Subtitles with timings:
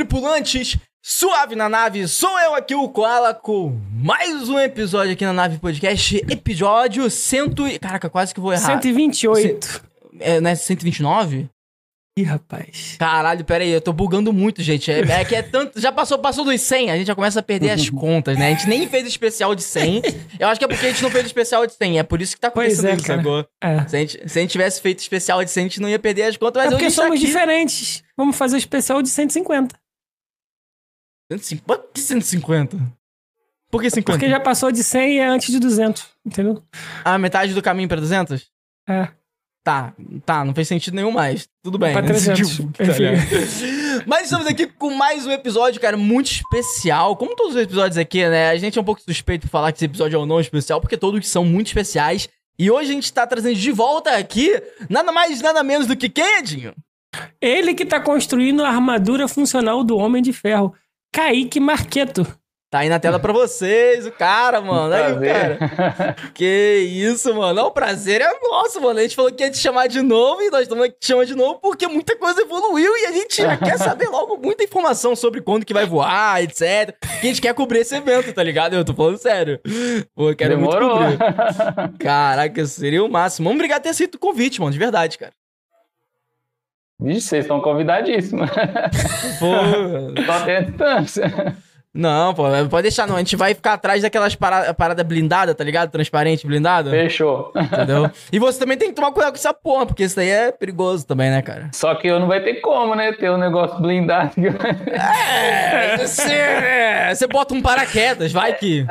[0.00, 0.78] Tripulantes!
[1.02, 5.58] Suave na nave, sou eu aqui, o Koala, com mais um episódio aqui na Nave
[5.58, 7.78] Podcast, episódio 100 e...
[7.78, 8.64] Caraca, quase que vou errar.
[8.64, 9.82] 128.
[10.18, 11.50] É, né, 129?
[12.18, 12.96] Ih, rapaz.
[12.98, 14.90] Caralho, pera aí, eu tô bugando muito, gente.
[14.90, 15.78] É, é que é tanto...
[15.78, 18.48] Já passou, passou dos 100, a gente já começa a perder as contas, né?
[18.48, 20.00] A gente nem fez especial de 100.
[20.38, 22.34] Eu acho que é porque a gente não fez especial de 100, é por isso
[22.34, 23.46] que tá Pois acontecendo é, isso agora.
[23.60, 23.86] É.
[23.86, 25.98] Se a, gente, se a gente tivesse feito especial de 100, a gente não ia
[25.98, 27.26] perder as contas, mas é porque tá somos aqui...
[27.26, 28.02] diferentes.
[28.16, 29.78] Vamos fazer o especial de 150.
[31.30, 31.62] 150?
[31.66, 32.76] Por que 150?
[33.70, 34.18] Por que 50?
[34.18, 36.08] Porque já passou de 100 e é antes de 200.
[36.26, 36.62] Entendeu?
[37.04, 38.50] A metade do caminho pra 200?
[38.88, 39.08] É.
[39.62, 39.92] Tá,
[40.24, 41.46] tá, não fez sentido nenhum mais.
[41.62, 41.92] Tudo bem.
[41.92, 42.08] Pra né?
[42.08, 42.56] 300.
[42.56, 42.84] Tipo, tá?
[44.06, 47.14] Mas estamos aqui com mais um episódio, cara, muito especial.
[47.16, 48.48] Como todos os episódios aqui, né?
[48.48, 50.80] A gente é um pouco suspeito por falar que esse episódio é ou não especial,
[50.80, 52.28] porque todos são muito especiais.
[52.58, 54.50] E hoje a gente tá trazendo de volta aqui
[54.88, 56.74] nada mais, nada menos do que quem, Edinho?
[57.40, 60.74] Ele que tá construindo a armadura funcional do Homem de Ferro.
[61.12, 62.26] Kaique Marqueto.
[62.70, 64.94] Tá aí na tela pra vocês, o cara, mano.
[64.94, 66.16] Aí, o cara.
[66.32, 67.52] Que isso, mano.
[67.52, 69.00] Não, o prazer é nosso, mano.
[69.00, 71.26] A gente falou que ia te chamar de novo e nós estamos aqui te chamando
[71.26, 75.16] de novo porque muita coisa evoluiu e a gente já quer saber logo muita informação
[75.16, 76.96] sobre quando que vai voar, etc.
[77.20, 78.76] Que a gente quer cobrir esse evento, tá ligado?
[78.76, 79.58] Eu tô falando sério.
[80.14, 81.00] Pô, eu quero Demorou.
[81.00, 81.98] muito cobrir.
[81.98, 83.48] Caraca, seria o máximo.
[83.48, 85.32] Vamos obrigado por ter aceito o convite, mano, de verdade, cara.
[87.00, 88.50] Vixe, vocês estão convidadíssimos.
[89.38, 91.56] Pô, Só tem a distância.
[91.92, 93.16] Não, pô, pode deixar não.
[93.16, 95.90] A gente vai ficar atrás daquelas paradas parada blindada, tá ligado?
[95.90, 96.90] Transparente, blindada.
[96.90, 97.52] Fechou.
[97.56, 98.10] Entendeu?
[98.32, 101.04] E você também tem que tomar cuidado com essa porra, porque isso daí é perigoso
[101.06, 101.70] também, né, cara?
[101.74, 103.12] Só que eu não vai ter como, né?
[103.12, 104.32] Ter um negócio blindado.
[105.00, 108.86] É, você, você bota um paraquedas, vai que.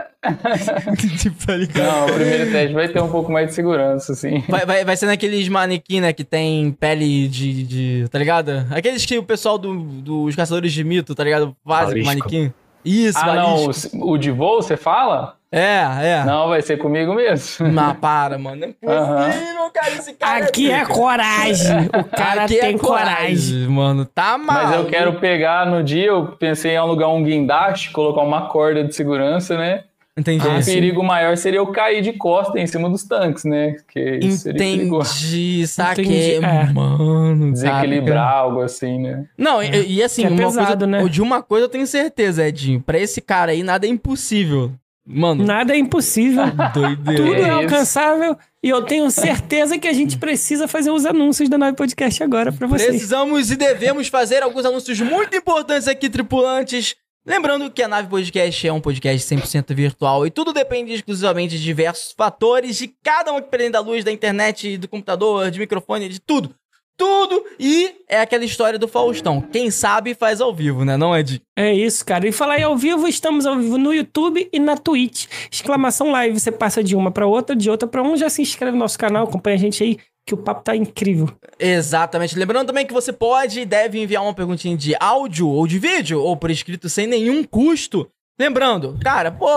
[1.18, 1.86] tipo, tá ligado?
[1.86, 4.44] Não, o primeiro teste vai ter um pouco mais de segurança, assim.
[4.48, 8.10] Vai, vai, vai ser naqueles manequim, né, que tem pele de, de.
[8.10, 8.66] Tá ligado?
[8.72, 11.56] Aqueles que o pessoal do, dos caçadores de mito, tá ligado?
[11.66, 12.54] Fazem com manequim.
[12.84, 15.36] Isso, Ah, não, o, o de voo, você fala?
[15.52, 16.24] É, é.
[16.26, 17.72] Não, vai ser comigo mesmo.
[17.72, 18.68] Mas para, mano.
[18.84, 19.90] Não é possível, cara.
[19.90, 20.46] Esse cara.
[20.46, 20.94] Aqui é pica.
[20.94, 21.78] coragem.
[21.88, 23.68] O cara Aqui é tem coragem.
[23.68, 24.64] Mano, tá mal.
[24.64, 28.84] Mas eu quero pegar no dia, eu pensei em alugar um guindaste, colocar uma corda
[28.84, 29.86] de segurança, né?
[30.20, 30.46] Entendi.
[30.48, 30.74] o sim.
[30.74, 33.76] perigo maior seria eu cair de costa em cima dos tanques, né?
[33.92, 35.10] Que isso seria perigoso.
[35.28, 36.04] Entendi, saquei.
[36.06, 36.74] Entendi, é.
[36.74, 39.26] Mano, Desequilibrar algo assim, né?
[39.38, 41.08] Não, e, e assim, Que é uma pesado, coisa, né?
[41.10, 42.82] de uma coisa eu tenho certeza, Edinho.
[42.82, 44.72] Pra esse cara aí, nada é impossível.
[45.12, 46.44] Mano, Nada é impossível.
[46.72, 47.24] doideira.
[47.24, 47.52] Tudo é isso.
[47.52, 48.38] alcançável.
[48.62, 52.52] E eu tenho certeza que a gente precisa fazer os anúncios da Nave Podcast agora
[52.52, 52.90] pra vocês.
[52.90, 56.96] Precisamos e devemos fazer alguns anúncios muito importantes aqui, tripulantes.
[57.26, 61.64] Lembrando que a Nave Podcast é um podcast 100% virtual e tudo depende exclusivamente de
[61.64, 66.08] diversos fatores, de cada um que prende da luz, da internet, do computador, de microfone,
[66.08, 66.56] de tudo.
[66.98, 67.46] Tudo!
[67.58, 69.40] E é aquela história do Faustão.
[69.40, 70.98] Quem sabe faz ao vivo, né?
[70.98, 71.42] Não, Ed?
[71.58, 72.28] É isso, cara.
[72.28, 75.28] E falar aí ao vivo, estamos ao vivo no YouTube e na Twitch.
[75.50, 78.74] Exclamação live, você passa de uma pra outra, de outra pra um, já se inscreve
[78.74, 79.98] no nosso canal, acompanha a gente aí,
[80.30, 81.28] que o papo tá incrível.
[81.58, 82.38] Exatamente.
[82.38, 86.22] Lembrando também que você pode e deve enviar uma perguntinha de áudio ou de vídeo,
[86.22, 88.08] ou por escrito sem nenhum custo.
[88.40, 89.48] Lembrando, cara, pô,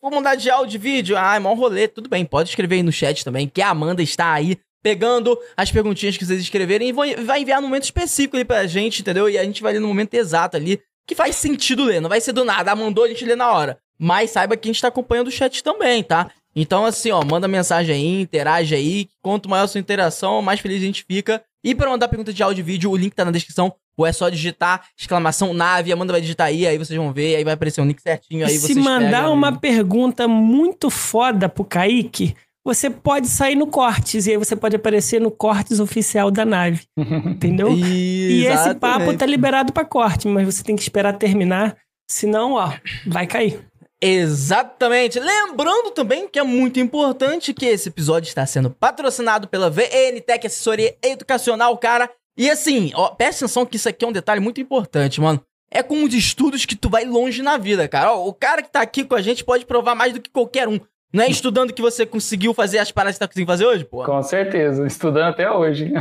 [0.00, 1.16] vou mudar de áudio e vídeo.
[1.18, 1.88] Ah, é mó rolê.
[1.88, 5.72] Tudo bem, pode escrever aí no chat também, que a Amanda está aí pegando as
[5.72, 9.28] perguntinhas que vocês escreverem e vai vai enviar no momento específico ali pra gente, entendeu?
[9.28, 12.00] E a gente vai ler no momento exato ali, que faz sentido ler.
[12.00, 13.76] Não vai ser do nada, ah, mandou, a gente lê na hora.
[13.98, 16.30] Mas saiba que a gente tá acompanhando o chat também, tá?
[16.54, 19.08] Então, assim, ó, manda mensagem aí, interage aí.
[19.22, 21.42] Quanto maior a sua interação, mais feliz a gente fica.
[21.64, 23.72] E pra mandar pergunta de áudio e vídeo, o link tá na descrição.
[23.96, 27.36] Ou é só digitar exclamação nave, a Amanda vai digitar aí, aí vocês vão ver,
[27.36, 31.46] aí vai aparecer um link certinho, aí se vocês mandar pegam uma pergunta muito foda
[31.46, 36.30] pro Kaique, você pode sair no Cortes, e aí você pode aparecer no Cortes oficial
[36.30, 36.80] da nave.
[36.96, 37.70] Entendeu?
[37.70, 41.76] E esse papo tá liberado pra corte, mas você tem que esperar terminar,
[42.08, 42.72] senão, ó,
[43.06, 43.60] vai cair.
[44.02, 45.20] Exatamente.
[45.20, 50.96] Lembrando também que é muito importante que esse episódio está sendo patrocinado pela VNTech Assessoria
[51.00, 52.10] Educacional, cara.
[52.36, 55.40] E assim, ó, presta atenção que isso aqui é um detalhe muito importante, mano.
[55.70, 58.12] É com os estudos que tu vai longe na vida, cara.
[58.12, 60.66] Ó, o cara que tá aqui com a gente pode provar mais do que qualquer
[60.68, 60.80] um.
[61.12, 64.02] Não é estudando que você conseguiu fazer as paradas que tá conseguindo fazer hoje, pô?
[64.02, 65.92] Com certeza, estudando até hoje.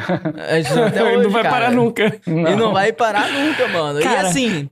[0.48, 1.54] É estudando até hoje, não vai cara.
[1.56, 2.22] parar nunca.
[2.26, 4.00] E não vai parar nunca, mano.
[4.00, 4.28] E Cara.
[4.30, 4.70] assim.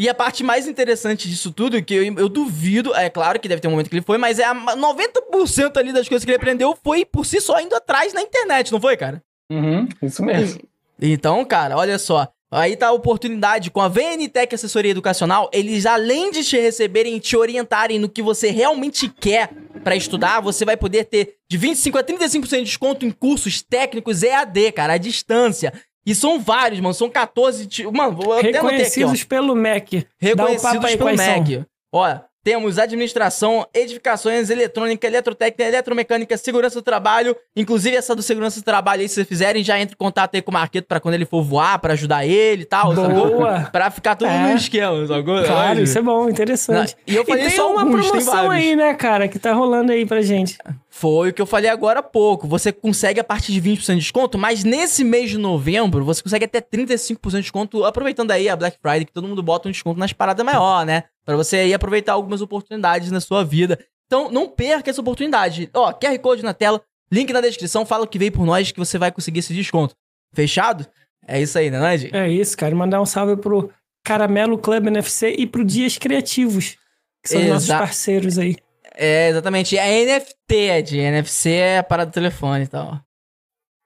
[0.00, 3.46] E a parte mais interessante disso tudo, é que eu, eu duvido, é claro que
[3.46, 6.30] deve ter um momento que ele foi, mas é a 90% ali das coisas que
[6.30, 9.22] ele aprendeu foi por si só indo atrás na internet, não foi, cara?
[9.52, 10.62] Uhum, isso mesmo.
[10.98, 12.32] Então, cara, olha só.
[12.50, 17.20] Aí tá a oportunidade com a VNTech Assessoria Educacional, eles além de te receberem e
[17.20, 19.50] te orientarem no que você realmente quer
[19.84, 24.22] pra estudar, você vai poder ter de 25 a 35% de desconto em cursos técnicos
[24.22, 25.74] EAD, cara, à distância.
[26.06, 26.94] E são vários, mano.
[26.94, 27.68] São 14.
[27.92, 30.06] Mano, vou Reconhecidos aqui, pelo MEC.
[30.18, 31.64] Reconhecidos pelo MEC.
[31.92, 37.36] Olha, temos administração, edificações, eletrônica, eletrotécnica, eletromecânica, segurança do trabalho.
[37.54, 40.40] Inclusive, essa do segurança do trabalho aí, se vocês fizerem, já entre em contato aí
[40.40, 42.94] com o Marqueto pra quando ele for voar, pra ajudar ele e tal.
[42.94, 43.08] Boa!
[43.08, 43.40] Sacou?
[43.70, 44.50] Pra ficar tudo é.
[44.50, 45.44] no esquema, sacou?
[45.44, 46.96] Claro, isso é bom, interessante.
[47.06, 49.92] E eu falei e tem só uma alguns, promoção aí, né, cara, que tá rolando
[49.92, 50.56] aí pra gente.
[50.92, 52.48] Foi o que eu falei agora há pouco.
[52.48, 56.44] Você consegue a partir de 20% de desconto, mas nesse mês de novembro, você consegue
[56.44, 59.98] até 35% de desconto, aproveitando aí a Black Friday, que todo mundo bota um desconto
[59.98, 61.04] nas paradas maior, né?
[61.30, 63.78] para você aí aproveitar algumas oportunidades na sua vida.
[64.06, 65.70] Então, não perca essa oportunidade.
[65.72, 68.78] Ó, QR Code na tela, link na descrição, fala o que veio por nós que
[68.78, 69.94] você vai conseguir esse desconto.
[70.34, 70.84] Fechado?
[71.24, 72.10] É isso aí, né, Ned?
[72.12, 72.74] É isso, cara.
[72.74, 73.70] Mandar um salve pro
[74.04, 76.76] Caramelo Club NFC e pro Dias Criativos,
[77.22, 78.56] que são Exa nossos parceiros aí.
[78.94, 79.76] É, exatamente.
[79.76, 80.98] É NFT, Ed.
[80.98, 83.00] NFC é a parada do telefone e tal.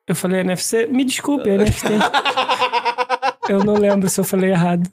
[0.07, 0.87] Eu falei NFC?
[0.87, 1.89] Me desculpe, é NFT.
[3.49, 4.89] Eu não lembro se eu falei errado.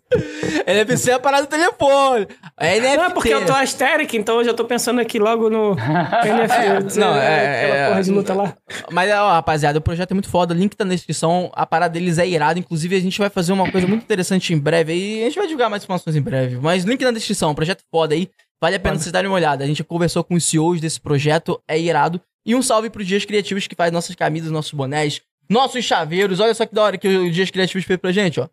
[0.68, 2.28] NFC é a parada do telefone.
[2.60, 2.98] É NFT.
[2.98, 5.72] Não, porque eu tô asteric, então eu já tô pensando aqui logo no
[6.25, 6.57] NFC.
[6.57, 8.54] É, não, é, aquela é, porra de luta lá.
[8.92, 10.54] Mas, ó, rapaziada, o projeto é muito foda.
[10.54, 11.50] O link tá na descrição.
[11.54, 12.60] A parada deles é irada.
[12.60, 15.22] Inclusive, a gente vai fazer uma coisa muito interessante em breve aí.
[15.22, 16.57] A gente vai divulgar mais informações em breve.
[16.62, 17.56] Mas link na descrição.
[17.56, 18.30] Projeto foda aí.
[18.62, 19.63] Vale a pena vocês darem uma olhada.
[19.63, 21.60] A gente conversou com os CEOs desse projeto.
[21.68, 22.22] É irado.
[22.46, 26.40] E um salve pro Dias Criativos que faz nossas camisas, nossos bonés, nossos chaveiros.
[26.40, 28.48] Olha só que da hora que o Dias Criativos fez pra gente, ó.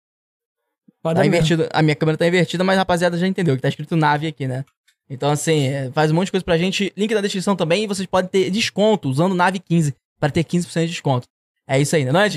[1.02, 1.68] Pode tá invertido.
[1.72, 4.48] A minha câmera tá invertida, mas a rapaziada já entendeu que tá escrito nave aqui,
[4.48, 4.64] né?
[5.10, 6.92] Então, assim, é, faz um monte de coisa pra gente.
[6.96, 7.84] Link na descrição também.
[7.84, 11.28] E vocês podem ter desconto usando nave 15 para ter 15% de desconto.
[11.66, 12.28] É isso aí, né, não é?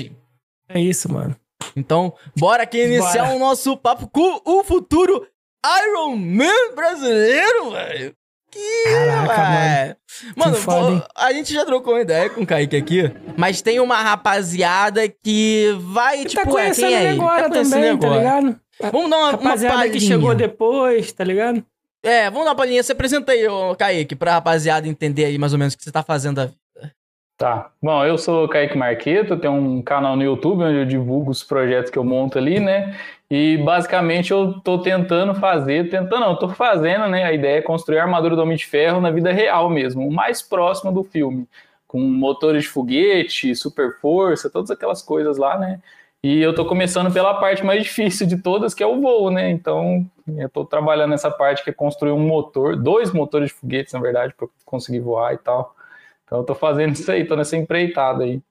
[0.68, 1.34] É isso, mano.
[1.74, 3.36] Então, bora aqui iniciar bora.
[3.36, 5.26] o nosso papo com o futuro
[5.64, 8.14] Iron Man brasileiro, velho.
[8.50, 9.96] Que, Caraca,
[10.36, 10.56] mano.
[10.58, 13.96] Mano, pô, a gente já trocou uma ideia com o Kaique aqui, mas tem uma
[13.96, 18.10] rapaziada que vai, que tipo, tá conhecendo é, quem é agora tá também, agora.
[18.10, 18.60] tá ligado?
[18.92, 21.64] Vamos dar uma, rapaziada uma que chegou depois, tá ligado?
[22.02, 22.82] É, vamos dar uma palhinha.
[22.82, 25.92] Você apresenta aí, ô, Kaique, pra rapaziada entender aí mais ou menos o que você
[25.92, 26.62] tá fazendo da vida.
[27.38, 27.70] Tá.
[27.82, 31.42] Bom, eu sou o Kaique Marqueto, tenho um canal no YouTube onde eu divulgo os
[31.42, 32.96] projetos que eu monto ali, né?
[33.34, 37.24] E basicamente eu tô tentando fazer, tentando não, tô fazendo, né?
[37.24, 40.12] A ideia é construir a armadura do Homem de Ferro na vida real mesmo, o
[40.12, 41.48] mais próximo do filme,
[41.86, 45.80] com motores de foguete, super força, todas aquelas coisas lá, né?
[46.22, 49.50] E eu tô começando pela parte mais difícil de todas, que é o voo, né?
[49.50, 50.06] Então,
[50.36, 54.00] eu tô trabalhando nessa parte que é construir um motor, dois motores de foguetes, na
[54.00, 55.74] verdade, para conseguir voar e tal.
[56.26, 58.42] Então, eu tô fazendo isso aí, tô nessa empreitada aí.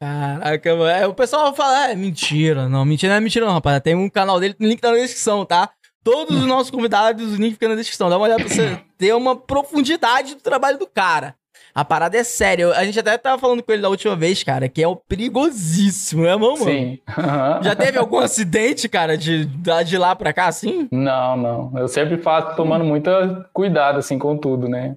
[0.00, 0.90] Caraca, mano.
[0.90, 2.68] É, o pessoal fala, é mentira.
[2.68, 3.80] Não, mentira não é mentira, não, rapaz.
[3.80, 5.70] Tem um canal dele, link tá na descrição, tá?
[6.04, 8.08] Todos os nossos convidados, o link fica na descrição.
[8.08, 11.34] Dá uma olhada pra você ter uma profundidade do trabalho do cara.
[11.74, 12.70] A parada é séria.
[12.70, 16.22] A gente até tava falando com ele da última vez, cara, que é o perigosíssimo,
[16.22, 16.56] né, mano?
[16.56, 16.98] Sim.
[17.62, 20.88] Já teve algum acidente, cara, de, de lá pra cá, assim?
[20.90, 21.72] Não, não.
[21.76, 23.10] Eu sempre faço tomando muito
[23.52, 24.96] cuidado, assim, com tudo, né?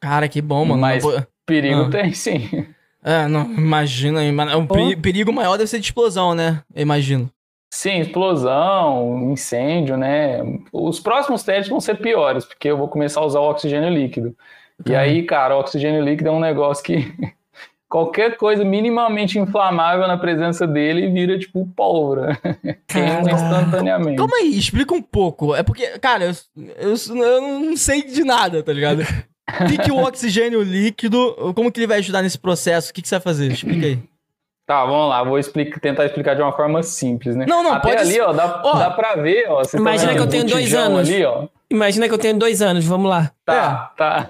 [0.00, 0.80] Cara, que bom, mano.
[0.80, 1.04] Mas
[1.44, 1.90] perigo ah.
[1.90, 2.66] tem, sim.
[3.06, 4.20] É, não, imagina.
[4.56, 6.60] O perigo maior deve ser de explosão, né?
[6.74, 7.30] Eu imagino.
[7.72, 10.40] Sim, explosão, incêndio, né?
[10.72, 14.34] Os próximos testes vão ser piores, porque eu vou começar a usar o oxigênio líquido.
[14.84, 14.98] E uhum.
[14.98, 17.14] aí, cara, o oxigênio líquido é um negócio que
[17.88, 22.36] qualquer coisa minimamente inflamável na presença dele vira tipo pólvora.
[22.88, 24.16] Queima instantaneamente.
[24.16, 25.54] Calma aí, explica um pouco.
[25.54, 26.32] É porque, cara, eu,
[26.76, 29.02] eu, eu não sei de nada, tá ligado?
[29.48, 32.90] O que, que o oxigênio líquido, como que ele vai ajudar nesse processo?
[32.90, 33.52] O que, que você vai fazer?
[33.52, 34.02] Explica aí.
[34.66, 37.46] Tá, vamos lá, vou explicar, tentar explicar de uma forma simples, né?
[37.48, 39.62] Não, não, Até pode ali, ó, dá, ó, dá pra ver, ó.
[39.62, 41.08] Tá imagina tá que eu tenho dois anos.
[41.08, 41.46] Ali, ó.
[41.70, 43.30] Imagina que eu tenho dois anos, vamos lá.
[43.44, 43.96] Tá, é.
[43.96, 44.28] tá.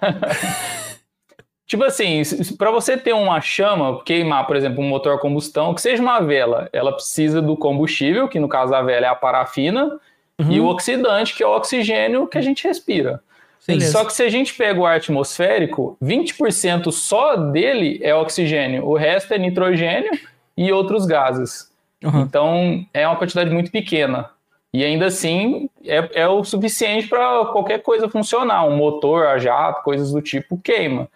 [1.67, 2.21] tipo assim,
[2.59, 6.21] para você ter uma chama, queimar, por exemplo, um motor a combustão, que seja uma
[6.21, 9.99] vela, ela precisa do combustível, que no caso da vela é a parafina,
[10.39, 10.53] uhum.
[10.53, 13.23] e o oxidante, que é o oxigênio que a gente respira.
[13.67, 13.93] Beleza.
[13.93, 18.95] Só que se a gente pega o ar atmosférico, 20% só dele é oxigênio, o
[18.95, 20.11] resto é nitrogênio
[20.57, 21.71] e outros gases.
[22.03, 22.23] Uhum.
[22.23, 24.31] Então é uma quantidade muito pequena.
[24.73, 28.67] E ainda assim é, é o suficiente para qualquer coisa funcionar.
[28.67, 31.09] Um motor a jato, coisas do tipo, queima.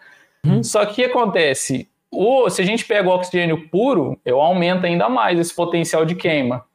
[0.45, 0.63] Uhum.
[0.63, 1.87] Só que o que acontece?
[2.09, 6.15] O, se a gente pega o oxigênio puro, eu aumento ainda mais esse potencial de
[6.15, 6.65] queima.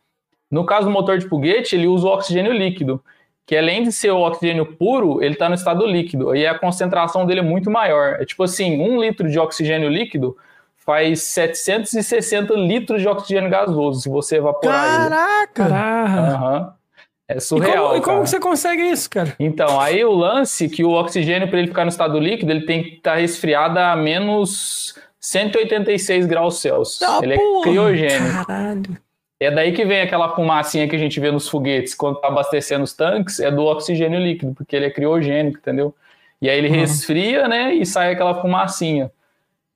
[0.50, 3.02] No caso do motor de foguete, ele usa o oxigênio líquido
[3.46, 7.24] que além de ser o oxigênio puro, ele está no estado líquido, e a concentração
[7.24, 8.20] dele é muito maior.
[8.20, 10.36] É tipo assim, um litro de oxigênio líquido
[10.84, 15.62] faz 760 litros de oxigênio gasoso, se você evaporar Caraca!
[15.62, 15.70] ele.
[15.70, 16.44] Caraca!
[16.44, 16.76] Uhum.
[17.28, 17.86] É surreal.
[17.86, 19.34] E como, e como você consegue isso, cara?
[19.38, 22.82] Então, aí o lance que o oxigênio, para ele ficar no estado líquido, ele tem
[22.82, 27.02] que estar tá resfriado a menos 186 graus Celsius.
[27.02, 28.46] Ah, ele é porra, é criogênico.
[28.46, 29.05] Caralho.
[29.38, 32.84] É daí que vem aquela fumacinha que a gente vê nos foguetes quando tá abastecendo
[32.84, 35.94] os tanques, é do oxigênio líquido, porque ele é criogênico, entendeu?
[36.40, 36.74] E aí ele uhum.
[36.74, 39.10] resfria, né, e sai aquela fumacinha.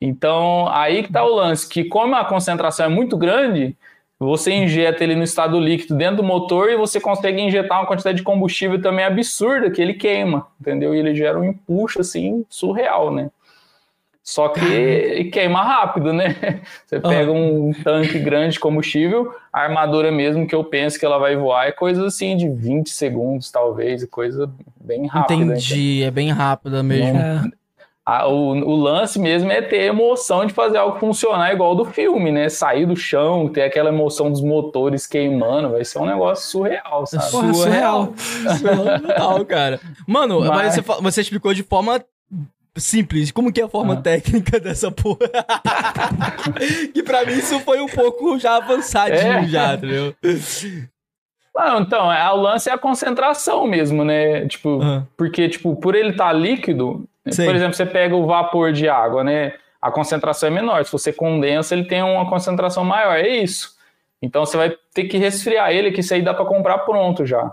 [0.00, 3.76] Então, aí que tá o lance, que como a concentração é muito grande,
[4.18, 8.18] você injeta ele no estado líquido dentro do motor e você consegue injetar uma quantidade
[8.18, 10.94] de combustível também absurda que ele queima, entendeu?
[10.94, 13.30] E ele gera um empuxo, assim, surreal, né?
[14.22, 16.60] Só que queima rápido, né?
[16.86, 21.18] Você pega um tanque grande de combustível, a armadura mesmo que eu penso que ela
[21.18, 24.50] vai voar é coisa assim de 20 segundos, talvez, coisa
[24.80, 25.42] bem rápida.
[25.42, 26.08] Entendi, então.
[26.08, 27.18] é bem rápida mesmo.
[27.18, 27.60] É.
[28.04, 32.32] A, o, o, lance mesmo é ter emoção de fazer algo funcionar igual do filme,
[32.32, 32.48] né?
[32.48, 37.30] Sair do chão, ter aquela emoção dos motores queimando, vai ser um negócio surreal, sabe?
[37.30, 38.12] Porra, surreal.
[38.58, 39.80] Surreal, cara.
[40.08, 40.74] Mano, Mas...
[40.74, 42.02] você, você explicou de forma
[42.76, 43.30] simples.
[43.30, 44.00] Como que é a forma ah.
[44.00, 45.28] técnica dessa porra?
[46.92, 49.46] que pra mim isso foi um pouco já avançadinho é.
[49.46, 50.14] já, entendeu?
[51.54, 54.46] Não, então, é, o lance é a concentração mesmo, né?
[54.46, 54.80] Tipo,
[55.16, 57.44] porque, tipo, por ele estar tá líquido, Sim.
[57.44, 59.54] por exemplo, você pega o vapor de água, né?
[59.80, 60.84] A concentração é menor.
[60.84, 63.16] Se você condensa, ele tem uma concentração maior.
[63.16, 63.74] É isso.
[64.22, 67.52] Então você vai ter que resfriar ele, que isso aí dá para comprar pronto já.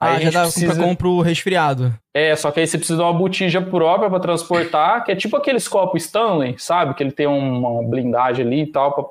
[0.00, 0.74] Ah, aí já dá precisa...
[0.74, 1.94] pra comprar o resfriado.
[2.14, 5.36] É, só que aí você precisa de uma botija própria para transportar, que é tipo
[5.36, 6.94] aqueles copos Stanley, sabe?
[6.94, 8.92] Que ele tem uma blindagem ali e tal.
[8.92, 9.04] Pra...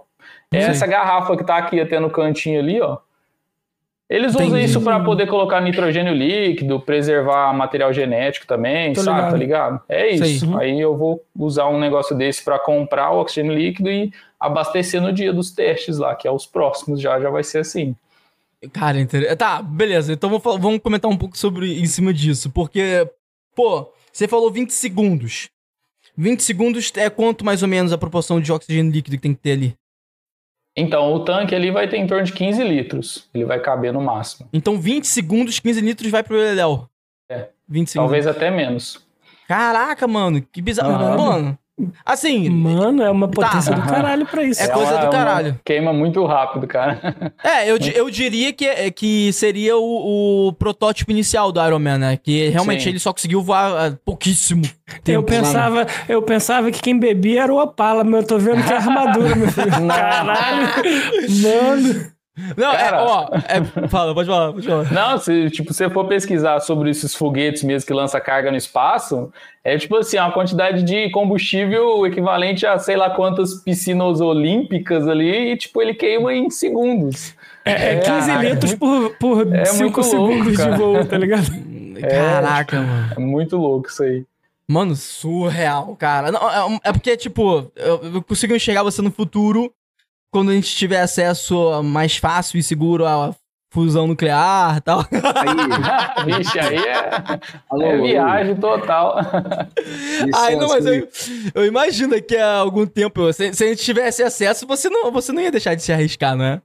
[0.52, 2.98] É essa garrafa que tá aqui até no cantinho ali, ó.
[4.10, 4.48] Eles Entendi.
[4.48, 9.18] usam isso para poder colocar nitrogênio líquido, preservar material genético também, Tô sabe?
[9.20, 9.32] Ligado.
[9.32, 9.82] Tá ligado?
[9.88, 10.58] É isso.
[10.58, 15.14] Aí eu vou usar um negócio desse para comprar o oxigênio líquido e abastecer no
[15.14, 17.96] dia dos testes lá, que é os próximos já, já vai ser assim.
[18.74, 19.36] Cara, inter...
[19.38, 20.14] tá, beleza.
[20.14, 22.50] Então vamos comentar um pouco sobre em cima disso.
[22.50, 23.10] Porque,
[23.56, 25.50] pô, você falou 20 segundos.
[26.18, 29.40] 20 segundos é quanto mais ou menos a proporção de oxigênio líquido que tem que
[29.40, 29.78] ter ali?
[30.76, 33.30] Então, o tanque ali vai ter em torno de 15 litros.
[33.34, 34.48] Ele vai caber no máximo.
[34.52, 36.90] Então, 20 segundos, 15 litros vai pro Leléu.
[37.30, 37.50] É.
[37.68, 37.94] 20 segundos.
[37.94, 39.06] Talvez até menos.
[39.48, 40.92] Caraca, mano, que bizarro.
[40.92, 41.58] Mano,
[42.06, 42.50] Assim.
[42.50, 43.34] Mano, é uma tá.
[43.48, 43.82] potência tá.
[43.82, 44.62] do caralho pra isso.
[44.62, 45.60] É, é coisa uma, do caralho.
[45.64, 47.34] Queima muito rápido, cara.
[47.44, 51.98] É, eu, eu diria que, é, que seria o, o protótipo inicial do Iron Man,
[51.98, 52.18] né?
[52.18, 52.90] Que realmente Sim.
[52.90, 54.64] ele só conseguiu voar uh, pouquíssimo.
[55.04, 58.64] Tempo, eu, pensava, eu pensava que quem bebia era o Opala, mas eu tô vendo
[58.64, 59.70] que é a armadura, meu filho.
[59.88, 60.68] Caralho.
[61.42, 62.19] Mano.
[62.56, 64.92] Não, é, Cara, é, ó, é, fala, pode falar, pode falar.
[64.92, 69.32] Não, se tipo, você for pesquisar sobre esses foguetes mesmo que lança carga no espaço,
[69.64, 75.52] é tipo assim, uma quantidade de combustível equivalente a sei lá quantas piscinas olímpicas ali,
[75.52, 77.36] e tipo, ele queima em segundos.
[77.66, 81.52] É, é 15 é, litros por, por é 5 segundos louco, de voo, tá ligado?
[82.00, 83.14] Caraca, é, mano.
[83.18, 84.26] É muito louco isso aí.
[84.68, 86.32] Mano, surreal, cara.
[86.32, 89.74] Não, é, é porque, tipo, eu, eu consigo enxergar você no futuro
[90.32, 93.36] quando a gente tiver acesso mais fácil e seguro à
[93.72, 95.00] fusão nuclear e tal.
[95.00, 99.18] Aí, vixe, aí é, alô, é viagem total.
[100.36, 101.08] Ai, não, mas eu,
[101.54, 105.32] eu, imagino que há algum tempo, se, se, a gente tivesse acesso, você não, você
[105.32, 106.62] não ia deixar de se arriscar, não é?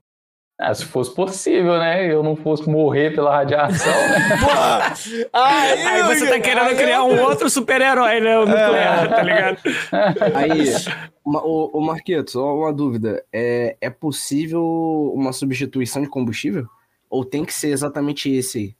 [0.57, 2.09] Ah, se fosse possível, né?
[2.09, 4.37] Eu não fosse morrer pela radiação, né?
[4.39, 4.93] Porra!
[5.33, 8.37] Aí, aí você tá querendo criar um outro super-herói, né?
[8.37, 9.07] O nuclear, é.
[9.07, 9.57] tá ligado?
[10.33, 10.73] Aí,
[11.25, 13.21] o, o Marqueto, só uma dúvida.
[13.33, 14.63] É, é possível
[15.13, 16.65] uma substituição de combustível?
[17.09, 18.75] Ou tem que ser exatamente esse aí?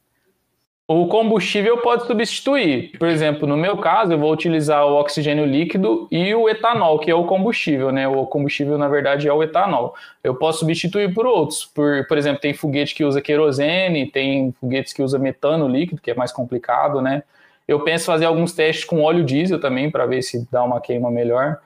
[0.88, 2.96] O combustível pode substituir.
[2.96, 7.10] Por exemplo, no meu caso, eu vou utilizar o oxigênio líquido e o etanol, que
[7.10, 8.06] é o combustível, né?
[8.06, 9.96] O combustível, na verdade, é o etanol.
[10.22, 11.64] Eu posso substituir por outros.
[11.64, 16.12] Por, por exemplo, tem foguete que usa querosene, tem foguetes que usa metano líquido, que
[16.12, 17.24] é mais complicado, né?
[17.66, 21.10] Eu penso fazer alguns testes com óleo diesel também, para ver se dá uma queima
[21.10, 21.58] melhor.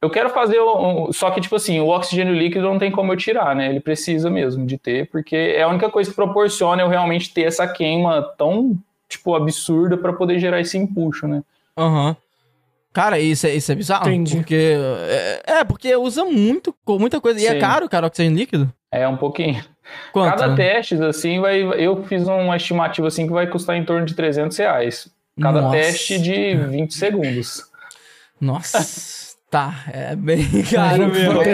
[0.00, 3.16] Eu quero fazer, um, só que tipo assim, o oxigênio líquido não tem como eu
[3.16, 3.68] tirar, né?
[3.68, 7.42] Ele precisa mesmo de ter, porque é a única coisa que proporciona eu realmente ter
[7.42, 8.76] essa queima tão,
[9.08, 11.42] tipo, absurda para poder gerar esse empuxo, né?
[11.76, 12.08] Aham.
[12.08, 12.16] Uhum.
[12.92, 14.08] Cara, isso é, isso é bizarro.
[14.08, 14.36] Entendi.
[14.36, 14.76] Porque,
[15.08, 17.40] é, é, porque usa muito, muita coisa.
[17.40, 17.56] E é Sim.
[17.56, 18.72] é caro, cara, oxigênio líquido?
[18.90, 19.64] É, um pouquinho.
[20.12, 20.36] Quanto?
[20.36, 21.62] Cada teste, assim, vai.
[21.62, 25.08] Eu fiz uma estimativa assim que vai custar em torno de 300 reais.
[25.40, 25.76] Cada Nossa.
[25.76, 27.64] teste de 20 segundos.
[28.40, 29.29] Nossa.
[29.50, 31.34] Tá, é bem caro mesmo.
[31.34, 31.44] Vai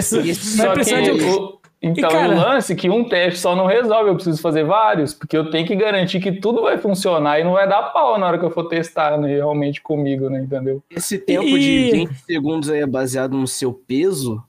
[0.73, 2.33] precisar de o, então, cara...
[2.33, 5.49] o lance é que um teste só não resolve, eu preciso fazer vários, porque eu
[5.49, 8.45] tenho que garantir que tudo vai funcionar e não vai dar pau na hora que
[8.45, 10.39] eu for testar né, realmente comigo, né?
[10.39, 10.81] Entendeu?
[10.89, 11.59] Esse tempo e...
[11.59, 14.43] de 20 segundos aí é baseado no seu peso?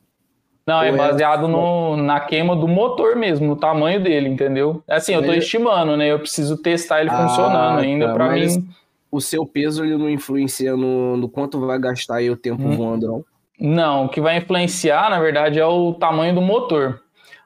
[0.66, 4.82] Não, é, é baseado no, na queima do motor mesmo, no tamanho dele, entendeu?
[4.88, 6.10] Assim, eu tô estimando, né?
[6.10, 8.68] Eu preciso testar ele ah, funcionando ainda tá, para mim.
[9.10, 12.76] O seu peso ele não influencia no, no quanto vai gastar aí o tempo hum.
[12.76, 13.24] voando, não?
[13.60, 17.00] Não, o que vai influenciar, na verdade, é o tamanho do motor.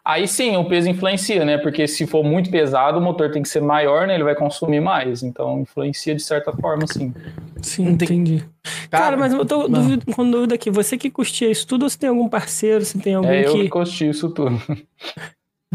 [0.05, 1.59] Aí sim, o peso influencia, né?
[1.59, 4.15] Porque se for muito pesado, o motor tem que ser maior, né?
[4.15, 5.23] Ele vai consumir mais.
[5.23, 7.15] Então, influencia de certa forma, sim.
[7.63, 8.45] Sim, entendi.
[8.91, 10.71] Cara, Cara mas eu tô duvido, com dúvida aqui.
[10.71, 12.85] Você que custia isso tudo ou você tem algum parceiro?
[12.85, 13.49] Você tem algum é, que...
[13.51, 14.61] eu que custio isso tudo.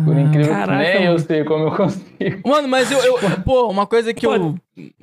[0.04, 2.48] Por ah, incrível Caraca, que nem eu sei como eu consigo.
[2.48, 4.56] Mano, mas eu, eu pô, uma coisa que eu.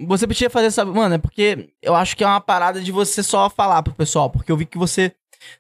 [0.07, 3.21] Você podia fazer, sabe, mano, é porque eu acho que é uma parada de você
[3.21, 5.13] só falar pro pessoal, porque eu vi que você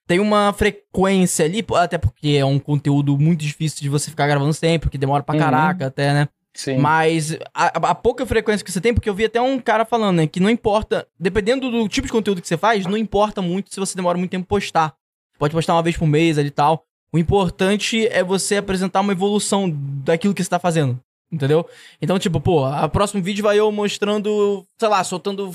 [0.06, 4.52] tem uma frequência ali, até porque é um conteúdo muito difícil de você ficar gravando
[4.52, 5.40] sempre, que demora pra uhum.
[5.40, 6.28] caraca até, né?
[6.54, 6.78] Sim.
[6.78, 10.18] Mas a, a, pouca frequência que você tem, porque eu vi até um cara falando,
[10.18, 13.74] né, que não importa, dependendo do tipo de conteúdo que você faz, não importa muito
[13.74, 14.94] se você demora muito tempo postar.
[15.36, 16.84] Pode postar uma vez por mês ali e tal.
[17.12, 19.68] O importante é você apresentar uma evolução
[20.04, 21.00] daquilo que você tá fazendo.
[21.30, 21.68] Entendeu?
[22.00, 25.50] Então, tipo, pô, a próximo vídeo vai eu mostrando, sei lá, soltando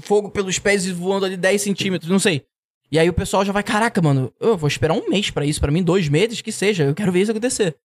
[0.00, 2.46] fogo pelos pés e voando ali 10 centímetros, não sei.
[2.90, 5.60] E aí o pessoal já vai, caraca, mano, eu vou esperar um mês para isso,
[5.60, 7.76] para mim, dois meses, que seja, eu quero ver isso acontecer.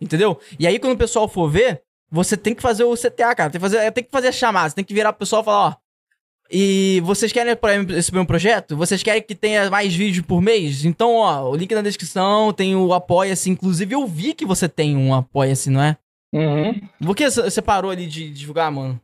[0.00, 0.38] Entendeu?
[0.58, 3.50] E aí quando o pessoal for ver, você tem que fazer o CTA, cara.
[3.50, 5.44] Tem que fazer, tem que fazer a chamada, você tem que virar pro pessoal e
[5.44, 5.74] falar, ó,
[6.50, 7.54] e vocês querem
[7.96, 8.74] esse meu projeto?
[8.76, 10.84] Vocês querem que tenha mais vídeos por mês?
[10.84, 13.50] Então, ó, o link na descrição, tem o Apoia-se.
[13.50, 15.96] Inclusive, eu vi que você tem um Apoia-se, não é?
[16.32, 16.80] Uhum.
[17.04, 18.98] Por que você parou ali de divulgar, mano?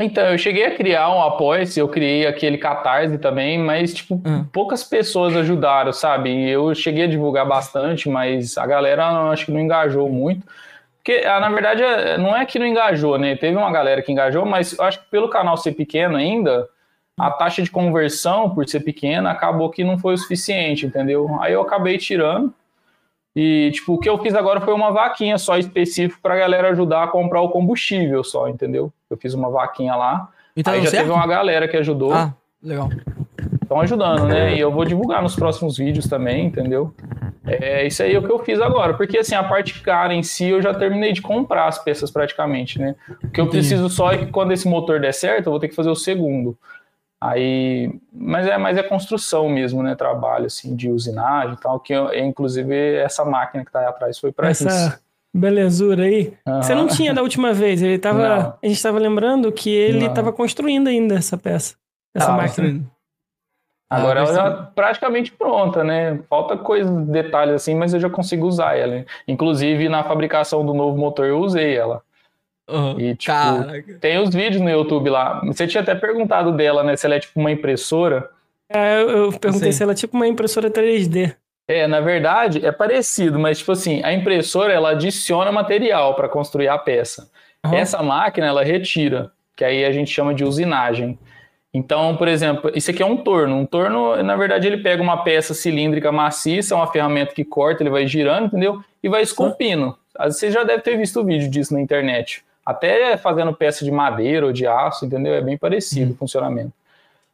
[0.00, 4.44] Então, eu cheguei a criar um Apoia-se, eu criei aquele Catarse também, mas, tipo, uhum.
[4.50, 6.48] poucas pessoas ajudaram, sabe?
[6.48, 10.46] Eu cheguei a divulgar bastante, mas a galera acho que não engajou muito.
[10.96, 13.36] Porque, ah, na verdade, é, não é que não engajou, né?
[13.36, 16.66] Teve uma galera que engajou, mas eu acho que pelo canal ser pequeno ainda,
[17.18, 21.36] a taxa de conversão, por ser pequena, acabou que não foi o suficiente, entendeu?
[21.40, 22.54] Aí eu acabei tirando.
[23.34, 27.04] E, tipo, o que eu fiz agora foi uma vaquinha só específica pra galera ajudar
[27.04, 28.92] a comprar o combustível só, entendeu?
[29.08, 30.28] Eu fiz uma vaquinha lá.
[30.56, 31.04] Então, aí já certo?
[31.04, 32.12] teve uma galera que ajudou.
[32.12, 32.90] Ah, legal.
[33.62, 34.56] Estão ajudando, né?
[34.56, 36.92] E eu vou divulgar nos próximos vídeos também, entendeu?
[37.46, 40.22] É isso aí é o que eu fiz agora, porque assim, a parte cara em
[40.22, 42.94] si eu já terminei de comprar as peças praticamente, né?
[43.24, 45.68] O que eu preciso só é que quando esse motor der certo, eu vou ter
[45.68, 46.56] que fazer o segundo.
[47.22, 49.94] Aí, mas é, mas é construção mesmo, né?
[49.94, 54.18] Trabalho assim de usinagem e tal, que eu, inclusive essa máquina que tá aí atrás
[54.18, 54.98] foi para essa isso.
[55.34, 56.32] belezura aí.
[56.46, 56.62] Uhum.
[56.62, 58.58] Você não tinha da última vez, ele tava, não.
[58.62, 61.74] a gente estava lembrando que ele estava construindo ainda essa peça,
[62.14, 62.80] essa ah, máquina.
[63.90, 66.20] Agora ah, ela já praticamente pronta, né?
[66.30, 69.04] Falta coisas, detalhes assim, mas eu já consigo usar ela.
[69.28, 72.02] Inclusive, na fabricação do novo motor, eu usei ela.
[72.70, 73.00] Uhum.
[73.00, 73.98] E, tipo, Caraca.
[74.00, 75.40] tem os vídeos no YouTube lá.
[75.46, 76.96] Você tinha até perguntado dela, né?
[76.96, 78.30] Se ela é tipo uma impressora.
[78.68, 79.78] É, eu perguntei Sim.
[79.78, 81.34] se ela é tipo uma impressora 3D.
[81.66, 86.68] É, na verdade, é parecido, mas, tipo assim, a impressora, ela adiciona material para construir
[86.68, 87.30] a peça.
[87.64, 87.74] Uhum.
[87.74, 91.18] Essa máquina, ela retira, que aí a gente chama de usinagem.
[91.72, 93.56] Então, por exemplo, isso aqui é um torno.
[93.56, 97.90] Um torno, na verdade, ele pega uma peça cilíndrica maciça, uma ferramenta que corta, ele
[97.90, 98.82] vai girando, entendeu?
[99.02, 99.96] E vai esculpindo.
[100.24, 102.44] Você já deve ter visto o vídeo disso na internet.
[102.70, 105.34] Até fazendo peça de madeira ou de aço, entendeu?
[105.34, 106.72] É bem parecido o funcionamento.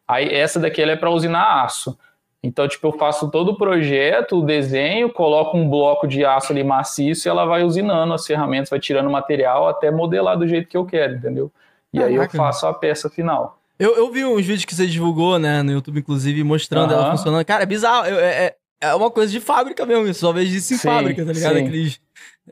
[0.07, 1.97] Aí essa daqui é para usinar aço.
[2.43, 6.63] Então, tipo, eu faço todo o projeto, o desenho, coloco um bloco de aço ali
[6.63, 10.77] maciço e ela vai usinando as ferramentas, vai tirando material até modelar do jeito que
[10.77, 11.51] eu quero, entendeu?
[11.93, 12.13] E Caraca.
[12.13, 13.59] aí eu faço a peça final.
[13.79, 17.01] Eu, eu vi uns vídeos que você divulgou, né, no YouTube, inclusive, mostrando uhum.
[17.01, 17.45] ela funcionando.
[17.45, 18.07] Cara, é bizarro.
[18.07, 20.07] É, é, é, uma coisa de fábrica mesmo.
[20.07, 21.57] Eu só vejo isso em sim, fábrica, tá ligado?
[21.57, 22.01] Aqueles,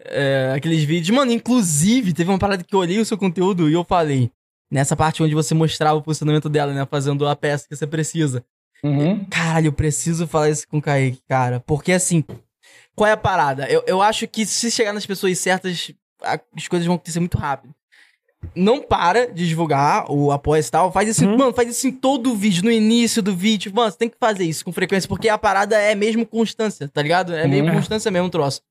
[0.00, 1.16] é, aqueles vídeos.
[1.16, 4.30] Mano, inclusive, teve uma parada que eu olhei o seu conteúdo e eu falei.
[4.70, 6.86] Nessa parte onde você mostrava o funcionamento dela, né?
[6.90, 8.44] Fazendo a peça que você precisa.
[8.82, 9.24] Uhum.
[9.26, 11.60] Caralho, eu preciso falar isso com o Kaique, cara.
[11.60, 12.24] Porque assim,
[12.94, 13.68] qual é a parada?
[13.70, 17.74] Eu, eu acho que se chegar nas pessoas certas, as coisas vão acontecer muito rápido
[18.54, 20.92] não para de divulgar o apoio e tal.
[20.92, 21.36] Faz isso, uhum.
[21.36, 23.72] mano, faz isso em todo o vídeo, no início do vídeo.
[23.74, 27.02] Mano, você tem que fazer isso com frequência, porque a parada é mesmo constância, tá
[27.02, 27.34] ligado?
[27.34, 27.74] É meio uhum.
[27.74, 28.62] constância mesmo o troço.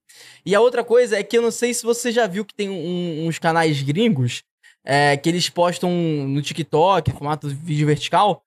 [0.45, 2.69] E a outra coisa é que eu não sei se você já viu que tem
[2.69, 4.43] um, uns canais gringos
[4.85, 8.43] é, que eles postam no TikTok, formato vídeo vertical,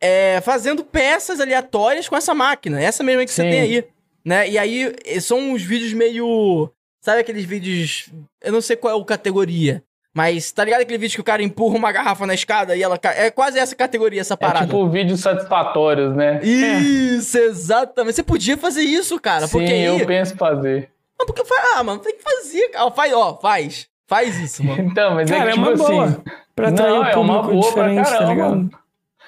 [0.00, 2.80] é, fazendo peças aleatórias com essa máquina.
[2.80, 3.42] Essa mesma que Sim.
[3.42, 3.84] você tem aí.
[4.24, 4.50] Né?
[4.50, 6.70] E aí são uns vídeos meio.
[7.00, 8.10] Sabe aqueles vídeos.
[8.42, 9.82] Eu não sei qual é a categoria.
[10.14, 12.96] Mas tá ligado aquele vídeo que o cara empurra uma garrafa na escada e ela
[12.96, 13.26] cai?
[13.26, 14.64] É quase essa categoria, essa parada.
[14.64, 16.40] É tipo vídeos satisfatórios, né?
[16.40, 17.40] Isso, é.
[17.40, 18.14] exatamente.
[18.14, 19.48] Você podia fazer isso, cara.
[19.48, 19.84] Sim, porque aí...
[19.84, 20.88] eu penso fazer.
[21.18, 21.42] Não, porque
[21.74, 22.70] ah, mano, tem que fazer.
[22.76, 23.88] Ó, faz, ó, faz.
[24.06, 24.82] Faz isso, mano.
[24.88, 25.92] então, mas é cara, é que, tipo é uma assim...
[25.92, 26.24] Boa
[26.54, 28.70] pra atrair não, é uma boa pra tá caramba.
[28.70, 28.78] Tá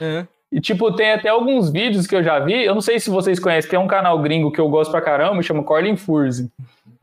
[0.00, 0.26] é.
[0.52, 2.64] E, tipo, tem até alguns vídeos que eu já vi.
[2.64, 5.42] Eu não sei se vocês conhecem, tem um canal gringo que eu gosto pra caramba,
[5.42, 6.50] chama Corlin Furze.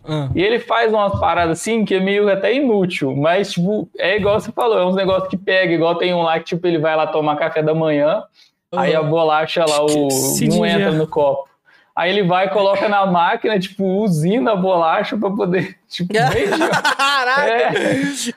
[0.06, 0.30] Ah.
[0.36, 4.39] E ele faz umas paradas assim que é meio até inútil, mas, tipo, é igual
[4.39, 6.96] você falou, é uns negócios que pega, igual tem um lá que, tipo, ele vai
[6.96, 8.24] lá tomar café da manhã,
[8.76, 10.08] Aí a bolacha lá, o,
[10.50, 11.48] não entra no copo.
[11.96, 16.12] Aí ele vai e coloca na máquina, tipo, usina a bolacha pra poder, tipo,
[16.98, 17.48] Caraca!
[17.48, 17.72] É,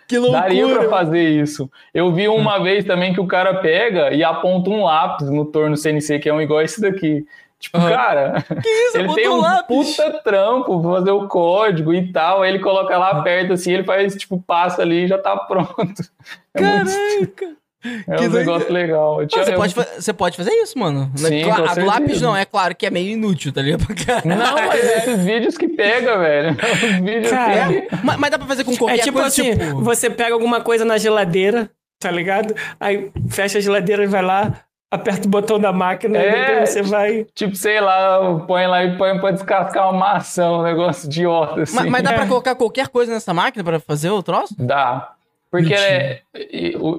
[0.06, 0.42] que loucura!
[0.42, 1.70] Daria pra fazer isso.
[1.94, 5.74] Eu vi uma vez também que o cara pega e aponta um lápis no torno
[5.74, 7.24] CNC, que é um igual esse daqui.
[7.58, 7.88] Tipo, uhum.
[7.88, 9.96] cara, isso, ele tem um lápis.
[9.96, 12.42] puta trampo pra fazer o código e tal.
[12.42, 15.76] Aí ele coloca lá perto, assim, ele faz, tipo, passa ali e já tá pronto.
[16.54, 16.86] É Caraca!
[16.88, 17.56] Muito...
[18.08, 19.26] É que um negócio legal.
[19.26, 19.44] Tinha...
[19.44, 21.10] você, pode, você pode fazer isso, mano.
[21.14, 23.86] Sim, a do lápis não, é claro que é meio inútil, tá ligado?
[24.24, 26.56] Não, mas esses vídeos que pega, velho.
[26.56, 27.88] Os vídeos Cara, que...
[28.02, 29.82] mas, mas, dá pra fazer com qualquer é tipo coisa, assim, tipo...
[29.82, 32.54] você pega alguma coisa na geladeira, tá ligado?
[32.80, 36.82] Aí fecha a geladeira e vai lá, aperta o botão da máquina é, e você
[36.82, 37.26] vai.
[37.34, 41.62] Tipo, sei lá, põe lá e põe pra descascar uma maçã, um negócio idiota.
[41.62, 41.76] Assim.
[41.76, 44.54] Mas, mas dá pra colocar qualquer coisa nessa máquina pra fazer o troço?
[44.58, 45.15] Dá.
[45.50, 46.22] Porque é,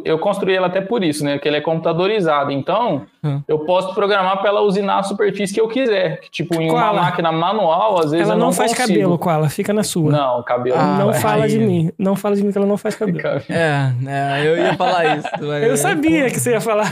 [0.05, 1.37] eu construí ela até por isso, né?
[1.37, 2.49] Que ele é computadorizado.
[2.49, 3.41] Então, hum.
[3.47, 6.21] eu posso programar para ela usinar a superfície que eu quiser.
[6.21, 8.87] Que, tipo, em uma máquina manual, às vezes ela eu não, não faz consigo.
[8.87, 10.11] cabelo com ela, fica na sua.
[10.11, 11.13] Não, cabelo ah, não.
[11.13, 11.51] fala aí.
[11.51, 11.91] de mim.
[11.99, 13.19] Não fala de mim que ela não faz cabelo.
[13.49, 15.27] É, é eu ia falar isso.
[15.43, 16.91] eu sabia que você ia falar.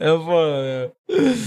[0.00, 0.42] Eu vou.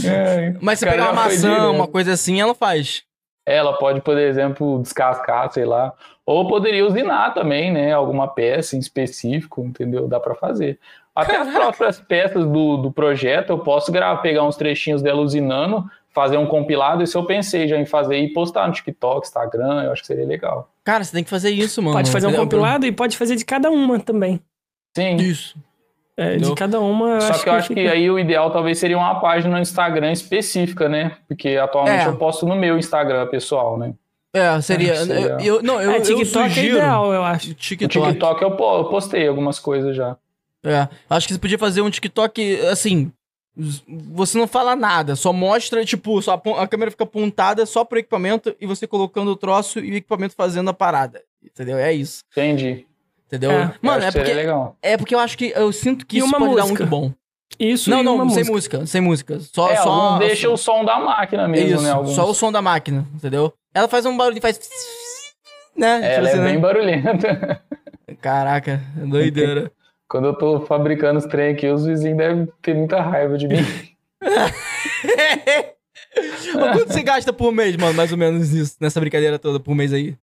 [0.06, 3.04] É, mas se pegar uma maçã, uma coisa assim, ela faz.
[3.46, 5.94] Ela pode, por exemplo, descascar, sei lá.
[6.26, 7.94] Ou poderia usinar também, né?
[7.94, 10.08] Alguma peça em específico, entendeu?
[10.08, 10.80] Dá para fazer.
[11.16, 11.50] Até Caraca.
[11.50, 16.38] as próprias peças do, do projeto, eu posso gravar, pegar uns trechinhos dela usinando, fazer
[16.38, 17.04] um compilado.
[17.04, 19.84] Isso eu pensei já em fazer e postar no TikTok, Instagram.
[19.84, 20.70] Eu acho que seria legal.
[20.84, 21.96] Cara, você tem que fazer isso, mano.
[21.96, 24.42] Pode fazer um compilado e pode fazer de cada uma também.
[24.98, 25.18] Sim.
[25.18, 25.58] Isso.
[26.18, 27.20] É, de cada uma.
[27.20, 27.82] Só que, que eu acho fica...
[27.82, 31.18] que aí o ideal talvez seria uma página no Instagram específica, né?
[31.28, 32.08] Porque atualmente é.
[32.08, 33.94] eu posto no meu Instagram pessoal, né?
[34.36, 34.94] É, seria.
[34.94, 35.38] É, seria.
[35.42, 37.54] Eu, não, eu, é, TikTok eu sugiro, é ideal, eu acho.
[37.54, 37.98] TikTok.
[37.98, 40.18] O TikTok eu postei algumas coisas já.
[40.64, 43.12] É, acho que você podia fazer um TikTok assim.
[44.12, 48.00] Você não fala nada, só mostra, tipo, só a, a câmera fica apontada só pro
[48.00, 51.22] equipamento e você colocando o troço e o equipamento fazendo a parada.
[51.42, 51.78] Entendeu?
[51.78, 52.22] É isso.
[52.34, 52.86] Entendi.
[53.28, 53.52] Entendeu?
[53.52, 53.74] É.
[53.82, 54.34] Mano, é porque.
[54.34, 54.76] Legal.
[54.82, 55.54] É porque eu acho que.
[55.56, 56.62] Eu sinto que e isso pode música.
[56.62, 57.12] dar muito bom.
[57.60, 58.80] Isso Não, não, sem música.
[58.80, 58.86] música.
[58.86, 59.40] sem música.
[59.40, 61.92] Só, é, só deixa o som da máquina mesmo, isso, né?
[61.92, 62.16] Alguns.
[62.16, 63.54] Só o som da máquina, entendeu?
[63.76, 64.58] Ela faz um barulho, faz.
[65.76, 65.96] Né?
[65.96, 67.62] Tipo ela é assim, é bem barulhenta.
[68.22, 69.70] Caraca, doideira.
[70.08, 73.58] Quando eu tô fabricando os trem aqui, os vizinhos devem ter muita raiva de mim.
[76.54, 79.92] Quanto você gasta por mês, mano, mais ou menos isso, nessa brincadeira toda, por mês
[79.92, 80.16] aí?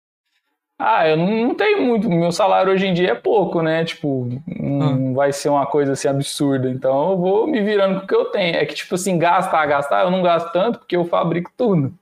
[0.79, 2.09] Ah, eu não, tenho muito.
[2.09, 3.83] Meu salário hoje em dia é pouco, né?
[3.83, 5.13] Tipo, não ah.
[5.13, 6.69] vai ser uma coisa assim absurda.
[6.69, 8.55] Então eu vou me virando com o que eu tenho.
[8.55, 11.93] É que, tipo assim, gastar, gastar, eu não gasto tanto porque eu fabrico tudo.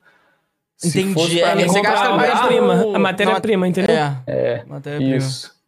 [0.84, 1.42] Entendi.
[1.42, 3.96] É, você gasta mais prima, a matéria-prima, entendeu?
[3.96, 5.16] É, é matéria-prima.
[5.16, 5.60] Isso.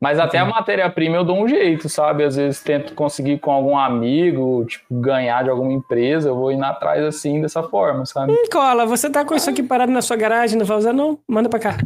[0.00, 2.24] Mas até a matéria-prima eu dou um jeito, sabe?
[2.24, 6.64] Às vezes tento conseguir com algum amigo, tipo, ganhar de alguma empresa, eu vou indo
[6.64, 8.32] atrás assim, dessa forma, sabe?
[8.32, 11.18] Hum, cola, você tá com isso aqui parado na sua garagem, não vai usar não?
[11.28, 11.76] Manda pra cá.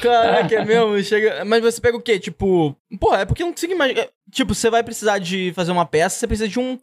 [0.00, 1.02] Caraca, é mesmo?
[1.02, 1.44] Chega...
[1.44, 2.20] Mas você pega o quê?
[2.20, 4.06] Tipo, pô, é porque eu não consigo imaginar.
[4.30, 6.78] Tipo, você vai precisar de fazer uma peça, você precisa de um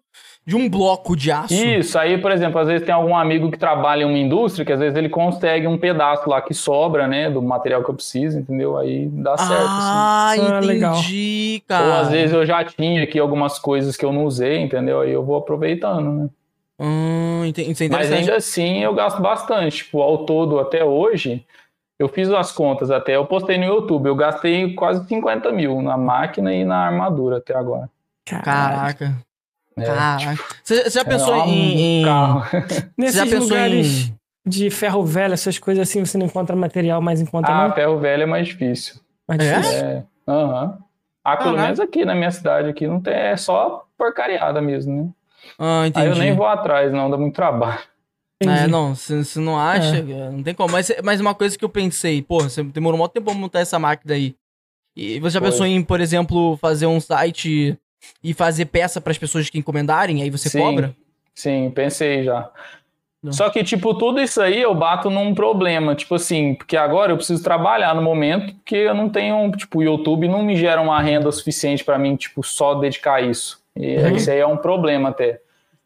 [0.45, 1.53] de um bloco de aço.
[1.53, 4.73] Isso, aí, por exemplo, às vezes tem algum amigo que trabalha em uma indústria que
[4.73, 8.39] às vezes ele consegue um pedaço lá que sobra, né, do material que eu preciso,
[8.39, 8.77] entendeu?
[8.77, 9.69] Aí dá certo.
[9.69, 10.41] Ah, assim.
[10.41, 11.85] ah entendi, cara.
[11.85, 14.99] Ou às vezes eu já tinha aqui algumas coisas que eu não usei, entendeu?
[14.99, 16.29] Aí eu vou aproveitando, né?
[16.79, 17.87] Hum, entendi.
[17.87, 19.77] Mas ainda assim eu gasto bastante.
[19.77, 21.45] Tipo, ao todo, até hoje,
[22.03, 25.97] eu fiz as contas até, eu postei no YouTube, eu gastei quase 50 mil na
[25.97, 27.89] máquina e na armadura até agora.
[28.25, 29.15] Caraca.
[29.77, 30.43] É, Caraca.
[30.63, 32.01] Você, já pensou é em.
[32.01, 32.05] em...
[32.97, 34.15] Nesses já pensou lugares em...
[34.45, 37.75] de ferro velho, essas coisas assim, você não encontra material mais em conta, ah, não?
[37.75, 38.95] ferro velho é mais difícil.
[39.27, 39.85] Mais difícil?
[39.85, 40.03] É.
[40.27, 40.65] Aham.
[40.65, 40.77] Uhum.
[41.25, 45.09] Ah, pelo menos aqui na minha cidade aqui não tem, é só porcariada mesmo, né?
[45.57, 46.05] Ah, entendi.
[46.05, 47.79] Aí eu nem vou atrás, não, dá muito trabalho.
[48.49, 50.01] É, não, se, não acha, é.
[50.01, 50.71] não tem como.
[50.71, 53.79] Mas, mas uma coisa que eu pensei, pô, você demorou muito tempo pra montar essa
[53.79, 54.35] máquina aí.
[54.95, 55.49] E você já Foi.
[55.49, 57.77] pensou em, por exemplo, fazer um site
[58.23, 60.95] e fazer peça para as pessoas que encomendarem, aí você sim, cobra?
[61.33, 62.49] Sim, pensei já.
[63.23, 63.31] Não.
[63.31, 65.95] Só que, tipo, tudo isso aí eu bato num problema.
[65.95, 69.83] Tipo assim, porque agora eu preciso trabalhar no momento, porque eu não tenho, tipo, o
[69.83, 73.61] YouTube não me gera uma renda suficiente para mim, tipo, só dedicar isso.
[73.75, 74.15] E uhum.
[74.15, 75.39] isso aí é um problema até.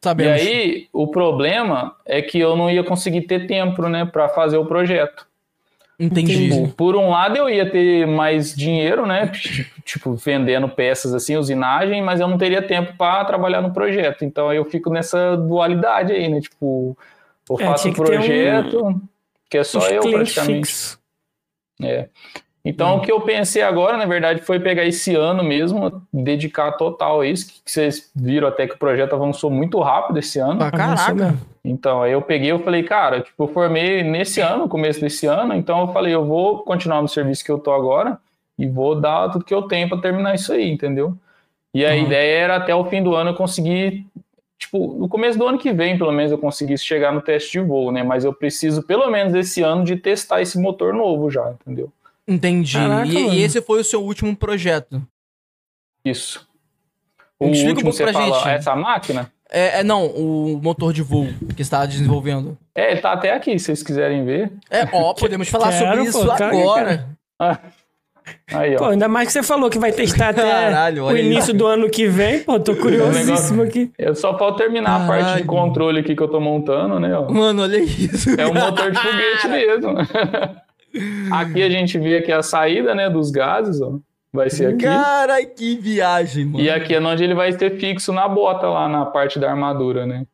[0.03, 0.41] Sabemos.
[0.41, 4.57] E aí, o problema é que eu não ia conseguir ter tempo, né, para fazer
[4.57, 5.27] o projeto.
[5.99, 6.49] Entendi.
[6.49, 9.31] Tipo, por um lado eu ia ter mais dinheiro, né?
[9.83, 14.23] Tipo, vendendo peças assim, usinagem, mas eu não teria tempo para trabalhar no projeto.
[14.23, 16.39] Então eu fico nessa dualidade aí, né?
[16.41, 16.95] Tipo,
[17.49, 19.01] eu é, faço o projeto, um...
[19.49, 20.67] que é só eu praticamente.
[20.67, 20.99] Fixo.
[21.81, 22.09] É.
[22.67, 22.97] Então, hum.
[22.97, 27.25] o que eu pensei agora, na verdade, foi pegar esse ano mesmo, dedicar total a
[27.25, 30.61] isso, que vocês viram até que o projeto avançou muito rápido esse ano.
[30.61, 31.35] Ah, caraca!
[31.63, 35.53] Então, aí eu peguei eu falei, cara, tipo, eu formei nesse ano, começo desse ano,
[35.53, 38.17] então eu falei, eu vou continuar no serviço que eu tô agora
[38.59, 41.13] e vou dar tudo que eu tenho para terminar isso aí, entendeu?
[41.73, 42.03] E a uhum.
[42.03, 44.05] ideia era até o fim do ano eu conseguir,
[44.59, 47.59] tipo, no começo do ano que vem, pelo menos, eu conseguisse chegar no teste de
[47.61, 48.03] voo, né?
[48.03, 51.91] Mas eu preciso, pelo menos, esse ano de testar esse motor novo já, entendeu?
[52.27, 52.77] Entendi.
[52.77, 55.01] Caraca, e, e, esse foi o seu último projeto?
[56.03, 56.45] Isso.
[57.39, 58.49] O Explica último, um pouco pra fala, gente.
[58.49, 59.31] essa máquina?
[59.49, 62.57] É, é, não, o motor de voo que você está desenvolvendo.
[62.75, 64.51] É, ele tá até aqui, se vocês quiserem ver.
[64.69, 67.07] É, ó, podemos falar Quero, sobre isso pô, agora.
[67.39, 67.59] Ah.
[68.51, 68.79] Aí, ó.
[68.79, 71.57] Pô, ainda mais que você falou que vai testar até Caralho, o início aí.
[71.57, 72.43] do ano que vem.
[72.43, 73.89] Pô, tô curiosíssimo aqui.
[73.97, 75.21] Eu só falta terminar Caralho.
[75.21, 77.17] a parte de controle aqui que eu tô montando, né?
[77.17, 77.31] Ó.
[77.31, 78.29] Mano, olha isso.
[78.37, 79.93] É um motor de foguete mesmo.
[81.31, 83.99] Aqui a gente vê aqui a saída, né, dos gases, ó.
[84.31, 84.83] Vai ser aqui.
[84.83, 86.63] Cara, que viagem, mano.
[86.63, 90.05] E aqui é onde ele vai ter fixo na bota lá na parte da armadura,
[90.05, 90.25] né?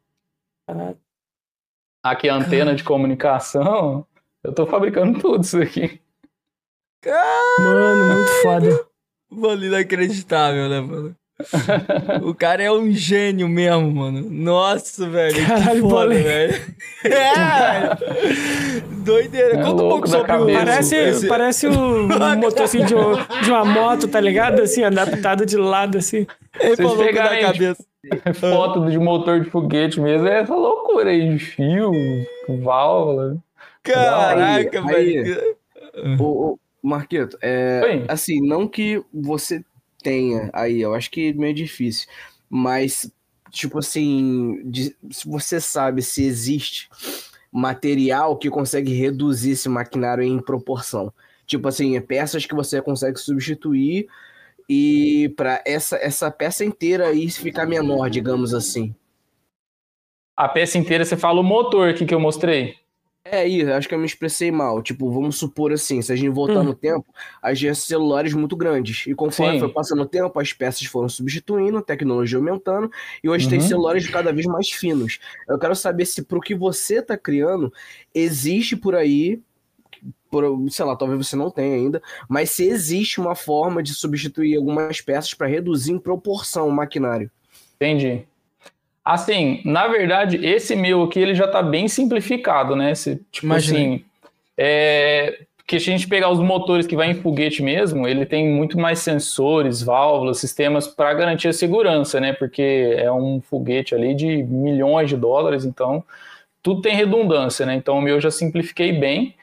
[2.03, 4.05] Aqui a antena de comunicação.
[4.43, 6.01] Eu tô fabricando tudo isso aqui.
[7.59, 8.87] Mano, muito foda.
[9.29, 11.15] Mano, inacreditável, né, mano?
[12.21, 14.29] o cara é um gênio mesmo, mano.
[14.29, 15.45] Nossa, velho.
[15.47, 16.53] Caralho, que foda, velho.
[17.05, 17.97] É,
[19.03, 19.59] Doideira.
[19.59, 20.45] É Conta um pouco sobre o...
[20.45, 21.27] Parece, esse...
[21.27, 22.07] parece um,
[22.39, 24.61] motor assim, de, um, de, uma moto, tá ligado?
[24.61, 26.25] Assim, adaptado de lado, assim.
[26.59, 27.83] Ele Vocês pegarem na cabeça.
[28.35, 31.91] foto de motor de foguete mesmo, é essa loucura aí, de fio,
[32.61, 33.35] válvula.
[33.81, 35.55] Caraca, velho.
[36.17, 39.61] O, o Marqueto, é, assim, não que você
[40.03, 42.07] tenha aí, eu acho que é meio difícil.
[42.49, 43.11] Mas,
[43.49, 46.89] tipo assim, de, se você sabe se existe
[47.51, 51.13] material que consegue reduzir esse maquinário em proporção.
[51.45, 54.07] Tipo assim, peças que você consegue substituir
[54.67, 58.95] e para essa, essa peça inteira aí ficar menor, digamos assim.
[60.35, 62.75] A peça inteira, você fala o motor aqui que eu mostrei.
[63.25, 64.81] É, isso, acho que eu me expressei mal.
[64.81, 66.63] Tipo, vamos supor assim, se a gente voltar hum.
[66.63, 67.05] no tempo,
[67.41, 69.07] a gente celulares muito grandes.
[69.07, 69.59] E conforme Sim.
[69.59, 72.91] foi passando o tempo, as peças foram substituindo, a tecnologia aumentando,
[73.23, 73.51] e hoje uhum.
[73.51, 75.19] tem celulares cada vez mais finos.
[75.47, 77.71] Eu quero saber se pro que você tá criando,
[78.13, 79.41] existe por aí,
[80.29, 84.57] por, sei lá, talvez você não tenha ainda, mas se existe uma forma de substituir
[84.57, 87.31] algumas peças para reduzir em proporção o maquinário.
[87.75, 88.25] Entendi.
[89.03, 92.91] Assim, na verdade, esse meu aqui ele já está bem simplificado, né?
[92.91, 93.79] Esse, tipo Imagina.
[93.79, 94.05] assim,
[94.57, 98.49] é, que se a gente pegar os motores que vai em foguete mesmo, ele tem
[98.49, 102.33] muito mais sensores, válvulas, sistemas para garantir a segurança, né?
[102.33, 106.03] Porque é um foguete ali de milhões de dólares, então
[106.61, 107.75] tudo tem redundância, né?
[107.75, 109.35] Então o meu eu já simplifiquei bem.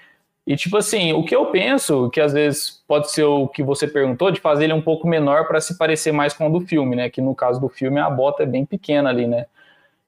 [0.47, 3.87] E tipo assim, o que eu penso, que às vezes pode ser o que você
[3.87, 6.97] perguntou, de fazer ele um pouco menor para se parecer mais com o do filme,
[6.97, 7.11] né?
[7.11, 9.47] Que no caso do filme a bota é bem pequena ali, né?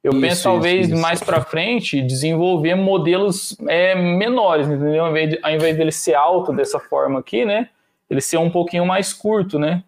[0.02, 1.02] Eu isso, penso talvez isso, isso.
[1.02, 5.04] mais para frente desenvolver modelos é, menores, entendeu?
[5.04, 7.68] Ao invés, de, ao invés dele ser alto dessa forma aqui, né?
[8.10, 9.84] Ele ser um pouquinho mais curto, né?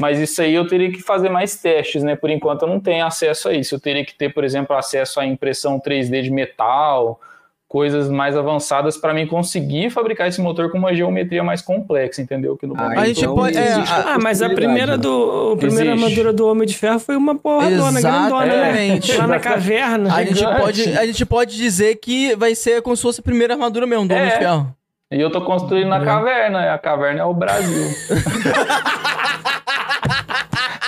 [0.00, 2.16] Mas isso aí eu teria que fazer mais testes, né?
[2.16, 3.74] Por enquanto eu não tenho acesso a isso.
[3.74, 7.20] Eu teria que ter, por exemplo, acesso à impressão 3D de metal,
[7.72, 12.54] coisas mais avançadas para mim conseguir fabricar esse motor com uma geometria mais complexa, entendeu?
[12.54, 15.92] Que no ah, a gente então pode, é, ah, mas a primeira do, a primeira
[15.92, 16.04] existe.
[16.04, 19.00] armadura do Homem de Ferro foi uma porra dona, grandona, né?
[19.16, 20.14] Lá na caverna.
[20.14, 23.54] A gente, pode, a gente pode dizer que vai ser como se fosse a primeira
[23.54, 24.18] armadura mesmo do é.
[24.18, 24.76] Homem de Ferro.
[25.10, 27.84] E eu tô construindo na caverna, e a caverna é o Brasil.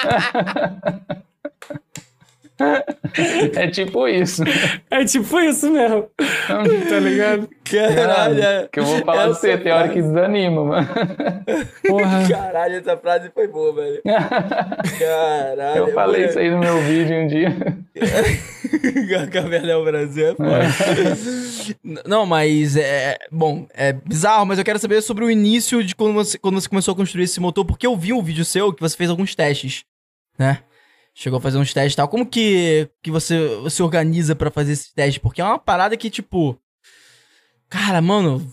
[3.56, 4.42] É tipo isso.
[4.90, 6.08] É tipo isso mesmo.
[6.88, 7.48] tá ligado?
[7.64, 8.42] Caralho.
[8.42, 10.88] É, que eu vou falar de você, tem hora que desanima, mano.
[11.86, 12.28] Porra.
[12.28, 14.02] Caralho, essa frase foi boa, velho.
[14.04, 15.78] Caralho.
[15.78, 16.30] Eu falei mano.
[16.30, 17.54] isso aí no meu vídeo um dia.
[19.30, 20.64] Caverna é o Brasil, é foda.
[20.64, 22.08] É.
[22.08, 23.16] Não, mas é.
[23.30, 26.68] Bom, é bizarro, mas eu quero saber sobre o início de quando você, quando você
[26.68, 29.34] começou a construir esse motor, porque eu vi um vídeo seu que você fez alguns
[29.34, 29.84] testes,
[30.38, 30.58] né?
[31.14, 32.08] Chegou a fazer uns testes e tal.
[32.08, 33.38] Como que, que você
[33.70, 35.18] se organiza para fazer esses testes?
[35.18, 36.58] Porque é uma parada que, tipo.
[37.68, 38.44] Cara, mano.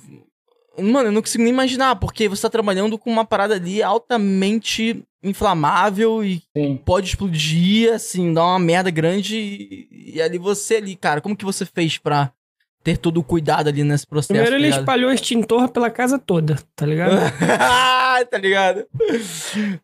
[0.77, 5.03] Mano, eu não consigo nem imaginar, porque você tá trabalhando com uma parada ali altamente
[5.21, 6.77] inflamável e Sim.
[6.77, 9.37] pode explodir, assim, dar uma merda grande.
[9.37, 12.31] E, e ali você ali, cara, como que você fez pra,
[12.83, 14.33] ter todo o cuidado ali nesse processo.
[14.33, 17.15] Primeiro ele tá espalhou extintor pela casa toda, tá ligado?
[18.29, 18.85] tá ligado?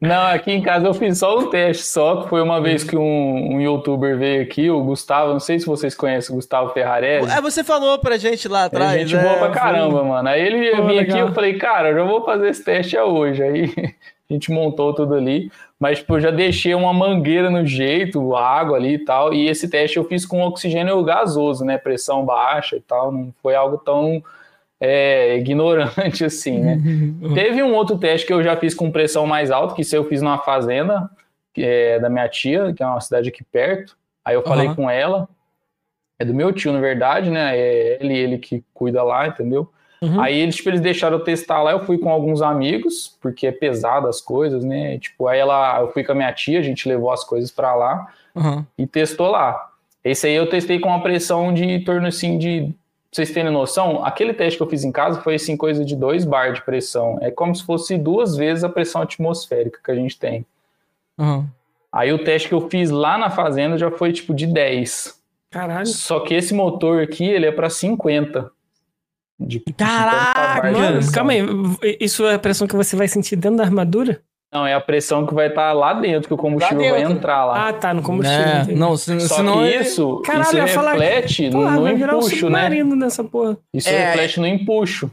[0.02, 2.98] Não, aqui em casa eu fiz só um teste, só que foi uma vez que
[2.98, 7.32] um, um youtuber veio aqui, o Gustavo, não sei se vocês conhecem o Gustavo Ferrarese.
[7.32, 8.94] É, você falou pra gente lá atrás.
[8.94, 10.08] É gente é, boa pra caramba, foi...
[10.08, 10.28] mano.
[10.30, 13.44] Aí ele vinha aqui, eu falei, cara, eu já vou fazer esse teste hoje.
[13.44, 13.74] Aí
[14.30, 15.52] a gente montou tudo ali.
[15.80, 19.34] Mas, tipo, eu já deixei uma mangueira no jeito, água ali e tal.
[19.34, 21.78] E esse teste eu fiz com oxigênio gasoso, né?
[21.78, 23.12] Pressão baixa e tal.
[23.12, 24.24] Não foi algo tão
[24.80, 26.80] é, ignorante assim, né?
[27.36, 30.06] Teve um outro teste que eu já fiz com pressão mais alta, que isso eu
[30.06, 31.10] fiz numa fazenda
[31.64, 33.98] é da minha tia, que é uma cidade aqui perto.
[34.24, 34.76] Aí eu falei uhum.
[34.76, 35.28] com ela.
[36.20, 37.58] É do meu tio, na verdade, né?
[37.58, 39.72] É ele, ele que cuida lá, entendeu?
[40.02, 40.22] Uhum.
[40.22, 43.52] Aí eles, tipo, eles deixaram eu testar lá, eu fui com alguns amigos, porque é
[43.52, 45.00] pesado as coisas, né?
[45.00, 47.74] Tipo, aí ela, eu fui com a minha tia, a gente levou as coisas para
[47.74, 48.64] lá uhum.
[48.78, 49.72] e testou lá.
[50.04, 52.74] Esse aí eu testei com uma pressão de em torno assim de.
[53.10, 55.96] Pra vocês terem noção, aquele teste que eu fiz em casa foi assim, coisa de
[55.96, 57.18] 2 bar de pressão.
[57.22, 60.46] É como se fosse duas vezes a pressão atmosférica que a gente tem.
[61.18, 61.46] Uhum.
[61.92, 65.20] Aí o teste que eu fiz lá na fazenda já foi tipo de 10.
[65.50, 65.88] Caralho.
[65.88, 68.52] Só que esse motor aqui, ele é para 50.
[69.40, 70.72] De, Caraca!
[70.72, 71.46] Mano, calma aí.
[72.00, 74.22] Isso é a pressão que você vai sentir dentro da armadura?
[74.52, 77.46] Não, é a pressão que vai estar tá lá dentro, que o combustível vai entrar
[77.46, 77.68] lá.
[77.68, 78.46] Ah, tá, no combustível.
[78.46, 82.50] É, não, se, Só senão que isso, Caralho, isso reflete falar, no, no empuxo, um
[82.50, 82.70] né?
[82.70, 83.58] Nessa porra.
[83.74, 85.12] Isso é, reflete no empuxo.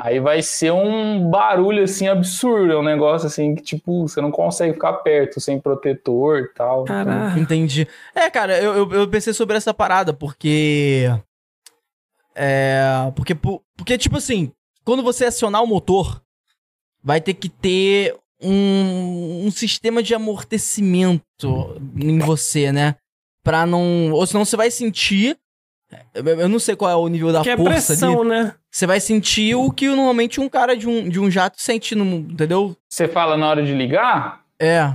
[0.00, 4.30] Aí vai ser um barulho assim absurdo, é um negócio assim que tipo, você não
[4.30, 6.84] consegue ficar perto sem protetor e tal.
[6.84, 7.36] Caraca.
[7.36, 7.88] Entendi.
[8.14, 11.10] É, cara, eu, eu, eu pensei sobre essa parada, porque
[12.40, 14.52] é, porque, porque, tipo assim,
[14.84, 16.22] quando você acionar o motor,
[17.02, 21.24] vai ter que ter um, um sistema de amortecimento
[21.96, 22.94] em você, né?
[23.42, 24.12] Pra não.
[24.12, 25.36] Ou senão você vai sentir.
[26.14, 27.94] Eu não sei qual é o nível da que força.
[27.94, 28.28] É pressão, ali.
[28.28, 28.54] né?
[28.70, 32.04] Você vai sentir o que normalmente um cara de um, de um jato sente, no,
[32.04, 32.76] entendeu?
[32.88, 34.44] Você fala na hora de ligar?
[34.60, 34.94] É.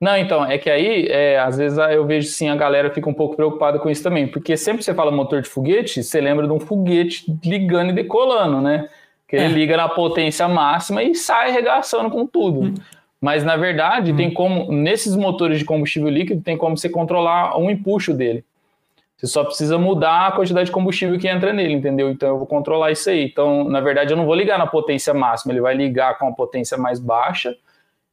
[0.00, 3.14] Não, então, é que aí, é, às vezes eu vejo sim, a galera fica um
[3.14, 6.46] pouco preocupada com isso também, porque sempre que você fala motor de foguete, você lembra
[6.46, 8.88] de um foguete ligando e decolando, né?
[9.26, 9.48] Que ele é.
[9.48, 12.60] liga na potência máxima e sai arregaçando com tudo.
[12.60, 12.74] Hum.
[13.20, 14.16] Mas na verdade, hum.
[14.16, 18.44] tem como, nesses motores de combustível líquido, tem como você controlar um empuxo dele.
[19.16, 22.08] Você só precisa mudar a quantidade de combustível que entra nele, entendeu?
[22.08, 23.24] Então eu vou controlar isso aí.
[23.24, 26.32] Então, na verdade, eu não vou ligar na potência máxima, ele vai ligar com a
[26.32, 27.56] potência mais baixa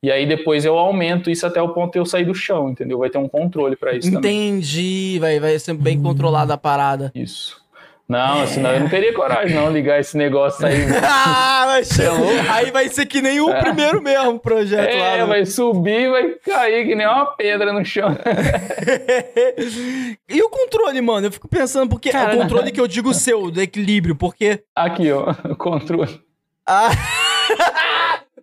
[0.05, 2.99] e aí depois eu aumento isso até o ponto de eu sair do chão, entendeu?
[2.99, 6.03] Vai ter um controle para isso Entendi, vai, vai ser bem hum.
[6.03, 7.11] controlada a parada.
[7.15, 7.59] Isso.
[8.07, 8.45] Não, é.
[8.45, 10.85] senão eu não teria coragem não ligar esse negócio aí.
[11.03, 11.89] ah, mas
[12.51, 13.59] aí vai ser que nem o é.
[13.59, 15.07] primeiro mesmo projeto é, lá.
[15.07, 15.25] É, né?
[15.25, 18.09] vai subir, vai cair que nem uma pedra no chão.
[20.29, 21.25] e o controle, mano?
[21.25, 24.61] Eu fico pensando porque Cara, é o controle que eu digo seu, do equilíbrio, porque
[24.75, 26.21] aqui, ó, o controle.
[26.67, 26.91] Ah.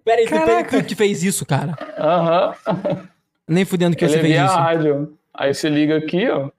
[0.05, 1.77] Pera aí, pera tu que fez isso, cara.
[1.99, 2.55] Aham.
[2.69, 3.09] Uhum.
[3.49, 4.55] Nem fudendo que Ele você fez isso.
[4.55, 5.19] rádio.
[5.35, 6.51] Aí você liga aqui, ó.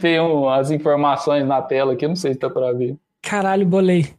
[0.00, 2.96] Tem um, as informações na tela aqui, não sei se tá pra ver.
[3.22, 4.14] Caralho, bolei.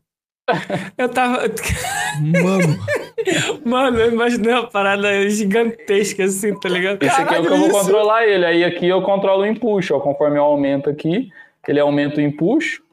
[0.98, 1.40] Eu tava.
[2.22, 2.78] Mano.
[3.66, 7.02] Mano, eu imaginei uma parada gigantesca assim, tá ligado?
[7.02, 8.46] Esse aqui é o que eu vou controlar ele.
[8.46, 10.00] Aí aqui eu controlo o empuxo, ó.
[10.00, 11.32] Conforme eu aumento aqui,
[11.68, 12.84] ele aumenta o empuxo.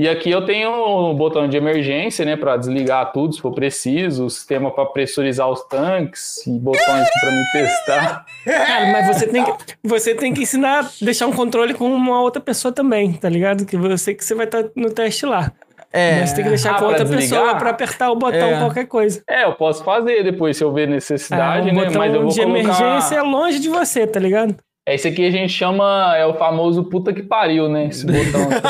[0.00, 3.52] E aqui eu tenho o um botão de emergência, né, para desligar tudo se for
[3.52, 8.24] preciso, o sistema para pressurizar os tanques e botões para me testar.
[8.46, 9.52] Cara, mas você tem que
[9.84, 13.66] você tem que ensinar, deixar um controle com uma outra pessoa também, tá ligado?
[13.66, 15.52] Que você que você vai estar tá no teste lá.
[15.92, 16.20] É.
[16.20, 17.40] Mas você tem que deixar ah, com outra desligar?
[17.40, 18.58] pessoa para apertar o botão é.
[18.58, 19.22] qualquer coisa.
[19.28, 21.90] É, eu posso fazer depois se eu ver necessidade, ah, né?
[21.90, 22.58] Mas eu vou de colocar...
[22.58, 24.56] emergência é longe de você, tá ligado?
[24.94, 27.86] Esse aqui a gente chama, é o famoso puta que pariu, né?
[27.86, 28.60] Esse botão aqui.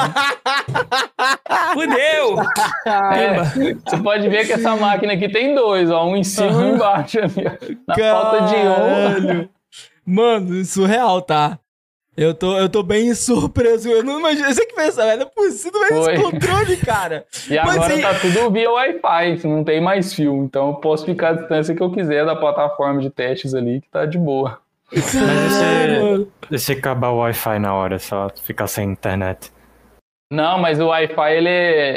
[1.74, 2.36] Fudeu!
[3.12, 6.54] É, você pode ver que essa máquina aqui tem dois, ó, um em cima e
[6.54, 7.18] um embaixo.
[7.86, 8.22] Na Caralho.
[8.22, 8.56] falta de
[9.36, 9.48] um.
[10.04, 11.58] Mano, surreal, tá?
[12.16, 13.88] Eu tô, eu tô bem surpreso.
[13.88, 14.52] Eu não imagino.
[14.52, 17.24] Você que pensa, velho, é possível esse controle, cara.
[17.48, 20.44] e agora tá tudo via Wi-Fi, não tem mais fio.
[20.44, 23.88] Então eu posso ficar a distância que eu quiser da plataforma de testes ali, que
[23.88, 24.58] tá de boa.
[24.92, 29.52] Mas você, você acabar o Wi-Fi na hora, só ficar sem internet.
[30.32, 31.48] Não, mas o Wi-Fi ele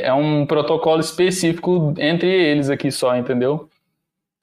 [0.02, 3.70] é um protocolo específico entre eles aqui só, entendeu?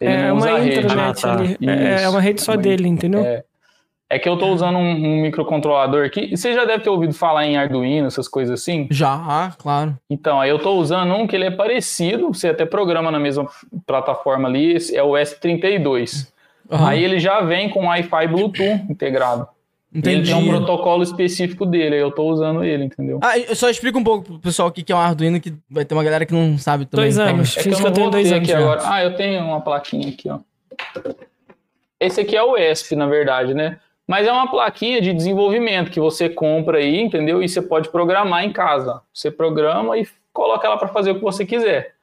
[0.00, 1.44] Ele é uma internet ah, tá.
[1.60, 3.20] É, é, uma rede só dele, entendeu?
[3.22, 3.44] É.
[4.08, 6.34] é que eu tô usando um, um, microcontrolador aqui.
[6.34, 8.88] Você já deve ter ouvido falar em Arduino, essas coisas assim?
[8.90, 9.98] Já, claro.
[10.08, 13.46] Então, aí eu tô usando um que ele é parecido, você até programa na mesma
[13.86, 16.32] plataforma ali, é o S32.
[16.70, 16.86] Uhum.
[16.86, 19.48] Aí ele já vem com Wi-Fi Bluetooth integrado.
[19.92, 20.16] Entendi.
[20.18, 23.18] Ele tem um protocolo específico dele, eu tô usando ele, entendeu?
[23.22, 25.84] Ah, eu só explica um pouco pro pessoal o que é um Arduino, que vai
[25.84, 27.06] ter uma galera que não sabe também.
[27.06, 27.56] Dois anos.
[27.56, 28.82] É que eu, eu tenho dois anos aqui agora.
[28.84, 30.38] Ah, eu tenho uma plaquinha aqui, ó.
[31.98, 33.78] Esse aqui é o ESP, na verdade, né?
[34.06, 37.42] Mas é uma plaquinha de desenvolvimento que você compra aí, entendeu?
[37.42, 39.02] E você pode programar em casa.
[39.12, 41.94] Você programa e coloca ela para fazer o que você quiser.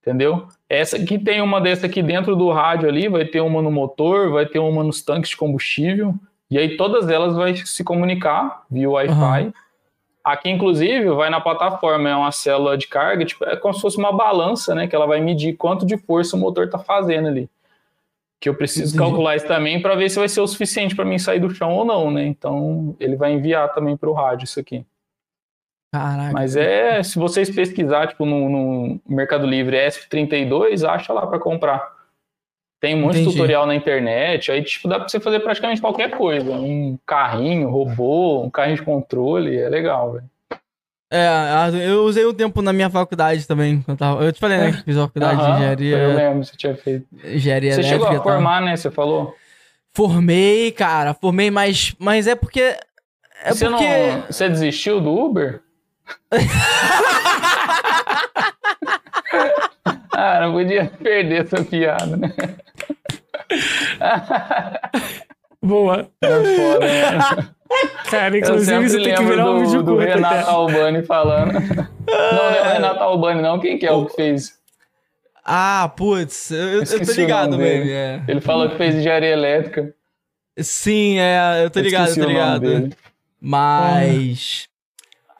[0.00, 0.48] Entendeu?
[0.72, 4.30] Essa aqui tem uma dessa aqui dentro do rádio ali, vai ter uma no motor,
[4.30, 6.14] vai ter uma nos tanques de combustível.
[6.50, 9.44] E aí todas elas vão se comunicar via Wi-Fi.
[9.44, 9.52] Uhum.
[10.24, 13.98] Aqui, inclusive, vai na plataforma, é uma célula de carga, tipo, é como se fosse
[13.98, 14.86] uma balança, né?
[14.86, 17.50] Que ela vai medir quanto de força o motor está fazendo ali.
[18.40, 19.10] Que eu preciso Entendi.
[19.10, 21.74] calcular isso também para ver se vai ser o suficiente para mim sair do chão
[21.74, 22.24] ou não, né?
[22.24, 24.86] Então, ele vai enviar também para o rádio isso aqui.
[25.92, 26.32] Caraca.
[26.32, 31.86] Mas é, se vocês pesquisar, tipo, no, no Mercado Livre ESP32, acha lá para comprar.
[32.80, 36.10] Tem um monte de tutorial na internet, aí tipo, dá pra você fazer praticamente qualquer
[36.16, 36.50] coisa.
[36.50, 40.24] Um carrinho, robô, um carrinho de controle, é legal, velho.
[41.12, 43.84] É, eu usei um tempo na minha faculdade também.
[43.86, 44.72] Eu, tava, eu te falei, né?
[44.72, 45.98] Que fiz faculdade de engenharia.
[45.98, 47.06] Eu lembro, você tinha feito.
[47.22, 48.74] Engenharia Você chegou a formar, né?
[48.74, 49.36] Você falou?
[49.94, 52.76] Formei, cara, formei, mas, mas é porque.
[53.44, 53.84] É você porque.
[53.84, 55.60] Não, você desistiu do Uber?
[60.12, 62.32] ah, não podia perder essa piada, né?
[65.62, 66.08] Boa.
[66.20, 67.18] É foda, né?
[68.10, 71.52] Cara, inclusive você tem que virar um vídeo do, do Renato Albani falando.
[71.54, 73.58] não, não é o Renato Albani, não.
[73.58, 74.60] Quem que é o que fez?
[75.44, 77.90] Ah, putz, eu, eu tô ligado mesmo.
[77.90, 78.22] É.
[78.28, 79.94] Ele falou que fez engenharia elétrica.
[80.58, 82.90] Sim, é, eu tô ligado, eu tô ligado.
[83.40, 84.68] Mas.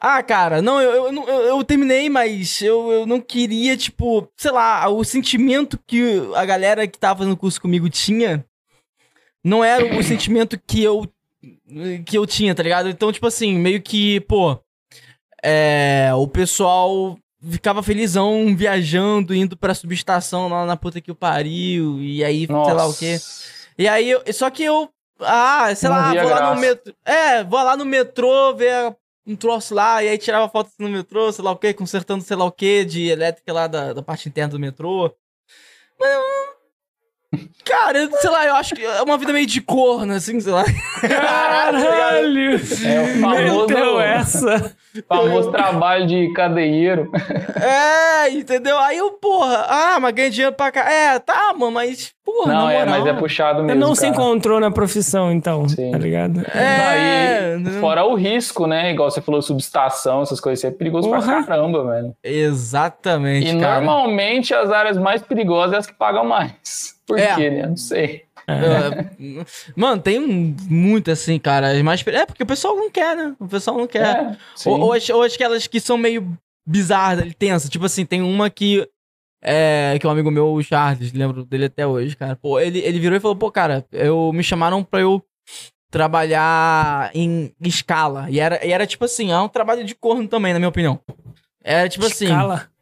[0.04, 4.50] Ah, cara, não, eu, eu, eu, eu terminei, mas eu, eu não queria, tipo, sei
[4.50, 8.44] lá, o sentimento que a galera que tava no curso comigo tinha
[9.44, 11.06] não era o sentimento que eu
[12.04, 12.88] que eu tinha, tá ligado?
[12.88, 14.58] Então, tipo assim, meio que, pô,
[15.42, 22.00] é, o pessoal ficava felizão viajando, indo pra subestação lá na puta que o pariu,
[22.00, 22.70] e aí, Nossa.
[22.70, 23.20] sei lá o quê.
[23.78, 24.90] E aí, eu, só que eu,
[25.20, 26.34] ah, sei não lá, vou graça.
[26.34, 28.96] lá no metrô, é, vou lá no metrô ver
[29.26, 32.36] um troço lá, e aí tirava foto no metrô, sei lá o que, consertando sei
[32.36, 35.14] lá o que de elétrica lá da, da parte interna do metrô.
[35.98, 36.10] Mas
[37.64, 40.64] Cara, sei lá, eu acho que é uma vida meio de corno, assim, sei lá.
[41.00, 42.52] Caralho!
[42.84, 44.76] É o famoso, essa.
[45.08, 47.10] famoso trabalho de cadeieiro.
[47.60, 48.78] É, entendeu?
[48.78, 50.90] Aí eu, porra, ah, mas ganha dinheiro pra cá.
[50.90, 53.68] É, tá, mano, mas, porra, Não, é, mas é puxado mesmo.
[53.68, 54.00] Você não cara.
[54.00, 55.92] se encontrou na profissão, então, Sim.
[55.92, 56.40] tá ligado?
[56.54, 57.56] É.
[57.58, 58.90] Não, fora o risco, né?
[58.90, 61.22] Igual você falou, subestação, essas coisas, isso é perigoso porra.
[61.22, 62.14] pra caramba, velho.
[62.22, 63.48] Exatamente.
[63.48, 63.80] E cara.
[63.80, 66.91] normalmente as áreas mais perigosas é as que pagam mais.
[67.06, 67.34] Por é.
[67.34, 67.66] quê, né?
[67.66, 68.24] Não sei.
[68.46, 69.44] É.
[69.76, 71.82] Mano, tem muito assim, cara.
[71.82, 73.34] Mas é porque o pessoal não quer, né?
[73.38, 74.02] O pessoal não quer.
[74.04, 74.36] É,
[74.66, 76.36] ou, ou, as, ou aquelas que são meio
[76.66, 77.70] bizarras, tensas.
[77.70, 78.88] Tipo assim, tem uma que.
[79.44, 82.36] É, que um amigo meu, o Charles, lembro dele até hoje, cara.
[82.36, 85.22] Pô, ele, ele virou e falou: pô, cara, eu, me chamaram pra eu
[85.90, 88.30] trabalhar em escala.
[88.30, 91.00] E era, e era tipo assim, é um trabalho de corno também, na minha opinião.
[91.62, 92.54] Era tipo escala.
[92.54, 92.64] assim.
[92.64, 92.72] Escala?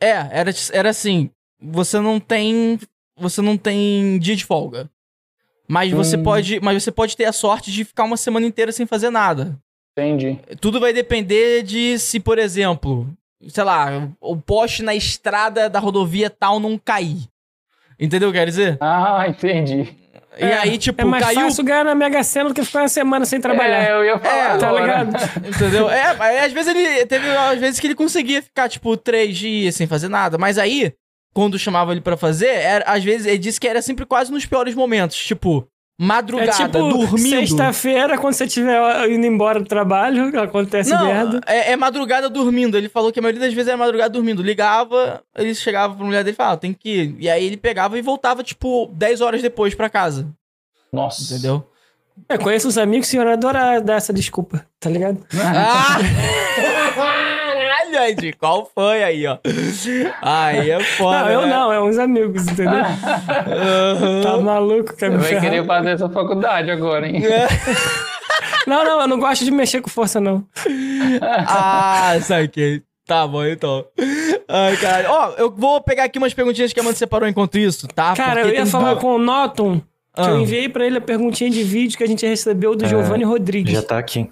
[0.00, 1.30] É, era, era assim.
[1.60, 2.78] Você não tem
[3.16, 4.90] você não tem dia de folga.
[5.68, 5.96] Mas hum.
[5.96, 9.10] você pode, mas você pode ter a sorte de ficar uma semana inteira sem fazer
[9.10, 9.58] nada.
[9.96, 10.38] Entendi.
[10.60, 13.08] Tudo vai depender de se, por exemplo,
[13.48, 17.28] sei lá, o poste na estrada da rodovia tal não cair.
[17.98, 18.76] Entendeu o que quer dizer?
[18.80, 19.96] Ah, entendi.
[20.36, 21.42] E é, aí, tipo, é mais caiu...
[21.42, 23.84] fácil ganhar na Mega Sena do que ficar uma semana sem trabalhar.
[23.84, 24.56] É, eu ia falar.
[24.56, 25.16] É, tá ligado?
[25.46, 25.88] Entendeu?
[25.88, 27.06] É, às vezes ele.
[27.06, 30.36] Teve às vezes que ele conseguia ficar, tipo, três dias sem fazer nada.
[30.36, 30.92] Mas aí,
[31.34, 34.46] quando chamava ele para fazer, era, às vezes ele disse que era sempre quase nos
[34.46, 35.16] piores momentos.
[35.16, 35.66] Tipo,
[35.98, 37.28] madrugada, é tipo, dormindo.
[37.28, 41.40] Sexta-feira, quando você estiver indo embora do trabalho, acontece Não, merda.
[41.44, 42.78] É, é, madrugada dormindo.
[42.78, 44.42] Ele falou que a maioria das vezes era madrugada dormindo.
[44.42, 47.16] Ligava, ele chegava pra mulher dele e falava, ah, tem que ir.
[47.18, 50.28] E aí ele pegava e voltava, tipo, 10 horas depois para casa.
[50.92, 51.34] Nossa.
[51.34, 51.66] Entendeu?
[52.28, 55.26] Eu conheço uns amigos que iam adorar dar essa desculpa, tá ligado?
[55.34, 55.98] Ah!
[57.94, 59.38] Ed, qual foi aí, ó?
[60.22, 61.24] Aí é foda.
[61.24, 61.46] Não, eu né?
[61.48, 62.72] não, é uns amigos, entendeu?
[62.74, 64.22] uhum.
[64.22, 67.22] Tá maluco, quer me Vai querer fazer essa faculdade agora, hein?
[67.24, 67.46] É.
[68.66, 70.44] não, não, eu não gosto de mexer com força, não.
[71.20, 72.82] ah, saquei.
[73.06, 73.84] Tá bom, então.
[74.48, 75.10] Ai, cara.
[75.10, 78.14] Ó, eu vou pegar aqui umas perguntinhas que a Amanda separou enquanto isso, tá?
[78.14, 80.30] Cara, Porque eu ia falar com o Noton, que ah.
[80.30, 83.24] eu enviei pra ele a perguntinha de vídeo que a gente recebeu do é, Giovanni
[83.24, 83.74] Rodrigues.
[83.74, 84.30] Já tá aqui.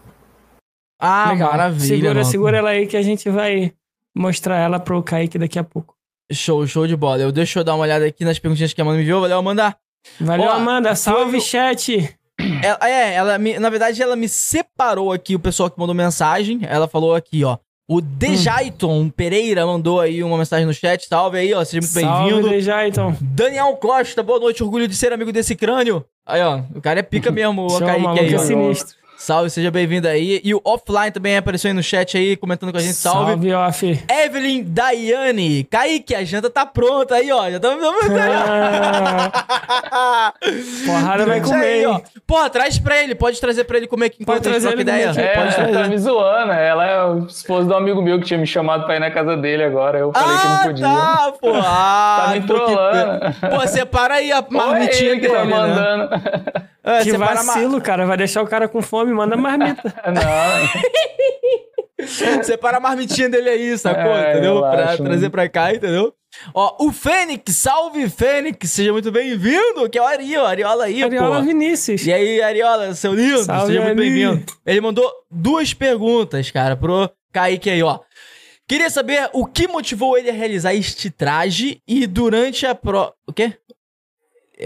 [1.04, 1.50] Ah, Legal.
[1.50, 1.84] maravilha.
[1.84, 2.24] Segura, mano.
[2.24, 3.72] segura ela aí que a gente vai
[4.14, 5.96] mostrar ela pro Kaique daqui a pouco.
[6.30, 7.20] Show, show de bola.
[7.20, 9.20] Eu deixo eu dar uma olhada aqui nas perguntinhas que a Amanda me enviou.
[9.20, 9.76] Valeu, Amanda.
[10.20, 10.94] Valeu, Amanda.
[10.94, 11.40] Salve, foi...
[11.40, 12.16] chat.
[12.62, 16.60] Ela, é, ela me, na verdade, ela me separou aqui o pessoal que mandou mensagem.
[16.62, 17.58] Ela falou aqui, ó.
[17.88, 19.10] O Dejaiton hum.
[19.10, 21.08] Pereira mandou aí uma mensagem no chat.
[21.08, 21.64] Salve aí, ó.
[21.64, 22.42] Seja muito bem-vindo.
[22.42, 23.16] Salve, Dejaiton.
[23.20, 24.62] Daniel Costa, boa noite.
[24.62, 26.04] Orgulho de ser amigo desse crânio.
[26.24, 26.62] Aí, ó.
[26.76, 28.34] O cara é pica mesmo, o Kaique aí.
[28.34, 29.01] É sinistro.
[29.22, 30.40] Salve, seja bem-vindo aí.
[30.42, 32.94] E o Offline também apareceu aí no chat aí, comentando com a gente.
[32.94, 33.30] Salve.
[33.30, 34.04] Salve, Off.
[34.10, 35.62] Evelyn Daiane.
[35.62, 37.48] Kaique, a janta tá pronta aí, ó.
[37.48, 37.86] Já estamos...
[39.92, 40.34] Ah.
[40.84, 42.00] Porrada vai comer, aí, ó.
[42.26, 43.14] Porra, traz pra ele.
[43.14, 45.12] Pode trazer pra ele comer aqui enquanto pode trazer ideia.
[45.16, 45.72] É, pode trazer.
[45.72, 46.50] tá me zoando.
[46.50, 49.36] Ela é o esposo do amigo meu que tinha me chamado pra ir na casa
[49.36, 50.00] dele agora.
[50.00, 50.84] Eu falei ah, que não ah, podia.
[50.84, 51.52] tá, pô.
[51.64, 53.20] Ah, tá me trollando.
[53.50, 55.56] Pô, separa aí a marmitinha que tá né?
[55.56, 56.08] mandando.
[56.84, 58.04] É, que vacilo, cara.
[58.04, 59.94] Vai deixar o cara com fome, manda marmita.
[60.06, 60.22] Não.
[62.42, 64.12] Separa a marmitinha dele aí, sacou?
[64.16, 64.60] É, entendeu?
[64.60, 66.12] Pra acho, trazer pra cá, entendeu?
[66.54, 71.36] Ó, o Fênix, salve Fênix, seja muito bem-vindo, que é o Ariola, Ariola aí, Ariola
[71.36, 71.42] pô.
[71.42, 72.04] Vinícius.
[72.06, 74.44] E aí, Ariola, seu lindo, salve, seja muito bem-vindo.
[74.66, 78.00] Ele mandou duas perguntas, cara, pro Kaique aí, ó.
[78.66, 83.12] Queria saber o que motivou ele a realizar este traje e durante a pro...
[83.26, 83.58] O quê?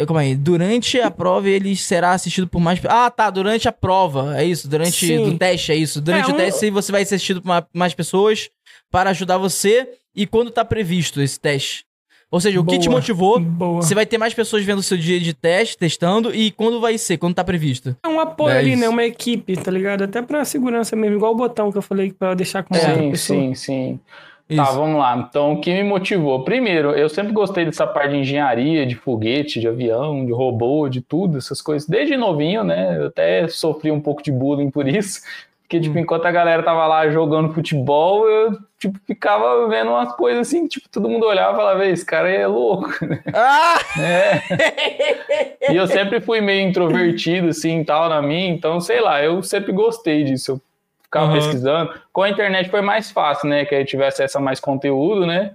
[0.05, 0.35] Calma aí.
[0.35, 2.81] Durante a prova ele será assistido por mais.
[2.85, 3.31] Ah, tá.
[3.31, 4.37] Durante a prova.
[4.39, 4.69] É isso.
[4.69, 6.01] Durante o teste, é isso.
[6.01, 8.51] Durante é, o teste você vai ser assistido por mais pessoas
[8.91, 9.89] para ajudar você.
[10.15, 11.87] E quando tá previsto esse teste?
[12.31, 13.39] Ou seja, o boa, que te motivou?
[13.39, 13.81] Boa.
[13.81, 16.99] Você vai ter mais pessoas vendo o seu dia de teste, testando, e quando vai
[16.99, 17.19] ser?
[17.19, 17.97] Quando tá previsto?
[18.03, 18.89] É um apoio é ali, né?
[18.89, 20.03] Uma equipe, tá ligado?
[20.03, 23.15] Até pra segurança mesmo, igual o botão que eu falei pra deixar com é, Sim,
[23.15, 24.01] sim, sim.
[24.49, 24.65] Tá, Isso.
[24.65, 25.27] Tá, vamos lá.
[25.29, 26.45] Então, o que me motivou?
[26.45, 31.01] Primeiro, eu sempre gostei dessa parte de engenharia, de foguete, de avião, de robô, de
[31.01, 31.89] tudo, essas coisas.
[31.89, 32.97] Desde novinho, né?
[32.97, 35.21] Eu até sofri um pouco de bullying por isso.
[35.63, 36.03] Porque, tipo, hum.
[36.03, 40.89] enquanto a galera tava lá jogando futebol, eu, tipo, ficava vendo umas coisas assim, tipo,
[40.89, 42.89] todo mundo olhava e falava, esse cara é louco.
[43.35, 43.77] Ah!
[43.99, 45.73] É.
[45.73, 49.73] e eu sempre fui meio introvertido, assim, tal, na minha, então, sei lá, eu sempre
[49.73, 50.53] gostei disso.
[50.53, 50.61] Eu
[51.07, 51.33] ficava uhum.
[51.33, 51.95] pesquisando.
[52.13, 53.65] Com a internet foi mais fácil, né?
[53.65, 55.53] Que aí tivesse acesso a mais conteúdo, né?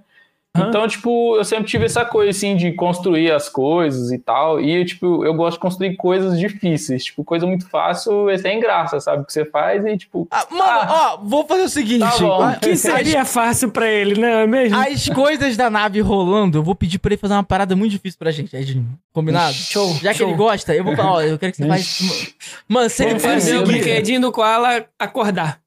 [0.54, 0.68] Uhum.
[0.68, 4.60] Então, tipo, eu sempre tive essa coisa, assim, de construir as coisas e tal.
[4.60, 7.04] E, tipo, eu gosto de construir coisas difíceis.
[7.04, 9.22] Tipo, coisa muito fácil é sem graça, sabe?
[9.22, 10.28] O que você faz e, tipo...
[10.30, 12.00] Ah, mano, ah, ó, vou fazer o seguinte.
[12.00, 14.42] Tá o que seria fácil pra ele, né?
[14.42, 14.76] É mesmo?
[14.76, 18.18] As coisas da nave rolando, eu vou pedir pra ele fazer uma parada muito difícil
[18.18, 18.86] pra gente, Edinho.
[19.10, 19.54] Combinado?
[19.54, 19.94] Show.
[20.02, 20.26] Já show.
[20.26, 22.32] que ele gosta, eu vou falar, ó, eu quero que você faça...
[22.68, 25.62] Mano, se ele fazer o brinquedinho do Koala acordar.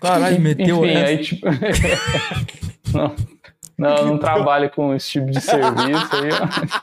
[0.00, 1.06] Caralho, meteu Enfim, essa.
[1.06, 1.46] aí tipo.
[2.92, 3.14] não,
[3.78, 6.82] não, não trabalho com esse tipo de serviço aí, ó.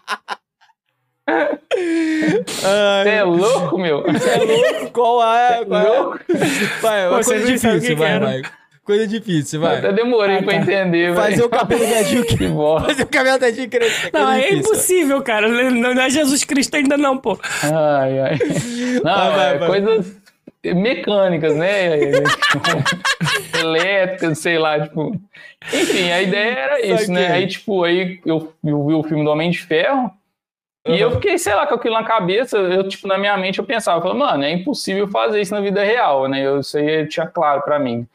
[1.76, 4.03] Você é louco, meu?
[4.03, 4.91] Você é louco?
[4.91, 5.66] Qual é?
[5.66, 5.99] Qual é?
[5.99, 6.20] louco?
[6.82, 8.41] Vai, é coisa difícil, vai, vai.
[8.84, 9.76] Coisa difícil, vai.
[9.76, 10.60] Eu até demorei ah, pra tá.
[10.62, 12.38] entender, Fazer o cabelo da Gil que
[12.88, 14.10] Fazer o cabelo da Gil crescer.
[14.12, 14.57] Não, é difícil.
[14.57, 15.47] impossível, cara.
[15.47, 17.38] Não é Jesus Cristo ainda não, pô.
[17.62, 18.39] Ai, ai.
[19.03, 19.70] Não, vai, vai, é vai.
[19.70, 20.16] coisas
[20.64, 21.97] mecânicas, né?
[23.60, 25.12] Elétricas, sei lá, tipo.
[25.74, 27.32] Enfim, a ideia era isso, né?
[27.32, 30.12] Aí, tipo, aí eu, eu vi o filme do Homem de Ferro.
[30.88, 30.95] Uhum.
[30.95, 33.66] E eu fiquei, sei lá, com aquilo na cabeça, eu, tipo, na minha mente eu
[33.66, 36.41] pensava, eu falava, mano, é impossível fazer isso na vida real, né?
[36.41, 38.07] Eu, isso aí tinha claro para mim.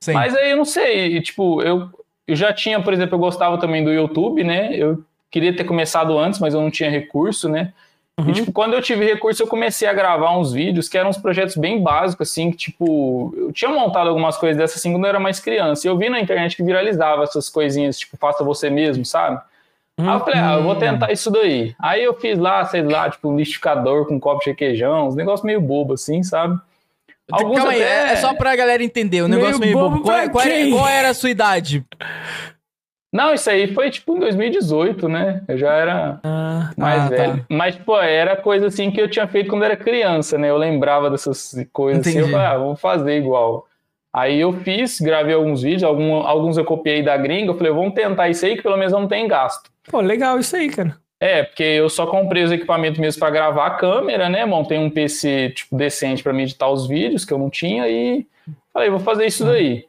[0.00, 0.12] Sim.
[0.12, 1.88] Mas aí eu não sei, tipo, eu,
[2.26, 4.70] eu já tinha, por exemplo, eu gostava também do YouTube, né?
[4.72, 7.72] Eu queria ter começado antes, mas eu não tinha recurso, né?
[8.20, 8.30] Uhum.
[8.30, 11.16] E, tipo, quando eu tive recurso, eu comecei a gravar uns vídeos que eram uns
[11.16, 15.08] projetos bem básicos, assim, que, tipo, eu tinha montado algumas coisas dessas assim quando eu
[15.08, 15.86] era mais criança.
[15.86, 19.40] E eu vi na internet que viralizava essas coisinhas, tipo, faça você mesmo, sabe?
[19.98, 20.08] Uhum.
[20.08, 21.74] Aí eu falei, ah, eu vou tentar isso daí.
[21.78, 25.44] Aí eu fiz lá, sei lá, tipo, um liquidificador com copo de requeijão, uns negócios
[25.44, 26.58] meio bobo, assim, sabe?
[27.30, 28.02] Alguns Calma até...
[28.02, 29.96] aí, é só pra galera entender, o um negócio meio bobo.
[29.96, 30.02] bobo.
[30.02, 31.84] Qual, qual, qual, era a sua idade?
[33.12, 35.42] Não, isso aí foi tipo em 2018, né?
[35.48, 37.36] Eu já era ah, mais ah, velho.
[37.38, 37.44] Tá.
[37.48, 40.48] Mas, pô, era coisa assim que eu tinha feito quando era criança, né?
[40.48, 42.18] Eu lembrava dessas coisas Entendi.
[42.18, 43.66] assim, eu falei, ah, vou fazer igual.
[44.12, 47.94] Aí eu fiz, gravei alguns vídeos, algum, alguns eu copiei da gringa, eu falei, vamos
[47.94, 49.70] tentar isso aí que pelo menos não tem gasto.
[49.88, 50.96] Pô, legal isso aí, cara.
[51.20, 54.46] É, porque eu só comprei os equipamentos mesmo para gravar a câmera, né?
[54.46, 58.26] Montei um PC tipo decente para me editar os vídeos que eu não tinha e
[58.72, 59.84] falei, vou fazer isso daí.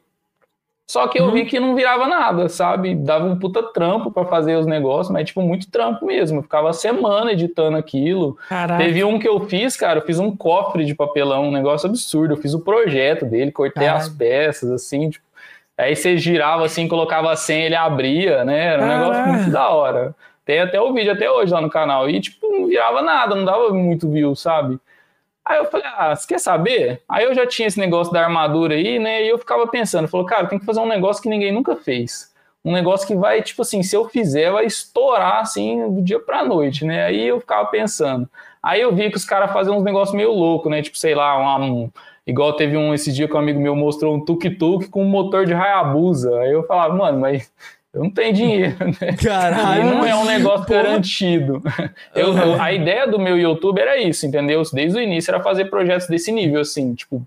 [0.92, 1.32] Só que eu uhum.
[1.32, 2.94] vi que não virava nada, sabe?
[2.94, 6.40] Dava um puta trampo para fazer os negócios, mas tipo, muito trampo mesmo.
[6.40, 8.36] Eu ficava semana editando aquilo.
[8.46, 8.84] Caraca.
[8.84, 12.34] Teve um que eu fiz, cara, eu fiz um cofre de papelão, um negócio absurdo.
[12.34, 14.04] Eu fiz o projeto dele, cortei Caraca.
[14.04, 15.24] as peças, assim, tipo.
[15.78, 18.74] Aí você girava assim, colocava a senha, ele abria, né?
[18.74, 19.00] Era um Caraca.
[19.00, 20.14] negócio muito da hora.
[20.44, 22.10] Tem até o vídeo até hoje lá no canal.
[22.10, 24.78] E, tipo, não virava nada, não dava muito view, sabe?
[25.44, 27.02] Aí eu falei, ah, você quer saber?
[27.08, 29.24] Aí eu já tinha esse negócio da armadura aí, né?
[29.24, 32.32] E eu ficava pensando, falou, cara, tem que fazer um negócio que ninguém nunca fez.
[32.64, 36.44] um negócio que vai, tipo assim, se eu fizer, vai estourar assim do dia pra
[36.44, 37.06] noite, né?
[37.06, 38.28] Aí eu ficava pensando.
[38.62, 40.80] Aí eu vi que os caras faziam uns negócios meio louco, né?
[40.82, 41.90] Tipo, sei lá, um,
[42.26, 45.44] igual teve um esse dia que um amigo meu mostrou um tuk-tuk com um motor
[45.44, 46.38] de Hayabusa.
[46.40, 47.52] Aí eu falava, mano, mas
[47.92, 49.12] eu não tenho dinheiro, né?
[49.22, 49.82] Caralho.
[49.82, 50.82] E não é um negócio Porra.
[50.82, 51.62] garantido.
[52.14, 54.62] Eu, eu, a ideia do meu YouTube era isso, entendeu?
[54.72, 57.22] Desde o início era fazer projetos desse nível, assim, tipo,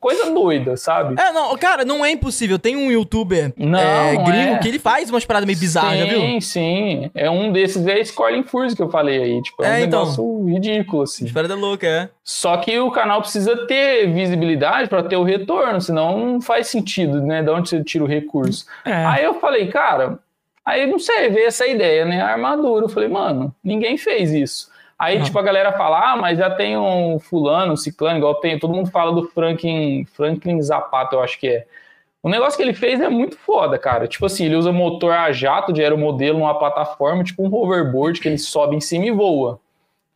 [0.00, 1.20] coisa doida, sabe?
[1.20, 2.58] É, não, cara, não é impossível.
[2.58, 4.58] Tem um youtuber não, é, gringo é.
[4.58, 6.20] que ele faz umas paradas meio bizarras, sim, já viu?
[6.20, 7.10] Sim, sim.
[7.14, 9.42] É um desses, é Scoring Furs que eu falei aí.
[9.42, 11.32] Tipo, é, um é, então, negócio ridículo, assim.
[11.32, 12.08] Parada louca, é.
[12.22, 17.20] Só que o canal precisa ter visibilidade para ter o retorno, senão não faz sentido,
[17.22, 17.42] né?
[17.42, 18.66] De onde você tira o recurso.
[18.84, 18.92] É.
[19.04, 20.18] Aí eu falei, cara,
[20.64, 22.20] aí não sei, veio essa ideia, né?
[22.20, 22.84] A armadura.
[22.84, 24.75] Eu falei, mano, ninguém fez isso.
[24.98, 28.58] Aí, tipo, a galera fala, ah, mas já tem um fulano, um ciclano, igual tem,
[28.58, 31.66] todo mundo fala do Franklin, Franklin Zapata, eu acho que é.
[32.22, 34.08] O negócio que ele fez é muito foda, cara.
[34.08, 38.26] Tipo assim, ele usa motor a jato de aeromodelo numa plataforma, tipo um hoverboard que
[38.26, 39.60] ele sobe em cima e voa.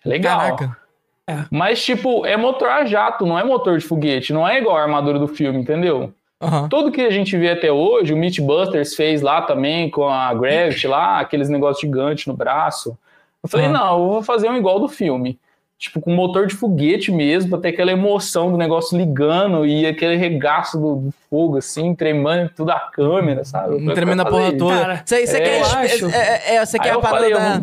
[0.05, 0.41] Legal.
[0.41, 0.77] Caraca.
[1.27, 1.45] É.
[1.51, 4.83] Mas, tipo, é motor a jato, não é motor de foguete, não é igual a
[4.83, 6.13] armadura do filme, entendeu?
[6.41, 6.69] Uhum.
[6.69, 10.89] Tudo que a gente vê até hoje, o Mythbusters fez lá também com a Gravity
[10.89, 12.99] lá, aqueles negócios gigantes no braço.
[13.43, 13.73] Eu falei, uhum.
[13.73, 15.39] não, eu vou fazer um igual do filme.
[15.79, 20.15] Tipo, com motor de foguete mesmo, pra ter aquela emoção do negócio ligando e aquele
[20.15, 23.83] regaço do, do fogo, assim, tremendo tudo a câmera, sabe?
[23.95, 25.03] Tremendo a porra toda.
[25.07, 26.11] Você, é, quer, acho.
[26.11, 27.63] É, é, é, você quer a parada falei, da...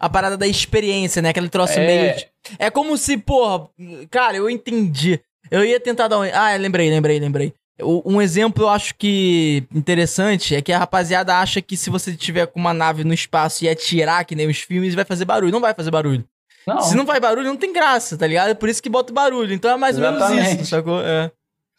[0.00, 1.28] A parada da experiência, né?
[1.28, 1.86] Aquele troço é.
[1.86, 2.14] meio.
[2.58, 3.68] É como se, porra.
[4.10, 5.20] Cara, eu entendi.
[5.50, 6.22] Eu ia tentar dar um.
[6.22, 7.52] Ah, lembrei, lembrei, lembrei.
[7.80, 12.46] Um exemplo eu acho que interessante é que a rapaziada acha que se você tiver
[12.46, 15.52] com uma nave no espaço e atirar, que nem os filmes, vai fazer barulho.
[15.52, 16.24] Não vai fazer barulho.
[16.66, 16.80] Não.
[16.82, 18.50] Se não faz barulho, não tem graça, tá ligado?
[18.50, 19.54] É por isso que bota barulho.
[19.54, 21.00] Então é mais ou menos isso, sacou?
[21.00, 21.30] É.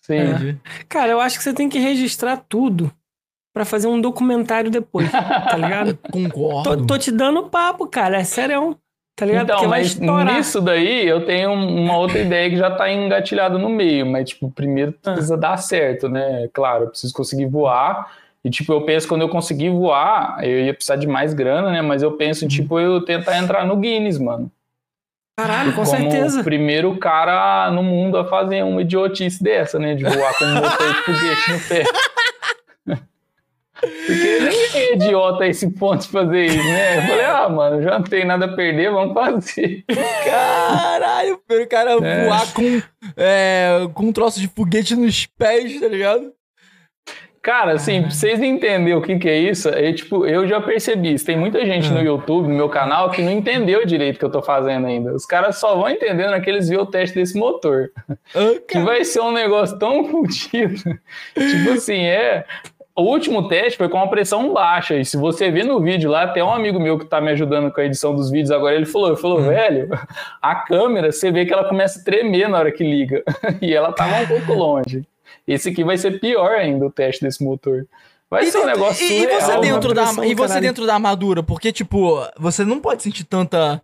[0.01, 0.15] Sim.
[0.15, 0.55] É.
[0.87, 2.91] Cara, eu acho que você tem que registrar tudo
[3.53, 5.97] para fazer um documentário depois, tá ligado?
[6.11, 6.77] Concordo.
[6.77, 8.19] Tô, tô, te dando papo, cara.
[8.19, 8.77] É sério.
[9.19, 9.51] Tá ligado?
[9.51, 14.05] Então, mas nisso daí eu tenho uma outra ideia que já tá engatilhada no meio,
[14.05, 15.11] mas, tipo, primeiro ah.
[15.11, 16.47] precisa dar certo, né?
[16.53, 18.13] Claro, eu preciso conseguir voar.
[18.45, 21.81] E, tipo, eu penso quando eu conseguir voar, eu ia precisar de mais grana, né?
[21.81, 22.47] Mas eu penso, uhum.
[22.47, 24.49] tipo, eu tentar entrar no Guinness, mano.
[25.37, 26.39] Caralho, com certeza.
[26.39, 29.95] o primeiro cara no mundo a fazer uma idiotice dessa, né?
[29.95, 31.83] De voar com um motor de foguete no pé.
[33.79, 36.97] Porque ninguém é idiota a esse ponto de fazer isso, né?
[36.97, 39.83] Eu falei, ah, mano, já não tem nada a perder, vamos fazer.
[40.25, 42.25] Caralho, o cara é.
[42.25, 42.81] voar com,
[43.17, 46.33] é, com um troço de foguete nos pés, tá ligado?
[47.41, 51.15] Cara, assim, pra vocês entenderem o que, que é isso, é, tipo, eu já percebi.
[51.23, 52.03] Tem muita gente no ah.
[52.03, 55.13] YouTube, no meu canal, que não entendeu direito o que eu tô fazendo ainda.
[55.13, 57.91] Os caras só vão entendendo naqueles ver o teste desse motor.
[58.35, 60.99] Oh, que vai ser um negócio tão fodido.
[61.33, 62.45] tipo assim, é.
[62.99, 64.97] O último teste foi com uma pressão baixa.
[64.97, 67.71] E se você ver no vídeo lá, até um amigo meu que tá me ajudando
[67.71, 69.47] com a edição dos vídeos agora, ele falou: ele falou, uhum.
[69.47, 69.89] velho,
[70.41, 73.23] a câmera, você vê que ela começa a tremer na hora que liga.
[73.61, 75.07] e ela tava um pouco longe.
[75.47, 77.87] Esse aqui vai ser pior ainda o teste desse motor.
[78.29, 80.93] Vai e ser um negócio e, surreal, e você dentro da E você dentro da
[80.95, 83.81] armadura, porque tipo, você não pode sentir tanta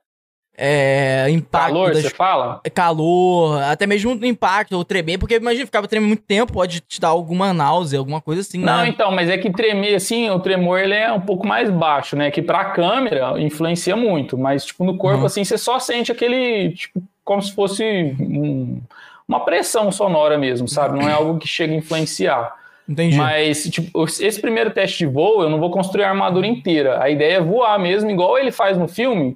[0.57, 1.73] é, impacto.
[1.73, 2.03] Calor, das...
[2.03, 2.61] você fala?
[2.73, 7.09] Calor, até mesmo impacto ou tremer, porque imagina, ficava tremendo muito tempo, pode te dar
[7.09, 8.59] alguma náusea, alguma coisa assim.
[8.59, 8.87] Não, né?
[8.87, 12.31] então, mas é que tremer assim, o tremor ele é um pouco mais baixo, né?
[12.31, 15.25] Que pra câmera influencia muito, mas tipo no corpo uhum.
[15.25, 17.83] assim, você só sente aquele, tipo, como se fosse
[18.19, 18.81] um,
[19.27, 20.97] uma pressão sonora mesmo, sabe?
[20.97, 22.53] Não é algo que chega a influenciar.
[22.87, 23.17] Entendi.
[23.17, 27.01] Mas, tipo, esse primeiro teste de voo, eu não vou construir a armadura inteira.
[27.01, 29.35] A ideia é voar mesmo, igual ele faz no filme,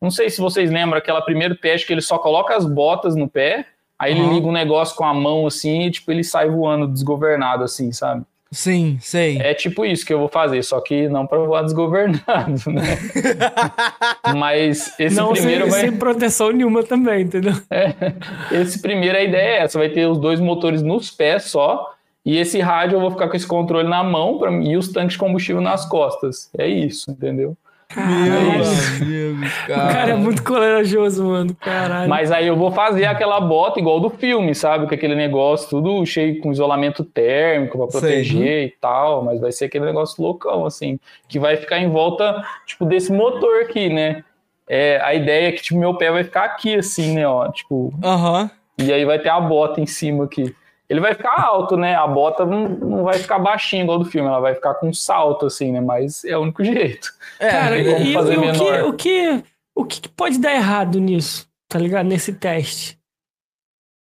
[0.00, 3.28] não sei se vocês lembram aquela primeiro teste que ele só coloca as botas no
[3.28, 3.66] pé,
[3.98, 4.24] aí uhum.
[4.24, 7.92] ele liga um negócio com a mão assim e tipo ele sai voando desgovernado assim,
[7.92, 8.24] sabe?
[8.52, 9.38] Sim, sei.
[9.38, 12.98] É tipo isso que eu vou fazer, só que não para voar desgovernado, né?
[14.36, 15.80] Mas esse não, primeiro sem, vai...
[15.80, 17.52] sem proteção nenhuma também, entendeu?
[17.70, 17.94] É,
[18.60, 21.94] esse primeiro a ideia é essa, vai ter os dois motores nos pés só,
[22.24, 25.12] e esse rádio eu vou ficar com esse controle na mão pra, e os tanques
[25.12, 26.50] de combustível nas costas.
[26.58, 27.56] É isso, entendeu?
[27.96, 29.84] Meu Deus, cara.
[29.84, 31.54] O cara é muito corajoso, mano.
[31.56, 32.08] Caralho.
[32.08, 34.86] Mas aí eu vou fazer aquela bota igual do filme, sabe?
[34.86, 38.64] Com aquele negócio tudo cheio com isolamento térmico pra proteger Sei.
[38.66, 39.24] e tal.
[39.24, 41.00] Mas vai ser aquele negócio loucão, assim.
[41.28, 44.24] Que vai ficar em volta, tipo, desse motor aqui, né?
[44.68, 47.26] É, a ideia é que, tipo, meu pé vai ficar aqui, assim, né?
[47.26, 47.92] Ó, tipo.
[48.04, 48.42] Aham.
[48.42, 48.50] Uhum.
[48.86, 50.54] E aí vai ter a bota em cima aqui
[50.90, 51.94] ele vai ficar alto, né?
[51.94, 54.92] A bota não, não vai ficar baixinha igual do filme, ela vai ficar com um
[54.92, 55.80] salto, assim, né?
[55.80, 57.12] Mas é o único jeito.
[57.40, 58.52] É, Cara, e, fazer o.
[58.52, 62.06] Que, o, que, o que pode dar errado nisso, tá ligado?
[62.06, 62.98] Nesse teste?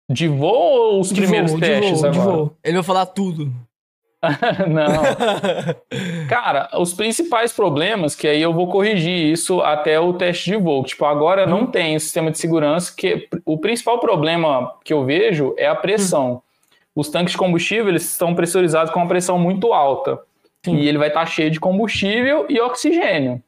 [0.09, 2.11] De voo ou os de primeiros voo, testes de voo, agora?
[2.11, 2.57] De voo.
[2.63, 3.51] Ele vai falar tudo.
[4.71, 5.03] não.
[6.29, 10.85] Cara, os principais problemas, que aí eu vou corrigir isso até o teste de voo.
[10.85, 11.67] Tipo, agora não hum.
[11.67, 16.35] tem sistema de segurança, que o principal problema que eu vejo é a pressão.
[16.35, 16.41] Hum.
[16.95, 20.19] Os tanques de combustível, eles estão pressurizados com uma pressão muito alta.
[20.65, 20.77] Sim.
[20.77, 23.41] E ele vai estar cheio de combustível e oxigênio.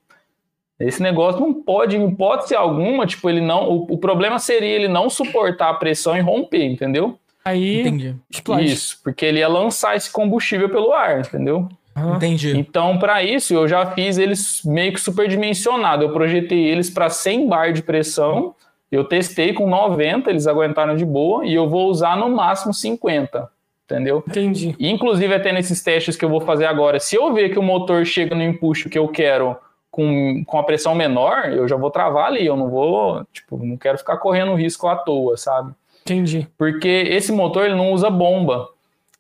[0.80, 3.70] Esse negócio não pode, em hipótese alguma, tipo, ele não.
[3.70, 7.18] O, o problema seria ele não suportar a pressão e romper, entendeu?
[7.44, 8.16] Aí Entendi.
[8.30, 8.66] explode.
[8.66, 11.68] Isso, porque ele ia lançar esse combustível pelo ar, entendeu?
[12.16, 12.56] Entendi.
[12.56, 16.04] Então, para isso, eu já fiz eles meio que superdimensionado.
[16.04, 18.54] Eu projetei eles para 100 bar de pressão.
[18.92, 21.44] Eu testei com 90, eles aguentaram de boa.
[21.46, 23.50] E eu vou usar no máximo 50.
[23.90, 24.22] Entendeu?
[24.28, 24.76] Entendi.
[24.78, 28.06] Inclusive, até nesses testes que eu vou fazer agora, se eu ver que o motor
[28.06, 29.56] chega no empuxo que eu quero
[29.90, 32.46] com, com a pressão menor, eu já vou travar ali.
[32.46, 35.72] Eu não vou, tipo, não quero ficar correndo risco à toa, sabe?
[36.02, 36.48] Entendi.
[36.58, 38.68] Porque esse motor ele não usa bomba.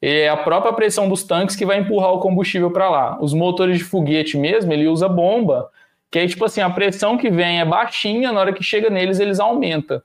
[0.02, 3.18] É a própria pressão dos tanques que vai empurrar o combustível para lá.
[3.22, 5.70] Os motores de foguete mesmo, ele usa bomba,
[6.12, 9.20] que aí, tipo assim, a pressão que vem é baixinha, na hora que chega neles,
[9.20, 10.02] eles aumentam.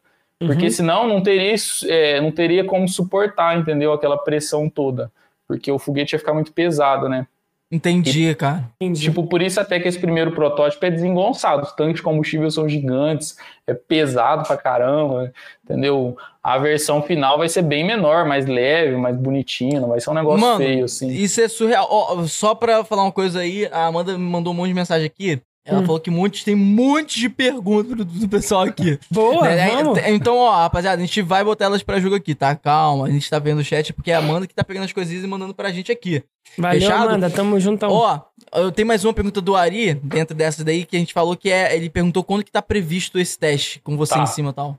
[0.47, 0.71] Porque uhum.
[0.71, 1.55] senão não teria,
[1.87, 3.93] é, não teria como suportar, entendeu?
[3.93, 5.11] Aquela pressão toda.
[5.47, 7.27] Porque o foguete ia ficar muito pesado, né?
[7.73, 8.65] Entendi, e, cara.
[8.79, 9.01] Entendi.
[9.01, 11.63] Tipo, por isso até que esse primeiro protótipo é desengonçado.
[11.63, 13.35] Os tanques de combustível são gigantes,
[13.67, 15.33] é pesado pra caramba,
[15.65, 16.15] entendeu?
[16.43, 20.15] A versão final vai ser bem menor, mais leve, mais bonitinho, não vai ser um
[20.15, 21.09] negócio Mano, feio, assim.
[21.09, 21.89] Isso é surreal.
[21.91, 25.07] Oh, só pra falar uma coisa aí, a Amanda me mandou um monte de mensagem
[25.07, 25.41] aqui.
[25.65, 25.87] Ela hum.
[25.87, 28.99] falou que muitos, tem muitos de perguntas do, do pessoal aqui.
[29.09, 29.71] Boa, né?
[30.09, 32.57] Então, ó, rapaziada, a gente vai botar elas pra jogo aqui, tá?
[32.57, 34.93] Calma, a gente tá vendo o chat porque é a Amanda que tá pegando as
[34.93, 36.25] coisinhas e mandando pra gente aqui.
[36.59, 37.09] Valeu, Fechado?
[37.09, 37.87] Amanda, tamo junto.
[37.87, 38.21] Ó,
[38.55, 41.49] eu tenho mais uma pergunta do Ari, dentro dessa daí, que a gente falou que
[41.49, 44.23] é, ele perguntou quando que tá previsto esse teste, com você tá.
[44.23, 44.79] em cima e tal.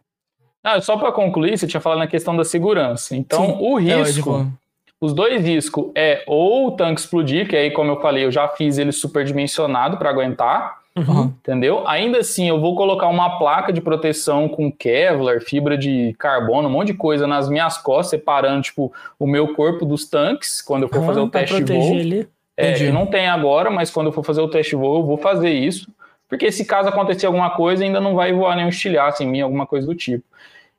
[0.61, 3.15] Ah, só pra concluir, você tinha falado na questão da segurança.
[3.15, 3.57] Então, Sim.
[3.59, 4.53] o é, risco...
[4.59, 4.62] É,
[5.03, 8.47] os dois riscos é ou o tanque explodir, que aí, como eu falei, eu já
[8.47, 11.33] fiz ele superdimensionado para aguentar, Uhum.
[11.39, 11.87] Entendeu?
[11.87, 16.71] Ainda assim, eu vou colocar uma placa de proteção com Kevlar, fibra de carbono, um
[16.71, 20.89] monte de coisa nas minhas costas, separando tipo, o meu corpo dos tanques quando eu
[20.89, 21.93] for uhum, fazer o teste de voo.
[21.93, 22.27] Ali.
[22.55, 25.17] É, não tem agora, mas quando eu for fazer o teste de voo, eu vou
[25.17, 25.91] fazer isso.
[26.29, 29.65] Porque se caso acontecer alguma coisa, ainda não vai voar nenhum estilhaço em mim, alguma
[29.65, 30.23] coisa do tipo.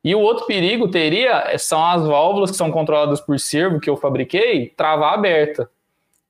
[0.04, 3.96] E o outro perigo teria são as válvulas que são controladas por servo que eu
[3.96, 5.70] fabriquei, travar aberta.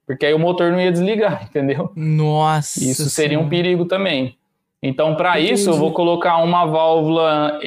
[0.07, 1.91] Porque aí o motor não ia desligar, entendeu?
[1.97, 2.83] Nossa.
[2.85, 4.39] Isso seria um perigo também.
[4.87, 7.59] Então, para isso, eu vou colocar uma válvula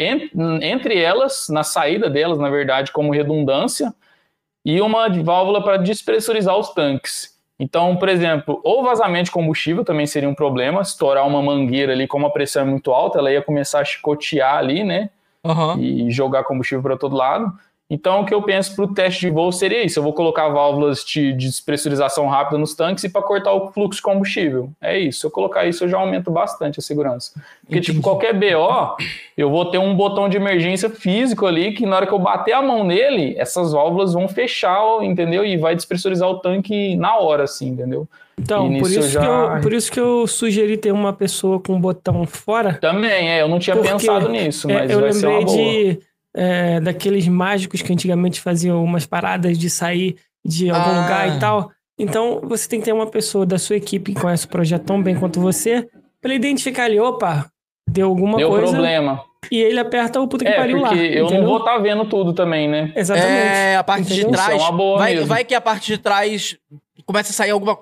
[0.62, 3.92] entre elas, na saída delas, na verdade, como redundância,
[4.64, 7.36] e uma válvula para despressurizar os tanques.
[7.60, 12.06] Então, por exemplo, ou vazamento de combustível também seria um problema, estourar uma mangueira ali,
[12.06, 15.10] como a pressão é muito alta, ela ia começar a chicotear ali, né?
[15.48, 15.80] Uhum.
[15.80, 17.54] E jogar combustível para todo lado.
[17.90, 20.50] Então, o que eu penso para o teste de voo seria isso: eu vou colocar
[20.50, 24.70] válvulas de, despressurização rápida nos tanques e para cortar o fluxo de combustível.
[24.82, 25.22] É isso.
[25.22, 27.32] Se eu colocar isso, eu já aumento bastante a segurança.
[27.34, 27.92] Porque, tipo, Entendi.
[27.92, 28.98] tipo, qualquer BO,
[29.38, 32.52] eu vou ter um botão de emergência físico ali que, na hora que eu bater
[32.52, 35.46] a mão nele, essas válvulas vão fechar, entendeu?
[35.46, 38.06] E vai despressurizar o tanque na hora, assim, entendeu?
[38.40, 39.20] Então, por isso, já...
[39.20, 42.76] que eu, por isso que eu sugeri ter uma pessoa com um botão fora.
[42.76, 45.58] Também, é, eu não tinha pensado nisso, mas é, eu vai ser uma boa.
[45.58, 46.00] de
[46.36, 51.02] é, daqueles mágicos que antigamente faziam umas paradas de sair de algum ah.
[51.02, 51.72] lugar e tal.
[52.00, 55.02] Então, você tem que ter uma pessoa da sua equipe que conhece o projeto tão
[55.02, 55.90] bem quanto você,
[56.22, 57.50] para identificar ali, opa,
[57.90, 58.66] deu alguma deu coisa.
[58.66, 59.24] Deu problema.
[59.52, 60.90] E ele aperta o puta que é, pariu lá.
[60.90, 61.42] porque eu entendeu?
[61.42, 62.92] não vou estar tá vendo tudo também, né?
[62.96, 63.32] Exatamente.
[63.32, 64.28] É, a parte entendeu?
[64.28, 64.52] de trás.
[64.52, 65.28] é uma boa vai, mesmo.
[65.28, 66.56] vai que a parte de trás
[67.06, 67.78] começa a sair alguma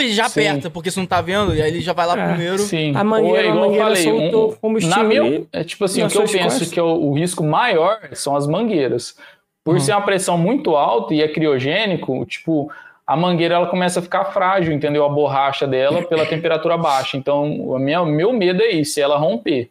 [0.00, 0.46] ele já sim.
[0.46, 2.58] aperta, porque você não tá vendo, e aí ele já vai lá é, primeiro.
[2.58, 2.92] Sim.
[2.96, 5.48] A mangueira, é igual a mangueira eu falei, soltou um, combustível.
[5.52, 6.70] Na é tipo assim, o que eu penso costas.
[6.70, 9.16] que é o, o, risco maior são as mangueiras.
[9.64, 9.80] Por uhum.
[9.80, 12.70] ser uma pressão muito alta e é criogênico, tipo,
[13.06, 15.04] a mangueira ela começa a ficar frágil, entendeu?
[15.04, 17.16] A borracha dela pela temperatura baixa.
[17.16, 19.70] Então, o meu medo é isso, é ela romper.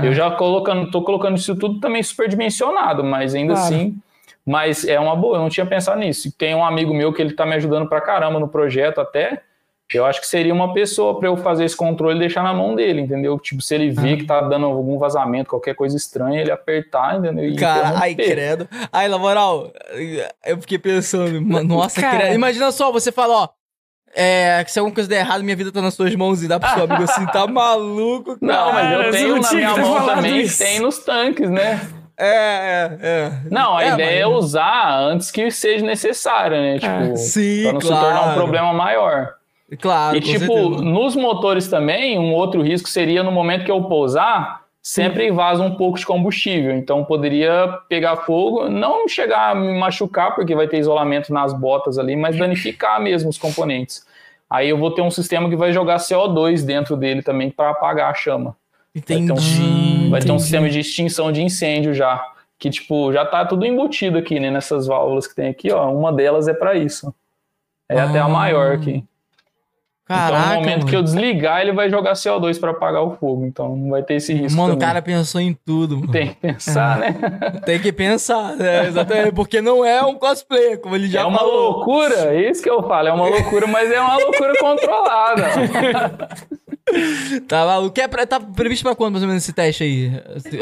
[0.00, 3.74] Eu já colocando, tô colocando isso tudo também superdimensionado, mas ainda claro.
[3.74, 3.98] assim
[4.48, 6.32] mas é uma boa, eu não tinha pensado nisso.
[6.32, 9.42] Tem um amigo meu que ele tá me ajudando pra caramba no projeto até.
[9.96, 12.74] Eu acho que seria uma pessoa para eu fazer esse controle e deixar na mão
[12.74, 13.38] dele, entendeu?
[13.38, 17.46] Tipo, se ele vê que tá dando algum vazamento, qualquer coisa estranha, ele apertar, entendeu?
[17.46, 18.68] E Cara, ai, credo.
[18.92, 19.72] Ai, na moral,
[20.44, 22.18] eu fiquei pensando, nossa, Cara.
[22.18, 22.34] credo.
[22.34, 23.48] Imagina só, você fala, ó,
[24.14, 26.60] é, que se alguma coisa der errado, minha vida tá nas suas mãos e dá
[26.60, 28.38] pro seu amigo assim, tá maluco?
[28.38, 28.52] Cara.
[28.52, 30.58] Não, mas eu tenho na minha mão também, isso.
[30.58, 31.80] tem nos tanques, né?
[32.18, 33.32] É, é, é.
[33.48, 34.34] Não, a é, ideia mas...
[34.34, 36.76] é usar antes que seja necessário, né?
[36.76, 36.78] É.
[36.78, 37.96] Tipo, Sim, pra não claro.
[37.96, 39.37] se tornar um problema maior.
[39.76, 40.16] Claro.
[40.16, 40.82] E, tipo, certeza.
[40.82, 45.74] nos motores também, um outro risco seria no momento que eu pousar, sempre vaza um
[45.74, 46.72] pouco de combustível.
[46.72, 51.98] Então poderia pegar fogo, não chegar a me machucar, porque vai ter isolamento nas botas
[51.98, 54.06] ali, mas danificar mesmo os componentes.
[54.48, 58.10] Aí eu vou ter um sistema que vai jogar CO2 dentro dele também para apagar
[58.10, 58.56] a chama.
[58.94, 59.28] Entendi.
[59.28, 62.24] Vai ter, um, vai ter um sistema de extinção de incêndio já.
[62.58, 64.50] Que, tipo, já tá tudo embutido aqui, né?
[64.50, 65.92] Nessas válvulas que tem aqui, ó.
[65.92, 67.14] Uma delas é para isso.
[67.88, 68.04] É ah.
[68.04, 68.28] até a ah.
[68.28, 69.04] maior aqui.
[70.08, 70.86] Caraca, então, no momento mano.
[70.86, 73.44] que eu desligar, ele vai jogar CO2 para apagar o fogo.
[73.44, 74.56] Então, não vai ter esse risco.
[74.56, 74.88] Mano, também.
[74.88, 75.98] o cara pensou em tudo.
[75.98, 76.10] Mano.
[76.10, 77.10] Tem que pensar, é.
[77.10, 77.60] né?
[77.66, 78.86] Tem que pensar, né?
[78.86, 79.32] Exatamente.
[79.32, 81.30] Porque não é um cosplay, como ele já falou.
[81.30, 81.72] É uma falou.
[81.72, 83.08] loucura, é isso que eu falo.
[83.08, 85.42] É uma loucura, mas é uma loucura controlada.
[87.46, 88.00] tá maluco.
[88.00, 90.12] É pra, tá previsto pra quando, mais ou menos, esse teste aí?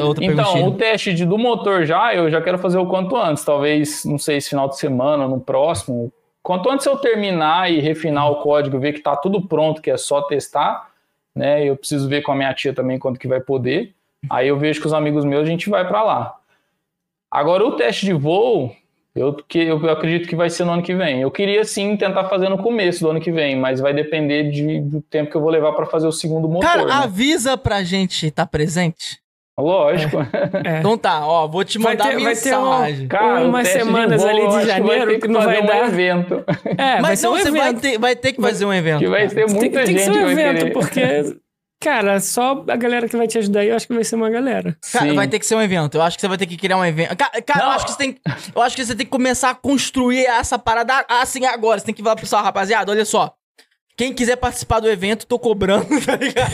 [0.01, 3.44] Outra então, o teste de, do motor já, eu já quero fazer o quanto antes.
[3.44, 6.12] Talvez, não sei se final de semana, no próximo
[6.47, 9.97] Quanto antes eu terminar e refinar o código, ver que está tudo pronto, que é
[9.97, 10.90] só testar,
[11.34, 11.68] né?
[11.68, 13.92] Eu preciso ver com a minha tia também quando que vai poder.
[14.30, 16.36] Aí eu vejo com os amigos meus, a gente vai para lá.
[17.28, 18.72] Agora o teste de voo,
[19.12, 21.20] eu, que, eu acredito que vai ser no ano que vem.
[21.20, 24.80] Eu queria sim tentar fazer no começo do ano que vem, mas vai depender de,
[24.82, 26.70] do tempo que eu vou levar para fazer o segundo motor.
[26.70, 26.92] Cara, né?
[26.92, 29.20] avisa pra gente estar tá presente.
[29.59, 30.18] Lógico.
[30.64, 30.80] É.
[30.80, 32.62] Então tá, ó, vou te mandar vai ter, mensagem.
[32.62, 35.84] Vai ter um, Cara, umas semanas de ali de janeiro que, que não vai dar.
[35.84, 36.44] Um evento.
[36.76, 38.98] É, Mas não, você vai ter, vai ter que fazer um evento.
[38.98, 41.36] Que vai ter muita tem, tem gente que ser um evento, porque
[41.80, 44.30] Cara, só a galera que vai te ajudar aí, eu acho que vai ser uma
[44.30, 44.76] galera.
[44.92, 45.96] Cara, vai ter que ser um evento.
[45.96, 47.14] Eu acho que você vai ter que criar um evento.
[47.16, 48.18] Cara, cara eu acho que você tem.
[48.54, 51.78] Eu acho que você tem que começar a construir essa parada assim agora.
[51.78, 53.34] Você tem que falar pro pessoal, rapaziada, olha só.
[53.97, 56.53] Quem quiser participar do evento, tô cobrando, tá ligado?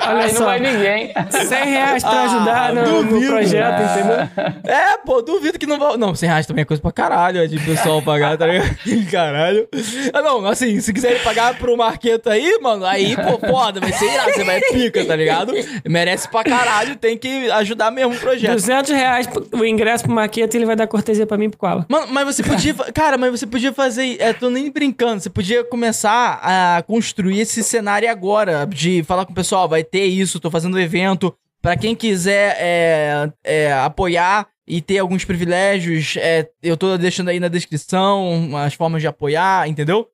[0.00, 1.12] Olha Aí só, não vai ninguém.
[1.30, 4.44] 100 reais pra ajudar ah, no, no, projeto, entendeu?
[4.64, 5.98] É, pô, duvido que não vai...
[5.98, 8.76] Não, 100 reais também é coisa pra caralho, é de pessoal pagar, tá ligado?
[9.12, 9.68] caralho.
[10.14, 14.10] Ah, não, assim, se quiserem pagar pro Marqueto aí, mano, aí, pô, foda, vai ser
[14.10, 15.52] irado, você vai pica, tá ligado?
[15.86, 18.52] Merece pra caralho, tem que ajudar mesmo o projeto.
[18.52, 21.84] 200 reais o ingresso pro Marqueto e ele vai dar cortesia pra mim pro Koala.
[21.90, 22.72] Mano, mas você podia...
[22.94, 24.16] Cara, mas você podia fazer...
[24.18, 29.26] É, tô nem brincando, você podia começar começar a construir esse cenário agora, de falar
[29.26, 31.36] com o pessoal, vai ter isso, tô fazendo evento.
[31.60, 37.40] para quem quiser é, é, apoiar e ter alguns privilégios, é, eu tô deixando aí
[37.40, 40.08] na descrição as formas de apoiar, entendeu?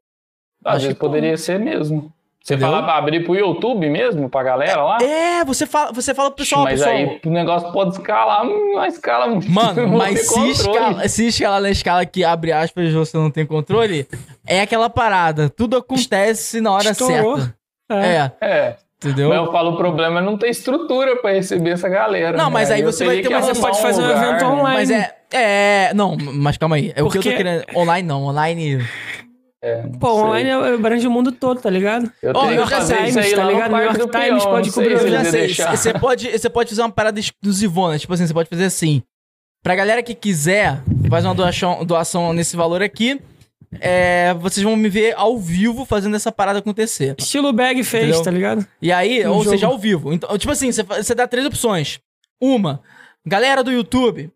[0.64, 2.10] Às vezes poderia ser mesmo.
[2.42, 2.72] Você Entendeu?
[2.72, 4.98] fala pra abrir pro YouTube mesmo, pra galera lá?
[5.00, 6.96] É, você fala, você fala pro pessoal, Mas pessoal.
[6.96, 9.48] aí o negócio pode escalar, uma escala muito.
[9.48, 14.08] Mano, mas se escala, se escalar na escala que abre aspas você não tem controle,
[14.44, 15.48] é aquela parada.
[15.48, 17.38] Tudo acontece na hora Estourou.
[17.38, 17.56] certa.
[17.90, 18.06] É.
[18.06, 18.32] é.
[18.40, 18.76] é.
[19.04, 19.28] Entendeu?
[19.28, 22.36] Mas eu falo, o problema é não ter estrutura para receber essa galera.
[22.36, 22.52] Não, né?
[22.52, 23.28] mas aí, você vai ter.
[23.28, 24.76] Mas você pode fazer um, um evento online.
[24.78, 25.14] Mas é.
[25.32, 25.94] É.
[25.94, 26.92] Não, mas calma aí.
[26.94, 27.18] É Porque...
[27.18, 27.64] o que eu tô querendo.
[27.74, 28.86] Online não, online.
[29.64, 32.10] É, Pô, online abrange o mundo todo, tá ligado?
[32.20, 33.70] Eu, oh, eu já sei, Times, isso aí tá ligado?
[33.70, 34.92] New York Times pode cobrir.
[34.94, 35.54] Eu já sei.
[35.54, 37.96] Você pode, você pode fazer uma parada exclusivona.
[37.96, 39.02] Tipo assim, você pode fazer assim.
[39.62, 43.20] Pra galera que quiser, faz uma doação, doação nesse valor aqui.
[43.80, 47.14] É, vocês vão me ver ao vivo fazendo essa parada acontecer.
[47.16, 48.22] Estilo Bag fez, Entendeu?
[48.22, 48.66] tá ligado?
[48.82, 49.50] E aí, no ou jogo.
[49.50, 50.12] seja, ao vivo.
[50.12, 52.00] Então, tipo assim, você, você dá três opções.
[52.40, 52.82] Uma,
[53.24, 54.30] galera do YouTube,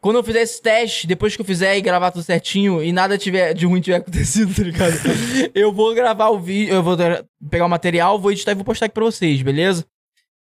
[0.00, 3.18] quando eu fizer esse teste, depois que eu fizer e gravar tudo certinho e nada
[3.18, 4.94] tiver de ruim tiver acontecido, tá ligado?
[5.54, 6.96] eu vou gravar o vídeo, eu vou
[7.50, 9.84] pegar o material, vou editar e vou postar aqui pra vocês, beleza?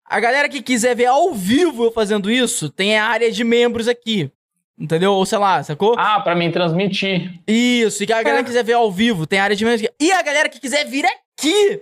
[0.05, 3.87] A galera que quiser ver ao vivo eu fazendo isso, tem a área de membros
[3.87, 4.29] aqui.
[4.77, 5.13] Entendeu?
[5.13, 5.95] Ou sei lá, sacou?
[5.97, 7.39] Ah, pra mim transmitir.
[7.47, 8.43] Isso, e que a galera é.
[8.43, 9.93] quiser ver ao vivo, tem a área de membros aqui.
[9.99, 11.79] E a galera que quiser vir aqui,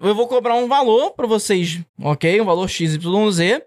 [0.00, 2.40] eu vou cobrar um valor pra vocês, ok?
[2.40, 3.60] Um valor XYZ.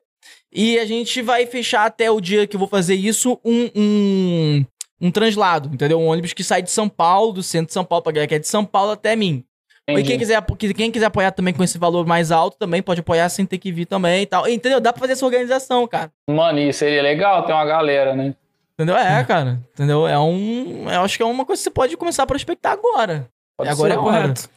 [0.51, 4.65] E a gente vai fechar até o dia que eu vou fazer isso um, um,
[4.99, 5.99] um translado, entendeu?
[5.99, 8.35] Um ônibus que sai de São Paulo, do centro de São Paulo, pra galera que
[8.35, 9.43] é de São Paulo até mim.
[9.87, 10.01] Entendi.
[10.01, 10.43] E quem quiser,
[10.75, 13.71] quem quiser apoiar também com esse valor mais alto, também pode apoiar sem ter que
[13.71, 14.47] vir também e tal.
[14.47, 14.79] Entendeu?
[14.79, 16.11] Dá pra fazer essa organização, cara.
[16.29, 18.35] Mano, e seria legal ter uma galera, né?
[18.73, 18.95] Entendeu?
[18.95, 19.59] É, cara.
[19.73, 20.07] Entendeu?
[20.07, 20.89] É um.
[20.89, 23.27] Eu acho que é uma coisa que você pode começar a prospectar agora.
[23.57, 24.49] Pode agora é correto.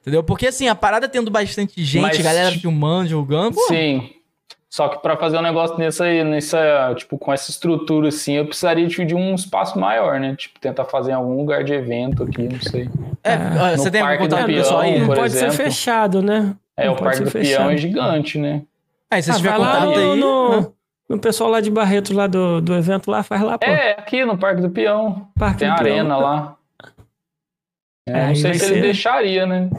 [0.00, 0.22] Entendeu?
[0.22, 2.18] Porque assim, a parada tendo bastante gente, Mas...
[2.20, 3.56] galera filmando, julgando.
[3.68, 4.10] Sim.
[4.72, 8.86] Só que para fazer um negócio nessa, nessa, tipo, com essa estrutura assim, eu precisaria
[8.86, 10.34] de um espaço maior, né?
[10.34, 12.88] Tipo, tentar fazer em algum lugar de evento aqui, não sei.
[13.22, 14.98] É, ah, você tem algum contato pessoal aí?
[14.98, 15.52] Não pode exemplo.
[15.52, 16.56] ser fechado, né?
[16.74, 17.58] É, não o Parque do fechado.
[17.58, 18.62] Peão é gigante, né?
[19.10, 20.18] Aí, se ah, tiver contato no, aí...
[20.18, 20.66] No, né?
[21.06, 23.66] no pessoal lá de Barreto, lá do, do evento lá, faz lá, pô.
[23.66, 25.28] É, aqui no Parque do Peão.
[25.38, 26.20] Parque tem do arena Peão.
[26.22, 26.56] lá.
[28.08, 28.72] É, não sei se ser...
[28.72, 29.70] ele deixaria, né?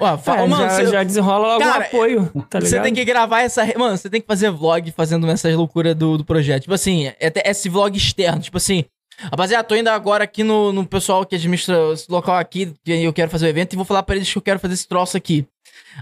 [0.00, 0.86] Ué, fala, é, mano, já, você...
[0.86, 2.70] já desenrola logo Cara, apoio, tá ligado?
[2.70, 3.64] Você tem que gravar essa...
[3.78, 6.62] Mano, você tem que fazer vlog fazendo essas loucuras do, do projeto.
[6.62, 8.40] Tipo assim, é, é esse vlog externo.
[8.40, 8.84] Tipo assim,
[9.18, 13.12] rapaziada, tô indo agora aqui no, no pessoal que administra esse local aqui, que eu
[13.12, 15.16] quero fazer o evento, e vou falar pra eles que eu quero fazer esse troço
[15.16, 15.46] aqui.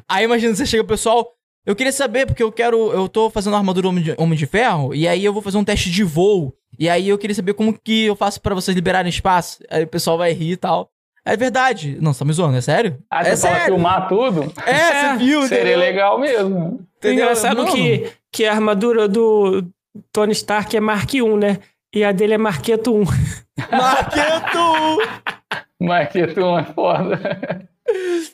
[0.09, 1.33] Aí imagina, você chega o pessoal...
[1.65, 2.91] Eu queria saber, porque eu quero.
[2.93, 5.65] Eu tô fazendo armadura Homem de, Homem de Ferro, e aí eu vou fazer um
[5.65, 6.55] teste de voo.
[6.79, 9.63] E aí eu queria saber como que eu faço para vocês liberarem espaço.
[9.69, 10.91] Aí o pessoal vai rir e tal.
[11.29, 11.99] É verdade.
[12.01, 12.99] Não, você tá me zoando, é sério?
[13.11, 13.67] Ah, é você sério.
[13.67, 14.51] filmar tudo?
[14.65, 15.79] É, é, você viu, Seria entendeu?
[15.79, 16.87] legal mesmo.
[16.97, 17.25] Entendeu?
[17.25, 19.63] Engraçado que, que a armadura do
[20.11, 21.59] Tony Stark é Mark 1, né?
[21.95, 23.05] E a dele é Marqueto 1.
[23.71, 24.59] Marqueto
[25.81, 25.87] 1!
[25.87, 27.69] Marqueto 1 é foda.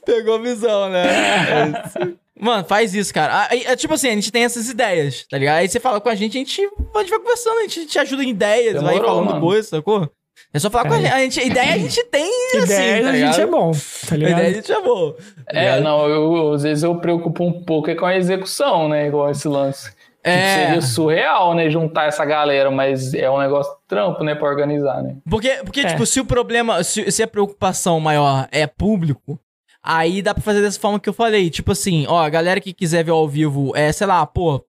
[0.06, 1.04] Pegou a visão, né?
[1.04, 3.48] É Mano, faz isso, cara.
[3.50, 5.56] Aí, é, tipo assim, a gente tem essas ideias, tá ligado?
[5.56, 7.98] Aí você fala com a gente, a gente, a gente vai conversando, a gente te
[7.98, 10.10] ajuda em ideias, Demorou, vai falando coisas, sacou?
[10.54, 10.88] É só falar é.
[10.88, 11.12] com a gente.
[11.12, 11.46] a gente.
[11.46, 13.72] Ideia a gente tem, assim, ideia tá a gente é bom,
[14.08, 14.38] tá ligado?
[14.38, 15.12] Ideia a gente é bom.
[15.12, 19.08] Tá é, não, eu, às vezes eu preocupo um pouco é com a execução, né?
[19.08, 19.92] Igual esse lance.
[20.22, 20.36] É.
[20.36, 21.68] Tipo, seria surreal, né?
[21.68, 24.36] Juntar essa galera, mas é um negócio trampo, né?
[24.36, 25.16] Pra organizar, né?
[25.28, 25.86] Porque, porque é.
[25.86, 29.38] tipo, se o problema, se, se a preocupação maior é público,
[29.86, 31.50] Aí dá pra fazer dessa forma que eu falei.
[31.50, 34.64] Tipo assim, ó, a galera que quiser ver ao vivo é, sei lá, pô,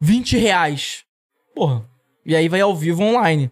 [0.00, 1.04] 20 reais.
[1.54, 1.84] Porra.
[2.24, 3.50] E aí vai ao vivo online.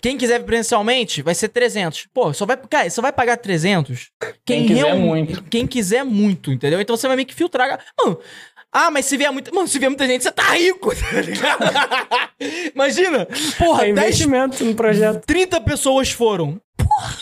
[0.00, 2.08] Quem quiser presencialmente, vai ser 300.
[2.12, 4.10] Pô, só vai, cara, só vai pagar 300.
[4.18, 5.42] Quem, quem quiser real, muito.
[5.44, 6.80] Quem quiser muito, entendeu?
[6.80, 7.84] Então você vai meio que filtrar.
[7.98, 8.18] Mano,
[8.72, 9.52] ah, mas se vier muita.
[9.52, 11.64] Mano, se vier muita gente, você tá rico, tá ligado?
[12.74, 13.26] Imagina.
[13.58, 15.26] Porra, é investimento 10, no projeto.
[15.26, 16.60] 30 pessoas foram.
[16.76, 17.18] Porra.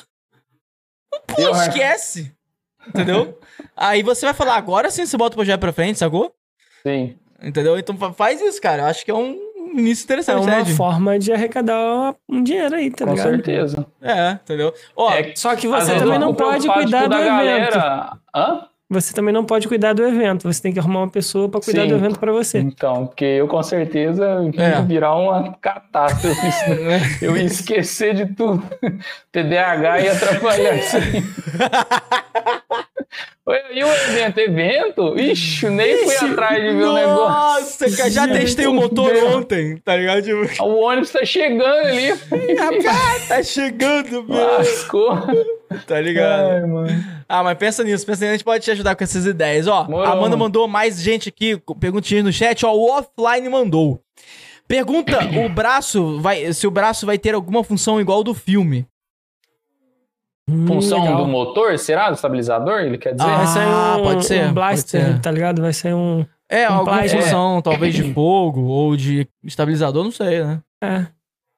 [1.26, 2.33] Pô, esquece.
[2.87, 3.39] Entendeu?
[3.76, 6.33] Aí você vai falar, agora sim você bota o projeto pra frente, sacou?
[6.83, 7.16] Sim.
[7.43, 7.79] Entendeu?
[7.79, 8.83] Então faz isso, cara.
[8.83, 9.47] Eu acho que é um
[9.79, 13.26] início interessante, É uma né, forma de arrecadar um dinheiro aí, tá Com ligado?
[13.26, 13.87] Com certeza.
[14.03, 14.72] É, entendeu?
[14.97, 17.26] Ó, é, só que você também não pode cuidar do evento.
[17.26, 18.12] Galera...
[18.35, 18.68] Hã?
[18.91, 21.83] Você também não pode cuidar do evento, você tem que arrumar uma pessoa para cuidar
[21.83, 21.89] Sim.
[21.89, 22.59] do evento para você.
[22.59, 24.24] Então, porque eu com certeza
[24.55, 24.83] ia é.
[24.83, 26.70] virar uma catástrofe.
[26.70, 26.99] Né?
[27.20, 28.62] eu ia esquecer de tudo.
[29.31, 31.22] TDAH ia atrapalhar isso aí.
[33.72, 34.38] E o evento?
[34.38, 35.18] Evento?
[35.18, 37.86] Ixi, nem fui atrás de ver o negócio.
[37.86, 40.26] Nossa, já testei o motor ontem, tá ligado?
[40.61, 42.11] O ônibus tá chegando ali.
[42.59, 44.59] Rapaz, tá chegando, meu.
[44.59, 45.18] Lascou.
[45.86, 46.78] Tá ligado?
[46.86, 49.66] Ai, ah, mas pensa nisso, pensa nisso, a gente pode te ajudar com essas ideias.
[49.66, 54.00] Ó, a Amanda mandou mais gente aqui, perguntinhas no chat, ó, o Offline mandou.
[54.66, 58.86] Pergunta o braço, vai, se o braço vai ter alguma função igual do filme.
[60.66, 62.09] Função hum, do motor, será?
[62.09, 63.28] Do estabilizador, ele quer dizer?
[63.28, 64.44] Ah, vai ser um, pode ser.
[64.46, 65.20] Um blaster, ser.
[65.20, 65.61] tá ligado?
[65.61, 66.24] Vai ser um...
[66.49, 67.62] É, um alguma função, é.
[67.62, 70.61] talvez de fogo ou de estabilizador, não sei, né?
[70.82, 71.07] É.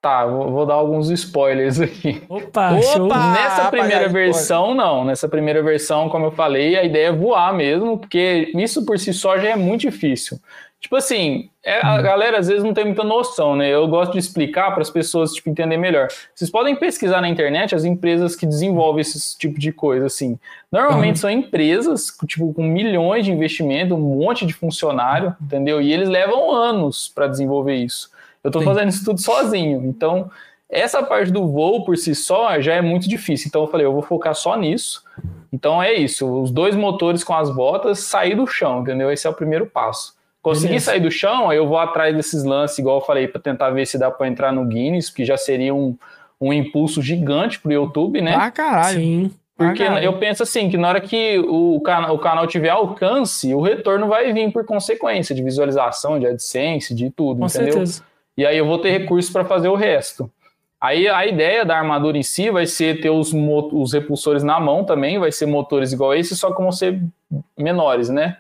[0.03, 2.23] Tá, vou, dar alguns spoilers aqui.
[2.27, 3.07] Opa, Opa show.
[3.07, 5.05] Nessa primeira versão, não.
[5.05, 9.13] Nessa primeira versão, como eu falei, a ideia é voar mesmo, porque isso por si
[9.13, 10.39] só já é muito difícil.
[10.81, 12.03] Tipo assim, é, a uhum.
[12.03, 13.69] galera às vezes não tem muita noção, né?
[13.69, 16.09] Eu gosto de explicar para as pessoas tipo, entender melhor.
[16.35, 20.39] Vocês podem pesquisar na internet as empresas que desenvolvem esse tipo de coisa, assim.
[20.73, 21.21] Normalmente uhum.
[21.21, 25.83] são empresas tipo, com milhões de investimento, um monte de funcionário, entendeu?
[25.83, 28.11] E eles levam anos para desenvolver isso.
[28.43, 29.85] Eu estou fazendo isso tudo sozinho.
[29.85, 30.31] Então,
[30.67, 33.49] essa parte do voo por si só já é muito difícil.
[33.49, 35.05] Então, eu falei, eu vou focar só nisso.
[35.53, 36.27] Então, é isso.
[36.41, 39.13] Os dois motores com as botas, sair do chão, entendeu?
[39.13, 40.19] Esse é o primeiro passo.
[40.43, 43.71] Conseguir sair do chão, aí eu vou atrás desses lances, igual eu falei, para tentar
[43.71, 45.97] ver se dá para entrar no Guinness, que já seria um,
[46.41, 48.35] um impulso gigante pro YouTube, né?
[48.35, 48.99] Ah, caralho.
[48.99, 49.31] Sim.
[49.61, 53.53] Porque ah, eu penso assim, que na hora que o, cana o canal tiver alcance,
[53.53, 57.73] o retorno vai vir por consequência de visualização, de AdSense, de tudo, Com entendeu?
[57.75, 58.03] Certeza.
[58.39, 60.31] E aí eu vou ter recursos para fazer o resto.
[60.81, 64.83] Aí a ideia da armadura em si vai ser ter os, os repulsores na mão
[64.83, 66.99] também, vai ser motores igual esse, só que vão ser
[67.55, 68.39] menores, né?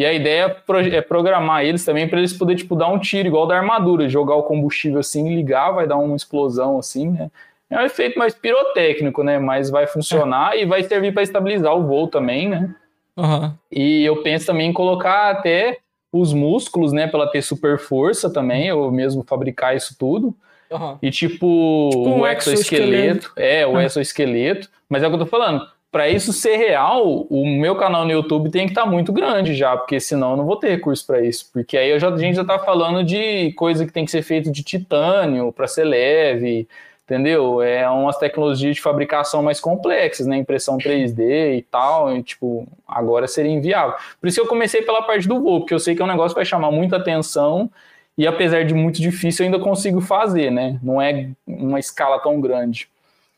[0.00, 0.56] E a ideia
[0.94, 4.34] é programar eles também para eles poderem tipo, dar um tiro igual da armadura, jogar
[4.34, 7.30] o combustível assim, ligar, vai dar uma explosão assim, né?
[7.68, 9.38] É um efeito mais pirotécnico, né?
[9.38, 10.62] Mas vai funcionar é.
[10.62, 12.74] e vai servir para estabilizar o voo também, né?
[13.14, 13.52] Uhum.
[13.70, 15.76] E eu penso também em colocar até
[16.10, 20.34] os músculos, né, para ela ter super força também, ou mesmo fabricar isso tudo.
[20.70, 20.96] Uhum.
[21.02, 23.82] E tipo, tipo um o exoesqueleto, é, o uhum.
[23.82, 25.62] exoesqueleto, mas é o que eu tô falando.
[25.90, 29.54] Para isso ser real, o meu canal no YouTube tem que estar tá muito grande
[29.54, 31.50] já, porque senão eu não vou ter recurso para isso.
[31.52, 34.52] Porque aí já, a gente já tá falando de coisa que tem que ser feito
[34.52, 36.68] de titânio para ser leve,
[37.04, 37.60] entendeu?
[37.60, 40.36] É umas tecnologias de fabricação mais complexas, né?
[40.36, 43.96] Impressão 3D e tal, e, tipo, agora seria inviável.
[44.20, 46.08] Por isso que eu comecei pela parte do voo, porque eu sei que é um
[46.08, 47.68] negócio que vai chamar muita atenção
[48.16, 50.78] e apesar de muito difícil, eu ainda consigo fazer, né?
[50.82, 52.88] Não é uma escala tão grande.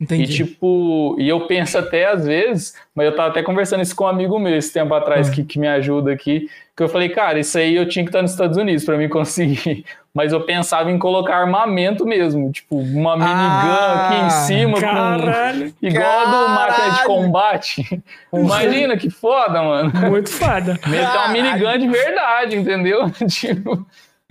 [0.02, 0.24] Entendi.
[0.24, 4.02] E tipo, e eu penso até às vezes, mas eu tava até conversando isso com
[4.02, 5.34] um amigo meu esse tempo atrás uhum.
[5.34, 8.20] que, que me ajuda aqui, que eu falei, cara, isso aí eu tinha que estar
[8.20, 9.84] nos Estados Unidos para mim conseguir.
[10.12, 15.72] Mas eu pensava em colocar armamento mesmo, tipo, uma minigun ah, aqui em cima, caralho,
[15.72, 18.02] com, igual a do máquina de combate.
[18.30, 19.90] Imagina que foda, mano.
[20.10, 20.78] Muito foda.
[20.86, 23.10] Meter uma minigun de verdade, entendeu?
[23.26, 23.86] tipo,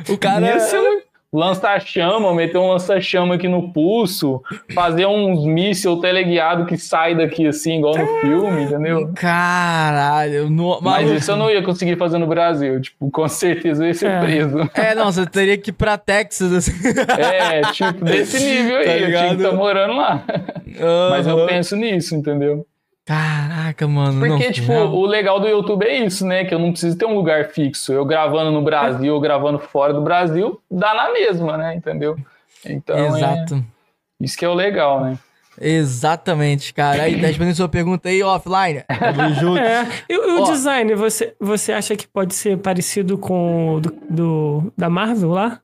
[0.07, 0.57] o cara.
[0.57, 4.41] Isso é muito lança-chama, meter um lança-chama aqui no pulso,
[4.73, 9.11] fazer uns míssil teleguiado que sai daqui assim, igual no filme, entendeu?
[9.15, 10.81] Caralho, no...
[10.81, 14.09] mas isso eu não ia conseguir fazer no Brasil, tipo, com certeza eu ia ser
[14.09, 14.19] é.
[14.19, 14.69] preso.
[14.73, 16.71] É, não, você teria que ir pra Texas, assim.
[17.21, 20.23] É, tipo, desse nível aí, tá eu tinha que estar tá morando lá.
[20.65, 21.09] Uhum.
[21.11, 22.65] Mas eu penso nisso, entendeu?
[23.05, 24.19] Caraca, mano.
[24.19, 24.93] Porque, não, tipo, não.
[24.93, 26.45] o legal do YouTube é isso, né?
[26.45, 27.91] Que eu não preciso ter um lugar fixo.
[27.91, 31.75] Eu gravando no Brasil ou gravando fora do Brasil, dá na mesma, né?
[31.75, 32.17] Entendeu?
[32.65, 32.95] Então.
[32.95, 33.55] É Exato.
[33.55, 34.23] É...
[34.23, 35.17] Isso que é o legal, né?
[35.59, 37.03] Exatamente, cara.
[37.03, 38.83] Aí, respondendo sua pergunta aí, offline.
[39.39, 39.59] junto.
[39.59, 39.87] É.
[40.07, 44.89] E, o design, você, você acha que pode ser parecido com o do, do da
[44.89, 45.59] Marvel lá?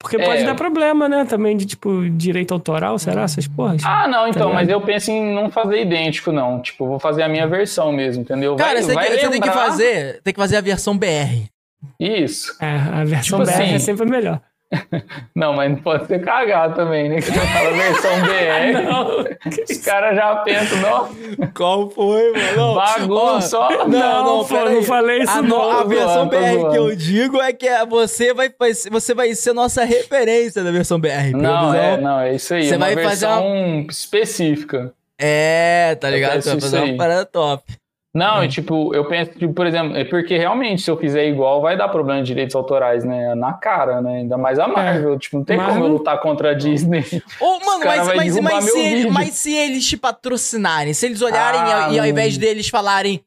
[0.00, 0.46] Porque pode é.
[0.46, 1.26] dar problema, né?
[1.26, 3.22] Também de, tipo, direito autoral, será?
[3.22, 3.82] Essas porras.
[3.84, 6.62] Ah, não, então, tá mas eu penso em não fazer idêntico, não.
[6.62, 8.56] Tipo, vou fazer a minha versão mesmo, entendeu?
[8.56, 9.28] Cara, vai, você, vai tem, lembrar...
[9.28, 10.22] você tem que fazer.
[10.22, 11.50] Tem que fazer a versão BR.
[11.98, 12.56] Isso.
[12.60, 14.40] É, a versão tipo BR assim, é sempre melhor.
[15.34, 17.16] Não, mas não pode ser cagado também, né?
[17.16, 18.82] Que você fala versão BR.
[18.86, 19.20] Não.
[19.68, 21.48] Os caras já pensam, não.
[21.54, 22.74] Qual foi, mano?
[22.74, 23.70] Bagunça só.
[23.70, 25.70] Não, não, não, pô, não falei isso, a, não.
[25.70, 28.50] A versão BR que eu digo é que é, você vai,
[28.90, 31.32] você vai ser nossa referência da versão BR.
[31.34, 32.68] Não, é, não, é isso aí.
[32.68, 34.92] Você é vai fazer uma específica.
[35.18, 36.42] É, tá ligado?
[36.42, 37.64] Você vai fazer uma parada top.
[38.12, 38.46] Não, é.
[38.46, 41.76] e tipo, eu penso, tipo, por exemplo, é porque realmente se eu fizer igual vai
[41.76, 43.36] dar problema de direitos autorais, né?
[43.36, 44.18] Na cara, né?
[44.18, 44.66] Ainda mais a é.
[44.66, 45.14] Marvel.
[45.14, 45.18] É.
[45.18, 45.74] Tipo, não tem Marvel...
[45.74, 47.04] como eu lutar contra a Disney.
[47.40, 51.60] Ô, mano, mas, mas, mas, se ele, mas, se eles te patrocinarem, se eles olharem
[51.60, 53.24] ah, e, e, ao invés deles falarem,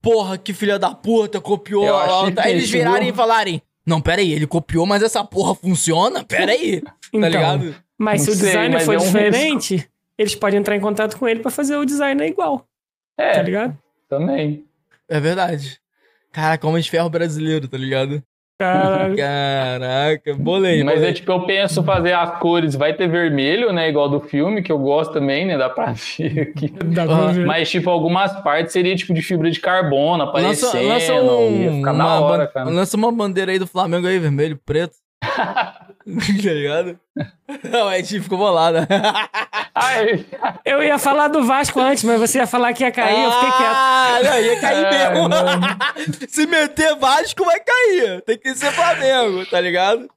[0.00, 1.88] porra, que filha da puta, copiou,
[2.36, 3.12] aí eles virarem viu?
[3.12, 6.22] e falarem, não, pera aí, ele copiou, mas essa porra funciona?
[6.22, 7.74] Pera aí, tá então, tá ligado?
[7.98, 9.90] Mas não se o design for é um diferente, risco.
[10.16, 12.64] eles podem entrar em contato com ele para fazer o design igual.
[13.18, 13.32] É.
[13.32, 13.76] Tá ligado?
[14.10, 14.64] Também.
[15.08, 15.78] É verdade.
[16.32, 18.22] Caraca, Homem de Ferro brasileiro, tá ligado?
[18.58, 20.84] Caraca, Caraca bolei.
[20.84, 21.10] Mas bolei.
[21.10, 23.88] é tipo, eu penso fazer as cores, vai ter vermelho, né?
[23.88, 25.56] Igual do filme, que eu gosto também, né?
[25.56, 26.68] Dá pra ver aqui.
[26.92, 27.46] Dá pra ver.
[27.46, 30.74] Mas, tipo, algumas partes seria tipo de fibra de carbono aparecendo.
[30.74, 32.68] Lança, lança um, ficar uma, hora, cara.
[32.68, 34.94] Lança uma bandeira aí do Flamengo aí, vermelho, preto.
[36.42, 36.98] tá ligado?
[37.70, 38.88] Não, é tipo, ficou bolada.
[40.64, 43.32] eu ia falar do Vasco antes, mas você ia falar que ia cair, ah, eu
[43.32, 43.74] fiquei quieto.
[43.74, 45.28] Ah, não, ia cair é, mesmo.
[46.28, 48.22] Se meter Vasco, vai cair.
[48.22, 50.08] Tem que ser Flamengo, tá ligado?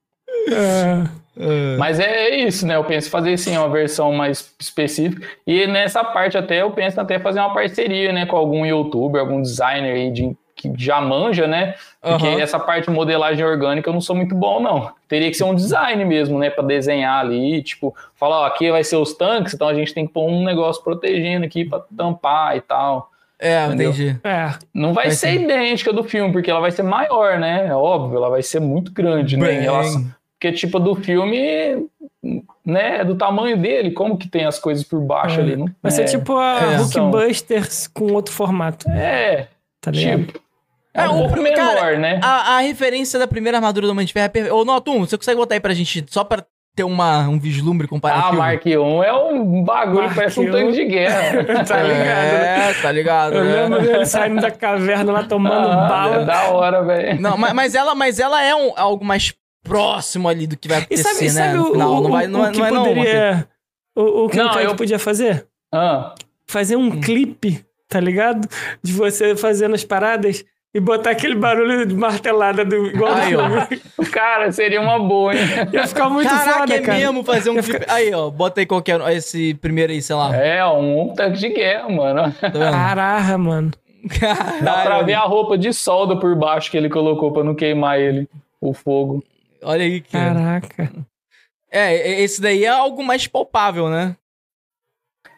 [0.50, 1.24] É.
[1.36, 1.78] É.
[1.78, 2.76] Mas é isso, né?
[2.76, 5.28] Eu penso fazer sim uma versão mais específica.
[5.48, 9.42] E nessa parte até eu penso até fazer uma parceria, né, com algum youtuber, algum
[9.42, 10.36] designer aí de
[10.70, 11.76] que já manja, né?
[12.02, 12.40] Porque uhum.
[12.40, 14.92] essa parte de modelagem orgânica eu não sou muito bom, não.
[15.08, 16.50] Teria que ser um design mesmo, né?
[16.50, 20.08] Para desenhar ali, tipo, falar, ó, aqui vai ser os tanques, então a gente tem
[20.08, 23.10] que pôr um negócio protegendo aqui para tampar e tal.
[23.40, 23.92] É, entendeu?
[23.92, 24.20] entendi.
[24.24, 24.54] É.
[24.74, 27.68] Não vai, vai ser, ser idêntica do filme, porque ela vai ser maior, né?
[27.68, 29.48] É óbvio, ela vai ser muito grande, Bem...
[29.48, 29.60] né?
[29.60, 30.06] Em relação...
[30.40, 31.88] Porque, tipo, do filme,
[32.66, 35.44] né, é do tamanho dele, como que tem as coisas por baixo é.
[35.44, 35.56] ali.
[35.56, 36.78] Não, vai ser tipo a é.
[36.78, 38.90] Hulkbusters com outro formato.
[38.90, 39.48] É,
[39.80, 40.26] tá ligado?
[40.26, 40.43] Tipo,
[40.94, 42.20] é, é um pouco menor, cara, né?
[42.22, 44.56] A, a, referência da primeira armadura do Homem de Ferro é perfeita.
[44.56, 48.34] Ô, Notum, você consegue botar aí pra gente, só pra ter uma, um vislumbre comparativo?
[48.34, 51.44] Ah, Mark 1 é um bagulho que parece um tanque de guerra.
[51.66, 52.08] tá ligado?
[52.08, 53.36] É, tá ligado.
[53.36, 53.62] Eu né?
[53.62, 56.16] lembro dele saindo da caverna lá tomando ah, bala.
[56.22, 57.22] É da hora, velho.
[57.22, 59.34] Não, mas, mas, ela, mas ela é um, algo mais
[59.64, 61.30] próximo ali do que vai acontecer, sabe, né?
[61.30, 61.94] Sabe final.
[61.94, 63.48] O, não vai, não, o, não é poderia,
[63.96, 64.04] não.
[64.04, 64.76] O, o que não, o eu...
[64.76, 65.48] podia fazer?
[65.74, 66.14] Ah.
[66.46, 67.02] Fazer um hum.
[67.02, 68.48] clipe, tá ligado?
[68.82, 73.46] De você fazendo as paradas e botar aquele barulho de martelada do igual Aí, ó.
[74.12, 75.42] Cara, seria uma boa, hein?
[75.72, 76.98] Ia ficar muito Caraca, foda, é cara.
[76.98, 77.86] mesmo fazer um clipe.
[77.88, 80.36] Aí, ó, bota aí qualquer esse primeiro aí, sei lá.
[80.36, 82.34] É, um tanque de guerra, mano.
[82.34, 83.72] Tá Caraca, mano.
[84.20, 84.64] Caralho.
[84.64, 88.00] Dá pra ver a roupa de solda por baixo que ele colocou pra não queimar
[88.00, 88.28] ele,
[88.60, 89.24] o fogo.
[89.62, 90.34] Olha aí, cara.
[90.34, 90.92] Caraca.
[91.72, 94.16] É, esse daí é algo mais palpável, né?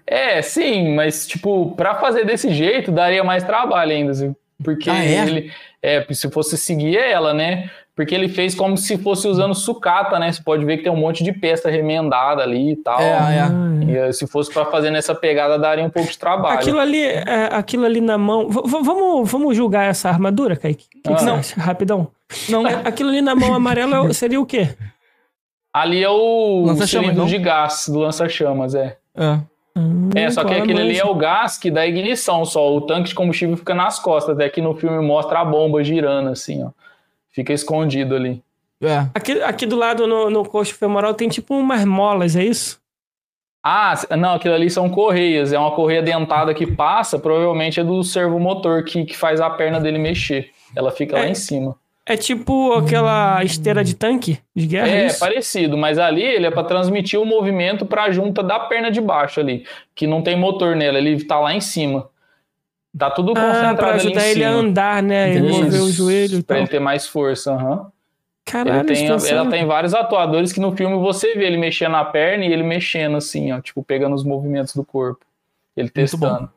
[0.07, 4.35] É, sim, mas, tipo, pra fazer desse jeito, daria mais trabalho ainda, assim.
[4.63, 5.27] Porque ah, é?
[5.27, 5.51] ele.
[5.81, 7.69] É, se fosse seguir ela, né?
[7.95, 10.29] Porque ele fez como se fosse usando sucata, né?
[10.29, 12.99] Você pode ver que tem um monte de peça remendada ali e tal.
[12.99, 13.85] É, é.
[13.85, 16.59] E eh, se fosse para fazer nessa pegada, daria um pouco de trabalho.
[16.59, 18.49] Aquilo ali, é, aquilo ali na mão.
[18.49, 20.87] V vamos, vamos julgar essa armadura, Kaique?
[20.89, 21.15] Que ah.
[21.15, 21.39] que não.
[21.57, 22.07] Rapidão.
[22.49, 22.67] Não.
[22.67, 24.75] É, aquilo ali na mão amarela seria o quê?
[25.73, 28.97] Ali é o cilindro de gás do lança-chamas, é.
[29.15, 29.39] É.
[29.77, 32.73] Hum, é, só que aquele ali é o gás que dá ignição só.
[32.75, 34.35] O tanque de combustível fica nas costas.
[34.35, 36.69] Até que no filme mostra a bomba girando assim, ó.
[37.31, 38.41] Fica escondido ali.
[38.81, 39.09] É.
[39.13, 42.79] Aqui, aqui do lado, no, no coxo femoral, tem tipo umas molas, é isso?
[43.63, 45.51] Ah, não, aquilo ali são correias.
[45.51, 49.79] É uma correia dentada que passa, provavelmente é do servomotor que, que faz a perna
[49.81, 50.51] dele mexer.
[50.75, 51.75] Ela fica é, lá em cima.
[52.07, 54.87] É tipo aquela esteira de tanque de guerra?
[54.87, 58.59] É, é parecido, mas ali ele é para transmitir o movimento para a junta da
[58.59, 59.65] perna de baixo ali,
[59.95, 62.07] que não tem motor nela, ele tá lá em cima.
[62.97, 64.51] Tá tudo ah, concentrado ah, pra ajudar ali em ele cima.
[64.51, 65.35] a andar, né?
[65.35, 66.43] E mover o joelho.
[66.43, 67.71] Pra ele ter mais força, aham.
[67.71, 67.85] Uhum.
[68.45, 72.05] Caralho, ele tem, ela tem vários atuadores que no filme você vê ele mexendo na
[72.05, 75.25] perna e ele mexendo assim, ó, tipo, pegando os movimentos do corpo.
[75.75, 76.51] Ele testando.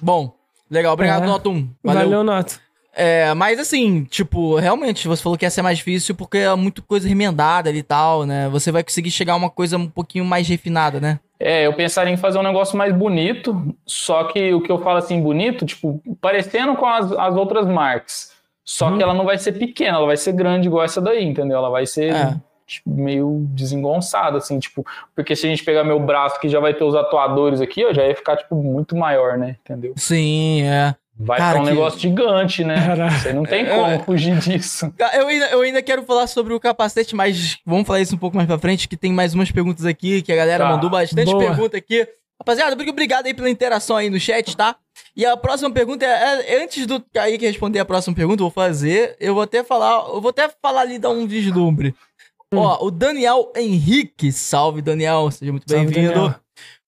[0.00, 0.24] Bom.
[0.26, 0.34] bom.
[0.68, 1.26] legal, obrigado, é.
[1.26, 1.70] Noto 1.
[1.84, 2.60] Valeu, Valeu Noto.
[2.94, 6.82] É, mas assim, tipo, realmente, você falou que ia ser mais difícil porque é muita
[6.82, 8.48] coisa remendada ali e tal, né?
[8.48, 11.20] Você vai conseguir chegar a uma coisa um pouquinho mais refinada, né?
[11.38, 14.98] É, eu pensaria em fazer um negócio mais bonito, só que o que eu falo
[14.98, 18.32] assim, bonito, tipo, parecendo com as, as outras marcas.
[18.62, 18.98] Só hum.
[18.98, 21.56] que ela não vai ser pequena, ela vai ser grande igual essa daí, entendeu?
[21.56, 22.36] Ela vai ser é.
[22.66, 24.84] tipo, meio desengonçada, assim, tipo,
[25.14, 27.92] porque se a gente pegar meu braço que já vai ter os atuadores aqui, ó,
[27.92, 29.56] já ia ficar, tipo, muito maior, né?
[29.64, 29.94] Entendeu?
[29.96, 30.94] Sim, é.
[31.22, 31.70] Vai Cara, ficar um que...
[31.70, 32.74] negócio gigante, né?
[32.86, 33.18] Caraca.
[33.18, 33.98] Você não tem como é.
[33.98, 34.90] fugir disso.
[35.12, 38.36] Eu ainda, eu ainda quero falar sobre o capacete, mas vamos falar isso um pouco
[38.36, 40.70] mais pra frente, que tem mais umas perguntas aqui, que a galera tá.
[40.70, 41.44] mandou bastante Boa.
[41.44, 42.08] pergunta aqui.
[42.40, 44.74] Rapaziada, muito obrigado aí pela interação aí no chat, tá?
[45.14, 48.50] E a próxima pergunta é, é antes do Kaique responder a próxima pergunta, eu vou
[48.50, 51.94] fazer, eu vou até falar, eu vou até falar ali, dar um vislumbre.
[52.50, 52.56] Hum.
[52.56, 56.34] Ó, o Daniel Henrique, salve Daniel, seja muito bem-vindo.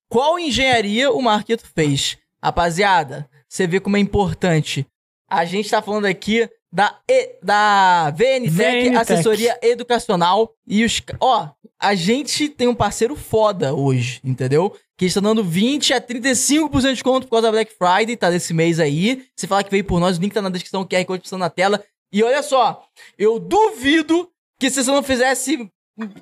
[0.09, 2.17] Qual engenharia o Marquito fez?
[2.43, 4.87] Rapaziada, você vê como é importante.
[5.29, 10.55] A gente tá falando aqui da, e, da VNTech, VNTech, Assessoria Educacional.
[10.66, 11.03] E os.
[11.20, 14.74] Ó, a gente tem um parceiro foda hoje, entendeu?
[14.97, 18.31] Que está dando 20 a 35% de desconto por causa da Black Friday, tá?
[18.31, 19.23] Desse mês aí.
[19.37, 21.37] Você fala que veio por nós, o link tá na descrição, o QR Code tá
[21.37, 21.85] na tela.
[22.11, 22.87] E olha só,
[23.19, 25.70] eu duvido que se você não fizesse.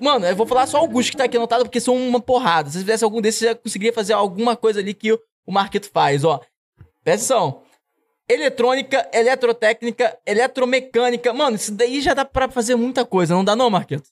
[0.01, 2.69] Mano, eu vou falar só alguns que tá aqui anotado, porque são uma porrada.
[2.69, 5.52] Se você fizesse algum desses, você já conseguiria fazer alguma coisa ali que o, o
[5.52, 6.40] Marquito faz, ó.
[7.05, 7.62] Presta atenção.
[8.28, 11.32] Eletrônica, eletrotécnica, eletromecânica.
[11.32, 14.05] Mano, isso daí já dá pra fazer muita coisa, não dá não, Marquito?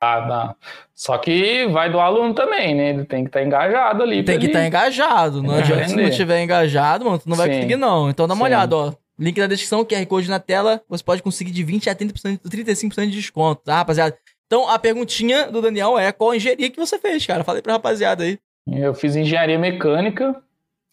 [0.00, 0.56] Ah, dá.
[0.94, 2.90] Só que vai do aluno também, né?
[2.90, 4.22] Ele tem que estar tá engajado ali.
[4.22, 5.42] Tem que estar tá engajado.
[5.42, 7.54] Não adianta se não estiver engajado, mano, tu não vai Sim.
[7.54, 8.10] conseguir não.
[8.10, 8.52] Então dá uma Sim.
[8.52, 8.92] olhada, ó.
[9.18, 10.82] Link na descrição, QR Code na tela.
[10.88, 14.16] Você pode conseguir de 20 a 30%, 35% de desconto, tá, rapaziada?
[14.46, 17.44] Então a perguntinha do Daniel é qual engenharia que você fez, cara?
[17.44, 18.38] Falei pra rapaziada aí.
[18.66, 20.34] Eu fiz engenharia mecânica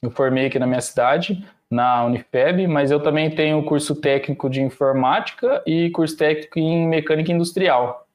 [0.01, 4.61] eu formei aqui na minha cidade, na Unifeb, mas eu também tenho curso técnico de
[4.61, 8.05] informática e curso técnico em mecânica industrial.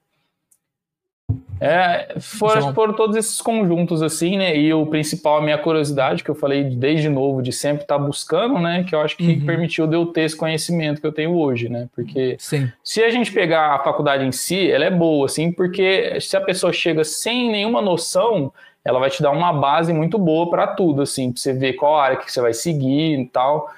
[1.59, 4.55] É, foram, foram todos esses conjuntos assim, né?
[4.55, 8.03] E o principal, a minha curiosidade, que eu falei desde novo, de sempre estar tá
[8.03, 8.83] buscando, né?
[8.83, 9.45] Que eu acho que uhum.
[9.45, 11.89] permitiu de eu ter esse conhecimento que eu tenho hoje, né?
[11.95, 12.71] Porque Sim.
[12.83, 16.41] se a gente pegar a faculdade em si, ela é boa, assim, porque se a
[16.41, 18.53] pessoa chega sem nenhuma noção,
[18.87, 21.99] ela vai te dar uma base muito boa para tudo, assim, para você ver qual
[21.99, 23.69] área que você vai seguir e tal.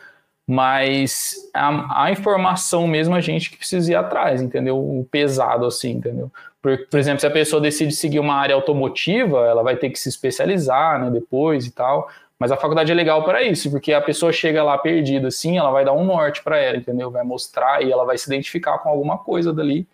[0.46, 4.78] Mas a, a, informação mesmo a gente que precisa ir atrás, entendeu?
[4.78, 6.32] O pesado, assim, entendeu?
[6.62, 10.00] Por, por, exemplo, se a pessoa decide seguir uma área automotiva, ela vai ter que
[10.00, 12.08] se especializar, né, depois e tal.
[12.38, 15.72] Mas a faculdade é legal para isso, porque a pessoa chega lá perdida, assim, ela
[15.72, 17.10] vai dar um norte para ela, entendeu?
[17.10, 19.88] Vai mostrar e ela vai se identificar com alguma coisa dali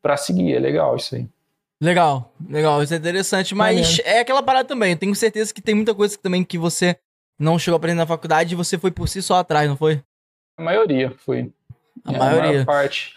[0.00, 0.54] para seguir.
[0.54, 1.26] É legal isso aí.
[1.80, 4.92] Legal, legal, isso é interessante, mas é, é aquela parada também.
[4.92, 6.96] Eu tenho certeza que tem muita coisa também que você
[7.38, 10.02] não chegou a aprender na faculdade e você foi por si só atrás, não foi?
[10.56, 11.52] A maioria foi.
[12.04, 12.62] A é, maioria.
[12.62, 13.14] A parte.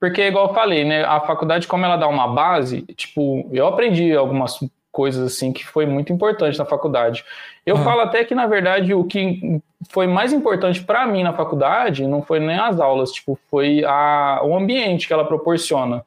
[0.00, 1.04] Porque, igual eu falei, né?
[1.04, 4.58] A faculdade, como ela dá uma base, tipo, eu aprendi algumas
[4.90, 7.24] coisas assim que foi muito importante na faculdade.
[7.64, 7.84] Eu uhum.
[7.84, 12.22] falo até que, na verdade, o que foi mais importante para mim na faculdade não
[12.22, 16.04] foi nem as aulas, tipo, foi a, o ambiente que ela proporciona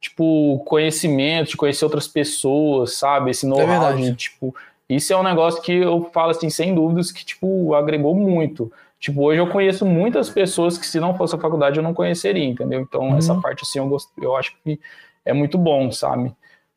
[0.00, 3.30] tipo, conhecimento, de conhecer outras pessoas, sabe?
[3.30, 4.54] Esse é know-how, é tipo,
[4.88, 8.72] isso é um negócio que eu falo assim, sem dúvidas, que, tipo, agregou muito.
[8.98, 12.44] Tipo, hoje eu conheço muitas pessoas que se não fosse a faculdade eu não conheceria,
[12.44, 12.80] entendeu?
[12.80, 13.18] Então, uhum.
[13.18, 14.80] essa parte, assim, eu, gosto, eu acho que
[15.24, 16.34] é muito bom, sabe?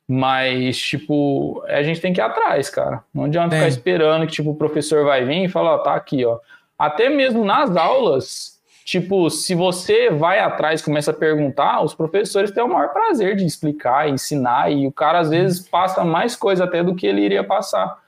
[0.08, 3.04] Mas, tipo, a gente tem que ir atrás, cara.
[3.14, 6.26] Não adianta ficar esperando que, tipo, o professor vai vir e falar, ó, tá aqui,
[6.26, 6.40] ó.
[6.78, 8.59] Até mesmo nas aulas,
[8.90, 13.36] Tipo, se você vai atrás e começa a perguntar, os professores têm o maior prazer
[13.36, 17.22] de explicar, ensinar, e o cara às vezes passa mais coisa até do que ele
[17.22, 18.00] iria passar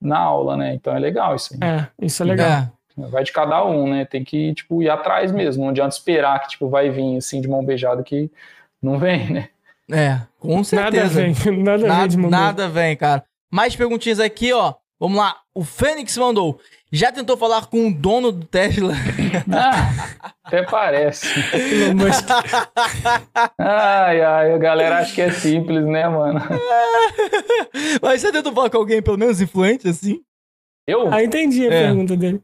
[0.00, 0.72] na aula, né?
[0.72, 1.68] Então é legal isso aí.
[1.68, 2.48] É, isso é legal.
[2.48, 2.70] É.
[3.10, 4.06] Vai de cada um, né?
[4.06, 5.64] Tem que, tipo, ir atrás mesmo.
[5.64, 8.30] Não adianta esperar que, tipo, vai vir, assim, de mão beijada que
[8.82, 9.48] não vem, né?
[9.92, 11.20] É, com certeza.
[11.20, 13.22] Nada vem, nada, nada vem de mão Nada vem, cara.
[13.52, 14.72] Mais perguntinhas aqui, ó.
[14.98, 15.36] Vamos lá.
[15.54, 16.58] O Fênix mandou.
[16.92, 18.92] Já tentou falar com o dono do Tesla?
[19.52, 21.28] Ah, até parece.
[23.58, 26.40] ai, ai, a galera acha que é simples, né, mano?
[28.02, 30.20] Mas você tentou falar com alguém, pelo menos influente, assim?
[30.86, 31.12] Eu?
[31.12, 31.86] Ah, entendi a é.
[31.86, 32.42] pergunta dele.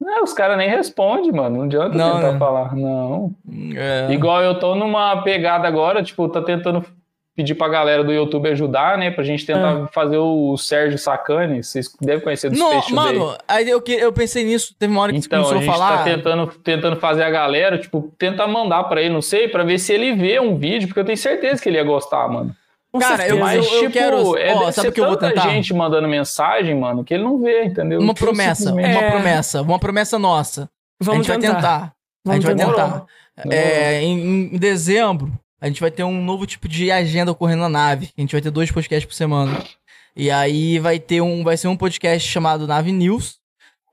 [0.00, 1.58] Não, os caras nem respondem, mano.
[1.58, 2.38] Não adianta não, tentar né?
[2.38, 2.74] falar.
[2.74, 3.34] Não.
[3.76, 4.12] É.
[4.12, 6.84] Igual eu tô numa pegada agora, tipo, tá tentando
[7.34, 9.10] pedir pra galera do YouTube ajudar, né?
[9.10, 9.86] Pra gente tentar é.
[9.92, 11.62] fazer o Sérgio Sacani.
[11.62, 15.18] Vocês devem conhecer dos Não, mano, aí eu, eu pensei nisso, teve uma hora que
[15.18, 15.98] então, você começou a, falar.
[15.98, 19.78] Tá tentando, tentando fazer a galera, tipo, tentar mandar pra ele, não sei, pra ver
[19.78, 22.54] se ele vê um vídeo, porque eu tenho certeza que ele ia gostar, mano.
[23.00, 24.36] Cara, eu, mas, eu, eu tipo, quero.
[24.36, 25.48] É, ó, sabe que eu vou tentar?
[25.48, 27.98] gente mandando mensagem, mano, que ele não vê, entendeu?
[27.98, 29.10] Uma tipo, promessa, uma é...
[29.10, 30.68] promessa, uma promessa nossa.
[31.00, 31.52] Vamos a gente tentar.
[31.52, 31.92] vai tentar.
[32.24, 32.86] Vamos a gente tentar.
[32.86, 33.00] vai
[33.42, 33.56] tentar.
[33.56, 35.32] É, em, em dezembro,
[35.62, 38.10] a gente vai ter um novo tipo de agenda ocorrendo na nave.
[38.18, 39.62] A gente vai ter dois podcasts por semana.
[40.16, 43.36] E aí vai ter um, vai ser um podcast chamado Nave News,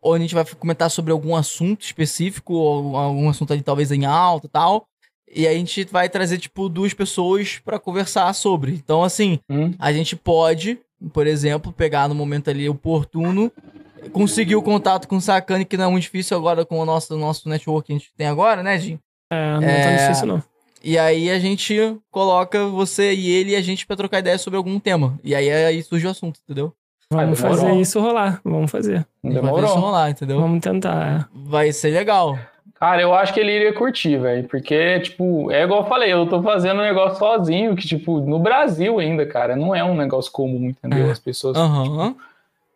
[0.03, 4.03] onde a gente vai comentar sobre algum assunto específico, ou algum assunto ali talvez em
[4.03, 4.87] alta e tal.
[5.31, 8.71] E aí a gente vai trazer, tipo, duas pessoas para conversar sobre.
[8.71, 9.71] Então, assim, hum.
[9.77, 10.79] a gente pode,
[11.13, 13.51] por exemplo, pegar no momento ali oportuno,
[14.11, 17.15] conseguir o contato com o Sacane, que não é muito difícil agora com o nosso,
[17.15, 18.99] nosso network que a gente tem agora, né, Jim?
[19.31, 20.43] É, não é, tá difícil não.
[20.84, 24.57] E aí a gente coloca você e ele e a gente pra trocar ideia sobre
[24.57, 25.19] algum tema.
[25.23, 26.73] E aí, aí surge o assunto, entendeu?
[27.11, 28.39] Vamos fazer isso rolar.
[28.43, 29.06] Vamos fazer.
[29.23, 29.65] Demorou.
[29.65, 30.39] Isso rolar, entendeu?
[30.39, 31.19] Vamos tentar.
[31.19, 31.26] É.
[31.34, 32.38] Vai ser legal.
[32.76, 34.47] Cara, eu acho que ele iria curtir, velho.
[34.47, 38.39] Porque, tipo, é igual eu falei, eu tô fazendo um negócio sozinho, que, tipo, no
[38.39, 41.07] Brasil ainda, cara, não é um negócio comum, entendeu?
[41.07, 41.11] É.
[41.11, 41.57] As pessoas.
[41.57, 42.11] Uhum.
[42.11, 42.22] Tipo,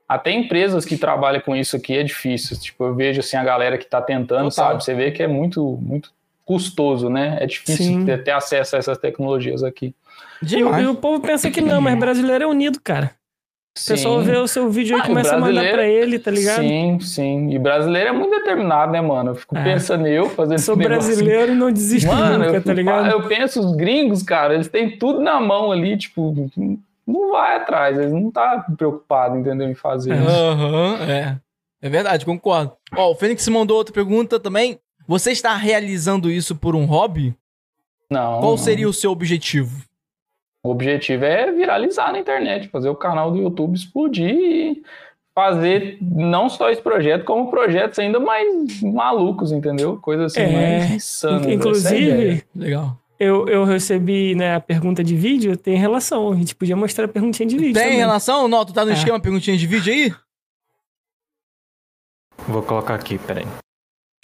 [0.10, 2.60] até empresas que trabalham com isso aqui é difícil.
[2.60, 4.52] Tipo, eu vejo assim a galera que tá tentando, Total.
[4.52, 4.84] sabe?
[4.84, 6.12] Você vê que é muito, muito
[6.46, 7.38] custoso, né?
[7.40, 9.96] É difícil ter, ter, acesso a essas tecnologias aqui.
[10.42, 13.12] E, e, o povo pensa que não, mas brasileiro é unido, cara.
[13.76, 16.30] O pessoal vê o seu vídeo aí e ah, começa a mandar pra ele, tá
[16.30, 16.62] ligado?
[16.62, 17.50] Sim, sim.
[17.50, 19.32] E brasileiro é muito determinado, né, mano?
[19.32, 19.64] Eu fico é.
[19.64, 23.10] pensando eu fazendo Sou brasileiro e não desisto mano, nunca, eu, tá ligado?
[23.10, 26.36] Eu penso, os gringos, cara, eles têm tudo na mão ali, tipo,
[27.08, 30.30] não vai atrás, eles não tá preocupado, entendeu, em fazer isso.
[30.30, 31.38] Aham, uhum, é.
[31.82, 32.72] É verdade, concordo.
[32.96, 34.80] Ó, o Fênix mandou outra pergunta também.
[35.08, 37.36] Você está realizando isso por um hobby?
[38.10, 38.40] Não.
[38.40, 39.84] Qual seria o seu objetivo?
[40.64, 44.84] O objetivo é viralizar na internet, fazer o canal do YouTube explodir e
[45.36, 49.98] fazer não só esse projeto, como projetos ainda mais malucos, entendeu?
[49.98, 51.48] Coisas assim é, mais insanas.
[51.48, 52.98] Inclusive, é legal.
[53.20, 56.32] Eu, eu recebi né, a pergunta de vídeo, tem relação.
[56.32, 57.74] A gente podia mostrar a perguntinha de vídeo.
[57.74, 57.98] Tem também.
[57.98, 58.48] relação?
[58.48, 58.94] Não, tu tá no é.
[58.94, 60.14] esquema perguntinha de vídeo aí?
[62.48, 63.46] Vou colocar aqui, peraí.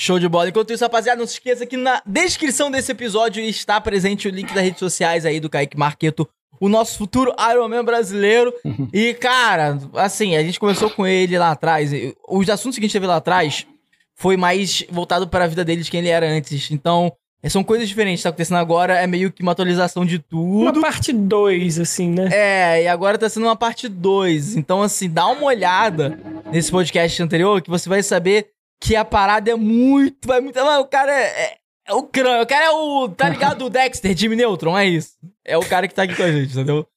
[0.01, 0.47] Show de bola.
[0.47, 4.53] Enquanto isso, rapaziada, não se esqueça que na descrição desse episódio está presente o link
[4.53, 6.25] das redes sociais aí do Kaique Marqueto,
[6.57, 8.53] o nosso futuro Ironman brasileiro.
[8.63, 8.87] Uhum.
[8.93, 11.91] E, cara, assim, a gente começou com ele lá atrás.
[12.29, 13.67] Os assuntos que a gente teve lá atrás
[14.15, 16.71] foi mais voltado para a vida dele de quem ele era antes.
[16.71, 17.11] Então,
[17.49, 18.23] são coisas diferentes.
[18.23, 20.61] Tá acontecendo agora é meio que uma atualização de tudo.
[20.61, 22.29] Uma parte 2, assim, né?
[22.31, 24.55] É, e agora tá sendo uma parte 2.
[24.55, 26.17] Então, assim, dá uma olhada
[26.53, 28.47] nesse podcast anterior que você vai saber
[28.79, 30.27] que a parada é muito.
[30.27, 30.55] Vai muito.
[30.55, 31.57] Mano, o cara é, é,
[31.87, 32.43] é o crânio.
[32.43, 33.09] O cara é o.
[33.09, 33.65] Tá ligado?
[33.65, 35.13] O Dexter, Jimmy Neutron, é isso.
[35.45, 36.87] É o cara que tá aqui com a gente, entendeu?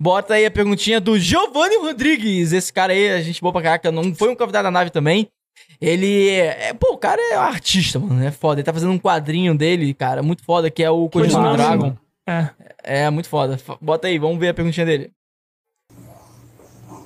[0.00, 2.52] Bota aí a perguntinha do Giovanni Rodrigues.
[2.52, 5.28] Esse cara aí, a gente boa pra caraca, não foi um convidado da nave também.
[5.80, 6.74] Ele é, é.
[6.74, 8.24] Pô, o cara é um artista, mano.
[8.24, 8.60] É foda.
[8.60, 11.96] Ele tá fazendo um quadrinho dele, cara, muito foda, que é o Kojima Dragon.
[12.28, 12.50] É.
[12.82, 13.58] É, muito foda.
[13.80, 15.10] Bota aí, vamos ver a perguntinha dele.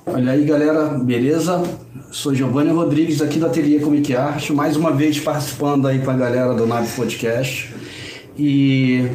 [0.05, 1.63] Olha aí, galera, beleza?
[2.11, 6.13] Sou Giovanni Rodrigues aqui do Ateliê Comic Art, mais uma vez participando aí com a
[6.13, 7.73] galera do Nave Podcast.
[8.37, 9.07] E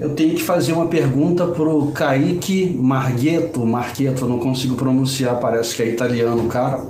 [0.00, 5.82] eu tenho que fazer uma pergunta pro Kaique Marghetto, Marghetto, não consigo pronunciar, parece que
[5.84, 6.80] é italiano, cara.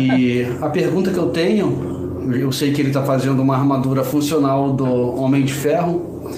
[0.00, 4.72] E a pergunta que eu tenho, eu sei que ele está fazendo uma armadura funcional
[4.72, 6.30] do Homem de Ferro.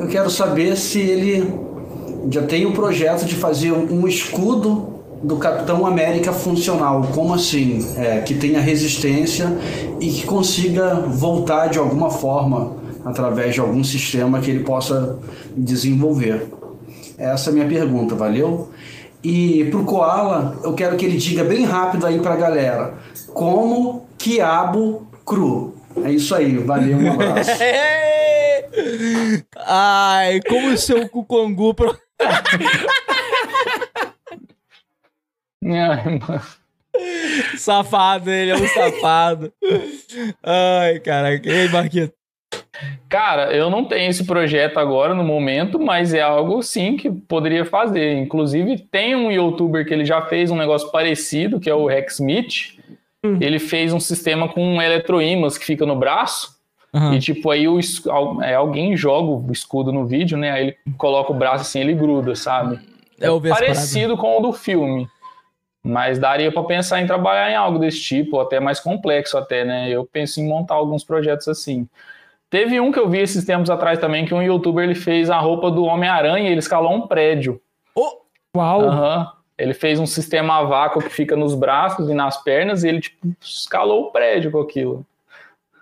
[0.00, 1.48] Eu quero saber se ele
[2.28, 4.91] já tem o projeto de fazer um escudo
[5.22, 7.08] do Capitão América funcional.
[7.14, 7.86] Como assim?
[7.96, 9.56] É, que tenha resistência
[10.00, 15.18] e que consiga voltar de alguma forma através de algum sistema que ele possa
[15.56, 16.48] desenvolver.
[17.18, 18.70] Essa é a minha pergunta, valeu?
[19.22, 22.94] E pro Koala, eu quero que ele diga bem rápido aí pra galera
[23.32, 25.74] como quiabo cru.
[26.04, 27.50] É isso aí, valeu, um abraço.
[29.66, 31.96] Ai, como o seu cucongu pro...
[37.56, 39.52] Safado, ele é um safado.
[40.42, 41.48] Ai, caraca.
[41.48, 42.10] E aí, Marquinhos?
[43.08, 47.64] Cara, eu não tenho esse projeto agora no momento, mas é algo sim que poderia
[47.64, 48.18] fazer.
[48.18, 52.14] Inclusive, tem um youtuber que ele já fez um negócio parecido, que é o Rex
[52.14, 52.78] Smith.
[53.24, 53.38] Hum.
[53.40, 56.60] Ele fez um sistema com eletroímãs que fica no braço.
[56.92, 57.14] Uhum.
[57.14, 57.78] E tipo, aí o,
[58.42, 60.50] é, alguém joga o escudo no vídeo, né?
[60.50, 62.80] Aí ele coloca o braço assim, ele gruda, sabe?
[63.20, 65.08] É, é parecido com o do filme.
[65.84, 69.90] Mas daria para pensar em trabalhar em algo desse tipo, até mais complexo até, né?
[69.90, 71.88] Eu penso em montar alguns projetos assim.
[72.48, 75.38] Teve um que eu vi esses tempos atrás também, que um youtuber ele fez a
[75.38, 77.60] roupa do Homem-Aranha e ele escalou um prédio.
[77.94, 78.18] Oh,
[78.56, 78.82] uau!
[78.82, 79.26] Uhum.
[79.58, 83.00] Ele fez um sistema a vácuo que fica nos braços e nas pernas e ele
[83.00, 85.04] tipo, escalou o prédio com aquilo.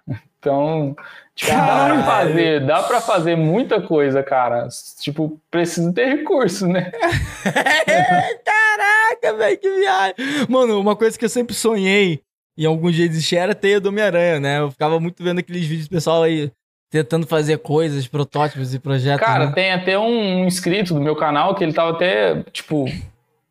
[0.41, 0.97] Então,
[1.47, 4.69] dá pra fazer, dá pra fazer muita coisa, cara.
[5.01, 6.91] Tipo, precisa ter recurso, né?
[8.45, 10.15] Caraca, velho, que viagem.
[10.49, 12.21] Mano, uma coisa que eu sempre sonhei
[12.57, 14.59] em algum dia existir era a teia do Homem-Aranha, né?
[14.61, 16.51] Eu ficava muito vendo aqueles vídeos do pessoal aí
[16.91, 19.25] tentando fazer coisas, protótipos e projetos.
[19.25, 19.53] Cara, né?
[19.53, 22.87] tem até um, inscrito do meu canal que ele tava até, tipo,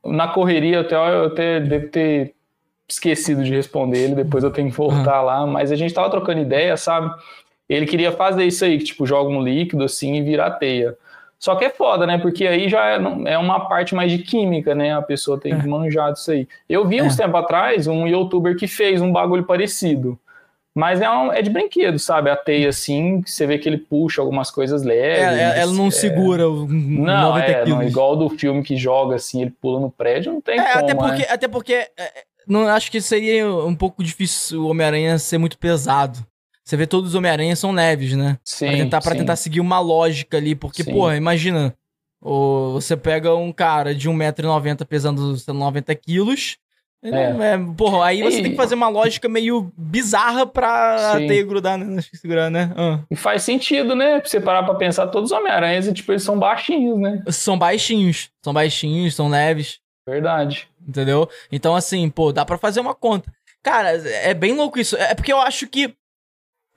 [0.05, 2.35] na correria, até, eu até devo ter
[2.87, 5.25] esquecido de responder ele, depois eu tenho que voltar uhum.
[5.25, 7.09] lá, mas a gente tava trocando ideia, sabe?
[7.69, 10.97] Ele queria fazer isso aí, que tipo, joga um líquido assim e vira teia.
[11.37, 12.17] Só que é foda, né?
[12.17, 14.93] Porque aí já é, é uma parte mais de química, né?
[14.93, 15.69] A pessoa tem que é.
[15.69, 16.47] manjar disso aí.
[16.67, 17.23] Eu vi uns é.
[17.23, 20.19] tempo atrás um youtuber que fez um bagulho parecido.
[20.75, 22.29] Mas é, um, é de brinquedo, sabe?
[22.29, 25.19] A teia, assim, você vê que ele puxa algumas coisas leves.
[25.19, 25.91] É, é ela não é...
[25.91, 27.79] segura o não, 90 é, quilos.
[27.79, 30.85] Não, igual do filme que joga, assim, ele pula no prédio, não tem é, como,
[30.85, 31.27] até porque, né?
[31.29, 31.87] Até porque
[32.47, 36.19] não acho que seria um pouco difícil o Homem-Aranha ser muito pesado.
[36.69, 38.37] Você vê todos os Homem-Aranha são leves, né?
[38.43, 38.67] Sim.
[38.67, 40.53] Pra tentar, pra tentar seguir uma lógica ali.
[40.53, 40.91] Porque, sim.
[40.93, 41.73] porra, imagina.
[42.21, 46.57] Ou você pega um cara de 1,90m pesando 90 quilos.
[47.01, 47.09] É.
[47.09, 47.57] é.
[47.75, 48.43] porra, aí você e...
[48.43, 51.25] tem que fazer uma lógica meio bizarra pra Sim.
[51.25, 52.03] teia grudar, né?
[52.13, 52.71] Segurar, né?
[52.77, 52.99] Ah.
[53.09, 54.19] E faz sentido, né?
[54.19, 57.23] Pra você parar pra pensar, todos os Homem-Aranhas, tipo, eles são baixinhos, né?
[57.29, 58.29] São baixinhos.
[58.43, 59.79] São baixinhos, são leves.
[60.07, 60.67] Verdade.
[60.87, 61.27] Entendeu?
[61.51, 63.33] Então, assim, pô, dá pra fazer uma conta.
[63.63, 64.95] Cara, é bem louco isso.
[64.95, 65.95] É porque eu acho que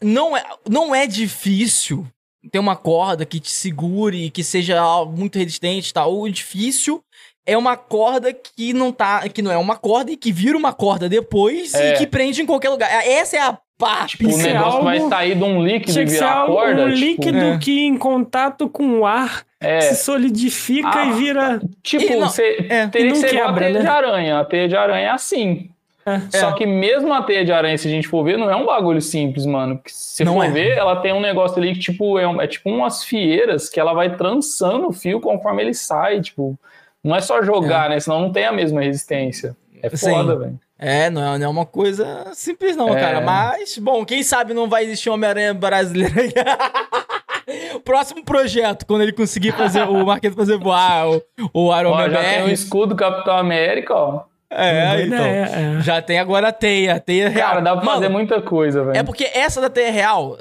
[0.03, 2.07] não é, não é difícil
[2.51, 6.19] ter uma corda que te segure, que seja muito resistente e tal.
[6.19, 7.03] O difícil
[7.47, 10.73] é uma corda que não tá, que não é uma corda e que vira uma
[10.73, 11.95] corda depois é.
[11.95, 12.89] e que prende em qualquer lugar.
[13.07, 14.17] Essa é a parte.
[14.17, 16.87] Tipo, o negócio algo, vai sair de um líquido e virar corda.
[16.87, 17.59] Um tipo, líquido é.
[17.59, 19.81] que em contato com o ar é.
[19.81, 21.61] se solidifica ah, e vira.
[21.83, 22.87] Tipo, você é.
[22.87, 23.81] teria que ser quebra, a teia né?
[23.81, 24.39] de aranha.
[24.39, 25.72] A teia de aranha é assim.
[26.05, 26.39] É.
[26.39, 28.67] Só que mesmo a teia de aranha, se a gente for ver, não é um
[28.67, 29.77] bagulho simples, mano.
[29.77, 30.51] Porque se não for é.
[30.51, 33.79] ver, ela tem um negócio ali que, tipo, é, um, é tipo umas fieiras que
[33.79, 36.21] ela vai trançando o fio conforme ele sai.
[36.21, 36.59] Tipo,
[37.03, 37.91] não é só jogar, é.
[37.91, 38.01] né?
[38.01, 39.57] Senão não tem a mesma resistência.
[39.83, 40.59] É foda, velho.
[40.79, 43.01] É, não é, não é uma coisa simples, não, é.
[43.01, 43.21] cara.
[43.21, 46.33] Mas, bom, quem sabe não vai existir Homem-Aranha brasileiro aí.
[47.85, 51.23] Próximo projeto, quando ele conseguir fazer o Marquinhos fazer voar o,
[51.53, 52.11] o Iron Man.
[52.11, 54.25] Já tem o escudo Capitão América, ó.
[54.55, 55.25] É, então.
[55.25, 55.81] É, é.
[55.83, 56.95] Já tem agora a teia.
[56.95, 57.49] A teia real.
[57.49, 58.97] Cara, dá pra Mano, fazer muita coisa, velho.
[58.97, 60.37] É porque essa da teia real.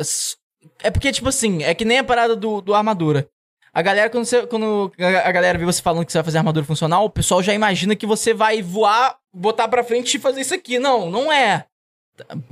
[0.84, 3.28] É porque, tipo assim, é que nem a parada do, do armadura.
[3.74, 6.66] A galera, quando, você, quando a galera vê você falando que você vai fazer armadura
[6.66, 10.54] funcional, o pessoal já imagina que você vai voar, botar pra frente e fazer isso
[10.54, 10.78] aqui.
[10.78, 11.66] Não, não é.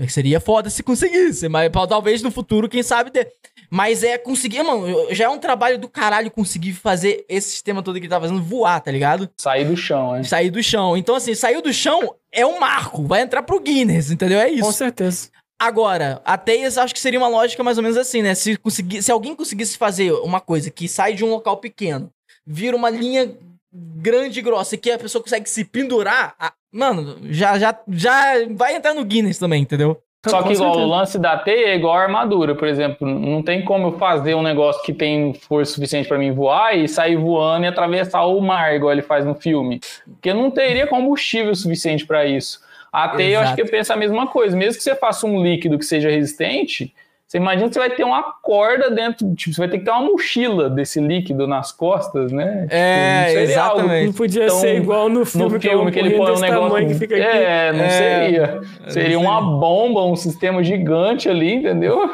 [0.08, 3.32] Seria foda se conseguisse, mas talvez no futuro, quem sabe, ter.
[3.70, 7.96] Mas é conseguir, mano, já é um trabalho do caralho conseguir fazer esse sistema todo
[7.96, 9.30] que ele tá fazendo voar, tá ligado?
[9.38, 10.24] Sair do chão, é.
[10.24, 10.98] Sair do chão.
[10.98, 14.40] Então, assim, saiu do chão é um marco, vai entrar pro Guinness, entendeu?
[14.40, 14.64] É isso.
[14.64, 15.30] Com certeza.
[15.62, 18.34] Agora, a teias acho que seria uma lógica mais ou menos assim, né?
[18.34, 22.10] Se, conseguir, se alguém conseguisse fazer uma coisa que sai de um local pequeno,
[22.48, 23.36] vira uma linha
[23.72, 28.48] grande e grossa e que a pessoa consegue se pendurar, a, mano, já, já, já
[28.52, 30.02] vai entrar no Guinness também, entendeu?
[30.28, 33.08] Só que igual o lance da teia é igual a armadura, por exemplo.
[33.08, 36.90] Não tem como eu fazer um negócio que tem força suficiente para mim voar e
[36.90, 39.80] sair voando e atravessar o mar, igual ele faz no filme.
[40.06, 42.60] Porque não teria combustível suficiente para isso.
[42.92, 44.58] A teia, eu acho que pensa a mesma coisa.
[44.58, 46.94] Mesmo que você faça um líquido que seja resistente,
[47.30, 49.92] você imagina que você vai ter uma corda dentro, tipo, você vai ter que ter
[49.92, 52.64] uma mochila desse líquido nas costas, né?
[52.64, 53.92] Tipo, é, exatamente.
[53.92, 56.18] Algo, não podia então, ser igual no filme, no filme que, é um que ele
[56.18, 57.24] põe um negócio que fica aqui.
[57.24, 58.62] É, não é, seria.
[58.88, 62.10] Seria uma bomba, um sistema gigante ali, entendeu?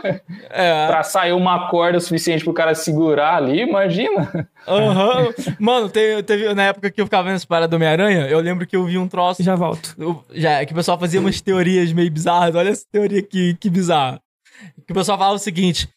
[0.49, 0.87] É.
[0.87, 4.49] pra sair uma corda suficiente pro cara segurar ali, imagina.
[4.67, 5.27] Aham.
[5.27, 5.33] Uhum.
[5.59, 8.67] Mano, teve, teve, na época que eu ficava vendo essa parada do Homem-Aranha, eu lembro
[8.67, 9.41] que eu vi um troço.
[9.41, 9.95] Já volto.
[10.33, 12.53] Já, que o pessoal fazia umas teorias meio bizarras.
[12.53, 14.19] Olha essa teoria aqui, que bizarra.
[14.85, 15.89] Que o pessoal falava o seguinte.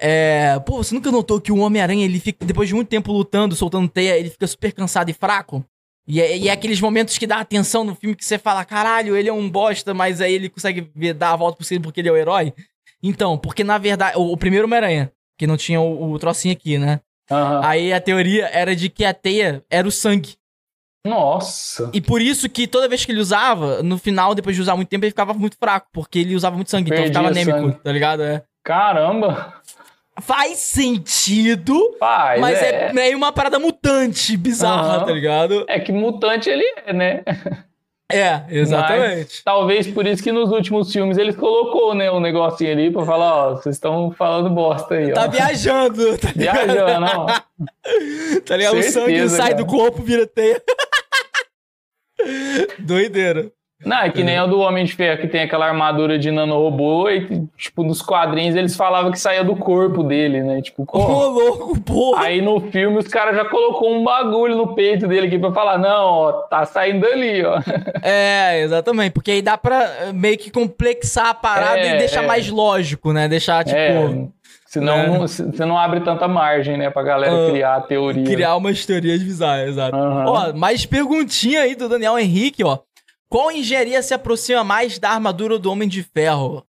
[0.00, 3.56] É, pô, você nunca notou que o Homem-Aranha, ele fica, depois de muito tempo lutando,
[3.56, 5.64] soltando teia, ele fica super cansado e fraco?
[6.06, 9.16] E é, e é, aqueles momentos que dá atenção no filme que você fala, caralho,
[9.16, 10.80] ele é um bosta, mas aí ele consegue
[11.12, 12.54] dar a volta por cima porque ele é o herói.
[13.02, 16.78] Então, porque na verdade, o, o primeiro Homem-Aranha, que não tinha o, o trocinho aqui,
[16.78, 17.00] né?
[17.30, 17.60] Aham.
[17.62, 20.37] Aí a teoria era de que a teia era o sangue.
[21.08, 21.90] Nossa.
[21.92, 24.88] E por isso que toda vez que ele usava, no final, depois de usar muito
[24.88, 27.82] tempo, ele ficava muito fraco, porque ele usava muito sangue, então Perdia ficava anêmico, sangue.
[27.82, 28.22] tá ligado?
[28.22, 28.42] É.
[28.62, 29.54] Caramba.
[30.20, 32.88] Faz sentido, Pai, mas é.
[32.88, 35.04] é, meio uma parada mutante, bizarra, Aham.
[35.06, 35.64] tá ligado?
[35.68, 37.22] é que mutante ele é, né?
[38.10, 39.44] É, exatamente.
[39.44, 43.34] Talvez por isso que nos últimos filmes eles colocou, né, um negocinho ali pra falar,
[43.50, 45.14] ó, vocês estão falando bosta aí, ó.
[45.14, 46.28] Tá viajando, tá?
[46.34, 47.26] Viajando, ó.
[48.46, 48.78] Tá ligado?
[48.78, 49.62] o sangue Certeza, sai cara.
[49.62, 50.60] do corpo, vira teia.
[52.78, 53.50] Doideira.
[53.84, 57.08] Não, é que nem o do Homem de Ferro, que tem aquela armadura de nanorobô
[57.08, 60.60] e, tipo, nos quadrinhos eles falavam que saía do corpo dele, né?
[60.60, 61.28] Tipo, Ô, como?
[61.28, 62.24] louco, porra.
[62.24, 65.78] Aí no filme os caras já colocou um bagulho no peito dele aqui pra falar,
[65.78, 67.60] não, ó, tá saindo dali, ó.
[68.02, 69.12] É, exatamente.
[69.12, 72.26] Porque aí dá pra meio que complexar a parada É, e deixar é.
[72.26, 73.28] mais lógico, né?
[73.28, 74.26] Deixar, tipo, é,
[74.68, 75.18] senão né?
[75.18, 78.24] não- se- você não abre tanta margem, né, pra galera Ah, criar a teoria.
[78.24, 79.96] criar umas teorias bizarras, exato.
[79.96, 80.26] Aham.
[80.26, 82.78] Ó, mais perguntinha aí do Daniel Henrique, ó.
[83.30, 86.64] Qual engenharia se aproxima mais da armadura do Homem de Ferro?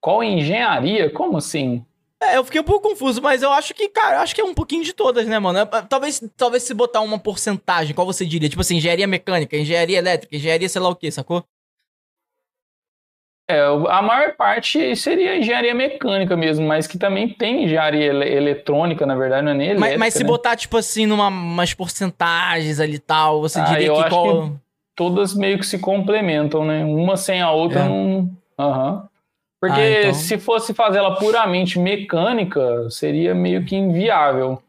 [0.00, 1.10] Qual engenharia?
[1.10, 1.84] Como assim?
[2.22, 4.44] É, eu fiquei um pouco confuso, mas eu acho que, cara, eu acho que é
[4.44, 5.58] um pouquinho de todas, né, mano?
[5.58, 8.48] É, Talvez, talvez se botar uma porcentagem, qual você diria?
[8.48, 11.44] Tipo assim, engenharia mecânica, engenharia elétrica, engenharia sei lá o quê, sacou?
[13.52, 13.60] É,
[13.90, 19.14] a maior parte seria engenharia mecânica mesmo, mas que também tem engenharia ele- eletrônica, na
[19.14, 20.26] verdade, não é nem Mas, elétrica, mas se né?
[20.28, 24.50] botar, tipo assim, numa umas porcentagens ali e tal, você Ah, diria que qual.
[24.96, 26.84] todas meio que se complementam, né?
[26.84, 27.88] Uma sem a outra É.
[27.88, 28.30] não.
[28.58, 29.08] Aham.
[29.60, 34.60] Porque Ah, então- se fosse fazer ela puramente mecânica, seria meio que inviável.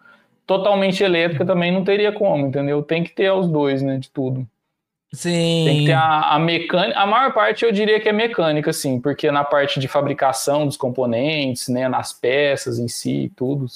[0.45, 2.84] Totalmente elétrica também não teria como, entendeu?
[2.84, 3.97] Tem que ter os dois, né?
[3.97, 4.45] De tudo.
[5.14, 5.64] Sim.
[5.65, 6.99] Tem que ter a, a mecânica.
[6.99, 10.76] A maior parte eu diria que é mecânica, sim, porque na parte de fabricação dos
[10.76, 11.88] componentes, né?
[11.88, 13.68] Nas peças em si, tudo.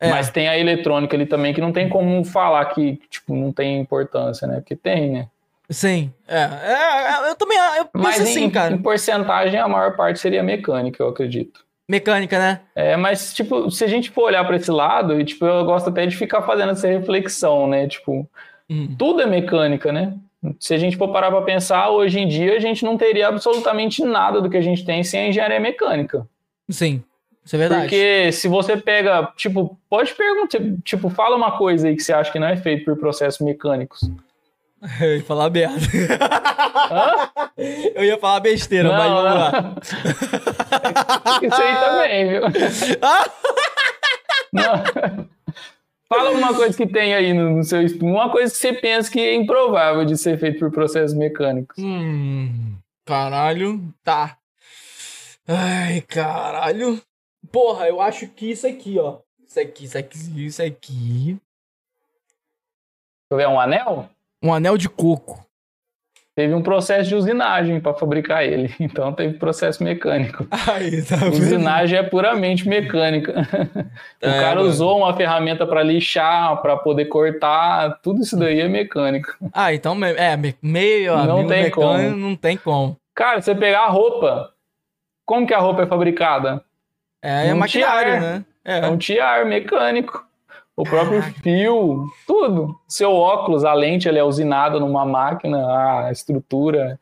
[0.00, 0.10] É.
[0.10, 3.78] Mas tem a eletrônica ali também que não tem como falar que, tipo, não tem
[3.78, 4.56] importância, né?
[4.56, 5.28] Porque tem, né?
[5.70, 6.12] Sim.
[6.26, 8.74] É, é, eu também eu penso Mas assim, em, cara.
[8.74, 11.64] em porcentagem, a maior parte seria mecânica, eu acredito.
[11.88, 12.60] Mecânica, né?
[12.74, 15.90] É, mas, tipo, se a gente for olhar para esse lado, e, tipo, eu gosto
[15.90, 17.86] até de ficar fazendo essa reflexão, né?
[17.86, 18.28] Tipo,
[18.68, 18.94] Hum.
[18.98, 20.14] tudo é mecânica, né?
[20.58, 24.02] Se a gente for parar para pensar, hoje em dia a gente não teria absolutamente
[24.04, 26.26] nada do que a gente tem sem a engenharia mecânica.
[26.68, 27.02] Sim.
[27.44, 27.82] Isso é verdade.
[27.82, 32.30] Porque se você pega, tipo, pode perguntar, tipo, fala uma coisa aí que você acha
[32.30, 34.08] que não é feito por processos mecânicos.
[35.00, 35.76] Eu ia falar merda.
[36.90, 37.30] Hã?
[37.94, 39.40] Eu ia falar besteira, mas Não, vamos não.
[39.40, 39.74] lá.
[41.42, 42.42] Isso aí também, viu?
[44.52, 44.82] Não.
[46.12, 49.10] Fala uma coisa que tem aí no, no seu estudo, uma coisa que você pensa
[49.10, 51.78] que é improvável de ser feito por processos mecânicos.
[51.78, 52.76] Hum,
[53.06, 53.80] caralho.
[54.04, 54.36] Tá.
[55.48, 57.00] Ai, caralho.
[57.50, 59.20] Porra, eu acho que isso aqui, ó.
[59.46, 61.24] Isso aqui, isso aqui, isso aqui.
[61.24, 61.40] Deixa
[63.30, 64.10] eu ver, um anel?
[64.42, 65.41] Um anel de coco.
[66.42, 70.44] Teve um processo de usinagem para fabricar ele, então teve processo mecânico.
[70.74, 71.28] Aí, tá?
[71.28, 73.32] Usinagem é puramente mecânica.
[74.20, 74.68] O É, cara mano.
[74.68, 79.32] usou uma ferramenta para lixar, para poder cortar, tudo isso daí é mecânico.
[79.52, 82.16] Ah, então, é, me- meio Não tem mecânico, como.
[82.16, 82.96] não tem como.
[83.14, 84.50] Cara, você pegar a roupa,
[85.24, 86.62] como que a roupa é fabricada?
[87.22, 88.20] É, é Um maquinário, tiar.
[88.20, 88.44] né?
[88.64, 88.86] É É.
[88.88, 90.24] um tiar mecânico.
[90.76, 92.74] O próprio fio, tudo.
[92.88, 95.58] Seu óculos, a lente, ele é usinada numa máquina,
[96.06, 96.98] a estrutura,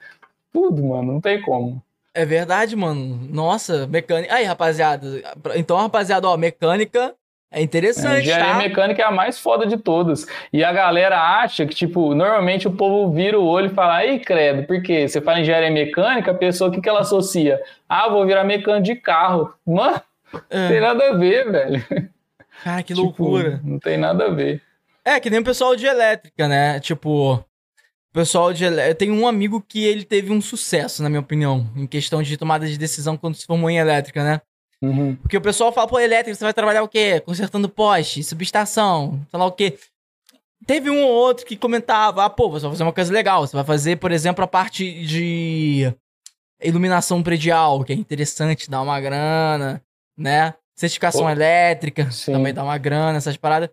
[0.52, 1.80] tudo, mano, não tem como.
[2.12, 3.20] É verdade, mano.
[3.30, 4.34] Nossa, mecânica.
[4.34, 5.06] Aí, rapaziada.
[5.54, 7.14] Então, rapaziada, ó, mecânica
[7.52, 8.58] é A interessante, engenharia tá?
[8.58, 10.26] mecânica é a mais foda de todas.
[10.52, 14.18] E a galera acha que, tipo, normalmente o povo vira o olho e fala, ei,
[14.18, 15.06] credo, por quê?
[15.06, 17.60] Você fala engenharia mecânica, a pessoa, o que, que ela associa?
[17.88, 19.54] Ah, vou virar mecânico de carro.
[19.64, 20.00] Mano,
[20.32, 20.80] não tem É.
[20.80, 21.84] nada a ver, velho.
[22.62, 23.60] Cara, que Tipo, loucura.
[23.64, 24.62] Não tem nada a ver.
[25.04, 26.78] É, que nem o pessoal de elétrica, né?
[26.80, 27.44] Tipo, o
[28.12, 28.94] pessoal de elétrica.
[28.96, 32.66] Tem um amigo que ele teve um sucesso, na minha opinião, em questão de tomada
[32.66, 34.40] de decisão quando se formou em elétrica, né?
[34.82, 35.14] Uhum.
[35.16, 37.20] Porque o pessoal fala, pô, elétrica, você vai trabalhar o quê?
[37.20, 39.78] Consertando poste, subestação, sei lá o quê.
[40.66, 43.46] Teve um ou outro que comentava, ah, pô, você vai fazer uma coisa legal.
[43.46, 45.92] Você vai fazer, por exemplo, a parte de
[46.62, 49.82] iluminação predial, que é interessante, dá uma grana,
[50.16, 50.54] né?
[50.80, 52.32] Certificação elétrica, sim.
[52.32, 53.68] também dá uma grana, essas paradas.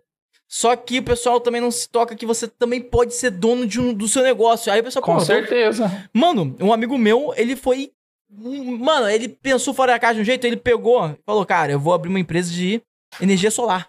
[0.46, 3.80] Só que o pessoal também não se toca que você também pode ser dono de
[3.80, 4.72] um, do seu negócio.
[4.72, 5.90] Aí o pessoal, Com pô, certeza.
[6.12, 7.92] Mano, um amigo meu, ele foi.
[8.30, 11.80] Mano, ele pensou fora da caixa de um jeito, ele pegou e falou: Cara, eu
[11.80, 12.82] vou abrir uma empresa de
[13.20, 13.88] energia solar.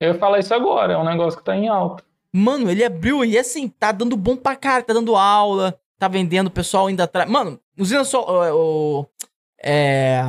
[0.00, 2.02] Eu ia falar isso agora, é um negócio que tá em alta.
[2.32, 6.46] Mano, ele abriu e assim, tá dando bom pra cara, tá dando aula, tá vendendo,
[6.46, 7.28] o pessoal ainda atrás.
[7.28, 8.24] Mano, usina só.
[8.24, 9.06] o- o-
[9.62, 10.22] é,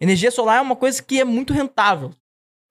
[0.00, 2.10] energia solar é uma coisa que é muito rentável.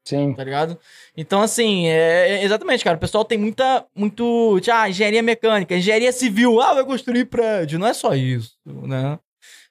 [0.05, 0.33] Sim.
[0.33, 0.77] Tá ligado?
[1.15, 2.97] Então, assim, é, é, exatamente, cara.
[2.97, 3.85] O pessoal tem muita.
[3.95, 4.59] Muito.
[4.71, 6.59] Ah, engenharia mecânica, engenharia civil.
[6.59, 7.77] Ah, vai construir prédio.
[7.77, 9.19] Não é só isso, né?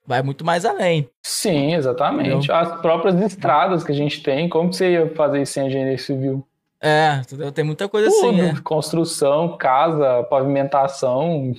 [0.07, 1.09] Vai muito mais além.
[1.23, 2.31] Sim, exatamente.
[2.31, 2.55] Entendeu?
[2.55, 6.47] As próprias estradas que a gente tem, como você ia fazer isso em engenharia civil?
[6.81, 7.51] É, entendeu?
[7.51, 8.53] tem muita coisa assim, Tudo, assim.
[8.53, 8.61] Né?
[8.63, 11.53] Construção, casa, pavimentação.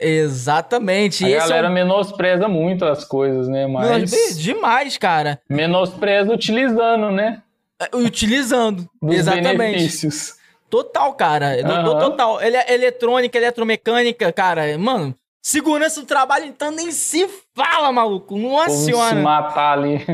[0.00, 1.24] Exatamente.
[1.24, 1.74] A galera é um...
[1.74, 3.66] menospreza muito as coisas, né?
[3.66, 4.38] Mas.
[4.38, 5.40] Demais, cara.
[5.48, 7.42] Menospreza utilizando, né?
[7.80, 8.88] É, utilizando.
[9.02, 9.56] Dos Exatamente.
[9.56, 10.36] Benefícios.
[10.70, 11.56] Total, cara.
[11.56, 11.98] Uhum.
[11.98, 12.42] Total.
[12.42, 14.76] Ele é eletrônica, eletromecânica, cara.
[14.78, 18.36] Mano, segurança do trabalho, então nem se fala, maluco.
[18.36, 19.16] Nossa senhora.
[19.16, 20.04] se matar ali.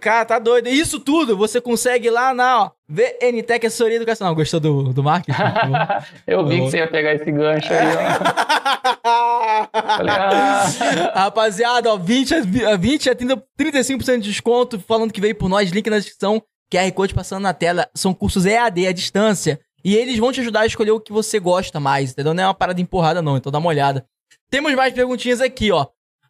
[0.00, 0.68] Cara, tá doido.
[0.68, 4.34] Isso tudo você consegue lá na, ó, VNTech Assessoria Educacional.
[4.34, 5.38] Gostou do, do marketing?
[6.26, 8.96] Eu vi que você ia pegar esse gancho aí, ó.
[9.04, 10.64] ah.
[11.14, 15.70] Rapaziada, ó, 20 a, 20 a 30, 35% de desconto, falando que veio por nós,
[15.70, 16.42] link na descrição,
[16.72, 17.88] QR Code passando na tela.
[17.94, 19.60] São cursos EAD à distância.
[19.84, 22.34] E eles vão te ajudar a escolher o que você gosta mais, entendeu?
[22.34, 23.36] Não é uma parada empurrada, não.
[23.36, 24.04] Então dá uma olhada.
[24.50, 25.86] Temos mais perguntinhas aqui, ó.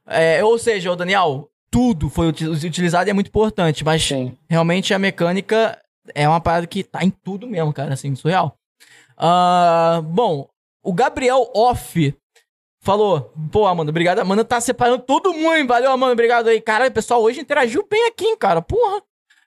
[0.07, 4.37] É, ou seja, o Daniel, tudo foi utilizado e é muito importante, mas Sim.
[4.49, 5.79] realmente a mecânica
[6.15, 8.57] é uma parada que tá em tudo mesmo, cara, assim, surreal.
[9.19, 10.49] Uh, bom,
[10.83, 12.15] o Gabriel Off
[12.81, 14.21] falou: pô, Amanda, obrigado.
[14.21, 15.67] Amanda tá separando todo mundo, hein?
[15.67, 16.61] Valeu, Amanda, obrigado aí.
[16.61, 19.03] Cara, o pessoal hoje interagiu bem aqui, hein, cara, porra.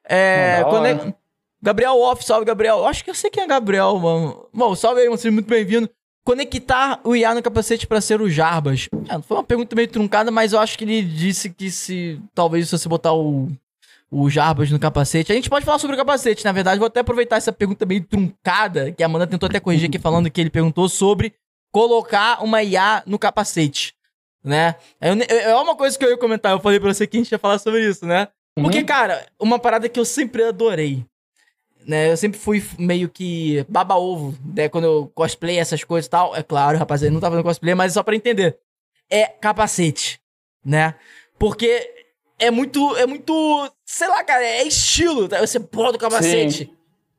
[0.08, 0.62] É.
[0.62, 1.14] É...
[1.62, 2.86] Gabriel Off, salve, Gabriel.
[2.86, 4.48] Acho que eu sei quem é Gabriel, mano.
[4.54, 5.90] Bom, salve aí, mano, seja muito bem-vindo.
[6.26, 8.88] Conectar o IA no capacete para ser o Jarbas.
[9.08, 12.22] É, foi uma pergunta meio truncada, mas eu acho que ele disse que se.
[12.36, 13.50] Talvez se você botar o
[14.12, 15.32] o Jarbas no capacete.
[15.32, 16.80] A gente pode falar sobre o capacete, na verdade.
[16.80, 20.30] Vou até aproveitar essa pergunta meio truncada, que a Amanda tentou até corrigir aqui, falando
[20.32, 21.34] que ele perguntou sobre
[21.72, 23.94] colocar uma IA no capacete,
[24.44, 24.76] né?
[25.00, 27.38] É, uma coisa que eu ia comentar, eu falei pra você que a gente ia
[27.38, 28.28] falar sobre isso, né?
[28.58, 28.64] Uhum.
[28.64, 31.06] Porque, cara, uma parada que eu sempre adorei,
[31.90, 32.12] né?
[32.12, 34.70] Eu sempre fui meio que baba-ovo, né?
[34.70, 36.36] Quando eu cosplay essas coisas e tal.
[36.36, 38.58] É claro, rapaziada, não tá fazendo cosplay, mas só pra entender.
[39.10, 40.22] É capacete,
[40.64, 40.94] né?
[41.40, 41.90] Porque
[42.38, 45.28] é muito, é muito, sei lá, cara, é estilo.
[45.28, 45.40] Tá?
[45.40, 46.66] Você bota o capacete.
[46.66, 46.70] Sim.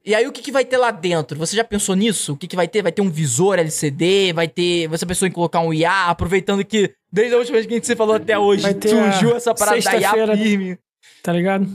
[0.04, 1.36] E aí o que, que vai ter lá dentro?
[1.38, 2.34] Você já pensou nisso?
[2.34, 2.80] O que, que vai ter?
[2.80, 4.32] Vai ter um visor LCD?
[4.32, 4.86] Vai ter.
[4.86, 6.06] Você pensou em colocar um IA?
[6.06, 9.52] Aproveitando que desde a última vez que a gente se falou até hoje, surgiu essa
[9.52, 10.78] parada da IA firme.
[11.22, 11.66] Tá ligado?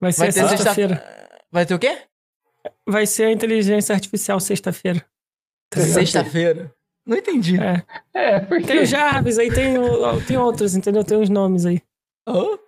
[0.00, 1.04] Vai ser sexta-feira.
[1.50, 2.07] Vai ter o quê?
[2.86, 5.04] Vai ser a inteligência artificial sexta-feira.
[5.74, 6.72] Sexta-feira?
[7.06, 7.58] Não entendi.
[7.58, 7.82] É.
[8.14, 8.64] é, porque...
[8.64, 9.74] Tem o Jarvis, aí tem,
[10.26, 11.02] tem outros, entendeu?
[11.02, 11.80] Tem uns nomes aí.
[12.30, 12.58] Oh?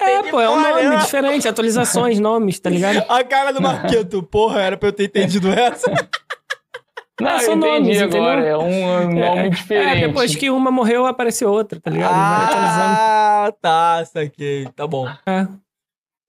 [0.00, 3.04] é, pô, é um nome diferente, atualizações, nomes, tá ligado?
[3.08, 5.90] A cara do Marqueto, porra, era pra eu ter entendido essa.
[7.18, 8.60] Não, eu entendi nomes, agora, entendeu?
[8.60, 10.04] é um nome é, diferente.
[10.04, 12.12] É, depois que uma morreu, apareceu outra, tá ligado?
[12.12, 14.68] Ah, tá, saquei.
[14.76, 15.08] Tá bom.
[15.26, 15.48] É.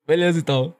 [0.07, 0.73] Beleza, então.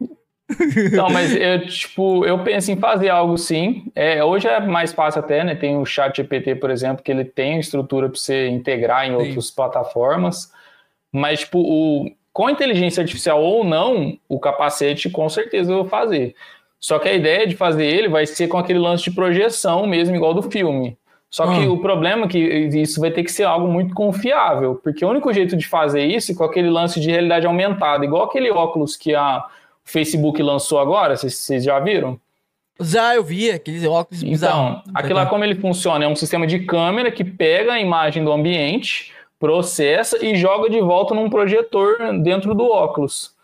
[0.94, 3.91] Não, mas eu, tipo, eu penso em fazer algo sim.
[3.94, 5.56] É, hoje é mais fácil até, né?
[5.56, 9.52] Tem o Chat GPT, por exemplo, que ele tem estrutura para você integrar em outras
[9.52, 10.52] plataformas.
[11.11, 16.34] Mas, tipo, o, com inteligência artificial ou não, o capacete com certeza eu vou fazer.
[16.80, 20.15] Só que a ideia de fazer ele vai ser com aquele lance de projeção mesmo,
[20.15, 20.98] igual do filme.
[21.30, 21.72] Só que ah.
[21.72, 25.34] o problema é que isso vai ter que ser algo muito confiável, porque o único
[25.34, 29.14] jeito de fazer isso é com aquele lance de realidade aumentada, igual aquele óculos que
[29.14, 29.44] a
[29.88, 32.20] Facebook lançou agora, vocês já viram?
[32.80, 36.60] Já eu vi, aqueles óculos Então, aquilo lá como ele funciona, é um sistema de
[36.60, 42.54] câmera que pega a imagem do ambiente, processa e joga de volta num projetor dentro
[42.54, 43.36] do óculos.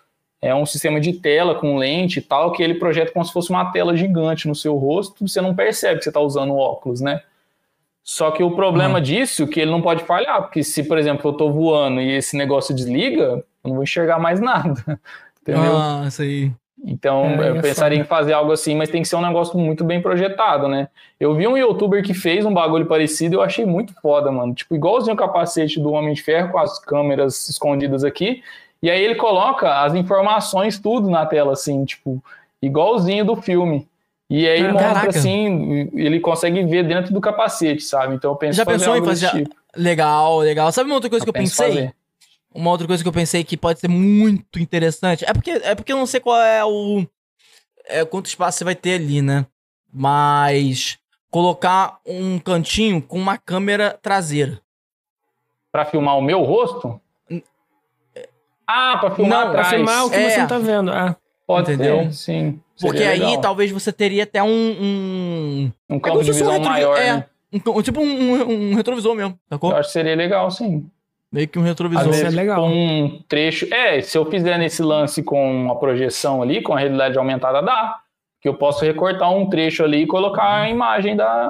[0.42, 3.50] É um sistema de tela com lente e tal, que ele projeta como se fosse
[3.50, 7.00] uma tela gigante no seu rosto, você não percebe que você está usando o óculos,
[7.00, 7.22] né?
[8.04, 9.04] Só que o problema uhum.
[9.04, 12.12] disso é que ele não pode falhar, porque se, por exemplo, eu estou voando e
[12.12, 15.00] esse negócio desliga, eu não vou enxergar mais nada.
[15.44, 15.76] Entendeu?
[15.76, 16.52] Ah, aí.
[16.86, 18.06] Então, é, eu é pensaria foda.
[18.06, 20.90] em fazer algo assim, mas tem que ser um negócio muito bem projetado, né?
[21.20, 24.54] Eu vi um youtuber que fez um bagulho parecido e eu achei muito foda, mano.
[24.54, 28.42] Tipo, igualzinho o capacete do Homem de Ferro com as câmeras escondidas aqui.
[28.82, 32.22] E aí ele coloca as informações tudo na tela, assim, tipo,
[32.62, 33.88] igualzinho do filme.
[34.30, 35.10] E aí ah, mostra caraca.
[35.10, 38.16] assim, ele consegue ver dentro do capacete, sabe?
[38.16, 39.30] Então eu penso Já pensou em fazer.
[39.30, 39.56] Tipo.
[39.76, 40.72] Legal, legal.
[40.72, 41.68] Sabe uma outra coisa eu que eu pensei?
[41.68, 41.94] Fazer.
[42.54, 45.26] Uma outra coisa que eu pensei que pode ser muito interessante.
[45.26, 47.06] É porque, é porque eu não sei qual é o.
[47.86, 49.46] É, quanto espaço você vai ter ali, né?
[49.92, 50.98] Mas.
[51.32, 54.62] Colocar um cantinho com uma câmera traseira.
[55.72, 57.02] Para filmar o meu rosto?
[58.68, 59.68] Ah, pra filmar não, atrás.
[59.68, 60.30] Pra filmar o que é.
[60.30, 60.92] você não tá vendo.
[60.92, 61.16] Ah.
[61.46, 62.04] Pode Entendeu?
[62.06, 62.62] Ser, sim.
[62.80, 63.42] Porque aí legal.
[63.42, 64.48] talvez você teria até um.
[64.50, 66.98] Um, um campo é de visão um maior.
[66.98, 67.26] É, né?
[67.54, 69.72] um, tipo um, um, retrovisor mesmo, sacou?
[69.72, 70.90] Eu acho que seria legal, sim.
[71.34, 72.14] Meio que um retrovisor.
[72.14, 72.64] Isso é legal.
[72.64, 73.68] Um trecho.
[73.74, 77.98] É, se eu fizer nesse lance com a projeção ali, com a realidade aumentada, dá.
[78.40, 81.48] Que eu posso recortar um trecho ali e colocar a imagem da,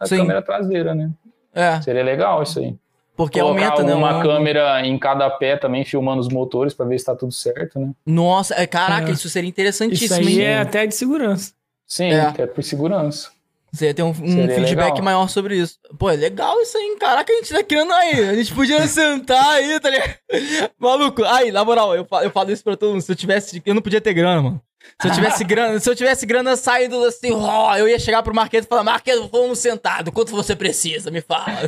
[0.00, 1.10] da câmera traseira, né?
[1.52, 1.80] É.
[1.80, 2.76] Seria legal isso aí.
[3.16, 3.94] Porque Colocar aumenta, né?
[3.94, 7.32] uma um- câmera em cada pé também, filmando os motores pra ver se tá tudo
[7.32, 7.90] certo, né?
[8.04, 9.12] Nossa, é, caraca, É.
[9.12, 10.46] isso seria Isso interessantíssimo, aí hein?
[10.46, 11.52] é até de segurança.
[11.86, 12.20] Sim, É.
[12.22, 13.30] até por segurança.
[13.74, 15.02] Você ia ter um, um feedback legal.
[15.02, 15.80] maior sobre isso.
[15.98, 16.96] Pô, é legal isso aí, hein?
[16.96, 18.28] Caraca, a gente tá criando aí.
[18.28, 20.14] A gente podia sentar aí, tá ligado?
[20.78, 23.02] Maluco, aí, na moral, eu falo, eu falo isso pra todo mundo.
[23.02, 23.60] Se eu tivesse.
[23.66, 24.62] Eu não podia ter grana, mano.
[25.02, 28.34] Se eu tivesse grana, se eu tivesse grana saindo assim, ó, eu ia chegar pro
[28.34, 31.10] Marqueto e falar, Marqueto, vamos sentado, quanto você precisa?
[31.10, 31.62] Me fala.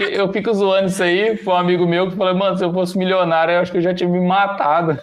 [0.00, 2.64] Eu, eu eu fico zoando isso aí com um amigo meu que falou, mano, se
[2.64, 4.98] eu fosse milionário, eu acho que eu já tinha me matado.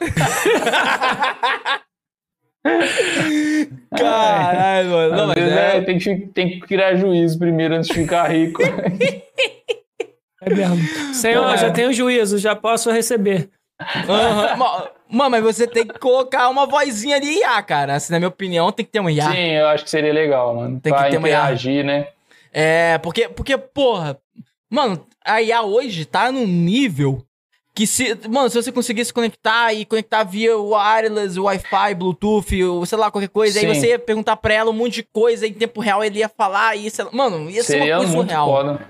[3.97, 5.15] Caralho, mano.
[5.15, 5.77] Não, mas é.
[5.77, 8.61] é, tem, que, tem que criar juízo primeiro antes de ficar rico.
[10.45, 10.75] É mesmo.
[11.13, 11.57] Senhor, É.
[11.57, 13.49] já tenho juízo, já posso receber.
[14.57, 17.95] Ma- Mano, mas você tem que colocar uma vozinha ali IA, cara.
[17.95, 19.31] Assim, na minha opinião, tem que ter um IA.
[19.31, 20.81] Sim, eu acho que seria legal, mano.
[20.81, 22.07] Tem que pra ter uma interagir, né?
[22.51, 24.17] É, porque, porque, porra,
[24.69, 27.23] mano, a IA hoje tá num nível
[27.75, 32.97] que se, mano, se você conseguisse conectar e conectar via wireless, Wi-Fi, Bluetooth, ou sei
[32.97, 33.73] lá, qualquer coisa, aí Sim.
[33.73, 36.75] você ia perguntar pra ela um monte de coisa em tempo real, ele ia falar
[36.75, 38.87] e sei lá, mano, ia ser Seria uma coisa muito surreal, foda.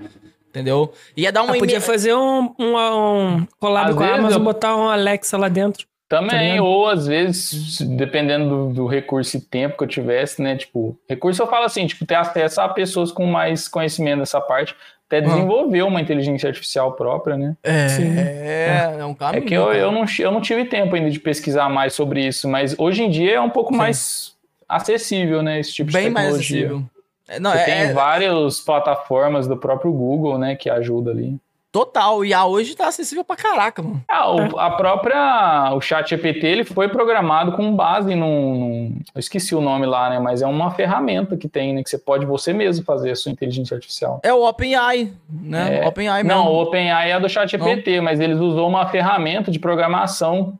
[0.49, 0.93] entendeu?
[1.15, 4.43] Ia dar uma Ah, podia fazer um, um, um collab Às com a Amazon, eu-
[4.43, 5.85] botar um Alexa lá dentro.
[6.09, 6.65] Tá Também, ligado?
[6.65, 10.55] ou às vezes, dependendo do, do recurso e tempo que eu tivesse, né?
[10.55, 14.75] Tipo, recurso eu falo assim, tipo, ter acesso a pessoas com mais conhecimento dessa parte,
[15.17, 17.55] até desenvolver uma inteligência artificial própria, né?
[17.63, 18.17] É, Sim.
[18.17, 19.45] é, é um É caminho.
[19.45, 19.77] que eu, cara.
[19.77, 23.09] eu, não, eu não tive tempo ainda de pesquisar mais sobre isso, mas hoje em
[23.09, 23.77] dia é um pouco Sim.
[23.77, 24.33] mais
[24.67, 25.59] acessível, né?
[25.59, 26.65] Esse tipo bem de mais tecnologia.
[26.65, 26.83] acessível.
[27.27, 31.37] É, Não, Você é, tem é várias plataformas do próprio Google, né, que ajuda ali.
[31.73, 32.19] Total.
[32.19, 34.01] O IA hoje tá acessível pra caraca, mano.
[34.07, 39.19] Ah, o, a própria, o chat GPT, ele foi programado com base num, num- eu
[39.19, 42.25] esqueci o nome lá, né, mas é uma ferramenta que tem, né, que você pode
[42.25, 44.21] você mesmo fazer a sua inteligência artificial.
[44.23, 45.79] É o OpenAI, né?
[45.83, 45.87] É.
[45.87, 46.57] OpenAI Não, mesmo.
[46.59, 50.57] o OpenAI é do chat GPT, mas eles usou uma ferramenta de programação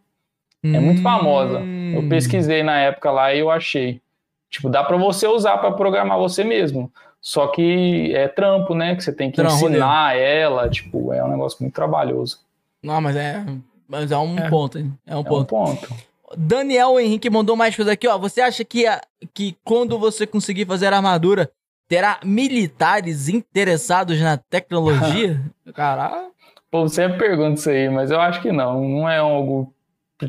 [0.65, 1.59] É muito famosa.
[1.59, 1.93] Hum.
[1.95, 4.01] Eu pesquisei na época lá e eu achei.
[4.49, 6.91] Tipo, dá pra você usar pra programar você mesmo.
[7.25, 8.95] Só que é trampo, né?
[8.97, 10.69] Que você tem que Trampo, ensinar ela.
[10.69, 12.39] Tipo, é um negócio muito trabalhoso.
[12.83, 13.45] Não, mas é.
[13.87, 14.49] Mas é um É.
[14.49, 14.93] ponto, hein?
[15.07, 15.47] É um É um ponto.
[15.47, 15.87] ponto.
[16.35, 18.17] Daniel Henrique mandou mais coisa aqui, ó.
[18.17, 18.99] Você acha que, a-
[19.33, 21.49] que quando você conseguir fazer a armadura,
[21.87, 25.39] terá militares interessados na tecnologia?
[25.73, 26.33] Caralho.
[26.69, 28.81] Povo sempre pergunta isso aí, mas eu acho que não.
[28.85, 29.71] Não é algo,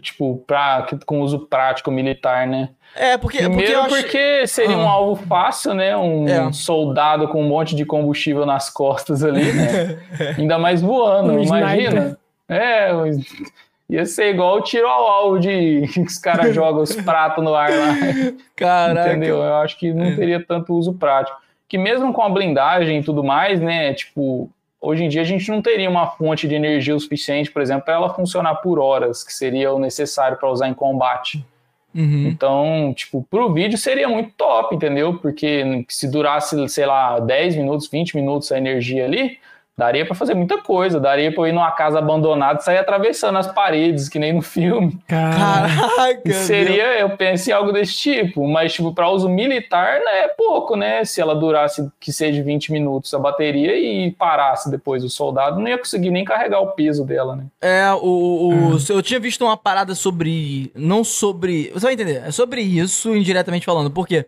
[0.01, 2.69] tipo, pra, que- com uso prático militar, né?
[2.97, 3.89] É, porque, porque Primeiro acho...
[3.89, 4.93] porque seria um Ah.
[4.93, 5.97] alvo fácil, né?
[5.97, 6.53] Um É.
[6.53, 9.99] soldado com um monte de combustível nas costas ali, né?
[10.39, 12.17] Ainda mais voando, Um imagina.
[12.49, 12.91] É,
[13.89, 17.55] ia ser igual o tiro ao alvo de que os caras jogam os pratos no
[17.55, 17.97] ar lá.
[18.55, 19.11] Caraca.
[19.11, 19.39] Entendeu?
[19.43, 21.37] Eu acho que não teria tanto uso prático.
[21.69, 23.93] Que mesmo com a blindagem e tudo mais, né?
[23.95, 24.49] Tipo,
[24.81, 27.85] hoje em dia a gente não teria uma fonte de energia o suficiente, por exemplo,
[27.87, 31.45] para ela funcionar por horas, que seria o necessário para usar em combate.
[31.95, 32.27] Uhum.
[32.27, 35.19] Então, tipo, pro vídeo seria muito top, entendeu?
[35.19, 39.39] Porque se durasse, sei lá, 10 minutos, 20 minutos a energia ali,
[39.77, 41.01] daria pra fazer muita coisa.
[41.01, 44.43] Daria pra eu ir numa casa abandonada e sair atravessando as paredes, que nem no
[44.43, 44.99] filme.
[45.07, 46.33] Cara, Caraca.
[46.33, 50.77] Seria, eu penso em algo desse tipo, mas, tipo, pra uso militar, né, é pouco,
[50.77, 51.05] né?
[51.05, 55.69] Se ela durasse, que seja 20 minutos a bateria e parasse depois o soldado, não
[55.69, 57.47] ia conseguir nem carregar o peso dela, né?
[57.61, 60.71] É, o, o, eu tinha visto uma parada sobre.
[60.75, 61.71] Não sobre.
[61.73, 62.23] Você vai entender.
[62.27, 63.91] É sobre isso, indiretamente falando.
[63.91, 64.27] Por quê?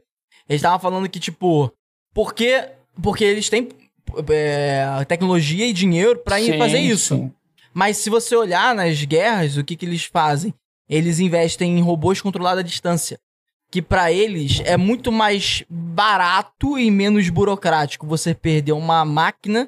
[0.48, 1.72] Eles estavam falando que, tipo.
[2.14, 2.64] Porque,
[3.02, 3.68] porque eles têm
[4.28, 7.14] é, tecnologia e dinheiro pra ir Sim, fazer isso.
[7.16, 7.32] sim.
[7.72, 10.54] Mas se você olhar nas guerras, o que, que eles fazem?
[10.88, 13.18] Eles investem em robôs controlados à distância.
[13.70, 19.64] Que pra eles é muito mais barato e menos burocrático você perder uma máquina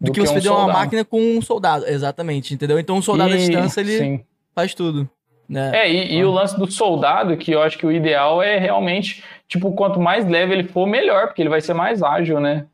[0.00, 0.78] do, Do que, que você um perder uma soldado.
[0.78, 1.86] máquina com um soldado.
[1.86, 2.78] Exatamente, entendeu?
[2.78, 4.20] Então um soldado à E- distância ele Sim.
[4.54, 5.08] faz tudo.
[5.48, 5.70] Né?
[5.84, 9.22] É, e, e o lance do soldado, que eu acho que o ideal é realmente,
[9.48, 12.66] tipo, quanto mais leve ele for, melhor, porque ele vai ser mais ágil, né?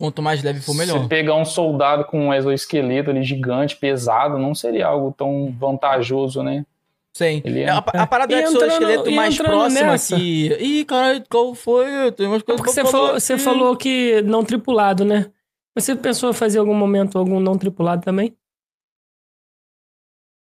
[0.00, 1.02] Quanto mais leve for, melhor.
[1.02, 6.42] Se pegar um soldado com um exoesqueleto ali gigante, pesado, não seria algo tão vantajoso,
[6.42, 6.64] né?
[7.12, 7.42] Sim.
[7.44, 10.16] Ele é- a, a parada do E entrando- exoesqueleto e mais próxima nessa.
[10.16, 10.46] aqui.
[10.58, 11.84] Ih, caralho, qual foi?
[12.12, 15.30] Tem umas coisas porque que você falou, você falou que não tripulado, né?
[15.76, 18.34] Você pensou em fazer algum momento algum não tripulado também?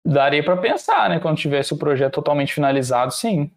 [0.06, 1.20] Daria pra pensar, né?
[1.20, 3.50] Quando tivesse o projeto totalmente finalizado, sim.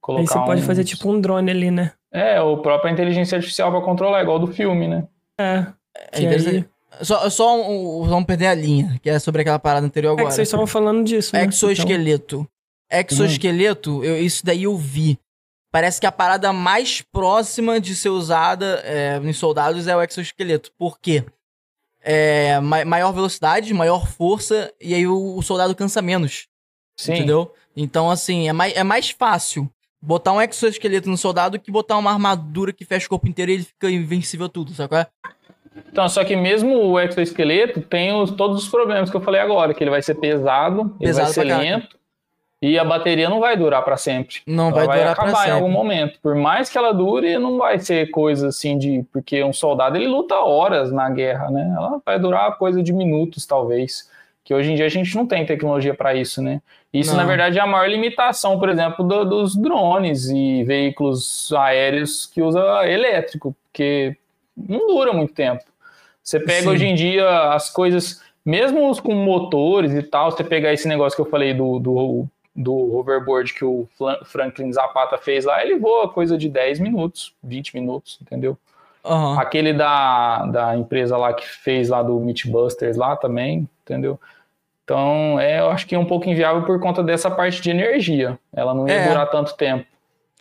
[0.00, 1.92] Colocar Aí você pode uns- fazer tipo um drone ali, né?
[2.12, 5.06] É, o própria inteligência artificial pra controlar, igual do filme, né?
[5.42, 5.66] É.
[6.12, 6.56] É interessante.
[6.56, 10.24] aí- Só, só um, vamos perder a linha, que é sobre aquela parada anterior agora.
[10.24, 11.44] É que vocês estavam falando disso, né?
[11.44, 12.46] Exoesqueleto.
[12.90, 13.16] Então...
[13.16, 15.18] Exoesqueleto, eu, isso daí eu vi.
[15.70, 20.70] Parece que a parada mais próxima de ser usada é, em soldados é o exoesqueleto.
[20.78, 21.24] Por quê?
[22.02, 26.46] É, ma maior velocidade, maior força, e aí o, o, soldado cansa menos.
[26.94, 27.14] Sim.
[27.14, 27.54] Entendeu?
[27.74, 29.70] Então, assim, é mais, é mais fácil
[30.02, 33.54] botar um exoesqueleto no soldado que botar uma armadura que fecha o corpo inteiro e
[33.54, 35.06] ele fica invencível tudo, sabe qual é?
[35.90, 39.72] Então, só que mesmo o exoesqueleto tem os, todos os problemas que eu falei agora,
[39.72, 42.02] que ele vai ser pesado, pesado ele vai ser lento
[42.62, 44.36] e a bateria não vai durar para sempre.
[44.46, 46.20] Não ela vai, vai durar acabar em algum momento.
[46.22, 50.06] Por mais que ela dure, não vai ser coisa assim de porque um soldado ele
[50.06, 51.74] luta horas na guerra, né?
[51.76, 54.08] Ela vai durar coisa de minutos talvez.
[54.44, 56.60] Que hoje em dia a gente não tem tecnologia para isso, né?
[56.92, 57.18] Isso, não.
[57.18, 62.42] na verdade, é a maior limitação, por exemplo, do, dos drones e veículos aéreos que
[62.42, 64.16] usa elétrico, porque
[64.56, 65.62] não dura muito tempo.
[66.22, 66.68] Você pega Sim.
[66.68, 71.22] hoje em dia as coisas, mesmo com motores e tal, você pegar esse negócio que
[71.22, 73.88] eu falei do, do, do hoverboard que o
[74.26, 78.56] Franklin Zapata fez lá, ele voa coisa de 10 minutos, 20 minutos, entendeu?
[79.04, 79.38] Uhum.
[79.38, 84.18] Aquele da, da empresa lá que fez lá do Meatbusters lá também, entendeu?
[84.84, 88.38] Então, é, eu acho que é um pouco inviável por conta dessa parte de energia.
[88.52, 89.08] Ela não ia é.
[89.08, 89.86] durar tanto tempo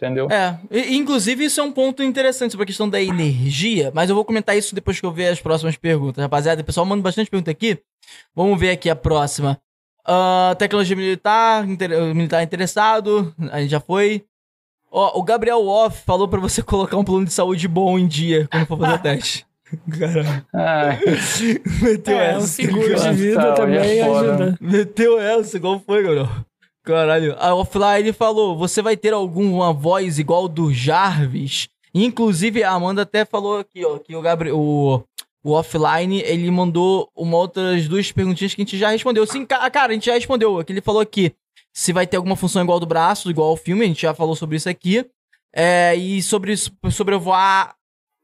[0.01, 0.27] entendeu?
[0.31, 4.15] É, e, inclusive isso é um ponto interessante sobre a questão da energia, mas eu
[4.15, 6.61] vou comentar isso depois que eu ver as próximas perguntas, rapaziada.
[6.61, 7.79] O pessoal manda bastante pergunta aqui.
[8.35, 9.61] Vamos ver aqui a próxima.
[10.01, 14.25] Uh, tecnologia militar, inter, militar interessado, a gente já foi.
[14.91, 18.47] Ó, o Gabriel Off falou para você colocar um plano de saúde bom em dia
[18.51, 19.50] quando for fazer o teste.
[19.99, 20.99] Caralho.
[21.81, 22.39] Meteu é, essa.
[22.39, 24.57] Um seguro de vida também é ajuda.
[24.59, 26.29] Meteu essa, igual foi, Gabriel?
[26.83, 27.35] Caralho.
[27.39, 31.67] A Offline falou: você vai ter alguma voz igual do Jarvis?
[31.93, 34.57] Inclusive, a Amanda até falou aqui, ó, que o Gabriel.
[34.57, 35.03] O,
[35.43, 39.25] o offline, ele mandou uma outras duas perguntinhas que a gente já respondeu.
[39.25, 40.63] Sim, cara, a gente já respondeu.
[40.63, 41.33] Que ele falou aqui
[41.73, 44.35] se vai ter alguma função igual do braço, igual ao filme, a gente já falou
[44.35, 45.05] sobre isso aqui.
[45.53, 46.55] É, e sobre
[46.89, 47.75] sobrevoar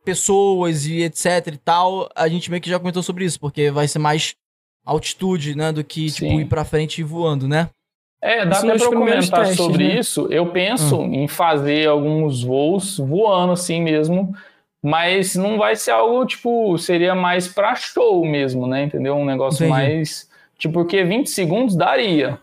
[0.07, 3.89] pessoas e etc e tal, a gente meio que já comentou sobre isso, porque vai
[3.89, 4.35] ser mais
[4.85, 6.27] altitude, né, do que, tipo, Sim.
[6.29, 7.69] tipo, ir pra frente e voando, né?
[8.21, 9.99] É, dá até pra comentar testes, sobre né?
[9.99, 10.27] isso.
[10.31, 11.13] Eu penso hum.
[11.13, 14.33] em fazer alguns voos voando assim mesmo,
[14.81, 18.83] mas não vai ser algo, tipo, seria mais pra show mesmo, né?
[18.83, 19.15] Entendeu?
[19.15, 19.71] Um negócio Entendi.
[19.71, 20.29] mais.
[20.57, 22.39] Tipo, porque 20 segundos daria.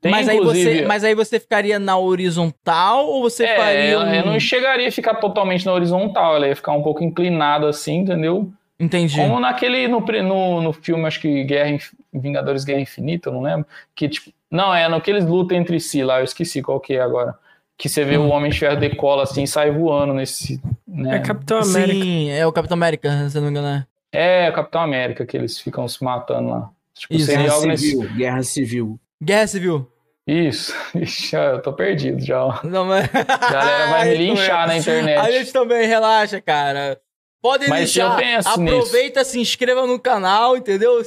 [0.00, 3.98] Tem, mas, aí você, mas aí você ficaria na horizontal ou você é, faria.
[3.98, 4.14] Um...
[4.14, 7.98] Eu não chegaria a ficar totalmente na horizontal, ela ia ficar um pouco inclinado assim,
[7.98, 8.52] entendeu?
[8.78, 9.16] Entendi.
[9.16, 11.78] Como naquele, no, no, no filme, acho que Guerra,
[12.12, 15.80] Vingadores Guerra Infinita, eu não lembro, que tipo, não, é no que eles lutam entre
[15.80, 17.34] si lá, eu esqueci qual que é agora.
[17.78, 18.28] Que você vê hum.
[18.28, 20.60] o Homem de Ferro decola assim e sai voando nesse.
[20.86, 21.16] Né?
[21.16, 22.04] É Capitão América.
[22.04, 23.86] Sim, é o Capitão América, se não me engano.
[24.12, 26.70] É, é o Capitão América, que eles ficam se matando lá.
[26.94, 28.08] Tipo, Isso, Guerra Civil, nesse...
[28.14, 29.00] Guerra Civil.
[29.22, 29.90] Guerra Civil.
[30.26, 30.74] Isso.
[30.94, 32.60] Ixi, eu tô perdido já.
[32.64, 33.08] Não, mas...
[33.14, 35.18] A galera vai me linchar na internet.
[35.18, 37.00] A gente também, relaxa, cara.
[37.46, 38.10] Podem Mas deixar.
[38.10, 39.30] Eu penso aproveita, nisso.
[39.30, 41.00] se inscreva no canal, entendeu?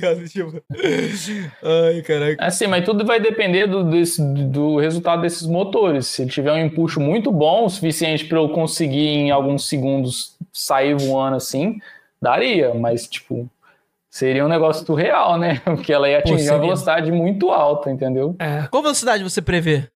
[0.00, 0.62] Tá tipo...
[1.62, 2.44] Ai, caraca.
[2.44, 6.06] Assim, mas tudo vai depender do, desse, do resultado desses motores.
[6.06, 10.36] Se ele tiver um empuxo muito bom, o suficiente para eu conseguir em alguns segundos
[10.52, 11.80] sair voando assim,
[12.22, 12.72] daria.
[12.72, 13.50] Mas, tipo,
[14.14, 15.60] seria um negócio surreal, né?
[15.66, 18.36] Porque ela ia atingir Pô, uma velocidade muito alta, entendeu?
[18.38, 18.68] É.
[18.70, 19.88] Qual velocidade você prevê?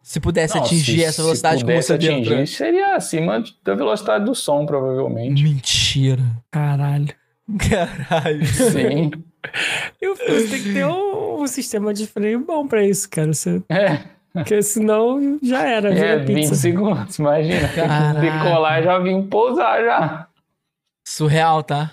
[0.00, 4.24] Se pudesse não, atingir se, essa velocidade como você atingir, deu, seria acima da velocidade
[4.24, 5.42] do som, provavelmente.
[5.42, 6.22] Mentira.
[6.52, 7.08] Caralho.
[7.68, 8.46] Caralho.
[8.46, 9.10] Sim.
[10.00, 13.32] Eu você tem que ter um, um, sistema de freio bom pra isso, cara.
[13.32, 13.60] Você...
[13.68, 13.98] É.
[14.32, 15.92] Porque senão já era.
[15.92, 17.68] É, 20 segundos, imagina.
[17.68, 18.20] Caralho.
[18.20, 20.28] Decolar já vim pousar já.
[21.04, 21.90] Surreal, tá?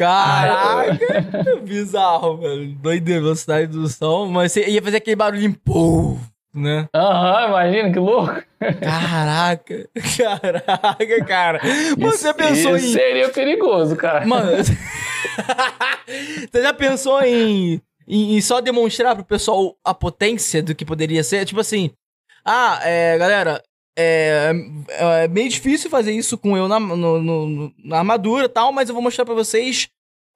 [0.00, 1.26] Caraca!
[1.62, 2.72] Bizarro, velho.
[2.76, 4.26] Doideira, velocidade do som.
[4.26, 6.16] Mas você ia fazer aquele barulhinho, pô,
[6.54, 6.88] né?
[6.94, 8.42] Aham, uhum, imagina que louco.
[8.80, 11.60] Caraca, caraca, cara.
[11.98, 12.92] Você isso, pensou isso em.
[12.92, 14.26] Seria perigoso, cara.
[14.26, 14.52] Mano,
[16.50, 21.22] você já pensou em, em, em, só demonstrar pro pessoal a potência do que poderia
[21.22, 21.44] ser?
[21.44, 21.90] Tipo assim,
[22.42, 23.62] ah, é, galera,
[24.00, 28.72] é, é meio difícil fazer isso com eu na, no, no, na armadura e tal,
[28.72, 29.88] mas eu vou mostrar pra vocês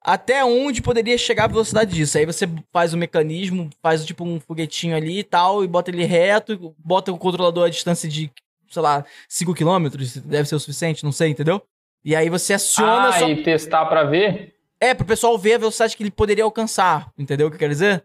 [0.05, 2.17] até onde poderia chegar a velocidade disso.
[2.17, 6.05] Aí você faz o mecanismo, faz tipo um foguetinho ali e tal, e bota ele
[6.05, 8.31] reto, bota o controlador a distância de,
[8.69, 9.87] sei lá, 5 km,
[10.23, 11.61] deve ser o suficiente, não sei, entendeu?
[12.03, 13.09] E aí você aciona.
[13.09, 13.27] Ah, só...
[13.27, 14.53] e testar para ver?
[14.79, 17.73] É, pro pessoal ver a velocidade que ele poderia alcançar, entendeu o que eu quero
[17.73, 18.03] dizer?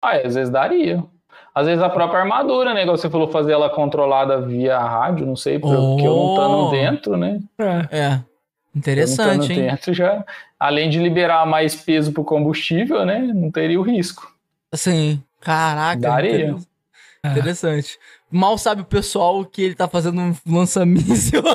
[0.00, 1.04] Ah, às vezes daria.
[1.54, 2.82] Às vezes a própria armadura, né?
[2.82, 5.98] Igual você falou, fazer ela controlada via rádio, não sei, porque oh.
[5.98, 7.40] eu não estando dentro, né?
[7.58, 7.98] É.
[7.98, 8.20] é.
[8.74, 9.68] Interessante, hein?
[9.68, 10.24] Dentro já,
[10.58, 13.20] além de liberar mais peso pro combustível, né?
[13.20, 14.34] Não teria o risco.
[14.72, 15.22] Sim.
[15.40, 16.00] Caraca.
[16.00, 16.56] Daria.
[17.24, 17.98] Interessante.
[18.30, 21.42] Mal sabe o pessoal que ele tá fazendo um lança-míssil.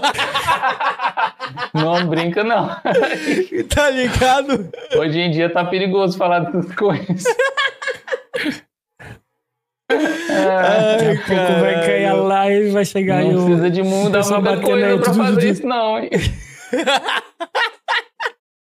[1.74, 2.68] Não brinca, não.
[3.74, 4.70] tá ligado?
[4.98, 7.24] Hoje em dia tá perigoso falar dessas coisas.
[9.90, 13.46] Daqui a pouco vai cair a live, vai chegar Não aí o.
[13.46, 16.10] precisa de muita, pessoal muita coisa pra fazer de- isso, não, hein?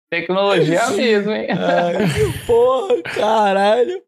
[0.09, 1.47] Tecnologia mesmo, hein?
[2.45, 4.01] Porra, caralho.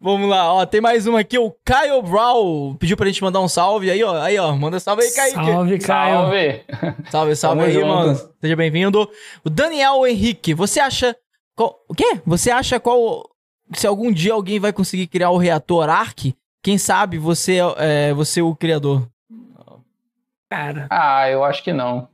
[0.00, 0.64] Vamos lá, ó.
[0.66, 2.74] Tem mais uma aqui, o Caio Brown.
[2.76, 4.20] Pediu pra gente mandar um salve aí, ó.
[4.20, 4.56] Aí, ó.
[4.56, 5.34] Manda salve aí, Kaique.
[5.34, 6.14] Salve, Caio.
[6.14, 6.64] Salve!
[7.10, 7.86] Salve, salve aí, junto.
[7.86, 8.18] mano.
[8.40, 9.08] Seja bem-vindo.
[9.44, 11.14] O Daniel Henrique, você acha.
[11.54, 12.18] qual- o quê?
[12.26, 13.28] Você acha qual.
[13.74, 16.34] Se algum dia alguém vai conseguir criar o reator Ark,
[16.66, 19.06] quem sabe você é você o criador?
[20.50, 21.98] Cara, Ah, eu acho que não.
[22.00, 22.08] O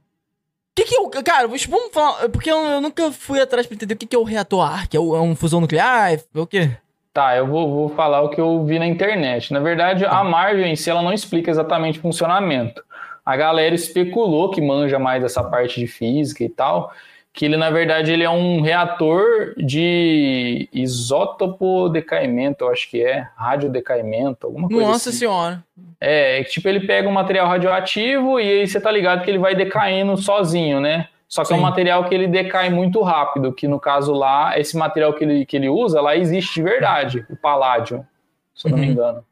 [0.76, 1.08] que que é o.
[1.08, 2.28] Cara, vamos falar.
[2.28, 4.94] Porque eu, eu nunca fui atrás pra entender o que que é o reator Ark.
[4.94, 6.12] É, o- é um fusão nuclear?
[6.12, 6.70] É o quê?
[7.14, 9.52] Tá, eu vou, vou falar o que eu vi na internet.
[9.54, 12.82] Na verdade, a Marvel em si, ela não explica exatamente o funcionamento.
[13.24, 16.90] A galera especulou que manja mais dessa parte de física e tal,
[17.32, 23.26] que ele, na verdade, ele é um reator de isótopo decaimento, eu acho que é,
[23.36, 25.20] radiodecaimento, alguma coisa Nossa assim.
[25.20, 25.64] senhora.
[25.98, 29.54] É, tipo, ele pega um material radioativo e aí você tá ligado que ele vai
[29.54, 31.08] decaindo sozinho, né?
[31.26, 31.64] Só que é um Sim.
[31.64, 35.56] material que ele decai muito rápido, que no caso lá, esse material que ele, que
[35.56, 38.06] ele usa, lá existe de verdade, o paládio,
[38.54, 38.92] se eu não me Uhum.
[38.92, 39.24] engano.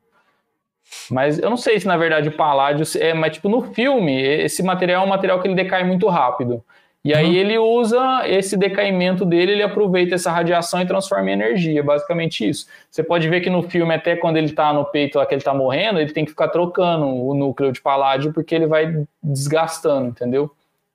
[1.11, 4.63] Mas eu não sei se na verdade o paládio é, mas tipo no filme, esse
[4.63, 6.65] material é um material que ele decai muito rápido.
[7.03, 7.33] E aí Uhum.
[7.33, 12.67] ele usa esse decaimento dele, ele aproveita essa radiação e transforma em energia, basicamente isso.
[12.91, 15.41] Você pode ver que no filme, até quando ele tá no peito lá, que ele
[15.43, 20.09] tá morrendo, ele tem que ficar trocando o núcleo de paládio porque ele vai desgastando,
[20.09, 20.51] entendeu?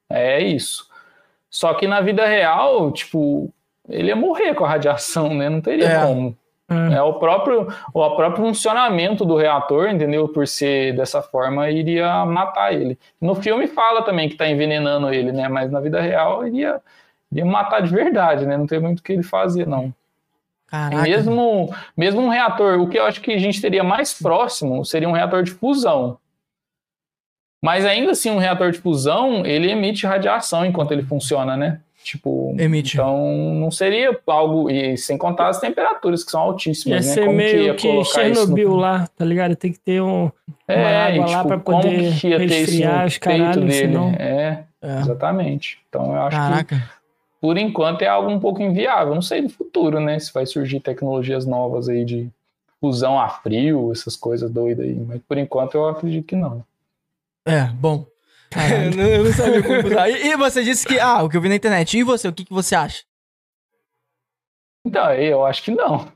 [0.07, 0.87] É isso.
[1.49, 3.49] Só que na vida real, tipo,
[3.89, 5.49] ele ia morrer com a radiação, né?
[5.49, 6.01] Não teria É.
[6.05, 6.37] como.
[6.67, 6.95] É.
[6.95, 10.27] É o próprio, o próprio funcionamento do reator, entendeu?
[10.27, 12.97] Por ser dessa forma, iria matar ele.
[13.21, 15.47] No filme fala também que tá envenenando ele, né?
[15.47, 16.81] Mas na vida real iria,
[17.31, 18.57] iria matar de verdade, né?
[18.57, 19.93] Não tem muito o que ele fazer, não.
[20.67, 21.03] Caraca.
[21.03, 25.07] mesmo, mesmo um reator, o que eu acho que a gente teria mais próximo seria
[25.07, 26.17] um reator de fusão.
[27.63, 31.81] Mas ainda assim, um reator de fusão, ele emite radiação enquanto ele funciona, né?
[32.05, 32.95] Tipo, Emite.
[32.97, 33.17] então
[33.55, 37.13] não seria algo, e sem contar as temperaturas que são ia altíssimas, né?
[37.13, 39.55] ser Como que ia meio que colocar isso no- Chernobyl lá, tá ligado?
[39.55, 40.31] Tem que ter um, uma
[40.67, 43.73] É, água e, lá tipo, pra como poder que ia resfriar os peito caralho, dele?
[43.73, 44.09] senão...
[44.19, 44.99] É, É.
[44.99, 45.79] exatamente.
[45.89, 46.91] Então eu acho que Caraca.
[47.41, 49.15] por enquanto é algo um pouco inviável.
[49.15, 50.19] Não sei no futuro, né?
[50.19, 52.29] Se vai surgir tecnologias novas aí de
[52.79, 54.93] fusão a frio, essas coisas doidas aí.
[55.07, 56.63] Mas por enquanto eu acredito que não.
[57.47, 58.05] É, bom.
[58.51, 60.09] Eu, não, eu não sabia como usar.
[60.09, 60.99] E, e você disse que.
[60.99, 61.97] Ah, o que eu vi na internet.
[61.97, 63.03] E você, o que, que você acha?
[64.85, 66.07] Então, eu acho que não.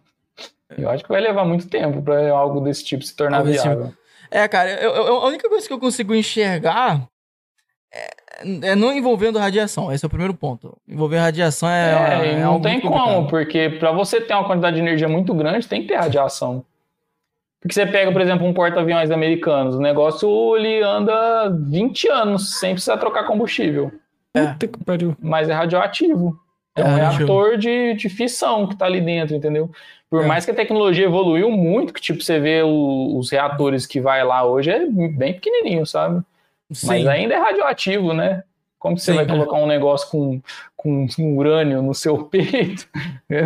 [0.77, 3.64] Eu acho que vai levar muito tempo para algo desse tipo se tornar Algo desse
[3.64, 3.91] viável.
[4.30, 7.07] É, cara, eu- eu- a única coisa que eu consigo enxergar
[7.91, 8.10] é,
[8.61, 9.91] é não envolvendo radiação.
[9.91, 10.77] Esse é o primeiro ponto.
[10.88, 11.91] Envolver radiação é.
[11.91, 15.07] É, é não algo tem muito como, porque para você ter uma quantidade de energia
[15.07, 16.64] muito grande, tem que ter radiação.
[17.61, 22.73] Porque você pega, por exemplo, um porta-aviões americanos, o negócio ele anda 20 anos sem
[22.73, 23.91] precisar trocar combustível,
[24.34, 25.15] Puta que pariu.
[25.19, 26.40] mas é radioativo.
[26.76, 29.69] É, É um reator de, de fissão que tá ali dentro, entendeu?
[30.10, 30.26] Por É.
[30.27, 34.23] mais que a tecnologia evoluiu muito, que tipo, você vê o- os reatores que vai
[34.23, 36.22] lá hoje é bem pequenininho, sabe?
[36.69, 37.07] Mas Sim.
[37.07, 38.44] ainda é radioativo, né?
[38.80, 39.27] Como você Sim, vai é.
[39.27, 40.41] colocar um negócio com,
[40.77, 41.07] com
[41.38, 42.88] urânio no seu peito?
[43.30, 43.41] É,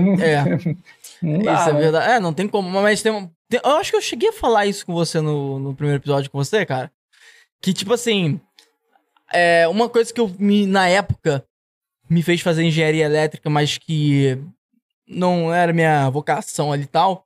[1.22, 1.80] Não dá, isso é né?
[1.80, 2.12] verdade.
[2.12, 2.70] É, não tem como.
[2.82, 3.22] Mas tem um.
[3.22, 3.32] tem-
[3.64, 6.38] eu acho que eu cheguei a falar isso com você no, no primeiro episódio com
[6.38, 6.92] você, cara.
[7.62, 8.40] Que, tipo assim.
[9.32, 11.44] É, uma coisa que eu me, na época,
[12.10, 14.38] me fez fazer engenharia elétrica, mas que
[15.08, 17.26] não era minha vocação ali e tal,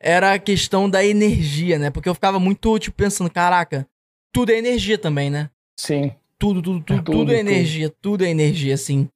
[0.00, 1.90] era a questão da energia, né?
[1.90, 3.86] Porque eu ficava muito, tipo, pensando, caraca,
[4.32, 5.48] tudo é energia também, né?
[5.76, 6.12] Sim.
[6.38, 7.48] Tudo, tudo, tudo, tudo, tudo, é tudo.
[7.48, 9.08] energia, tudo é energia, assim.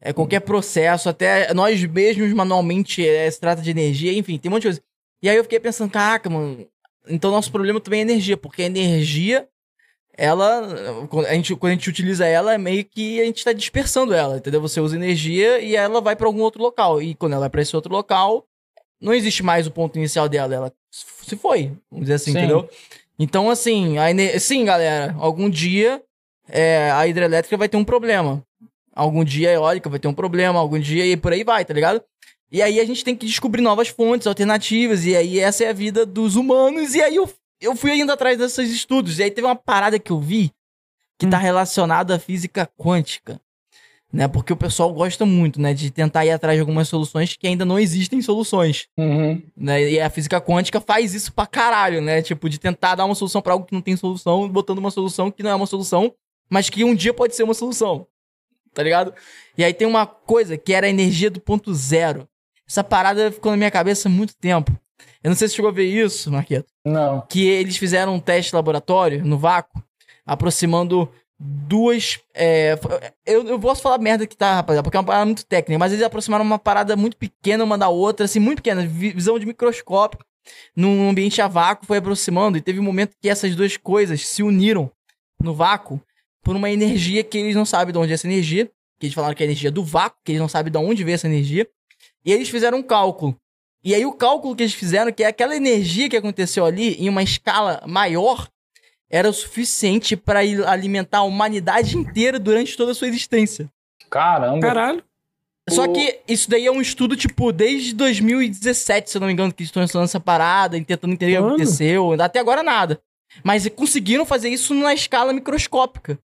[0.00, 4.54] É qualquer processo, até nós mesmos manualmente é, se trata de energia, enfim, tem um
[4.54, 4.82] monte de coisa.
[5.22, 6.66] E aí eu fiquei pensando, caraca, mano,
[7.08, 9.48] então nosso problema também é energia, porque a energia,
[10.16, 13.52] ela, quando a gente, quando a gente utiliza ela, é meio que a gente tá
[13.52, 14.60] dispersando ela, entendeu?
[14.60, 17.00] Você usa energia e ela vai pra algum outro local.
[17.00, 18.46] E quando ela vai pra esse outro local,
[19.00, 22.38] não existe mais o ponto inicial dela, ela se foi, vamos dizer assim, Sim.
[22.38, 22.68] entendeu?
[23.18, 26.02] Então, assim, a sim, galera, algum dia
[26.48, 28.42] é, a hidrelétrica vai ter um problema.
[28.94, 31.74] Algum dia a eólica vai ter um problema, algum dia e por aí vai, tá
[31.74, 32.02] ligado?
[32.50, 35.72] E aí a gente tem que descobrir novas fontes alternativas, e aí essa é a
[35.72, 37.28] vida dos humanos, e aí eu,
[37.60, 40.52] eu fui indo atrás desses estudos, e aí teve uma parada que eu vi
[41.18, 43.40] que tá relacionada à física quântica.
[44.12, 44.28] né?
[44.28, 45.74] Porque o pessoal gosta muito, né?
[45.74, 48.86] De tentar ir atrás de algumas soluções que ainda não existem soluções.
[48.98, 49.42] Uhum.
[49.56, 49.90] Né?
[49.92, 52.22] E a física quântica faz isso pra caralho, né?
[52.22, 55.30] Tipo, de tentar dar uma solução para algo que não tem solução, botando uma solução
[55.30, 56.12] que não é uma solução,
[56.48, 58.06] mas que um dia pode ser uma solução.
[58.72, 59.14] Tá ligado?
[59.56, 62.28] E aí tem uma coisa que era a energia do ponto zero.
[62.68, 64.72] Essa parada ficou na minha cabeça há muito tempo.
[65.22, 66.68] Eu não sei se chegou a ver isso, Marqueto.
[66.84, 67.20] Não.
[67.22, 69.82] Que eles fizeram um teste laboratório no vácuo,
[70.24, 72.18] aproximando duas.
[72.34, 72.78] É,
[73.24, 75.92] eu, eu posso falar merda que tá, rapaziada, porque é uma parada muito técnica, mas
[75.92, 80.18] eles aproximaram uma parada muito pequena uma da outra, assim, muito pequena, visão de microscópio,
[80.74, 84.42] num ambiente a vácuo, foi aproximando, e teve um momento que essas duas coisas se
[84.42, 84.90] uniram
[85.40, 86.00] no vácuo
[86.42, 89.34] por uma energia que eles não sabem de onde é essa energia, que eles falaram
[89.34, 91.68] que é a energia do vácuo, que eles não sabem de onde veio essa energia,
[92.26, 93.36] e eles fizeram um cálculo.
[93.84, 97.08] E aí o cálculo que eles fizeram, que é aquela energia que aconteceu ali em
[97.08, 98.48] uma escala maior,
[99.08, 103.70] era o suficiente para alimentar a humanidade inteira durante toda a sua existência.
[104.10, 104.60] Caramba.
[104.60, 105.04] Caralho.
[105.70, 105.92] Só o...
[105.92, 109.62] que isso daí é um estudo, tipo, desde 2017, se eu não me engano, que
[109.62, 112.12] eles estão lançando essa parada, tentando entender o que aconteceu.
[112.20, 113.00] Até agora nada.
[113.44, 116.18] Mas conseguiram fazer isso na escala microscópica.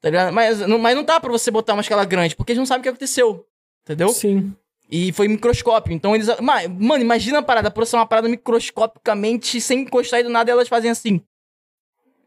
[0.00, 0.32] Tá ligado?
[0.32, 2.80] Mas, não, mas não dá pra você botar uma escala grande, porque eles não sabem
[2.80, 3.46] o que aconteceu.
[3.84, 4.08] Entendeu?
[4.08, 4.54] Sim.
[4.94, 5.94] E foi microscópio.
[5.94, 6.28] Então eles.
[6.38, 10.68] Mano, imagina a parada, por ser uma parada microscopicamente, sem encostar e do nada elas
[10.68, 11.22] fazem assim.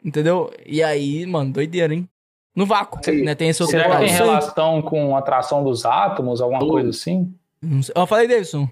[0.03, 0.51] Entendeu?
[0.65, 2.09] E aí, mano, doideira, hein?
[2.55, 3.21] No vácuo, Sim.
[3.21, 3.35] né?
[3.35, 7.31] Tem esse outro Será que tem relação com a atração dos átomos, alguma coisa assim?
[7.93, 8.67] Eu falei, Davidson.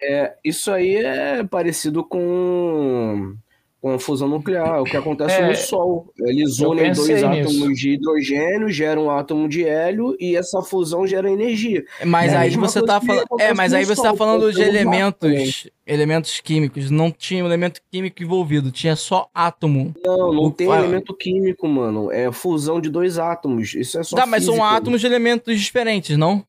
[0.00, 3.34] É, isso aí é parecido com
[3.80, 6.12] com fusão nuclear, o que acontece é, no Sol.
[6.18, 7.26] Eles unem dois nisso.
[7.26, 11.82] átomos de hidrogênio, geram um átomo de hélio e essa fusão gera energia.
[12.04, 14.60] Mas é aí você tá falando, é, mas aí você tá Sol, tá falando de
[14.60, 19.94] elementos, elementos químicos, não tinha elemento químico envolvido, tinha só átomo.
[20.04, 22.12] Não, não o, tem ah, elemento químico, mano.
[22.12, 23.74] É fusão de dois átomos.
[23.74, 26.44] Isso é só Tá, mas são átomos de elementos diferentes, não?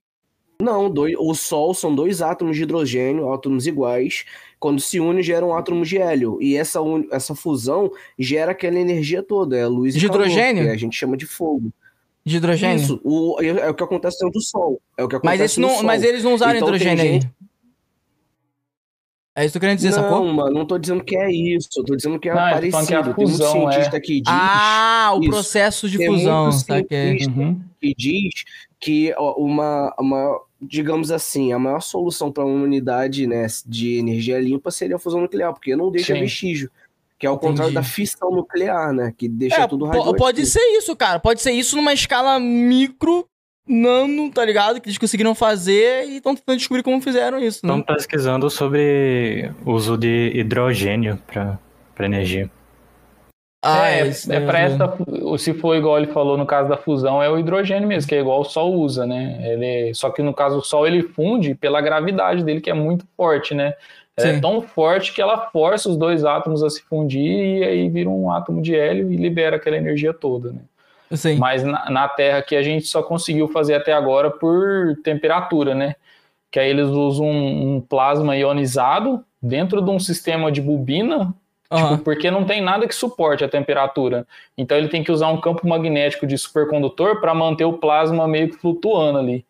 [0.62, 4.26] Não, dois, o Sol são dois átomos de hidrogênio, átomos iguais,
[4.62, 6.38] quando se unem geram átomos de hélio.
[6.40, 7.04] E essa, un...
[7.12, 10.66] essa fusão gera aquela energia toda, é luz de hidrogênio?
[10.66, 11.74] que a gente chama de fogo.
[12.24, 12.78] De hidrogênio?
[12.78, 14.80] Isso, o, é, é o que acontece dentro do Sol.
[14.96, 17.26] É o que acontece mas, não, mas eles não usaram então, hidrogênio gente...
[17.26, 17.48] aí.
[19.36, 20.26] É isso que eu querendo dizer, não, sacou?
[20.26, 21.70] Não, mano, não tô dizendo que é isso.
[21.78, 22.86] Eu tô dizendo que é não, parecido.
[22.86, 24.00] Que é fusão, Tem um cientista é.
[24.00, 24.24] que diz...
[24.28, 25.30] Ah, o isso.
[25.32, 26.50] processo de Tem fusão.
[26.68, 27.18] Tá que...
[27.28, 27.60] Uhum.
[27.82, 28.34] que diz
[28.80, 34.70] que uma, uma digamos assim, a maior solução para uma unidade né, de energia limpa
[34.70, 36.22] seria a fusão nuclear, porque não deixa Sim.
[36.22, 36.70] vestígio.
[37.18, 39.14] Que é o contrário da fissão nuclear, né?
[39.16, 40.16] Que deixa é, tudo radioativo.
[40.16, 41.20] Pode ser isso, cara.
[41.20, 43.28] Pode ser isso numa escala micro,
[43.68, 44.82] nano, tá ligado?
[44.82, 47.58] Que eles conseguiram fazer e estão tentando descobrir como fizeram isso.
[47.58, 47.84] Estão né?
[47.84, 51.60] pesquisando sobre uso de hidrogênio para
[52.00, 52.50] energia.
[53.64, 54.98] Ah, é, é, é para essa.
[55.38, 58.20] Se for igual ele falou no caso da fusão, é o hidrogênio mesmo, que é
[58.20, 59.40] igual o Sol usa, né?
[59.44, 63.06] Ele, só que no caso o Sol ele funde pela gravidade dele, que é muito
[63.16, 63.76] forte, né?
[64.18, 68.10] é tão forte que ela força os dois átomos a se fundir e aí vira
[68.10, 70.62] um átomo de hélio e libera aquela energia toda, né?
[71.14, 71.38] Sim.
[71.38, 75.96] Mas na, na Terra que a gente só conseguiu fazer até agora por temperatura, né?
[76.50, 81.34] Que aí eles usam um, um plasma ionizado dentro de um sistema de bobina
[81.72, 81.92] Uhum.
[81.92, 84.28] Tipo, porque não tem nada que suporte a temperatura.
[84.58, 88.50] Então ele tem que usar um campo magnético de supercondutor para manter o plasma meio
[88.50, 89.46] que flutuando ali.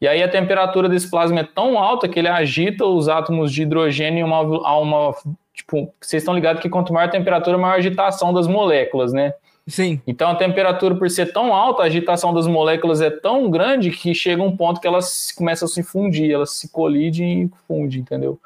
[0.00, 3.62] E aí a temperatura desse plasma é tão alta que ele agita os átomos de
[3.62, 5.14] hidrogênio a uma, a uma
[5.54, 9.32] tipo, vocês estão ligados que quanto maior a temperatura, maior a agitação das moléculas, né?
[9.66, 10.02] Sim.
[10.06, 14.12] Então a temperatura, por ser tão alta, a agitação das moléculas é tão grande que
[14.12, 18.38] chega um ponto que elas começam a se fundir, elas se colidem e fundem, entendeu?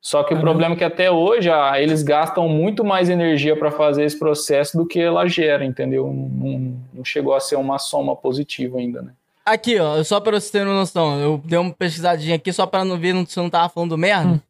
[0.00, 3.70] Só que o problema é que até hoje ah, eles gastam muito mais energia para
[3.70, 6.06] fazer esse processo do que ela gera, entendeu?
[6.06, 9.12] Não, não, chegou a ser uma soma positiva ainda, né?
[9.44, 12.84] Aqui, ó, só para vocês terem uma noção, eu dei uma pesquisadinha aqui só para
[12.84, 14.34] não ver se eu não tava falando merda.
[14.34, 14.40] Hum.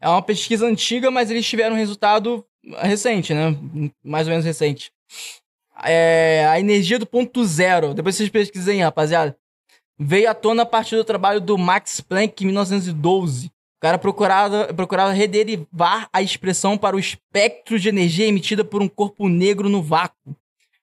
[0.00, 2.44] É uma pesquisa antiga, mas eles tiveram um resultado
[2.78, 3.56] recente, né?
[4.02, 4.92] Mais ou menos recente.
[5.82, 9.36] É, a energia do ponto zero, depois vocês pesquisem, rapaziada,
[9.98, 13.50] veio à tona a partir do trabalho do Max Planck em 1912
[13.84, 19.28] cara procurava, procurava rederivar a expressão para o espectro de energia emitida por um corpo
[19.28, 20.34] negro no vácuo,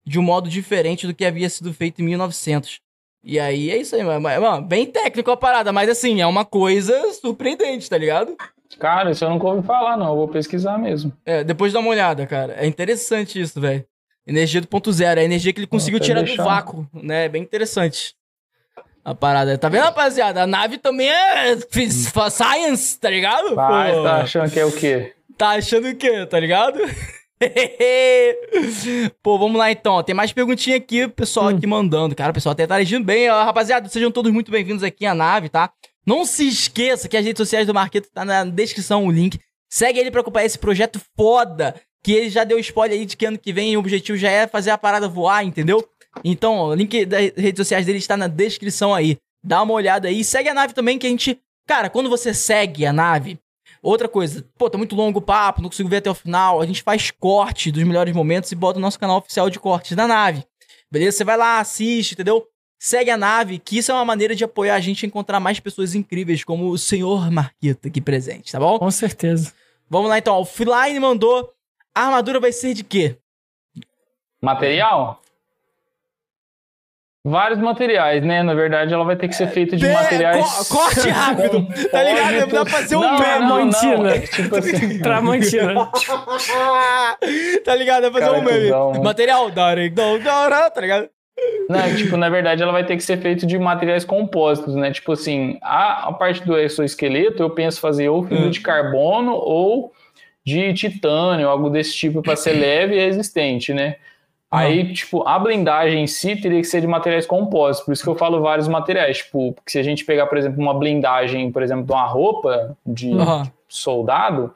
[0.05, 2.79] de um modo diferente do que havia sido feito em 1900.
[3.23, 4.61] E aí é isso aí, mano.
[4.61, 8.37] Bem técnico a parada, mas assim, é uma coisa surpreendente, tá ligado?
[8.77, 10.09] Cara, isso eu nunca ouvi falar, não.
[10.09, 11.11] Eu vou pesquisar mesmo.
[11.25, 12.53] É, depois dá uma olhada, cara.
[12.53, 13.83] É interessante isso, velho.
[14.27, 16.43] Energia do ponto zero, é a energia que ele conseguiu tirar deixar.
[16.43, 17.25] do vácuo, né?
[17.25, 18.13] É bem interessante
[19.03, 19.57] a parada.
[19.57, 20.43] Tá vendo, rapaziada?
[20.43, 21.57] A nave também é
[22.29, 23.55] science, tá ligado?
[23.55, 25.13] Vai, tá achando que é o quê?
[25.37, 26.79] Tá achando o quê, tá ligado?
[29.23, 30.03] Pô, vamos lá então.
[30.03, 31.57] Tem mais perguntinha aqui, o pessoal hum.
[31.57, 32.15] aqui mandando.
[32.15, 33.27] Cara, o pessoal até tá agindo bem.
[33.27, 35.71] Rapaziada, sejam todos muito bem-vindos aqui à nave, tá?
[36.05, 39.39] Não se esqueça que as redes sociais do Marqueto tá na descrição o link.
[39.69, 41.75] Segue ele pra acompanhar esse projeto foda.
[42.03, 44.47] Que ele já deu spoiler aí de que ano que vem o objetivo já é
[44.47, 45.87] fazer a parada voar, entendeu?
[46.23, 49.17] Então, o link das redes sociais dele está na descrição aí.
[49.43, 50.23] Dá uma olhada aí.
[50.23, 51.39] Segue a nave também, que a gente.
[51.67, 53.39] Cara, quando você segue a nave,
[53.81, 56.61] Outra coisa, pô, tá muito longo o papo, não consigo ver até o final.
[56.61, 59.95] A gente faz corte dos melhores momentos e bota no nosso canal oficial de cortes
[59.95, 60.45] da nave.
[60.91, 61.17] Beleza?
[61.17, 62.47] Você vai lá, assiste, entendeu?
[62.79, 65.59] Segue a nave, que isso é uma maneira de apoiar a gente a encontrar mais
[65.59, 68.77] pessoas incríveis, como o senhor Marquito aqui presente, tá bom?
[68.77, 69.53] Com certeza.
[69.89, 70.39] Vamos lá então.
[70.39, 71.51] O Flyline mandou.
[71.93, 73.17] A armadura vai ser de quê?
[74.41, 75.20] Material?
[77.23, 78.41] Vários materiais, né?
[78.41, 80.67] Na verdade, ela vai ter que ser feita de, materiais.
[80.67, 81.67] Co corte rápido!
[81.91, 82.47] tá ligado?
[82.47, 84.19] Dá pra fazer um não, Tramontina.
[84.21, 84.99] Tipo assim.
[84.99, 85.91] Tramontina.
[87.63, 88.01] tá ligado?
[88.01, 89.03] Dá pra fazer um meme.
[89.03, 89.51] Material.
[90.71, 91.09] Tá ligado?
[91.69, 94.91] Não, tipo, na verdade, ela vai ter que ser feita de materiais compostos, né?
[94.91, 98.49] Tipo assim, a, a parte do exoesqueleto eu penso fazer ou fibra hum.
[98.49, 99.93] de carbono ou
[100.45, 103.97] de titânio, algo desse tipo para ser leve e resistente, né?
[104.51, 108.09] Aí, tipo, a blindagem em si teria que ser de materiais compostos, por isso que
[108.09, 109.19] eu falo vários materiais.
[109.19, 112.75] Tipo, porque se a gente pegar, por exemplo, uma blindagem, por exemplo, de uma roupa
[112.85, 113.43] de uhum.
[113.69, 114.53] soldado,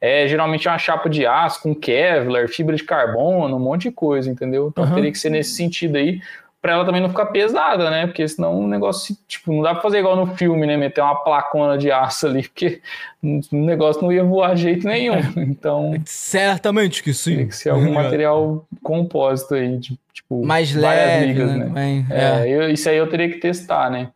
[0.00, 4.30] é geralmente uma chapa de aço com Kevlar, fibra de carbono, um monte de coisa,
[4.30, 4.68] entendeu?
[4.68, 4.94] Então uhum.
[4.94, 6.20] teria que ser nesse sentido aí
[6.60, 8.06] para ela também não ficar pesada, né?
[8.06, 10.76] Porque senão o negócio, tipo, não dá pra fazer igual no filme, né?
[10.76, 12.80] Meter uma placona de aço ali, porque
[13.22, 15.20] o negócio não ia voar de jeito nenhum.
[15.36, 15.94] Então.
[16.04, 17.36] Certamente que sim.
[17.36, 19.78] Tem que ser algum material compósito aí,
[20.12, 21.64] tipo, mais leve, ligas, né?
[21.66, 22.06] né?
[22.10, 22.48] É, é.
[22.48, 24.10] Eu, isso aí eu teria que testar, né?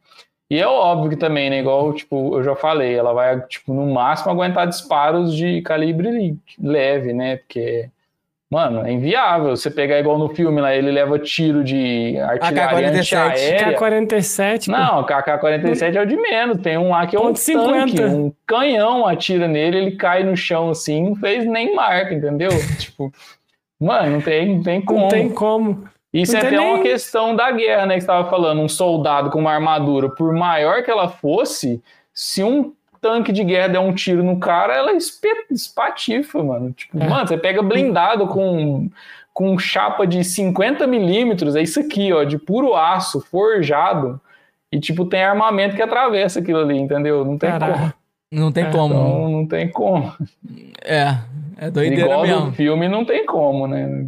[0.50, 1.60] E é óbvio que também, né?
[1.60, 7.12] Igual, tipo, eu já falei, ela vai, tipo, no máximo aguentar disparos de calibre leve,
[7.14, 7.36] né?
[7.36, 7.88] Porque
[8.52, 9.56] Mano, é inviável.
[9.56, 13.72] Você pegar igual no filme lá, ele leva tiro de artilharia antiaérea.
[13.72, 14.68] K-47.
[14.68, 16.58] Não, KK-47 é o de menos.
[16.60, 18.06] Tem um lá que é um tanque, 50.
[18.08, 22.50] um canhão atira nele, ele cai no chão assim, não fez nem marca, entendeu?
[22.78, 23.10] tipo,
[23.80, 25.00] mano, não tem, não tem como.
[25.00, 25.84] Não tem como.
[26.12, 26.74] Isso não é até nem...
[26.74, 27.94] uma questão da guerra, né?
[27.94, 32.44] Que você tava falando, um soldado com uma armadura, por maior que ela fosse, se
[32.44, 36.72] um tanque de guerra der um tiro no cara, ela espatifa, mano.
[36.72, 37.08] Tipo, é.
[37.08, 38.88] mano, você pega blindado com,
[39.34, 44.20] com chapa de 50 milímetros, é isso aqui, ó, de puro aço, forjado,
[44.70, 47.24] e, tipo, tem armamento que atravessa aquilo ali, entendeu?
[47.24, 47.72] Não tem Caraca.
[47.72, 47.92] como.
[48.32, 48.94] Não tem é, como.
[48.94, 50.12] Então, não tem como.
[50.82, 51.18] É,
[51.58, 52.46] é doideira Igual mesmo.
[52.46, 54.06] no filme não tem como, né?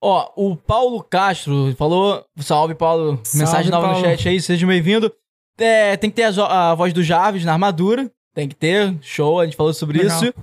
[0.00, 4.00] Ó, o Paulo Castro falou, salve Paulo, salve, mensagem nova Paulo.
[4.00, 5.12] no chat aí, seja bem-vindo.
[5.58, 8.08] É, tem que ter a, a, voz do Javes na armadura.
[8.36, 10.22] Tem que ter, show, a gente falou sobre Legal.
[10.22, 10.34] isso.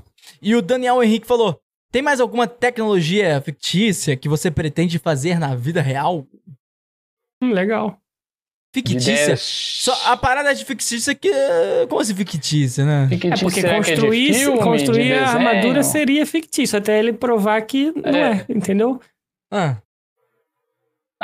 [0.41, 1.61] E o Daniel Henrique falou:
[1.91, 6.26] tem mais alguma tecnologia fictícia que você pretende fazer na vida real?
[7.40, 7.95] Hum, legal.
[8.74, 9.36] Fictícia.
[9.38, 11.30] Só a parada de fictícia que.
[11.88, 13.07] Como assim fictícia, né?
[13.10, 17.91] Fictícia é porque construir, é filme, construir a armadura seria fictício, até ele provar que
[17.91, 18.99] não é, é entendeu?
[19.52, 19.78] Ah.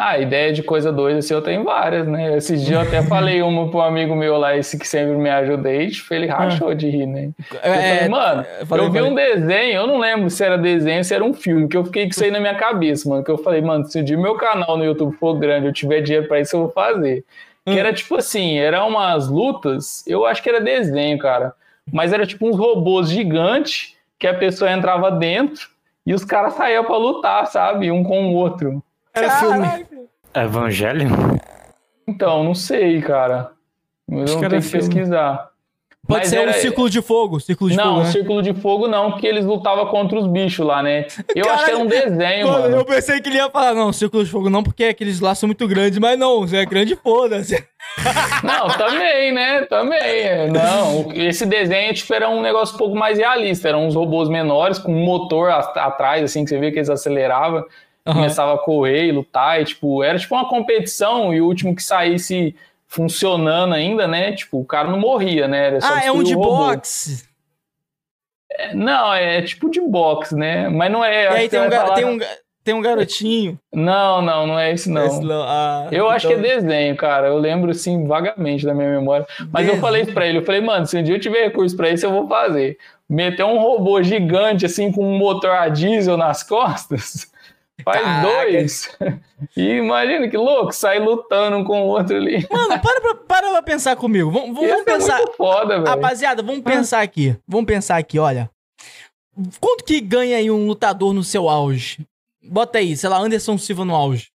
[0.01, 2.37] Ah, ideia de coisa doida, assim, eu tenho várias, né?
[2.37, 5.67] Esses dias eu até falei uma pro amigo meu lá, esse que sempre me ajuda
[5.67, 7.31] aí, tipo, ele rachou de rir, né?
[7.51, 10.57] Eu é, falei, mano, eu, falei, eu vi um desenho, eu não lembro se era
[10.57, 13.25] desenho, se era um filme, que eu fiquei com isso aí na minha cabeça, mano,
[13.25, 15.99] que eu falei, mano, se o dia meu canal no YouTube for grande, eu tiver
[15.99, 17.25] dinheiro pra isso, eu vou fazer.
[17.65, 17.77] Que hum.
[17.77, 21.53] era tipo assim, eram umas lutas, eu acho que era desenho, cara,
[21.91, 25.67] mas era tipo uns robôs gigantes, que a pessoa entrava dentro,
[26.05, 27.91] e os caras saíam pra lutar, sabe?
[27.91, 28.81] Um com o outro.
[29.13, 29.87] Era filme.
[30.35, 31.07] Evangelho?
[32.07, 33.51] Então, não sei, cara.
[34.09, 35.49] Eu Acho não tenho que pesquisar.
[36.07, 36.49] Pode Mas ser era...
[36.49, 37.39] um círculo de fogo.
[37.39, 38.11] Círculo de não, fogo, um né?
[38.11, 41.05] círculo de fogo não, porque eles lutavam contra os bichos lá, né?
[41.35, 42.75] Eu Caralho, acho que era um desenho, mano, mano.
[42.77, 45.45] Eu pensei que ele ia falar, não, círculo de fogo não, porque aqueles lá são
[45.45, 47.63] muito grandes, mas não, é grande foda-se.
[48.43, 49.63] Não, também, né?
[49.63, 49.99] Também.
[49.99, 50.47] É.
[50.47, 53.67] Não, esse desenho tipo, era um negócio um pouco mais realista.
[53.67, 57.65] Eram uns robôs menores com um motor atrás, assim, que você via que eles aceleravam
[58.09, 58.15] uhum.
[58.15, 61.83] começava a correr e lutar, e, tipo, era tipo uma competição, e o último que
[61.83, 62.55] saísse
[62.89, 64.33] funcionando ainda, né?
[64.33, 65.77] Tipo, o cara não morria, né?
[65.81, 67.29] ah, é um de boxe.
[68.51, 70.67] É, não, é tipo de boxe, né?
[70.67, 71.25] Mas não é.
[71.25, 71.93] E aí tem um, falar...
[71.93, 72.19] tem, um,
[72.63, 73.59] tem um garotinho.
[73.71, 75.05] Não, não, não é esse não.
[75.05, 75.43] Esse não.
[75.43, 76.09] Ah, eu então...
[76.09, 77.27] acho que é então- desenho, cara.
[77.27, 79.25] Eu lembro, assim, vagamente da minha memória.
[79.51, 79.77] Mas desenho.
[79.77, 80.39] eu falei isso pra ele.
[80.39, 82.77] Eu falei, mano, se um dia eu tiver recurso pra isso, eu vou fazer.
[83.07, 87.28] Meter um robô gigante, assim, com um motor a diesel nas costas.
[87.83, 88.27] Faz Caraca.
[88.27, 88.97] dois.
[89.55, 92.45] E imagina que louco, sai lutando um com o outro ali.
[92.51, 94.29] Mano, para pra, para pra pensar comigo.
[94.31, 95.21] Vamos, vamos, vamos pensar.
[95.21, 97.35] É foda, Rapaziada, vamos pensar aqui.
[97.47, 98.49] Vamos pensar aqui, olha.
[99.59, 102.05] Quanto que ganha aí um lutador no seu auge?
[102.43, 104.29] Bota aí, sei lá, Anderson Silva no auge.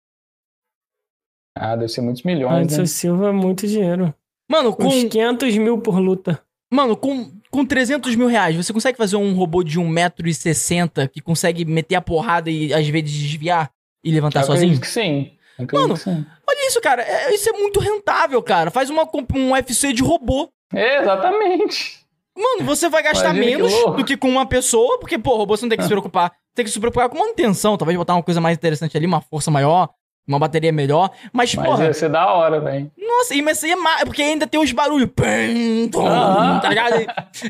[1.57, 2.85] Ah, deve ser muitos milhões, Anderson né?
[2.87, 4.13] Silva é muito dinheiro.
[4.49, 6.41] Mano, com, Uns 500 mil por luta.
[6.71, 11.63] mano, com, com 300 mil reais, você consegue fazer um robô de 1,60m que consegue
[11.63, 13.69] meter a porrada e às vezes desviar
[14.03, 14.73] e levantar Eu sozinho?
[14.73, 15.31] acredito que sim.
[15.59, 16.25] Eu Mano, que sim.
[16.49, 17.03] Olha isso, cara.
[17.03, 18.71] é- isso é muito rentável, cara.
[18.71, 19.03] Faz uma,
[19.35, 20.49] um UFC de robô.
[20.73, 21.99] É, exatamente.
[22.35, 23.97] Mano, você vai gastar Imagina que menos louco.
[23.97, 26.31] do que com uma pessoa, porque, pô, robô você não tem que se preocupar.
[26.55, 29.51] Tem que se preocupar com manutenção, talvez botar uma coisa mais interessante ali, uma força
[29.51, 29.89] maior,
[30.27, 31.11] uma bateria melhor.
[31.31, 32.91] Mas, Mas porra, ia ser da hora, velho.
[32.97, 35.09] nossa, e mas isso aí é ma- porque ainda tem os barulhos.
[35.15, 37.01] Pum, tum, tá ligado?
[37.01, 37.07] E,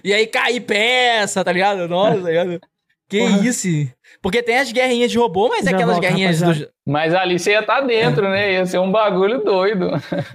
[0.10, 1.88] e aí cair peça, tá ligado?
[1.88, 2.60] Nossa, tá ligado?
[3.10, 3.68] Que isso?
[4.22, 6.68] Porque tem as guerrinhas de robô, mas é aquelas volto, guerrinhas dos.
[6.88, 8.54] Mas ali você ia estar dentro, né?
[8.54, 9.92] Ia ser um bagulho doido.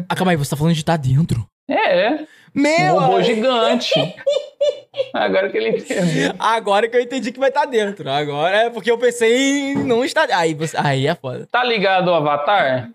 [0.09, 1.45] Ah, calma aí, você tá falando de estar dentro.
[1.69, 2.27] É, é.
[2.57, 2.99] Um Meu!
[2.99, 3.93] robô gigante.
[5.15, 6.33] Agora que ele entendeu.
[6.39, 8.09] Agora que eu entendi que vai estar dentro.
[8.11, 10.29] Agora é porque eu pensei em não estar.
[10.33, 10.77] Aí, você...
[10.77, 11.47] aí é foda.
[11.51, 12.91] Tá ligado o Avatar?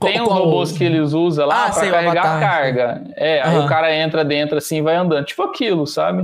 [0.00, 2.40] Tem uns Qual- robôs que eles usam lá Ah, pra sei, carregar Avatar.
[2.40, 3.04] carga.
[3.16, 3.64] É, aí Aham.
[3.64, 5.24] o cara entra dentro assim e vai andando.
[5.24, 6.22] Tipo aquilo, sabe?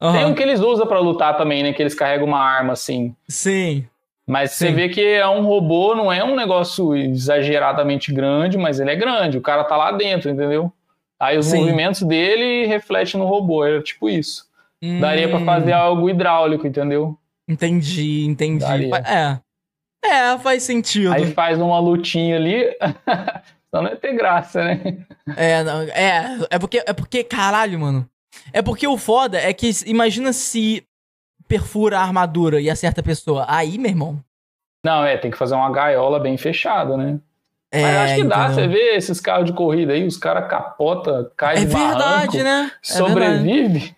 [0.00, 0.26] Tem Aham.
[0.28, 1.72] um que eles usam pra lutar também, né?
[1.72, 3.14] Que eles carregam uma arma assim.
[3.28, 3.86] Sim.
[4.26, 4.74] Mas você Sim.
[4.74, 9.38] vê que é um robô, não é um negócio exageradamente grande, mas ele é grande.
[9.38, 10.72] O cara tá lá dentro, entendeu?
[11.18, 11.60] Aí os Sim.
[11.60, 13.64] movimentos dele refletem no robô.
[13.64, 14.46] É tipo isso.
[15.00, 17.18] Daria pra Hum, fazer algo hidráulico, entendeu?
[17.48, 18.60] Entendi, entendi.
[18.64, 18.96] Daria.
[18.98, 19.40] É.
[20.04, 21.12] É, faz sentido.
[21.12, 22.76] Aí faz uma lutinha ali.
[23.74, 25.04] Só não ia ter graça, né?
[25.36, 28.08] É, não, é, é porque, é porque, caralho, mano.
[28.52, 30.86] É porque o foda é que, imagina se
[31.48, 33.44] perfura a armadura e acerta a pessoa.
[33.48, 34.22] Aí, meu irmão.
[34.84, 37.18] Não, é, tem que fazer uma gaiola bem fechada, né?
[37.78, 38.54] É, Mas eu acho que dá, entendeu?
[38.54, 42.36] você vê esses carros de corrida aí, os caras capota, cai É de verdade, barranco,
[42.38, 42.70] né?
[42.72, 43.96] É sobrevive.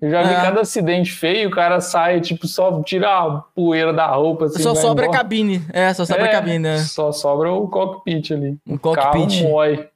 [0.00, 0.36] Eu já vi É.
[0.40, 4.74] cada acidente feio, o cara sai, tipo, só tira a poeira da roupa, assim, só
[4.74, 5.18] sobra a embora.
[5.22, 5.62] cabine.
[5.72, 6.78] É, só sobra a É, cabine, né?
[6.78, 8.56] Só sobra o cockpit ali.
[8.66, 9.42] Um O carro cockpit.
[9.42, 9.88] mói.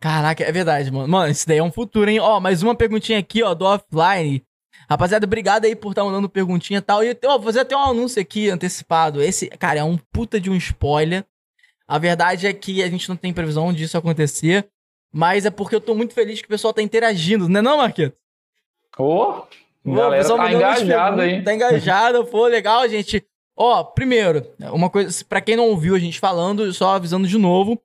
[0.00, 1.06] Caraca, é verdade, mano.
[1.06, 2.18] Mano, isso daí é um futuro, hein?
[2.18, 4.42] Ó, mais uma perguntinha aqui, ó, do offline.
[4.90, 7.04] Rapaziada, obrigado aí por estar mandando perguntinha e tal.
[7.04, 9.22] E, ó, vou fazer até um anúncio aqui antecipado.
[9.22, 11.24] Esse, cara, é um puta de um spoiler.
[11.86, 14.68] A verdade é que a gente não tem previsão disso acontecer.
[15.14, 18.12] Mas é porque eu tô muito feliz que o pessoal tá interagindo, né não, Marquinhos?
[18.98, 19.42] Ô,
[19.84, 20.80] Pô, galera tá perguntas,
[21.22, 21.42] aí.
[21.42, 23.24] Tá engajada, pô, legal, gente.
[23.56, 27.78] Ó, primeiro, uma coisa, pra quem não ouviu a gente falando, só avisando de novo,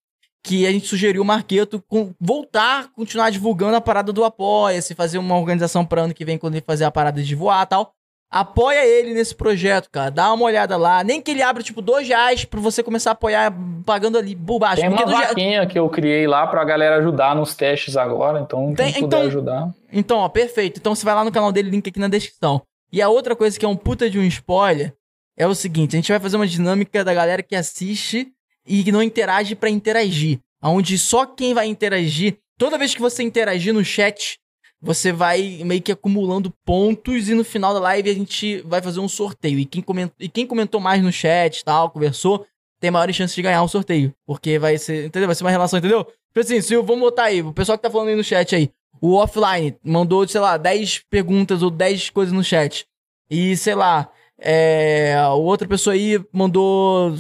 [0.44, 5.18] que a gente sugeriu o Marqueto com- voltar, continuar divulgando a parada do Apoia-se, fazer
[5.18, 7.94] uma organização pra ano que vem, quando ele fazer a parada de voar e tal.
[8.30, 10.12] Apoia ele nesse projeto, cara.
[10.12, 11.02] Dá uma olhada lá.
[11.04, 13.54] Nem que ele abra, tipo, dois reais pra você começar a apoiar
[13.86, 14.82] pagando ali baixo.
[14.82, 18.76] Tem uma vaquinha que eu criei lá pra galera ajudar nos testes agora, então quem
[18.76, 19.70] Tem- puder então- ajudar.
[19.94, 20.78] Então, ó, perfeito.
[20.80, 22.62] Então você vai lá no canal dele, link aqui na descrição.
[22.92, 24.94] E a outra coisa que é um puta de um spoiler
[25.38, 28.28] é o seguinte: a gente vai fazer uma dinâmica da galera que assiste
[28.68, 30.40] e que não interage pra interagir.
[30.62, 34.38] Onde só quem vai interagir, toda vez que você interagir no chat,
[34.82, 39.00] você vai meio que acumulando pontos e no final da live a gente vai fazer
[39.00, 39.60] um sorteio.
[39.60, 42.46] E quem comentou, e quem comentou mais no chat tal, conversou,
[42.80, 44.14] tem maiores chances de ganhar o sorteio.
[44.26, 45.28] Porque vai ser, entendeu?
[45.28, 46.04] Vai ser uma relação, entendeu?
[46.04, 48.56] Tipo assim, se eu, vamos botar aí, o pessoal que tá falando aí no chat
[48.56, 48.70] aí,
[49.02, 52.86] o offline mandou, sei lá, 10 perguntas ou 10 coisas no chat.
[53.30, 54.10] E, sei lá,
[54.40, 57.16] é, outra pessoa aí mandou,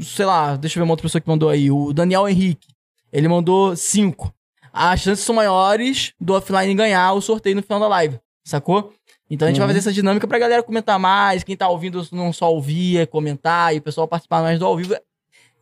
[0.00, 2.68] sei lá, deixa eu ver uma outra pessoa que mandou aí, o Daniel Henrique.
[3.12, 4.32] Ele mandou 5.
[4.72, 8.92] As chances são maiores do offline ganhar o sorteio no final da live, sacou?
[9.30, 9.70] Então a gente vai Uhum.
[9.70, 13.74] fazer essa dinâmica pra galera comentar mais, quem tá ouvindo não só ouvir, é comentar,
[13.74, 14.94] e o pessoal participar mais do ao vivo.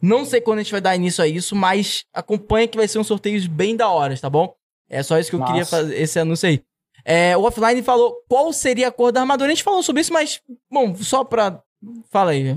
[0.02, 2.98] Não sei quando a gente vai dar início a isso, mas acompanha que vai ser
[2.98, 4.54] um sorteio bem da hora, tá bom?
[4.88, 5.52] É só isso que eu Massa.
[5.52, 6.62] queria fazer, esse anúncio aí.
[7.04, 9.50] É, o offline falou qual seria a cor da armadura.
[9.50, 11.62] A gente falou sobre isso, mas, bom, só pra.
[12.10, 12.56] Fala aí.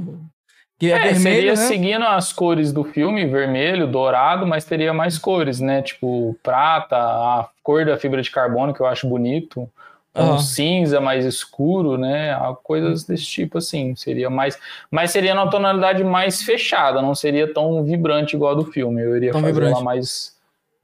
[0.84, 1.56] Que é, É, vermelho, seria né?
[1.56, 5.82] seguindo as cores do filme, vermelho, dourado, mas teria mais cores, né?
[5.82, 9.70] Tipo prata, a cor da fibra de carbono, que eu acho bonito.
[10.16, 10.38] Um Aham.
[10.38, 12.38] cinza mais escuro, né?
[12.64, 13.96] Coisas desse tipo, assim.
[13.96, 14.60] Seria mais.
[14.92, 19.02] Mas seria numa tonalidade mais fechada, não seria tão vibrante igual a do filme.
[19.02, 19.74] Eu iria Tão fazer vibrante.
[19.74, 20.36] ela mais,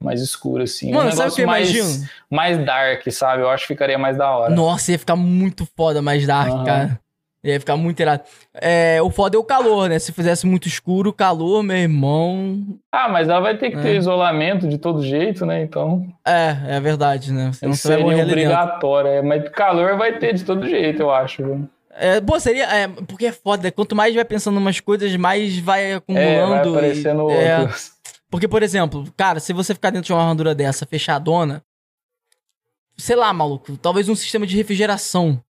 [0.02, 0.92] mais escura, assim.
[0.92, 2.08] Mano, um sabe o que mais, imagino?
[2.30, 3.42] mais dark, sabe?
[3.42, 4.52] Eu acho que ficaria mais da hora.
[4.54, 6.64] Nossa, ia ficar muito foda, mais dark, Aham.
[6.64, 7.00] cara.
[7.42, 8.22] Ia ficar muito irado.
[8.54, 9.98] É, o foda é o calor, né?
[9.98, 12.78] Se fizesse muito escuro, calor, meu irmão.
[12.92, 13.96] Ah, mas ela vai ter que ter É.
[13.96, 15.62] isolamento de todo jeito, né?
[15.62, 16.06] Então.
[16.26, 17.50] É, é verdade, né?
[17.52, 18.22] Você vai seria dentro.
[18.32, 21.42] obrigatório, é, mas calor vai ter de todo jeito, eu acho.
[21.42, 21.68] viu?
[21.92, 22.64] É, pô, seria.
[22.64, 23.62] É, porque é foda.
[23.62, 23.70] né?
[23.70, 26.68] Quanto mais vai pensando em umas coisas, mais vai É, vai acumulando.
[26.68, 27.68] e- aparecendo é.
[28.30, 31.62] Porque, por exemplo, cara, se você ficar dentro de uma armadura dessa fechadona,
[32.96, 35.42] sei lá, maluco, talvez um sistema de refrigeração.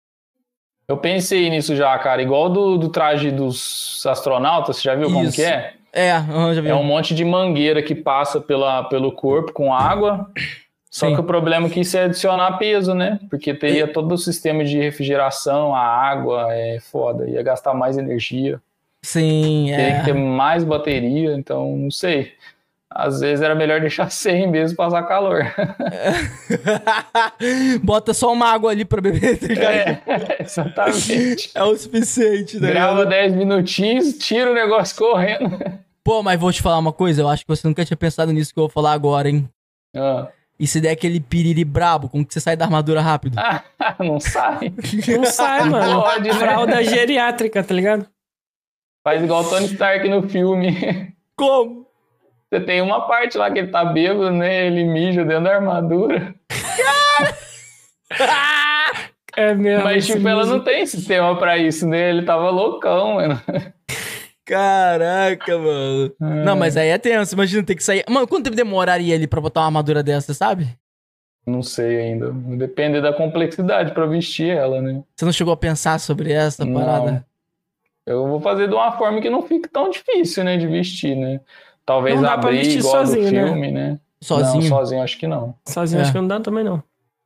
[0.91, 2.21] Eu pensei nisso já, cara.
[2.21, 5.37] Igual do, do traje dos astronautas, você já viu como Isso.
[5.37, 5.75] que é?
[5.93, 6.11] É,
[6.53, 6.69] já vi.
[6.69, 10.29] É um monte de mangueira que passa pela, pelo corpo com água.
[10.91, 11.15] Só Sim.
[11.15, 13.21] que o problema é que isso é adicionar peso, né?
[13.31, 17.31] Porque teria todo o sistema de refrigeração, a água, é foda.
[17.31, 18.61] Ia gastar mais energia.
[19.01, 20.15] Sim, Teria que ter é.
[20.15, 22.33] mais bateria, então não sei.
[22.93, 25.45] Às vezes era melhor deixar sem mesmo passar calor.
[27.83, 29.75] Bota só uma água ali pra beber, tá ligado?
[29.75, 30.03] É,
[30.41, 31.51] exatamente.
[31.55, 33.11] É o suficiente, tá Grava ligado?
[33.11, 35.59] 10 minutinhos, tira o negócio correndo.
[36.03, 38.53] Pô, mas vou te falar uma coisa, eu acho que você nunca tinha pensado nisso
[38.53, 39.49] que eu vou falar agora, hein?
[39.95, 43.37] Ah, E se der aquele piriri brabo, como que você sai da armadura rápido?
[44.01, 44.73] não sai.
[45.17, 46.03] Não sai, mano.
[46.03, 46.35] Pode, né?
[46.35, 48.07] Fralda geriátrica, tá ligado?
[49.05, 51.15] Faz igual o Tony Stark no filme.
[51.37, 51.87] Como?
[52.51, 54.67] Você tem uma parte lá que ele tá bêbado, né?
[54.67, 56.35] Ele mija dentro da armadura.
[59.37, 59.85] É mesmo.
[59.85, 62.11] Mas, tipo, ela não tem sistema pra isso, né?
[62.11, 63.41] Ele tava loucão, mano.
[64.45, 66.13] Caraca, mano.
[66.19, 68.05] Não, mas aí é tenso, imagina ter que sair.
[68.09, 70.69] Mano, quanto tempo demoraria ali pra botar uma armadura dessa, sabe?
[71.47, 72.33] Não sei ainda.
[72.33, 75.03] Depende da complexidade pra vestir ela, né?
[75.15, 76.75] Você não chegou a pensar sobre essa Não.
[76.75, 77.25] parada?
[78.05, 80.57] Eu vou fazer de uma forma que não fique tão difícil, né?
[80.57, 81.41] De vestir, né?
[81.91, 83.45] Talvez Não dá pra abrir vestir igual sozinho, do né?
[83.47, 83.99] filme, né?
[84.23, 84.63] Sozinho?
[84.63, 85.55] Não, sozinho acho que não.
[85.67, 86.03] Sozinho É.
[86.03, 86.81] acho que não dá também, não.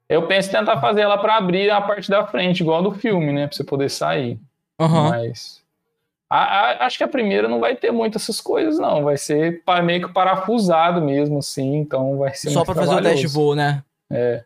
[0.09, 3.31] Eu penso em tentar fazer ela pra abrir a parte da frente, igual do filme,
[3.31, 3.47] né?
[3.47, 4.39] Pra você poder sair.
[4.81, 5.11] Aham.
[5.11, 5.62] Mas.
[6.31, 6.39] a-
[6.82, 9.05] a- acho que a primeira não vai ter muito essas coisas, não.
[9.05, 11.77] Vai ser meio que parafusado mesmo, assim.
[11.77, 13.82] Então vai ser Só pra fazer o teste voo, né?
[14.11, 14.43] É.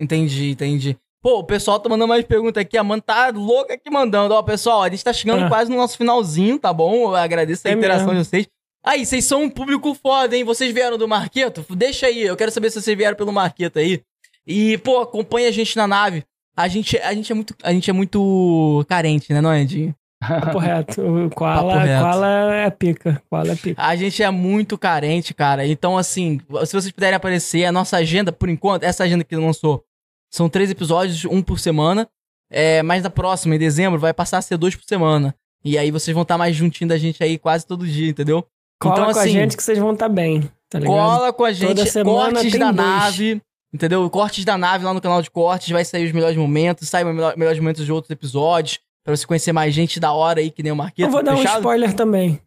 [0.00, 0.96] Entendi, entendi.
[1.22, 2.76] Pô, o pessoal tá mandando mais perguntas aqui.
[2.76, 4.34] A Amanda tá louca aqui mandando.
[4.34, 5.48] Ó, pessoal, a gente tá chegando Ah.
[5.48, 6.94] quase no nosso finalzinho, tá bom?
[7.10, 8.22] Eu agradeço a É interação mesmo.
[8.22, 8.48] de vocês.
[8.84, 10.44] Aí, vocês são um público foda, hein?
[10.44, 11.64] Vocês vieram do Marqueto?
[11.74, 14.02] Deixa aí, eu quero saber se vocês vieram pelo Marqueto aí.
[14.46, 16.22] E, pô, acompanha a gente na nave.
[16.54, 19.94] A gente, a gente, é, muito, a gente é muito carente, né, não é, Edinho?
[20.20, 21.00] Papo reto.
[21.02, 22.02] O Papo Koala, reto.
[22.02, 23.22] Koala é pica.
[23.28, 23.82] Koala é pica.
[23.82, 25.66] A gente é muito carente, cara.
[25.66, 29.82] Então, assim, se vocês puderem aparecer, a nossa agenda, por enquanto, essa agenda que lançou,
[30.30, 32.06] são três episódios, um por semana.
[32.50, 35.34] É, mas na próxima, em dezembro, vai passar a ser dois por semana.
[35.64, 38.46] E aí vocês vão estar mais juntinho da gente aí quase todo dia, entendeu?
[38.80, 40.94] Cola então, com a assim, gente que vocês vão estar bem, tá ligado?
[40.94, 42.88] Cola com a gente, Toda semana cortes tem da dois.
[42.88, 43.42] nave,
[43.72, 44.10] entendeu?
[44.10, 47.14] Cortes da nave lá no canal de cortes, vai sair os melhores momentos, sai os
[47.14, 50.62] melhor- melhores momentos de outros episódios, pra você conhecer mais gente da hora aí, que
[50.62, 51.08] nem o Marquinhos.
[51.08, 51.58] Eu vou dar um Fechado?
[51.60, 52.40] spoiler também.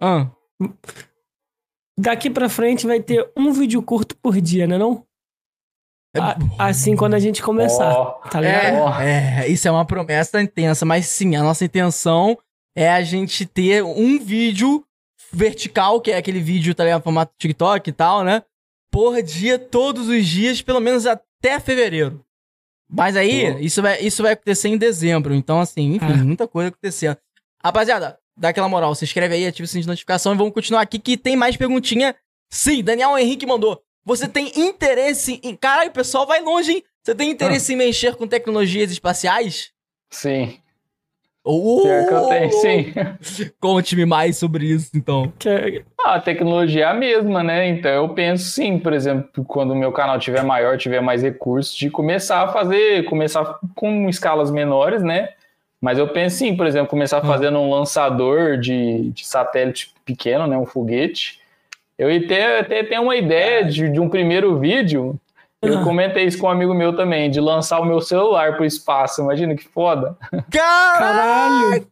[0.00, 0.28] Ah,
[1.98, 5.04] Daqui pra frente vai ter um vídeo curto por dia, né não?
[6.16, 9.00] É A- assim quando a gente começar, Ó, tá ligado?
[9.00, 12.36] É, é, isso é uma promessa intensa, mas sim, a nossa intenção
[12.76, 14.84] é a gente ter um vídeo
[15.34, 18.42] vertical, que é aquele vídeo, tá ligado, formato TikTok e tal, né?
[18.90, 22.24] Por dia, todos os dias, pelo menos até fevereiro.
[22.88, 23.58] Mas aí, Pô.
[23.58, 25.34] isso vai, isso vai acontecer em dezembro.
[25.34, 26.16] Então, assim, enfim, É.
[26.16, 27.16] muita coisa acontecendo.
[27.62, 30.82] Rapaziada, dá aquela moral, se inscreve aí, ativa o sininho de notificação e vamos continuar
[30.82, 32.14] aqui que tem mais perguntinha.
[32.50, 33.82] Sim, Daniel Henrique mandou.
[34.04, 35.56] Você tem interesse em.
[35.56, 36.84] Caralho, pessoal vai longe, hein?
[37.02, 39.72] Você tem interesse em mexer com tecnologias espaciais?
[40.10, 40.58] sim.
[41.46, 42.94] Oh, Pior que eu tenho, sim.
[43.60, 45.30] Conte-me mais sobre isso, então.
[46.02, 47.68] Ah, a tecnologia é a mesma, né?
[47.68, 51.76] Então eu penso sim, por exemplo, quando o meu canal tiver maior, tiver mais recursos,
[51.76, 55.28] de começar a fazer, começar com escalas menores, né?
[55.80, 57.26] Mas eu penso sim, por exemplo, começar Ah.
[57.26, 60.56] fazendo um lançador de, de satélite pequeno, né?
[60.56, 61.40] Um foguete.
[61.98, 65.20] Eu ia ter, até ter uma ideia de, de um primeiro vídeo.
[65.66, 65.84] Eu Ah.
[65.84, 69.20] comentei isso com um amigo meu também, de lançar o meu celular pro espaço.
[69.22, 70.16] Imagina que foda.
[70.50, 71.86] Caralho!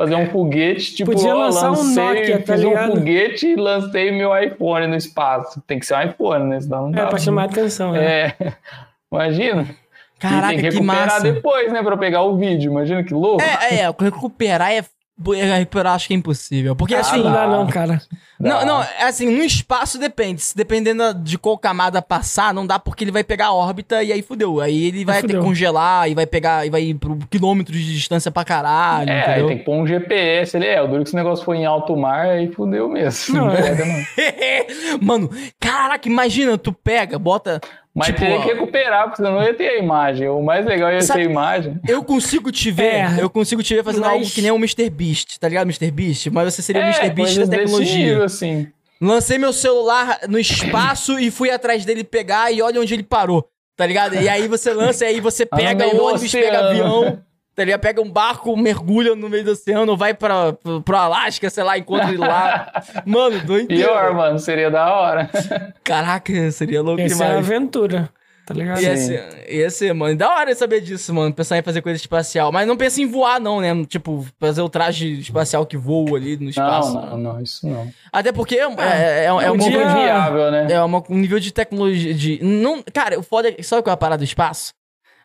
[0.00, 2.92] Fazer um foguete, tipo, Podia ó, lançar um lancei, Nokia, tá fiz um ligado?
[2.92, 5.60] foguete e lancei meu iPhone no espaço.
[5.66, 6.60] Tem que ser um iPhone, né?
[6.60, 7.08] Senão não É dá.
[7.08, 8.04] pra chamar atenção, né?
[8.28, 8.36] É.
[9.12, 9.62] Imagina.
[9.62, 11.20] e Caraca, tem que que recuperar massa.
[11.32, 11.82] depois, né?
[11.82, 12.70] Pra pegar o vídeo.
[12.70, 13.42] Imagina que louco.
[13.42, 14.84] É, é, recuperar é.
[15.20, 16.76] Recuperar acho que é impossível.
[16.76, 17.22] Porque Ah, assim.
[17.22, 18.00] Não dá não, cara.
[18.38, 20.40] Não, não, é assim, no espaço depende.
[20.40, 24.12] Se dependendo de qual camada passar, não dá porque ele vai pegar a órbita e
[24.12, 24.60] aí fudeu.
[24.60, 25.40] Aí ele vai ter fudeu.
[25.40, 29.14] que congelar e vai pegar e vai ir pro quilômetros de distância pra caralho, É,
[29.24, 29.48] aí entendeu?
[29.48, 30.66] tem que pôr um GPS ali.
[30.66, 33.34] É, o duro que esse negócio foi em alto mar, aí fudeu mesmo.
[33.36, 33.62] Não, Não, é.
[33.62, 34.98] pega, não.
[35.02, 37.60] Mano, caraca, imagina, tu pega, bota.
[37.98, 40.28] Mas tipo, teria que recuperar, porque senão não ia ter a imagem.
[40.28, 41.80] O mais legal ia Sabe- ser a imagem.
[41.86, 44.56] Eu consigo te ver, É, eu consigo te ver fazendo mas- algo que nem o
[44.56, 44.88] Mr.
[44.90, 45.66] Beast, tá ligado?
[45.66, 45.90] Mr.
[45.90, 47.10] Beast, mas você seria o é, Mr.
[47.10, 47.94] Beast da tecnologia.
[47.96, 48.68] nível, assim.
[49.00, 53.48] Lancei meu celular no espaço e fui atrás dele pegar e olha onde ele parou,
[53.76, 54.14] tá ligado?
[54.16, 57.18] E aí você lança, e aí você Ah, pega do ônibus, pega avião,
[57.58, 57.80] tá ligado?
[57.80, 61.76] Pega um barco, mergulha no meio do oceano, vai pra, pro, pro Alasca, sei lá,
[61.76, 62.70] encontra ele lá.
[63.04, 63.88] Mano, doideira.
[63.88, 65.28] Pior, mano, seria da hora.
[65.82, 67.46] Caraca, seria louco Essa é uma demais.
[67.50, 68.08] aventura.
[68.46, 68.80] tá ligado?
[68.80, 70.16] Ia ser, ia ser, mano.
[70.16, 71.34] Da hora saber disso, mano.
[71.34, 72.50] Pensar em fazer coisa espacial.
[72.52, 73.70] Mas não pensa em voar, não, né?
[73.86, 76.94] Tipo, fazer o traje espacial que voa ali no espaço.
[76.94, 77.90] Não, não, não, isso não.
[78.12, 80.66] Até porque é, é, é, é um um nível dia- viável, né?
[80.70, 82.14] É uma- um nível de tecnologia.
[82.14, 83.62] De, não, cara, o foda é.
[83.62, 84.72] Sabe qual é a parada do espaço?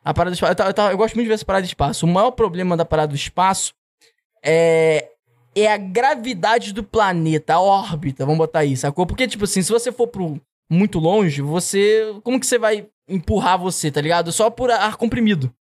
[0.03, 0.55] A parada do espaço.
[0.59, 2.05] Eu, eu eu gosto muito de ver essa parada do espaço.
[2.05, 3.73] O maior problema da parada do espaço
[4.43, 5.09] é.
[5.55, 9.05] É a gravidade do planeta, a órbita, vamos botar isso, sacou?
[9.05, 12.11] Porque, tipo assim, se você for pro muito longe, você.
[12.23, 14.31] Como que você vai empurrar você, tá ligado?
[14.31, 15.53] Só por ar comprimido.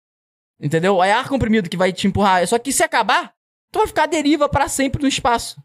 [0.58, 1.02] Entendeu?
[1.02, 2.46] É ar comprimido que vai te empurrar.
[2.46, 3.34] Só que se acabar,
[3.70, 5.60] tu vai ficar à deriva pra sempre no espaço.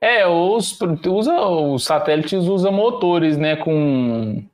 [0.00, 4.44] É, os, usa, os satélites usam motores, né, com...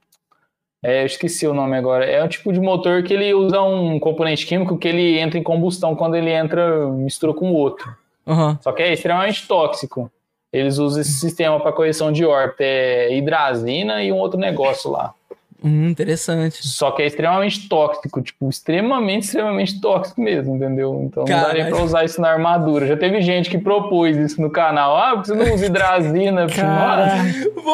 [0.85, 2.05] É, eu esqueci o nome agora.
[2.05, 5.43] É um tipo de motor que ele usa um componente químico que ele entra em
[5.43, 7.97] combustão quando ele entra, mistura com o outro.
[8.27, 8.59] Aham.
[8.61, 10.11] Só que é extremamente tóxico.
[10.52, 15.15] Eles usam esse sistema para correção de órbita, é hidrazina e um outro negócio lá.
[15.65, 16.59] Hum, interessante.
[16.66, 21.01] Só que é extremamente tóxico, tipo, extremamente, extremamente tóxico mesmo, entendeu?
[21.07, 21.47] Então não Caralho.
[21.47, 22.86] daria pra usar isso na armadura.
[22.86, 24.95] Já teve gente que propôs isso no canal.
[24.97, 26.47] Ah, porque você não usa hidrazina?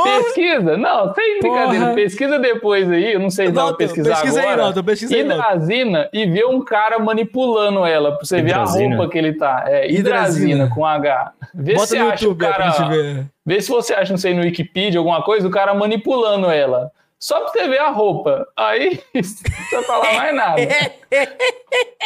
[0.04, 0.76] Pesquisa?
[0.76, 1.94] Não, sem brincadeira.
[1.94, 4.82] Pesquisa depois aí, eu não sei se dá pra Não, pesquisar pesquisa aí, agora.
[4.82, 5.42] Pesquisa aí, Naldo.
[5.42, 8.96] hidrazina e ver um cara manipulando ela, pra você ver a Hidrazina?
[8.96, 9.64] roupa que ele tá.
[9.66, 9.98] É, Hidrazina.
[10.54, 11.32] hidrazina com H.
[11.54, 13.26] Vê Bota se no acha o YouTube pra cara...
[13.44, 16.90] Vê se você acha, não sei, no Wikipedia, alguma coisa, o cara manipulando ela.
[17.20, 18.48] Só pra você ver a roupa.
[18.56, 20.62] Aí, não precisa falar mais nada.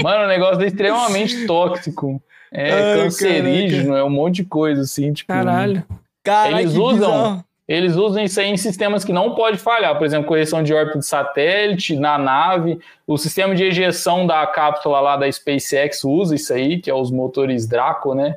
[0.02, 2.20] Mano, o negócio é extremamente tóxico.
[2.52, 5.32] É Ai, cancerígeno, é um monte de coisa, assim, tipo...
[5.32, 5.84] Caralho.
[6.22, 7.44] Caralho, Eles usam- bizarro.
[7.66, 9.96] Eles usam isso aí em sistemas que não pode falhar.
[9.96, 12.78] Por exemplo, correção de órbita de satélite, na nave.
[13.06, 17.10] O sistema de ejeção da cápsula lá da SpaceX usa isso aí, que é os
[17.10, 18.36] motores Draco, né?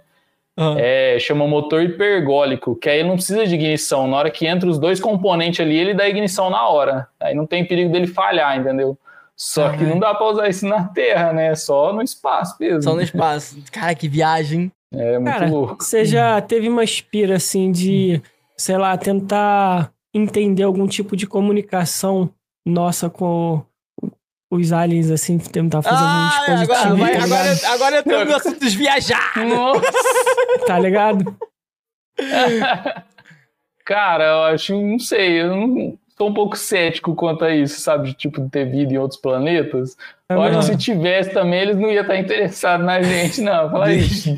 [0.59, 0.73] Ah.
[0.77, 4.07] É, chama motor hipergólico, que aí não precisa de ignição.
[4.07, 7.07] Na hora que entra os dois componentes ali, ele dá ignição na hora.
[7.19, 8.97] Aí não tem perigo dele falhar, entendeu?
[9.35, 9.89] Só que Caralho.
[9.91, 11.53] não dá pra usar isso na Terra, né?
[11.53, 12.81] Só no espaço mesmo.
[12.81, 13.59] Só no espaço.
[13.71, 14.71] Cara, que viagem.
[14.91, 15.83] É muito Cara, louco.
[15.83, 18.19] você já teve uma inspira assim de,
[18.55, 22.31] sei lá, tentar entender algum tipo de comunicação
[22.65, 23.61] nossa com
[24.49, 27.65] os aliens, assim, tentar fazer um Ah, dispositivo, agora, tá agora, ligado?
[27.73, 29.33] agora eu tenho meu assuntos viajar.
[29.45, 29.91] Nossa!
[30.65, 31.37] Tá ligado?
[33.85, 38.07] Cara, eu acho, não sei, eu não, sou um pouco cético quanto a isso, sabe?
[38.09, 39.95] De, tipo, de ter vida em outros planetas.
[40.29, 43.69] Eu acho que se tivesse também, eles não iam estar interessados na gente, não.
[43.69, 44.35] Fala isso.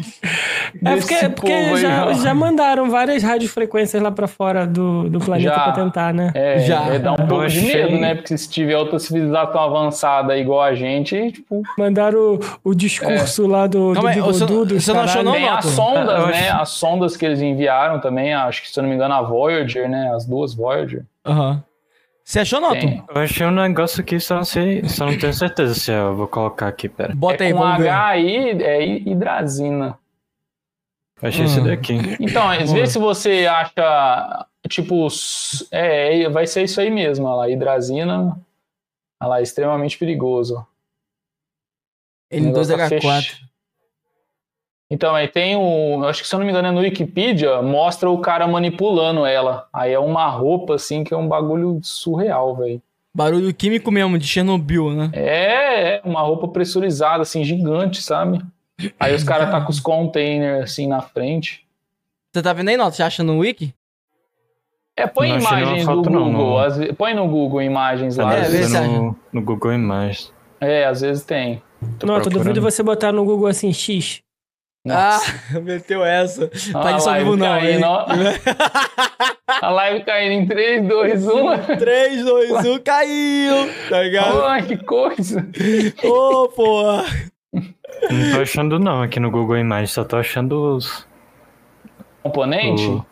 [0.86, 5.60] É porque, porque já, já mandaram várias radiofrequências lá pra fora do, do planeta Já.
[5.64, 6.32] pra tentar, né?
[6.36, 6.94] É, Já.
[6.94, 8.14] é dar um pouco de medo, né?
[8.14, 12.40] Porque se tiver outra civilização avançada igual a gente, tipo, Mandaram o,
[12.70, 14.80] o discurso lá do, aí, bigodudo.
[14.80, 16.50] você não achou não, tem as sondas, né?
[16.52, 19.90] As sondas que eles enviaram também, acho que se eu não me engano, a Voyager,
[19.90, 20.12] né?
[20.14, 21.04] As duas Voyager.
[21.26, 21.64] Aham.
[22.30, 22.74] Você achou, Noto?
[22.80, 23.04] Tem.
[23.10, 26.28] Eu achei um negócio aqui, só não sei, só não tenho certeza se eu vou
[26.28, 27.12] colocar aqui, pera.
[27.16, 27.90] Bota aí, é com vamos ver.
[27.90, 29.98] H aí, é hidrazina.
[31.20, 31.94] Eu achei esse daqui.
[32.20, 37.36] Então, às vezes se você acha, tipo, s- é, vai ser isso aí mesmo, olha
[37.36, 38.40] lá, hidrazina,
[39.20, 40.64] olha lá, extremamente perigoso.
[42.32, 43.02] O negócio tá N2H4.
[43.02, 43.49] fech-
[44.92, 48.10] Então, aí tem o, acho que se eu não me engano é no Wikipedia, mostra
[48.10, 49.68] o cara manipulando ela.
[49.72, 52.82] Aí é uma roupa, assim, que é um bagulho surreal, velho.
[53.14, 55.10] Barulho químico mesmo, de Chernobyl, né?
[55.14, 58.42] É, é uma roupa pressurizada, assim, gigante, sabe?
[59.00, 61.68] Aí os caras tá com os containers, assim, na frente.
[62.34, 62.96] Você tá vendo aí, Noto?
[62.96, 63.74] Você acha no Wiki?
[64.98, 66.60] É, põe Não imagens do não, Google.
[66.62, 66.72] não.
[66.78, 68.34] ve- põe no Google imagens lá.
[68.36, 70.34] É, vê se no, no Google Imagens.
[70.60, 71.62] É, às vezes tem.
[71.98, 72.44] Tô Não, eu procurando.
[72.48, 74.22] duvido você botar no Google assim, X.
[74.92, 75.20] Ah,
[75.62, 76.50] meteu essa.
[76.74, 77.84] Ó, Tá a de Vivo não, caindo, hein?
[77.84, 78.06] ó.
[79.62, 81.32] A live caindo em 3, 2, 1.
[81.80, 83.56] 3, 2, 1, caiu!
[83.90, 84.42] Tá ligado?
[84.46, 85.46] Ai, que coisa.
[86.04, 87.04] Ô, porra!
[87.54, 91.06] Não tô achando não aqui no Google Imagens, só tô achando os...
[92.24, 92.84] Componente?
[92.84, 93.06] o-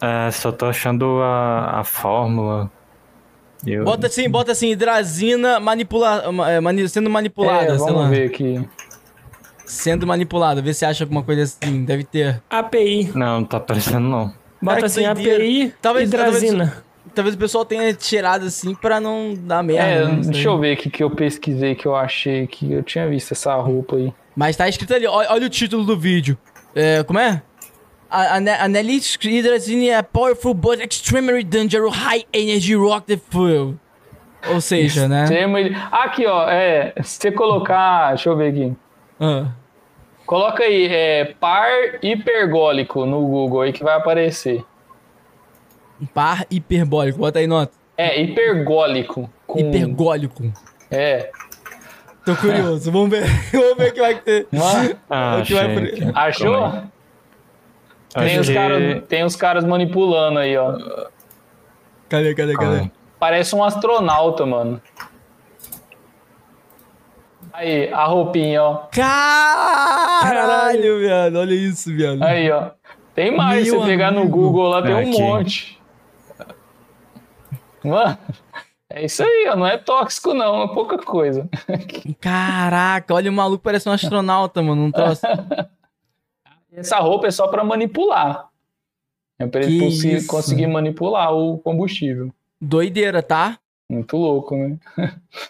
[0.00, 2.70] é, só tô achando a, a fórmula.
[3.66, 8.08] E o- Bota assim, bota assim, hidrazina manipula, é, sendo manipulada, é, sei vamos lá.
[8.08, 8.66] ver aqui.
[9.70, 12.42] Sendo manipulada, vê se acha alguma coisa assim, deve ter.
[12.50, 13.10] API.
[13.14, 14.32] Não, não tá aparecendo não.
[14.60, 15.06] Bota assim.
[15.06, 16.82] API Talvez- hidrazina.
[17.14, 19.88] Talvez o pessoal tenha tirado assim pra não dar merda.
[19.88, 20.20] É, né?
[20.24, 23.54] Deixa eu ver aqui que eu pesquisei, que eu achei que eu tinha visto essa
[23.54, 24.12] roupa aí.
[24.36, 26.36] Mas tá escrito ali, olha, olha o título do vídeo.
[26.74, 27.42] É, como é?
[28.10, 33.74] A- Analytics hydrazine é powerful but extremely dangerous high energy rocket fuel.
[34.48, 35.26] Ou seja, né?
[35.92, 38.76] Aqui, ó, é, se você colocar, deixa eu ver aqui.
[39.20, 39.52] Ah.
[40.24, 41.68] Coloca aí, é, par
[42.02, 44.64] hipergólico no Google aí que vai aparecer.
[46.14, 47.72] Par hiperbólico, bota aí nota.
[47.96, 49.28] É, hipergólico.
[49.46, 49.58] Com...
[49.58, 50.50] Hipergólico.
[50.90, 51.30] É.
[52.24, 52.90] Tô curioso.
[52.90, 54.46] Vamos ver, vamos ver o que vai ter.
[55.10, 55.66] Ah, que vai...
[56.14, 56.82] Achou?
[58.14, 60.76] Tem os, cara, tem os caras manipulando aí, ó.
[62.08, 62.90] Cadê, cadê, cadê?
[63.18, 64.80] Parece um astronauta, mano.
[67.60, 68.74] Aí, a roupinha, ó.
[68.90, 71.36] Caralho, viado.
[71.36, 72.22] Olha isso, viado.
[72.22, 72.70] Aí, ó.
[73.14, 73.70] Tem mais.
[73.70, 74.24] Meu Se pegar amigo.
[74.24, 75.22] no Google lá, tem um Aqui.
[75.22, 75.78] monte.
[77.84, 78.16] Mano,
[78.88, 79.56] é isso aí, ó.
[79.56, 80.62] Não é tóxico, não.
[80.62, 81.46] É pouca coisa.
[82.18, 84.84] Caraca, olha o maluco, parece um astronauta, mano.
[84.84, 85.20] Um troço.
[86.72, 88.48] Essa roupa é só para manipular.
[89.38, 92.32] É pra ele conseguir manipular o combustível.
[92.58, 93.58] Doideira, tá?
[93.90, 94.76] Muito louco, né?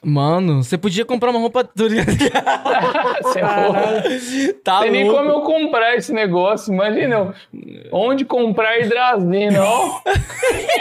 [0.02, 1.68] Mano, você podia comprar uma roupa.
[1.76, 6.72] você é tá Tem nem como eu comprar esse negócio.
[6.72, 7.34] Imagina,
[7.92, 10.00] onde comprar hidrazina, ó.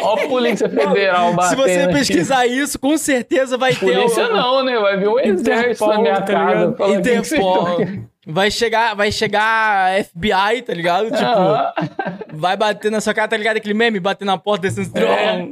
[0.03, 1.49] Ó a Polícia Federal batendo.
[1.49, 2.53] Se você pesquisar aqui.
[2.53, 4.03] isso, com certeza vai Polícia ter.
[4.03, 4.79] Polícia não, né?
[4.79, 6.75] Vai vir um exército na minha tá casa.
[6.93, 7.77] Interpol.
[8.25, 11.11] Vai chegar, vai chegar FBI, tá ligado?
[11.11, 13.57] Tipo, vai bater na sua cara, tá ligado?
[13.57, 15.49] Aquele meme, bater na porta desse é.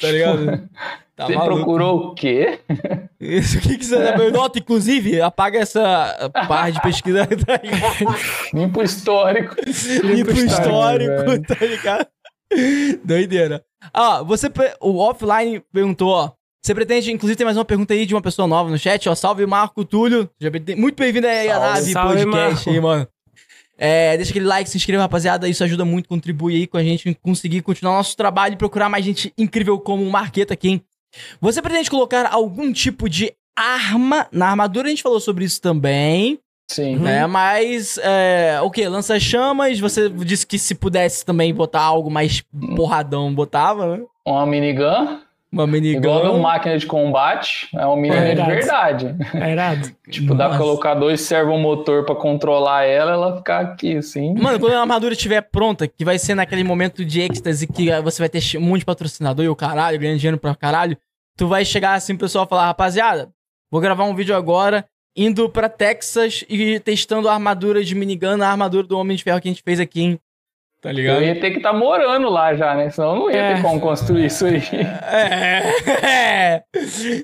[0.00, 0.68] Tá ligado?
[1.14, 1.56] Tá você maluco.
[1.56, 2.60] procurou o quê?
[3.20, 4.30] Isso, o que, que você é.
[4.30, 4.58] nota?
[4.58, 8.16] Inclusive, apaga essa parte de pesquisa, tá ligado?
[8.54, 9.56] Limpa o histórico.
[10.02, 12.06] Limpa o histórico, tá ligado?
[13.04, 13.62] Doideira.
[13.92, 14.50] Ah, você.
[14.80, 16.30] O offline perguntou, ó.
[16.64, 19.14] Você pretende, inclusive, tem mais uma pergunta aí de uma pessoa nova no chat, ó.
[19.14, 20.30] Salve Marco Túlio.
[20.76, 22.70] Muito bem-vindo aí à nave podcast Marco.
[22.70, 23.08] aí, mano.
[23.76, 25.48] É, deixa aquele like, se inscreva, rapaziada.
[25.48, 29.04] Isso ajuda muito, contribui aí com a gente conseguir continuar nosso trabalho e procurar mais
[29.04, 30.82] gente incrível como o Marqueta aqui, hein?
[31.40, 34.86] Você pretende colocar algum tipo de arma na armadura?
[34.88, 36.38] A gente falou sobre isso também.
[36.70, 36.96] Sim.
[36.96, 37.26] Né?
[37.26, 38.88] Mas, é, o que?
[38.88, 39.78] Lança-chamas?
[39.78, 42.42] Você disse que se pudesse também botar algo mais
[42.76, 44.04] porradão, botava, né?
[44.26, 45.20] Uma minigun.
[45.52, 45.98] Uma minigun.
[45.98, 47.68] Igual uma máquina de combate.
[47.74, 49.16] É uma minigun é de verdade.
[49.34, 49.90] É irado.
[50.08, 54.32] tipo, dá pra colocar dois servomotor pra controlar ela, ela ficar aqui, assim.
[54.34, 58.22] Mano, quando a armadura estiver pronta, que vai ser naquele momento de êxtase que você
[58.22, 60.96] vai ter um monte de patrocinador e o caralho, ganhando dinheiro pra caralho,
[61.36, 63.30] tu vai chegar assim pro pessoal falar, rapaziada,
[63.70, 68.48] vou gravar um vídeo agora indo pra Texas e testando a armadura de minigun, a
[68.48, 70.18] armadura do Homem de Ferro que a gente fez aqui em
[70.82, 71.18] Tá ligado?
[71.18, 72.90] Eu ia ter que estar tá morando lá já, né?
[72.90, 73.54] Senão eu não ia é.
[73.54, 74.60] ter como construir isso aí.
[75.12, 75.62] É,
[76.06, 76.62] é.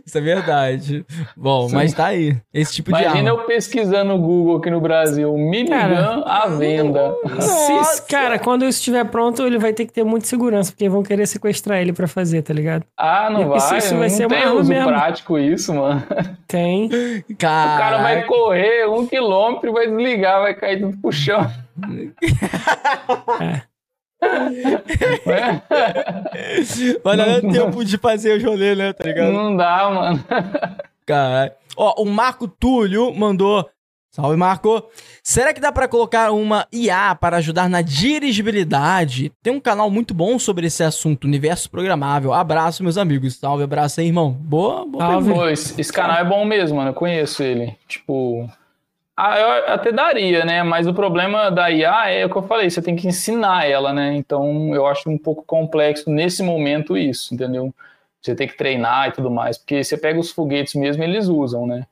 [0.07, 1.05] Isso é verdade.
[1.37, 1.75] Bom, Sim.
[1.75, 2.37] mas tá aí.
[2.53, 7.15] Esse tipo Imagina de Imagina eu pesquisando no Google aqui no Brasil, minigun à venda.
[7.41, 11.03] Se, cara, quando isso estiver pronto, ele vai ter que ter muita segurança, porque vão
[11.03, 12.85] querer sequestrar ele pra fazer, tá ligado?
[12.97, 13.59] Ah, não vai.
[13.59, 14.89] Isso, isso vai não ser tem uso mesmo.
[14.89, 16.03] prático isso, mano.
[16.47, 16.89] Tem.
[17.39, 17.75] Caraca.
[17.75, 21.51] O cara vai correr um quilômetro, vai desligar, vai cair tudo pro chão.
[23.27, 23.63] É.
[27.05, 28.93] Mas não é tempo de fazer o rolê, né?
[28.93, 29.33] Tá ligado?
[29.33, 30.25] Não dá, mano.
[31.07, 31.53] Caralho.
[31.77, 33.69] Ó, o Marco Túlio mandou.
[34.11, 34.83] Salve, Marco.
[35.23, 39.31] Será que dá para colocar uma IA para ajudar na dirigibilidade?
[39.43, 42.33] Tem um canal muito bom sobre esse assunto, universo programável.
[42.33, 43.37] Abraço, meus amigos.
[43.37, 44.33] Salve, abraço aí, irmão.
[44.33, 45.05] Boa, boa.
[45.05, 45.53] Salve.
[45.53, 46.91] Esse, esse canal é bom mesmo, mano.
[46.91, 47.77] Eu conheço ele.
[47.87, 48.51] Tipo,
[49.21, 50.63] ah, eu até daria, né?
[50.63, 53.93] Mas o problema da IA é o que eu falei, você tem que ensinar ela,
[53.93, 54.15] né?
[54.15, 57.75] Então eu acho um pouco complexo nesse momento isso, entendeu?
[58.23, 61.67] Você tem que treinar e tudo mais, porque você pega os foguetes mesmo, eles usam,
[61.67, 61.85] né?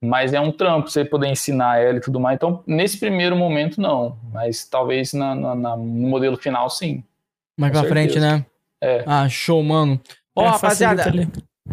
[0.00, 2.34] Mas é um trampo você poder ensinar ela e tudo mais.
[2.34, 4.16] Então, nesse primeiro momento, não.
[4.32, 7.04] Mas talvez na, na, na no modelo final, sim.
[7.56, 8.44] Mais pra frente, né?
[8.80, 9.04] É.
[9.06, 10.00] Ah, show, mano.
[10.34, 11.04] Ó, oh, rapaziada,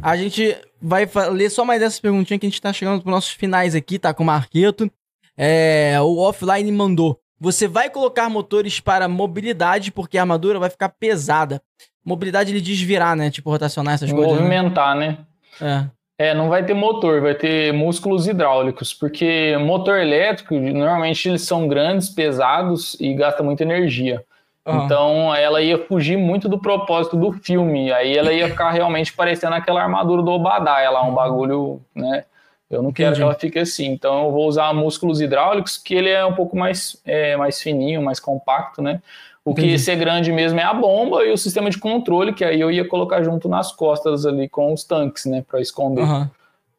[0.01, 3.31] a gente vai ler só mais essas perguntinhas que a gente tá chegando pros nossos
[3.31, 4.13] finais aqui, tá?
[4.13, 4.91] Com o Marqueto.
[5.37, 7.19] É, o offline mandou.
[7.39, 11.61] Você vai colocar motores para mobilidade, porque a armadura vai ficar pesada.
[12.03, 13.29] Mobilidade ele diz virar, né?
[13.29, 14.49] Tipo, rotacionar essas Movimentar, coisas.
[14.49, 15.17] Movimentar, né?
[15.59, 15.89] né?
[15.91, 15.95] É.
[16.17, 21.67] É, não vai ter motor, vai ter músculos hidráulicos, porque motor elétrico, normalmente eles são
[21.67, 24.23] grandes, pesados e gastam muita energia.
[24.67, 27.91] Então ela ia fugir muito do propósito do filme.
[27.91, 32.25] Aí ela ia ficar realmente parecendo aquela armadura do Obadiah lá, um bagulho, né?
[32.69, 33.19] Eu não quero Entendi.
[33.19, 33.85] que ela fique assim.
[33.85, 38.01] Então eu vou usar músculos hidráulicos, que ele é um pouco mais, é, mais fininho,
[38.01, 39.01] mais compacto, né?
[39.43, 39.67] O Entendi.
[39.67, 42.59] que ia ser grande mesmo é a bomba e o sistema de controle, que aí
[42.59, 45.45] eu ia colocar junto nas costas ali com os tanques, né?
[45.47, 46.01] Para esconder.
[46.01, 46.27] Uhum.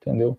[0.00, 0.36] Entendeu?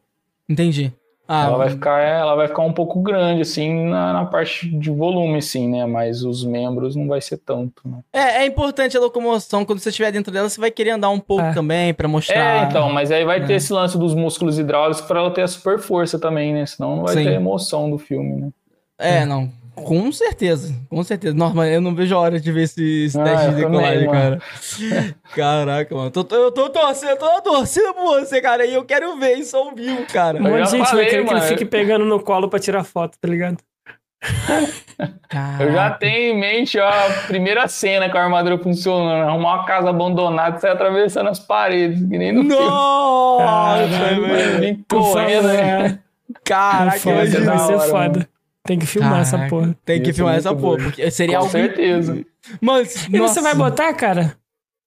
[0.50, 0.92] Entendi.
[1.28, 4.90] Ah, ela vai ficar, ela vai ficar um pouco grande, assim, na, na, parte de
[4.90, 5.86] volume, sim, né?
[5.86, 7.82] Mas os membros não vai ser tanto.
[7.84, 8.00] Né?
[8.14, 9.66] É, é importante a locomoção.
[9.66, 11.54] Quando você estiver dentro dela, você vai querer andar um pouco é.
[11.54, 12.64] também para mostrar.
[12.64, 13.46] É, então, mas aí vai é.
[13.46, 16.66] ter esse lance dos músculos hidráulicos para ela ter a super força também, né?
[16.66, 17.26] Senão não vai sim.
[17.26, 18.50] ter emoção do filme, né?
[18.98, 19.52] É, não.
[19.84, 21.36] Com certeza, com certeza.
[21.36, 24.42] Normal, eu não vejo a hora de ver esse, esse ah, teste de decolagem, cara.
[25.36, 26.12] Caraca, mano.
[26.12, 28.66] Tô, eu tô torcendo, eu tô torcendo por você, cara.
[28.66, 30.40] E eu quero ver isso ao vivo, cara.
[30.40, 32.84] Um monte de gente falei, vai querer que ele fique pegando no colo pra tirar
[32.84, 33.58] foto, tá ligado?
[35.30, 35.64] Caraca.
[35.64, 39.30] Eu já tenho em mente ó, a primeira cena com a armadura funcionando.
[39.30, 44.60] Arrumar uma casa abandonada e sair atravessando as paredes, que nem no Nossa, filme.
[44.60, 46.00] Vim correndo, né?
[46.44, 48.28] Caraca, vai ser foda.
[48.68, 49.76] Tem que filmar Caraca, essa porra.
[49.86, 52.26] Tem que filmar essa porra, porque seria Com certeza.
[52.60, 53.36] Mas, e nossa.
[53.36, 54.36] você vai botar, cara?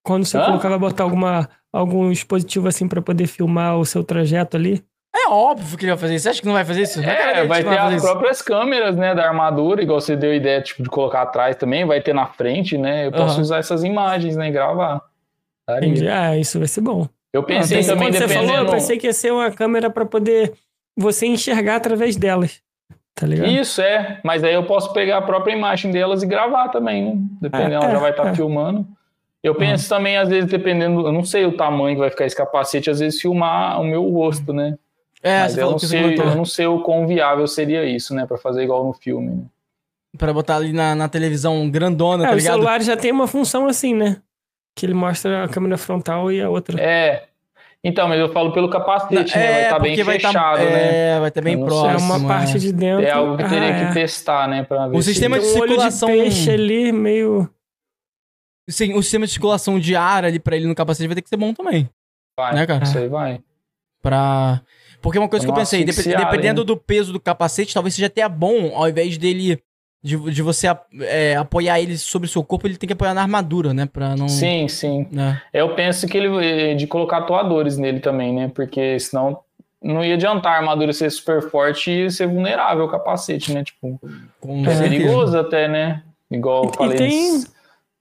[0.05, 0.45] Quando você Hã?
[0.45, 4.85] colocar, vai botar alguma, algum dispositivo assim para poder filmar o seu trajeto ali?
[5.17, 6.25] É óbvio que ele vai fazer isso.
[6.25, 7.01] Você acha que não vai fazer isso?
[7.01, 8.45] É, vai ter as próprias isso.
[8.45, 12.15] câmeras, né, da armadura, igual você deu ideia, tipo, de colocar atrás também, vai ter
[12.15, 13.07] na frente, né?
[13.07, 13.43] Eu posso uhum.
[13.43, 15.01] usar essas imagens, né, e gravar.
[15.69, 16.07] Entendi.
[16.07, 17.09] Ah, isso vai ser bom.
[17.33, 18.41] Eu pensei ah, também, quando dependendo...
[18.41, 20.53] você falou, eu pensei que ia ser uma câmera para poder
[20.97, 22.61] você enxergar através delas.
[23.15, 23.51] Tá ligado?
[23.51, 24.21] Isso, é.
[24.25, 27.13] Mas aí eu posso pegar a própria imagem delas e gravar também, né?
[27.41, 28.35] Dependendo, é, ela já vai estar tá é.
[28.35, 28.87] filmando.
[29.43, 29.99] Eu penso uhum.
[29.99, 33.01] também, às vezes, dependendo, eu não sei o tamanho que vai ficar esse capacete, às
[33.01, 34.77] vezes filmar o meu rosto, né?
[35.23, 38.27] É, Mas eu não, sei, eu não sei o quão viável seria isso, né?
[38.27, 39.31] Pra fazer igual no filme.
[39.31, 39.43] Né?
[40.17, 42.53] Pra botar ali na, na televisão grandona, é, tá ligado?
[42.53, 44.17] O celular já tem uma função assim, né?
[44.75, 46.81] Que ele mostra a câmera frontal e a outra.
[46.81, 47.25] É,
[47.83, 49.47] então, mas eu falo pelo capacete, né?
[49.47, 51.15] Vai estar é, tá bem tá- fechado, tá, né?
[51.15, 52.13] É, vai estar tá bem próximo.
[52.13, 53.05] É uma parte de dentro.
[53.05, 53.93] É algo que eu teria ah, que é.
[54.03, 54.63] testar, né?
[54.63, 56.09] Pra ver o sistema de circulação.
[56.09, 57.49] Um olho de peixe ali, meio.
[58.69, 61.29] Sim, o sistema de circulação de ar ali pra ele no capacete vai ter que
[61.31, 61.89] ser bom também.
[62.39, 62.85] Vai, né, cara?
[62.85, 63.41] Isso aí vai.
[64.03, 64.61] Pra.
[65.01, 68.75] Porque uma coisa que eu pensei, dependendo do peso do capacete, talvez seja até bom,
[68.75, 69.59] ao invés dele
[70.03, 70.67] de, de você
[71.01, 73.87] é, apoiar ele sobre o seu corpo, ele tem que apoiar na armadura, né?
[73.87, 74.29] Pra não.
[74.29, 75.07] Sim, sim.
[75.17, 75.61] É.
[75.61, 78.51] Eu penso que ele eh, de colocar atuadores nele também, né?
[78.55, 79.41] Porque senão
[79.83, 83.63] não ia adiantar a armadura ser super forte e ser vulnerável o capacete, né?
[83.63, 84.01] Tipo,
[84.41, 86.03] Com é perigoso até, né?
[86.31, 86.97] Igual eu falei.
[86.97, 87.45] E tem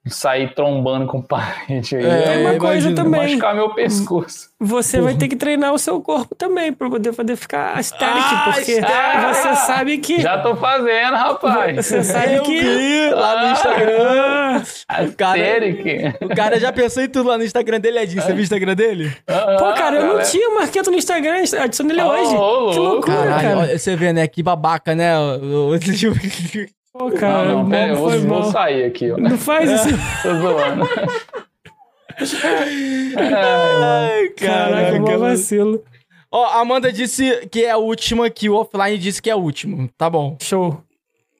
[0.09, 2.05] sair trombando com parede aí.
[2.05, 3.21] É, uma coisa também.
[3.21, 4.49] Machucar meu pescoço.
[4.59, 8.51] Você vai ter que treinar o seu corpo também para poder, poder ficar asteric, ah,
[8.53, 10.21] porque você sabe que.
[10.21, 11.85] Já tô fazendo, rapaz.
[11.85, 12.59] Você sabe Eu que.
[12.59, 14.63] Vi lá no Instagram.
[14.87, 15.39] Ah, o, cara,
[16.21, 18.21] o cara já pensou em tudo lá no Instagram dele, Edinho.
[18.21, 19.15] Você viu o Instagram dele?
[19.57, 22.35] Pô, cara, eu não tinha o Marqueto no Instagram, adicionei ele oh, hoje.
[22.35, 23.77] Oh, que loucura, Caralho, cara.
[23.77, 24.27] Você vê, né?
[24.27, 25.13] Que babaca, né?
[26.91, 29.17] Pô, cara, não, não, pera, eu vou, vou, sair aqui, ó.
[29.17, 29.89] Não faz isso.
[30.23, 30.83] Tô zoando.
[33.17, 35.83] Ai, caraca, que vacilo.
[36.31, 39.37] Ó, a Amanda disse que é a última, que o offline disse que é a
[39.37, 39.89] última.
[39.97, 40.37] Tá bom.
[40.41, 40.83] Show.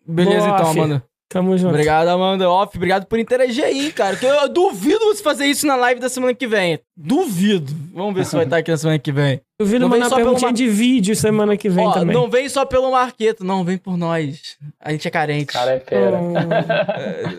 [0.05, 1.08] Beleza, Boa, então, Amanda.
[1.30, 1.69] Tamo junto.
[1.69, 2.75] Obrigado, Amanda Off.
[2.75, 4.16] Obrigado por interagir aí, cara.
[4.16, 6.80] Que eu duvido você fazer isso na live da semana que vem.
[6.98, 7.72] Duvido.
[7.93, 9.40] Vamos ver se vai estar aqui na semana que vem.
[9.59, 10.56] Duvido não mandar perguntinha mar...
[10.56, 12.16] de vídeo semana que vem Ó, também.
[12.16, 13.64] Não vem só pelo Marqueto, não.
[13.64, 14.58] Vem por nós.
[14.80, 15.53] A gente é carente.
[15.53, 16.19] Cara, é fera.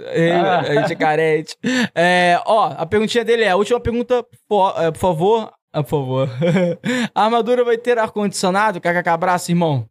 [0.07, 1.57] é, é, a gente é carente.
[1.93, 5.51] É, ó, a perguntinha dele é: a última pergunta, por, é, por favor.
[5.73, 6.31] Ah, por favor.
[7.12, 8.81] a armadura vai ter ar-condicionado?
[8.81, 9.85] KKK, abraço, irmão.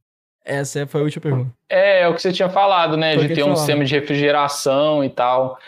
[0.46, 1.52] Essa foi a última pergunta.
[1.70, 3.16] É, é o que você tinha falado, né?
[3.16, 5.60] Foi de ter um sistema de refrigeração e tal.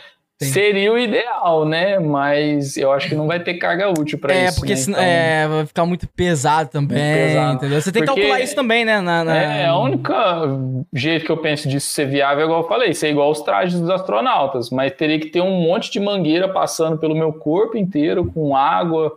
[0.41, 0.53] Sim.
[0.53, 1.99] Seria o ideal, né?
[1.99, 4.59] Mas eu acho que não vai ter carga útil para é, isso.
[4.59, 4.81] Porque né?
[4.81, 6.97] então, é, vai ficar muito pesado também.
[6.97, 7.53] Muito pesado.
[7.53, 7.79] Entendeu?
[7.79, 8.99] Você tem porque que calcular isso também, né?
[9.01, 9.37] Na, na...
[9.37, 10.47] É, a única
[10.91, 13.89] jeito que eu penso disso ser viável, igual eu falei, ser igual os trajes dos
[13.91, 14.71] astronautas.
[14.71, 19.15] Mas teria que ter um monte de mangueira passando pelo meu corpo inteiro, com água,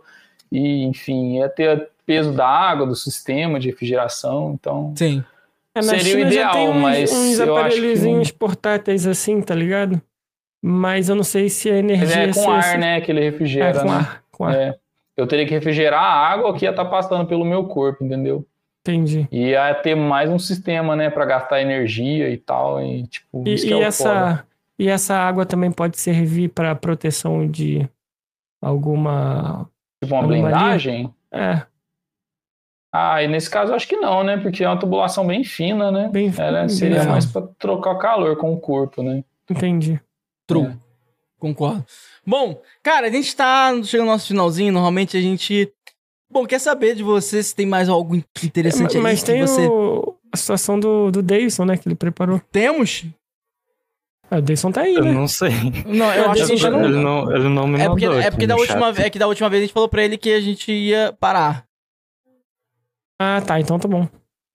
[0.51, 4.51] e enfim, ia ter peso da água, do sistema de refrigeração.
[4.53, 4.93] Então.
[4.95, 5.23] Sim.
[5.75, 8.37] É, Seria China o ideal, já tem uns, mas uns aparelhozinhos que...
[8.37, 10.01] portáteis assim, tá ligado?
[10.63, 12.27] Mas eu não sei se a energia...
[12.27, 12.77] Mas é com ar, assim.
[12.77, 13.93] né, que ele refrigera, é, com né?
[13.93, 14.55] ar, com ar.
[14.55, 14.75] É.
[15.17, 18.45] Eu teria que refrigerar a água que ia estar tá passando pelo meu corpo, entendeu?
[18.81, 19.27] Entendi.
[19.31, 23.55] E ia ter mais um sistema, né, para gastar energia e tal, e tipo, e,
[23.55, 24.45] e é essa
[24.77, 27.87] E essa água também pode servir para proteção de
[28.61, 29.69] alguma
[30.03, 31.13] Tipo uma blindagem?
[31.31, 31.61] É.
[32.97, 34.37] Ah, e nesse caso acho que não, né?
[34.37, 36.07] Porque é uma tubulação bem fina, né?
[36.09, 36.69] Bem fina.
[36.69, 39.21] seria bem mais para trocar calor com o corpo, né?
[39.49, 39.99] Entendi.
[40.47, 40.67] True.
[40.67, 40.73] É.
[41.37, 41.85] Concordo.
[42.25, 44.71] Bom, cara, a gente tá chegando no nosso finalzinho.
[44.71, 45.69] Normalmente a gente.
[46.31, 49.13] Bom, quer saber de você se tem mais algo interessante é, mas, aí.
[49.13, 49.67] Mas tem você...
[49.67, 50.15] o...
[50.31, 51.75] a situação do, do Davidson, né?
[51.75, 52.41] Que ele preparou.
[52.49, 53.03] Temos?
[54.31, 55.09] Ah, o Davidson tá aí, eu né?
[55.09, 55.51] Eu não sei.
[55.85, 58.89] Não, eu acho que ele não, ele não me é porque, é porque da última,
[58.95, 61.65] é que da última vez a gente falou pra ele que a gente ia parar.
[63.19, 63.59] Ah, tá.
[63.59, 64.07] Então tá bom.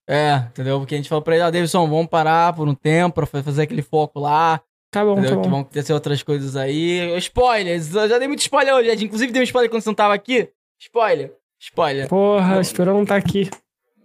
[0.09, 0.79] É, entendeu?
[0.79, 3.43] Porque a gente falou pra ele, ó, ah, Davidson, vamos parar por um tempo pra
[3.43, 4.61] fazer aquele foco lá.
[4.91, 5.31] Tá bom, entendeu?
[5.31, 5.43] tá bom.
[5.43, 7.17] Que vão acontecer outras coisas aí.
[7.19, 7.95] Spoilers!
[7.95, 9.05] Eu já dei muito spoiler hoje, Ed.
[9.05, 10.51] Inclusive dei um spoiler quando você não tava aqui.
[10.81, 11.33] Spoiler.
[11.61, 12.09] Spoiler.
[12.09, 13.49] Porra, não, esperou não tá aqui.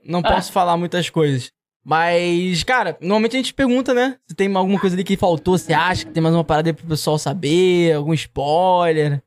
[0.04, 0.34] Não ah.
[0.36, 1.52] posso falar muitas coisas.
[1.84, 4.18] Mas, cara, normalmente a gente pergunta, né?
[4.28, 6.74] Se tem alguma coisa ali que faltou, você acha que tem mais uma parada aí
[6.74, 9.24] pro pessoal saber, algum spoiler?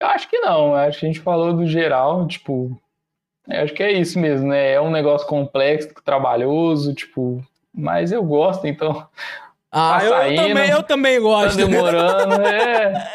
[0.00, 2.76] Eu acho que não, acho que a gente falou do geral, tipo,
[3.48, 4.72] acho que é isso mesmo, né?
[4.72, 9.06] É um negócio complexo, trabalhoso, tipo, mas eu gosto, então.
[9.70, 11.58] Ah, tá eu, saindo, eu, também, eu também gosto.
[11.58, 13.08] Tá demorando, é.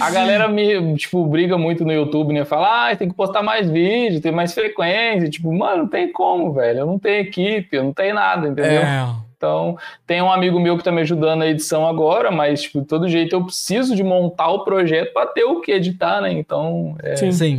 [0.00, 2.44] A galera me, tipo, briga muito no YouTube, né?
[2.44, 5.30] Fala, ah, tem que postar mais vídeo, tem mais frequência.
[5.30, 6.80] Tipo, mano, não tem como, velho.
[6.80, 8.82] Eu não tenho equipe, eu não tenho nada, entendeu?
[8.82, 9.24] É.
[9.36, 12.86] Então, tem um amigo meu que tá me ajudando na edição agora, mas, tipo, de
[12.86, 16.32] todo jeito eu preciso de montar o projeto para ter o que editar, né?
[16.32, 17.58] Então, é, sim, sim.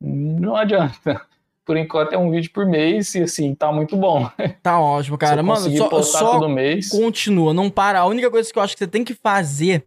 [0.00, 1.20] Não adianta.
[1.64, 4.30] Por enquanto é um vídeo por mês e, assim, tá muito bom.
[4.62, 5.42] Tá ótimo, cara.
[5.42, 6.88] Mano, só, só mês.
[6.88, 8.00] continua, não para.
[8.00, 9.84] A única coisa que eu acho que você tem que fazer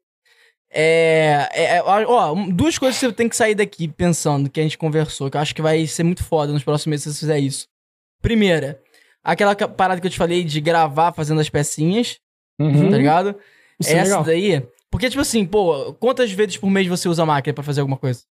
[0.73, 4.63] é, é, é, ó, duas coisas que você tem que sair daqui pensando que a
[4.63, 7.19] gente conversou, que eu acho que vai ser muito foda nos próximos meses se você
[7.19, 7.67] fizer isso.
[8.21, 8.81] Primeira,
[9.21, 12.19] aquela parada que eu te falei de gravar fazendo as pecinhas,
[12.57, 12.89] uhum.
[12.89, 13.35] tá ligado?
[13.79, 14.67] Isso é Essa é daí.
[14.89, 17.97] Porque, tipo assim, pô, quantas vezes por mês você usa a máquina para fazer alguma
[17.97, 18.21] coisa?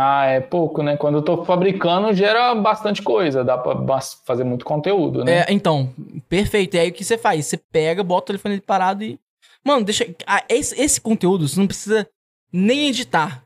[0.00, 0.96] Ah, é pouco, né?
[0.96, 5.40] Quando eu tô fabricando, gera bastante coisa, dá pra fazer muito conteúdo, né?
[5.40, 5.92] É, então,
[6.28, 6.76] perfeito.
[6.76, 7.46] E aí o que você faz?
[7.46, 9.18] Você pega, bota o telefone parado e
[9.64, 10.06] Mano, deixa.
[10.26, 12.08] Ah, esse, esse conteúdo você não precisa
[12.52, 13.44] nem editar.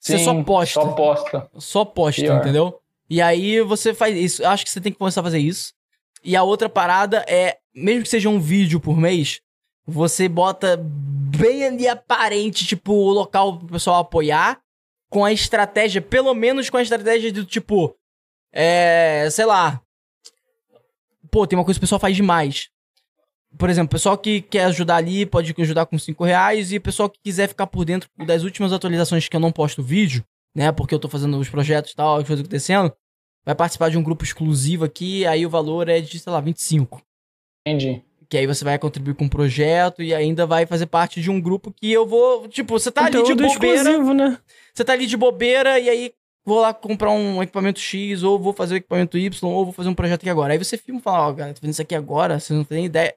[0.00, 0.80] Você Sim, só posta.
[0.80, 1.50] Só posta.
[1.58, 2.38] Só posta, Pior.
[2.38, 2.80] entendeu?
[3.10, 4.42] E aí você faz isso.
[4.42, 5.72] Eu acho que você tem que começar a fazer isso.
[6.22, 9.40] E a outra parada é, mesmo que seja um vídeo por mês,
[9.86, 14.60] você bota bem ali aparente, tipo, o local pro pessoal apoiar,
[15.08, 17.96] com a estratégia, pelo menos com a estratégia do tipo,
[18.52, 19.80] é, sei lá.
[21.30, 22.70] Pô, tem uma coisa que o pessoal faz demais
[23.56, 26.72] por exemplo, o pessoal que quer ajudar ali pode ajudar com 5 reais.
[26.72, 29.82] E o pessoal que quiser ficar por dentro das últimas atualizações que eu não posto
[29.82, 30.70] vídeo, né?
[30.72, 32.92] Porque eu tô fazendo os projetos e tal, as coisas acontecendo,
[33.44, 35.26] vai participar de um grupo exclusivo aqui.
[35.26, 37.00] Aí o valor é de, sei lá, 25.
[37.66, 38.02] Entendi.
[38.28, 41.40] Que aí você vai contribuir com um projeto e ainda vai fazer parte de um
[41.40, 42.46] grupo que eu vou.
[42.48, 44.14] Tipo, você tá Conteúdo ali de bobeira.
[44.14, 44.38] Né?
[44.78, 46.12] Você tá ali de bobeira e aí
[46.46, 49.88] vou lá comprar um equipamento X, ou vou fazer o equipamento Y, ou vou fazer
[49.88, 50.52] um projeto aqui agora.
[50.52, 52.62] Aí você filma e fala, ó, oh, cara, tô fazendo isso aqui agora, você não
[52.62, 53.12] tem ideia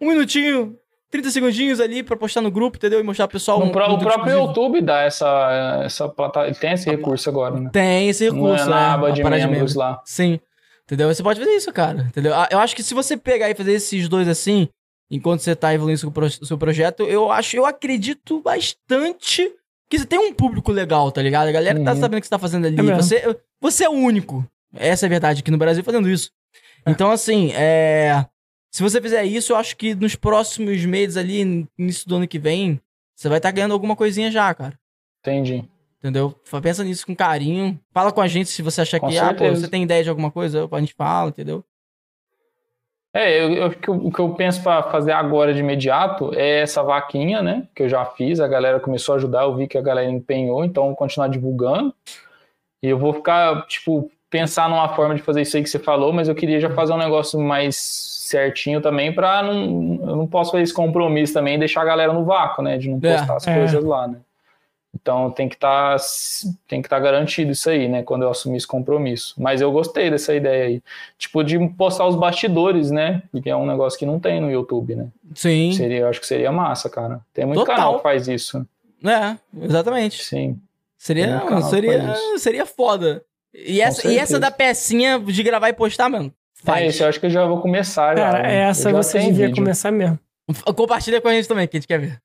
[0.00, 0.76] um minutinho,
[1.12, 2.98] 30 segundinhos ali pra postar no grupo, entendeu?
[2.98, 3.62] E mostrar pro pessoal.
[3.62, 4.48] Um, o próprio exclusivo.
[4.48, 6.52] YouTube dá essa, essa plataforma.
[6.52, 7.70] Tem esse recurso agora, né?
[7.72, 10.02] Tem esse recurso, é, na aba de membros, membros lá.
[10.04, 10.40] Sim.
[10.82, 11.14] Entendeu?
[11.14, 12.02] Você pode fazer isso, cara.
[12.08, 12.34] Entendeu?
[12.34, 14.68] Ah, eu acho que se você pegar e fazer esses dois assim,
[15.08, 19.54] enquanto você tá evoluindo o seu projeto, eu acho, eu acredito bastante
[19.88, 21.48] que você tem um público legal, tá ligado?
[21.48, 21.84] A galera uhum.
[21.84, 22.78] tá sabendo o que você tá fazendo ali.
[22.78, 24.46] É você, você é o único.
[24.74, 26.30] Essa é a verdade aqui no Brasil fazendo isso.
[26.84, 26.90] É.
[26.90, 28.26] Então, assim, é.
[28.70, 32.40] Se você fizer isso, eu acho que nos próximos meses ali, início do ano que
[32.40, 32.80] vem,
[33.14, 34.76] você vai estar tá ganhando alguma coisinha já, cara.
[35.20, 35.64] Entendi.
[35.98, 36.34] Entendeu?
[36.60, 37.80] Pensa nisso com carinho.
[37.92, 40.10] Fala com a gente se você achar com que, ah, pô, você tem ideia de
[40.10, 41.64] alguma coisa, a gente fala, entendeu?
[43.14, 47.40] É, eu, eu, o que eu penso para fazer agora de imediato é essa vaquinha,
[47.40, 47.68] né?
[47.72, 50.64] Que eu já fiz, a galera começou a ajudar, eu vi que a galera empenhou,
[50.64, 51.94] então vou continuar divulgando.
[52.82, 56.12] E eu vou ficar, tipo, pensar numa forma de fazer isso aí que você falou,
[56.12, 60.00] mas eu queria já fazer um negócio mais certinho também para não.
[60.02, 62.78] Eu não posso fazer esse compromisso também e deixar a galera no vácuo, né?
[62.78, 63.54] De não é, postar é, as é.
[63.54, 64.18] coisas lá, né?
[64.94, 66.04] Então tem que estar tá,
[66.68, 68.02] tem que estar tá garantido isso aí, né?
[68.02, 69.34] Quando eu assumir esse compromisso.
[69.38, 70.82] Mas eu gostei dessa ideia aí.
[71.18, 73.22] Tipo, de postar os bastidores, né?
[73.30, 75.08] Porque é um negócio que não tem no YouTube, né?
[75.34, 75.72] Sim.
[75.72, 77.20] Seria, eu acho que seria massa, cara.
[77.32, 77.76] Tem muito Total.
[77.76, 78.66] canal que faz isso.
[79.04, 80.22] É, exatamente.
[80.22, 80.58] Sim.
[80.96, 83.22] Seria, seria, seria foda.
[83.52, 86.32] E essa, e essa da pecinha de gravar e postar, mano.
[86.54, 86.82] Faz.
[86.82, 88.16] É, esse eu acho que eu já vou começar.
[88.16, 88.48] Cara, já.
[88.48, 89.62] essa você devia vídeo.
[89.62, 90.18] começar mesmo.
[90.74, 92.18] Compartilha com a gente também, que a gente quer ver.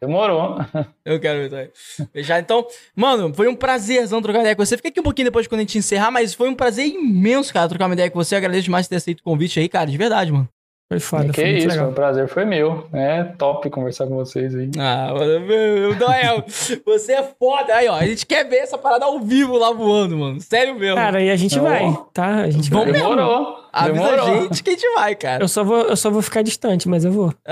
[0.00, 0.56] Demorou.
[1.04, 1.70] Eu quero ver também.
[2.12, 2.42] Fechado?
[2.42, 4.76] Então, mano, foi um prazerzão trocar ideia com você.
[4.76, 7.68] Fica aqui um pouquinho depois quando a gente encerrar, mas foi um prazer imenso, cara,
[7.68, 8.34] trocar uma ideia com você.
[8.34, 10.48] Eu agradeço demais por ter aceito o convite aí, cara, de verdade, mano.
[10.86, 11.88] Foi foda, que foi isso, legal.
[11.88, 12.86] o prazer foi meu.
[12.92, 14.70] É top conversar com vocês aí.
[14.78, 16.44] Ah, meu, Noel,
[16.84, 17.74] você é foda.
[17.74, 20.40] Aí, ó, a gente quer ver essa parada ao vivo lá voando, mano.
[20.42, 20.96] Sério mesmo.
[20.96, 22.42] Cara, e a gente vai, tá?
[22.42, 23.00] A gente Vamos vai.
[23.00, 23.64] Demorou.
[23.72, 24.26] Avisa Demorou.
[24.26, 25.42] a gente que a gente vai, cara.
[25.42, 27.32] Eu só vou, eu só vou ficar distante, mas eu vou.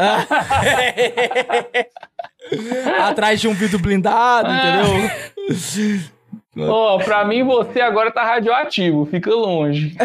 [3.00, 5.10] Atrás de um vidro blindado, entendeu?
[6.68, 9.96] Ó, oh, pra mim você agora tá radioativo, fica longe.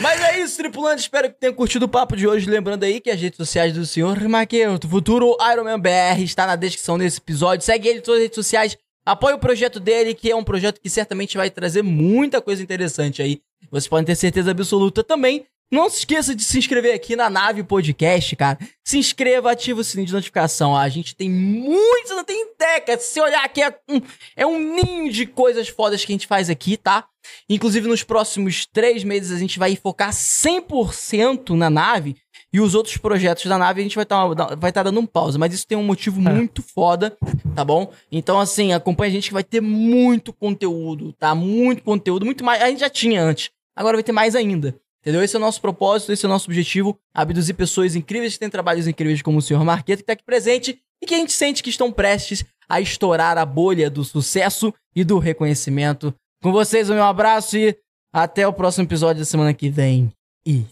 [0.00, 1.02] Mas é isso, tripulante.
[1.02, 2.48] Espero que tenham curtido o papo de hoje.
[2.48, 6.56] Lembrando aí que as redes sociais do senhor Maqueu, do futuro Ironman BR, está na
[6.56, 7.64] descrição desse episódio.
[7.64, 8.76] Segue ele em todas as redes sociais.
[9.04, 13.20] Apoie o projeto dele, que é um projeto que certamente vai trazer muita coisa interessante
[13.20, 13.40] aí.
[13.70, 15.44] Vocês podem ter certeza absoluta também.
[15.74, 18.56] Não se esqueça de se inscrever aqui na Nave Podcast, cara.
[18.84, 20.76] Se inscreva, ativa o sininho de notificação.
[20.76, 24.00] A gente tem muitos, não tem ideia, Se você olhar aqui, é um,
[24.36, 27.08] é um ninho de coisas fodas que a gente faz aqui, tá?
[27.50, 32.14] Inclusive, nos próximos três meses, a gente vai focar 100% na nave.
[32.52, 35.06] E os outros projetos da nave a gente vai estar tá, vai tá dando um
[35.06, 35.40] pausa.
[35.40, 36.32] Mas isso tem um motivo é.
[36.32, 37.16] muito foda,
[37.52, 37.92] tá bom?
[38.12, 41.34] Então, assim, acompanha a gente que vai ter muito conteúdo, tá?
[41.34, 42.62] Muito conteúdo, muito mais.
[42.62, 43.50] A gente já tinha antes.
[43.74, 44.78] Agora vai ter mais ainda.
[45.04, 45.22] Entendeu?
[45.22, 46.98] Esse é o nosso propósito, esse é o nosso objetivo.
[47.14, 50.80] Abduzir pessoas incríveis que têm trabalhos incríveis como o senhor Marqueta, que está aqui presente
[51.02, 55.04] e que a gente sente que estão prestes a estourar a bolha do sucesso e
[55.04, 56.14] do reconhecimento.
[56.42, 57.76] Com vocês, o meu abraço e
[58.10, 60.10] até o próximo episódio da semana que vem.
[60.46, 60.64] E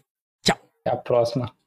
[0.43, 0.59] tchau.
[0.81, 1.62] Até a próxima.